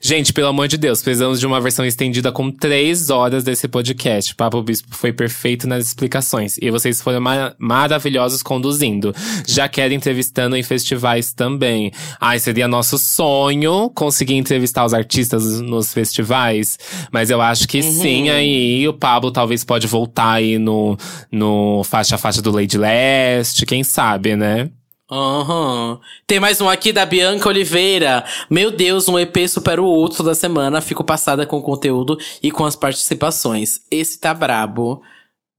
Gente, 0.00 0.32
pelo 0.32 0.48
amor 0.48 0.68
de 0.68 0.76
Deus, 0.76 1.02
precisamos 1.02 1.40
de 1.40 1.46
uma 1.46 1.60
versão 1.60 1.84
estendida 1.84 2.30
com 2.32 2.50
três 2.50 3.10
horas 3.10 3.44
desse 3.44 3.66
podcast. 3.68 4.34
Papo 4.34 4.62
Bispo 4.62 4.94
foi 4.94 5.12
perfeito 5.12 5.66
nas 5.66 5.86
explicações. 5.86 6.56
E 6.60 6.70
vocês 6.70 7.00
foram 7.00 7.20
ma- 7.20 7.54
maravilhosos 7.58 8.42
conduzindo. 8.42 9.14
Já 9.46 9.68
quero 9.68 9.94
entrevistando 9.94 10.56
em 10.56 10.62
festivais 10.62 11.32
também. 11.32 11.92
Ai, 12.20 12.38
seria 12.38 12.68
nosso 12.68 12.98
sonho 12.98 13.90
conseguir 13.94 14.34
entrevistar 14.34 14.84
os 14.84 14.94
artistas 14.94 15.60
nos 15.60 15.92
festivais. 15.92 16.78
Mas 17.12 17.30
eu 17.30 17.40
acho 17.40 17.66
que 17.68 17.82
sim, 17.82 18.28
aí 18.28 18.86
o 18.88 18.92
Pablo 18.92 19.30
talvez 19.30 19.64
pode 19.64 19.86
voltar 19.86 20.32
aí 20.32 20.58
no, 20.58 20.96
no 21.30 21.82
faixa 21.84 22.16
a 22.16 22.18
faixa 22.18 22.42
do 22.42 22.50
Lady 22.50 22.76
Leste, 22.76 23.64
quem 23.64 23.82
sabe, 23.84 24.36
né? 24.36 24.59
Aham. 25.10 25.98
Tem 26.26 26.38
mais 26.38 26.60
um 26.60 26.68
aqui 26.68 26.92
da 26.92 27.04
Bianca 27.04 27.48
Oliveira. 27.48 28.24
Meu 28.48 28.70
Deus, 28.70 29.08
um 29.08 29.18
EP 29.18 29.48
supera 29.48 29.82
o 29.82 29.86
outro 29.86 30.22
da 30.22 30.34
semana. 30.34 30.80
Fico 30.80 31.02
passada 31.02 31.44
com 31.44 31.58
o 31.58 31.62
conteúdo 31.62 32.16
e 32.40 32.50
com 32.52 32.64
as 32.64 32.76
participações. 32.76 33.80
Esse 33.90 34.20
tá 34.20 34.32
brabo. 34.32 35.02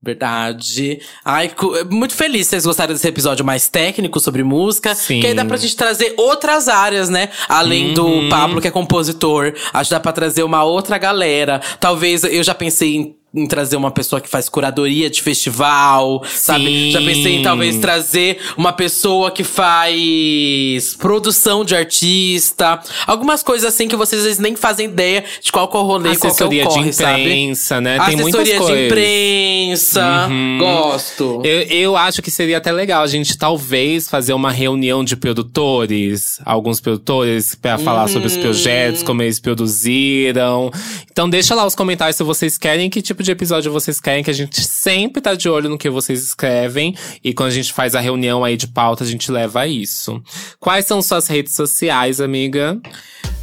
Verdade. 0.04 1.00
Ai, 1.24 1.52
muito 1.88 2.14
feliz 2.14 2.48
vocês 2.48 2.66
gostaram 2.66 2.92
desse 2.92 3.06
episódio 3.06 3.44
mais 3.44 3.68
técnico 3.68 4.18
sobre 4.18 4.42
música. 4.42 4.96
Sim. 4.96 5.20
Que 5.20 5.28
aí 5.28 5.34
dá 5.34 5.44
pra 5.44 5.56
gente 5.56 5.76
trazer 5.76 6.14
outras 6.16 6.66
áreas, 6.66 7.08
né? 7.08 7.28
Além 7.48 7.94
do 7.94 8.28
Pablo, 8.28 8.60
que 8.60 8.66
é 8.66 8.70
compositor. 8.70 9.54
Acho 9.72 9.90
que 9.90 9.94
dá 9.94 10.00
pra 10.00 10.12
trazer 10.12 10.42
uma 10.42 10.64
outra 10.64 10.98
galera. 10.98 11.60
Talvez 11.78 12.24
eu 12.24 12.42
já 12.42 12.52
pensei 12.54 12.96
em, 12.96 13.16
em 13.34 13.46
trazer 13.46 13.76
uma 13.76 13.90
pessoa 13.90 14.20
que 14.20 14.28
faz 14.28 14.48
curadoria 14.48 15.08
de 15.08 15.22
festival, 15.22 16.22
sabe? 16.28 16.90
Já 16.90 16.98
pensei 17.00 17.36
em 17.36 17.42
talvez 17.42 17.78
trazer 17.78 18.38
uma 18.56 18.72
pessoa 18.72 19.30
que 19.30 19.42
faz 19.42 20.94
produção 20.98 21.64
de 21.64 21.74
artista. 21.74 22.78
Algumas 23.06 23.42
coisas 23.42 23.66
assim 23.72 23.88
que 23.88 23.96
vocês 23.96 24.20
às 24.20 24.26
vezes 24.26 24.38
nem 24.38 24.54
fazem 24.54 24.86
ideia 24.86 25.24
de 25.40 25.50
qual 25.50 25.66
que 25.66 25.76
é 25.76 25.80
o 25.80 25.82
rolê, 25.82 26.10
qual 26.10 26.20
que 26.20 26.26
é 26.26 26.30
Assessoria 26.30 26.64
o 26.64 26.68
corre, 26.68 26.90
de 26.90 26.96
sabe? 26.96 27.20
imprensa, 27.22 27.80
né? 27.80 27.98
Tem 28.04 28.16
muitas 28.16 28.42
Assessoria 28.42 28.54
de 28.54 28.58
coisas. 28.58 28.86
imprensa. 28.86 30.26
Uhum. 30.28 30.58
Gosto. 30.58 31.40
Eu, 31.44 31.60
eu 31.62 31.96
acho 31.96 32.20
que 32.20 32.30
seria 32.30 32.58
até 32.58 32.70
legal 32.70 33.02
a 33.02 33.06
gente 33.06 33.38
talvez 33.38 34.08
fazer 34.08 34.34
uma 34.34 34.50
reunião 34.50 35.02
de 35.02 35.16
produtores, 35.16 36.38
alguns 36.44 36.80
produtores, 36.80 37.54
pra 37.54 37.78
falar 37.78 38.08
sobre 38.08 38.26
os 38.28 38.36
projetos, 38.36 39.02
como 39.02 39.22
eles 39.22 39.40
produziram. 39.40 40.70
Então 41.10 41.28
deixa 41.30 41.54
lá 41.54 41.64
os 41.66 41.74
comentários 41.74 42.16
se 42.16 42.22
vocês 42.22 42.58
querem, 42.58 42.90
que 42.90 43.00
tipo 43.00 43.21
de 43.22 43.30
episódio 43.30 43.72
vocês 43.72 44.00
querem, 44.00 44.22
que 44.22 44.30
a 44.30 44.34
gente 44.34 44.60
sempre 44.62 45.22
tá 45.22 45.34
de 45.34 45.48
olho 45.48 45.68
no 45.68 45.78
que 45.78 45.88
vocês 45.88 46.22
escrevem. 46.22 46.94
E 47.22 47.32
quando 47.32 47.48
a 47.48 47.54
gente 47.54 47.72
faz 47.72 47.94
a 47.94 48.00
reunião 48.00 48.44
aí 48.44 48.56
de 48.56 48.66
pauta, 48.66 49.04
a 49.04 49.06
gente 49.06 49.30
leva 49.30 49.66
isso. 49.66 50.22
Quais 50.58 50.86
são 50.86 51.00
suas 51.00 51.28
redes 51.28 51.54
sociais, 51.54 52.20
amiga? 52.20 52.80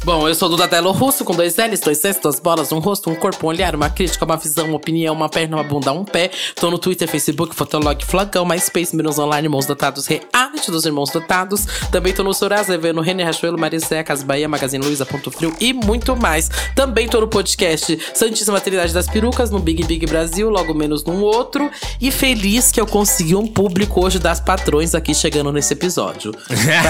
Bom, 0.02 0.26
eu 0.26 0.34
sou 0.34 0.48
do 0.48 0.56
Dadelo 0.56 0.92
Russo, 0.92 1.26
com 1.26 1.34
dois 1.34 1.56
L's, 1.58 1.78
dois 1.78 2.02
S, 2.02 2.18
duas 2.22 2.40
bolas, 2.40 2.72
um 2.72 2.78
rosto, 2.78 3.10
um 3.10 3.14
corpo, 3.14 3.46
um 3.46 3.50
olhar, 3.50 3.74
uma 3.74 3.90
crítica, 3.90 4.24
uma 4.24 4.38
visão, 4.38 4.66
uma 4.66 4.76
opinião, 4.76 5.14
uma 5.14 5.28
perna, 5.28 5.58
uma 5.58 5.62
bunda, 5.62 5.92
um 5.92 6.06
pé. 6.06 6.30
Tô 6.54 6.70
no 6.70 6.78
Twitter, 6.78 7.06
Facebook, 7.06 7.54
Fotolog, 7.54 8.02
Flagão, 8.02 8.46
MySpace, 8.46 8.96
Minos 8.96 9.18
Online, 9.18 9.46
Irmãos 9.46 9.66
Dotados, 9.66 10.06
Reality 10.06 10.70
dos 10.70 10.86
Irmãos 10.86 11.10
Dotados. 11.10 11.66
Também 11.92 12.14
tô 12.14 12.24
no 12.24 12.32
Sorasa, 12.32 12.78
no 12.94 13.02
René 13.02 13.24
Rachuelo, 13.24 13.58
Marizé, 13.58 14.02
Casa 14.02 14.24
Bahia, 14.24 14.48
Magazine 14.48 14.82
Luiza, 14.82 15.04
Ponto 15.04 15.30
Frio 15.30 15.54
e 15.60 15.74
muito 15.74 16.16
mais. 16.16 16.48
Também 16.74 17.06
tô 17.06 17.20
no 17.20 17.28
podcast 17.28 17.98
Santíssima 18.14 18.58
Trindade 18.58 18.94
das 18.94 19.06
Perucas, 19.06 19.50
no 19.50 19.60
Big 19.70 19.84
Big 19.84 20.06
Brasil, 20.06 20.50
logo 20.50 20.74
menos 20.74 21.04
num 21.04 21.22
outro. 21.22 21.70
E 22.00 22.10
feliz 22.10 22.72
que 22.72 22.80
eu 22.80 22.86
consegui 22.86 23.36
um 23.36 23.46
público 23.46 24.04
hoje 24.04 24.18
das 24.18 24.40
patrões 24.40 24.94
aqui 24.94 25.14
chegando 25.14 25.52
nesse 25.52 25.74
episódio. 25.74 26.32
Vai, 26.48 26.82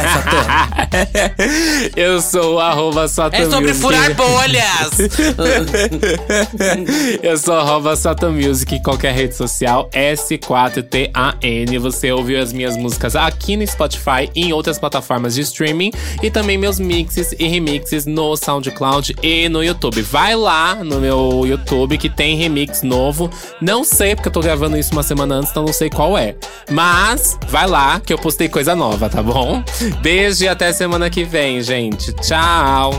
eu 1.94 2.22
sou 2.22 2.54
o 2.54 2.58
arroba 2.58 3.04
É 3.04 3.08
sobre 3.08 3.72
Music. 3.72 3.80
furar 3.80 4.14
bolhas! 4.14 4.90
Eu 7.22 7.36
sou 7.36 7.54
arroba 7.54 7.94
Music 8.30 8.74
em 8.74 8.82
qualquer 8.82 9.14
rede 9.14 9.34
social, 9.34 9.90
S4TAN. 9.90 11.80
Você 11.80 12.12
ouviu 12.12 12.40
as 12.40 12.52
minhas 12.52 12.76
músicas 12.76 13.14
aqui 13.14 13.56
no 13.56 13.66
Spotify 13.66 14.30
e 14.34 14.46
em 14.46 14.52
outras 14.52 14.78
plataformas 14.78 15.34
de 15.34 15.42
streaming. 15.42 15.90
E 16.22 16.30
também 16.30 16.56
meus 16.56 16.80
mixes 16.80 17.34
e 17.38 17.46
remixes 17.46 18.06
no 18.06 18.36
SoundCloud 18.36 19.16
e 19.22 19.48
no 19.48 19.62
YouTube. 19.62 20.00
Vai 20.02 20.34
lá 20.34 20.76
no 20.76 21.00
meu 21.00 21.44
YouTube 21.46 21.98
que 21.98 22.08
tem 22.08 22.36
novo. 22.82 23.30
Não 23.60 23.84
sei, 23.84 24.14
porque 24.14 24.28
eu 24.28 24.32
tô 24.32 24.40
gravando 24.40 24.76
isso 24.76 24.92
uma 24.92 25.02
semana 25.02 25.36
antes, 25.36 25.50
então 25.50 25.64
não 25.64 25.72
sei 25.72 25.90
qual 25.90 26.16
é. 26.16 26.34
Mas 26.70 27.38
vai 27.48 27.66
lá 27.66 28.00
que 28.00 28.12
eu 28.12 28.18
postei 28.18 28.48
coisa 28.48 28.74
nova, 28.74 29.08
tá 29.08 29.22
bom? 29.22 29.62
Beijo 30.00 30.44
e 30.44 30.48
até 30.48 30.72
semana 30.72 31.10
que 31.10 31.24
vem, 31.24 31.60
gente. 31.62 32.12
Tchau! 32.14 32.92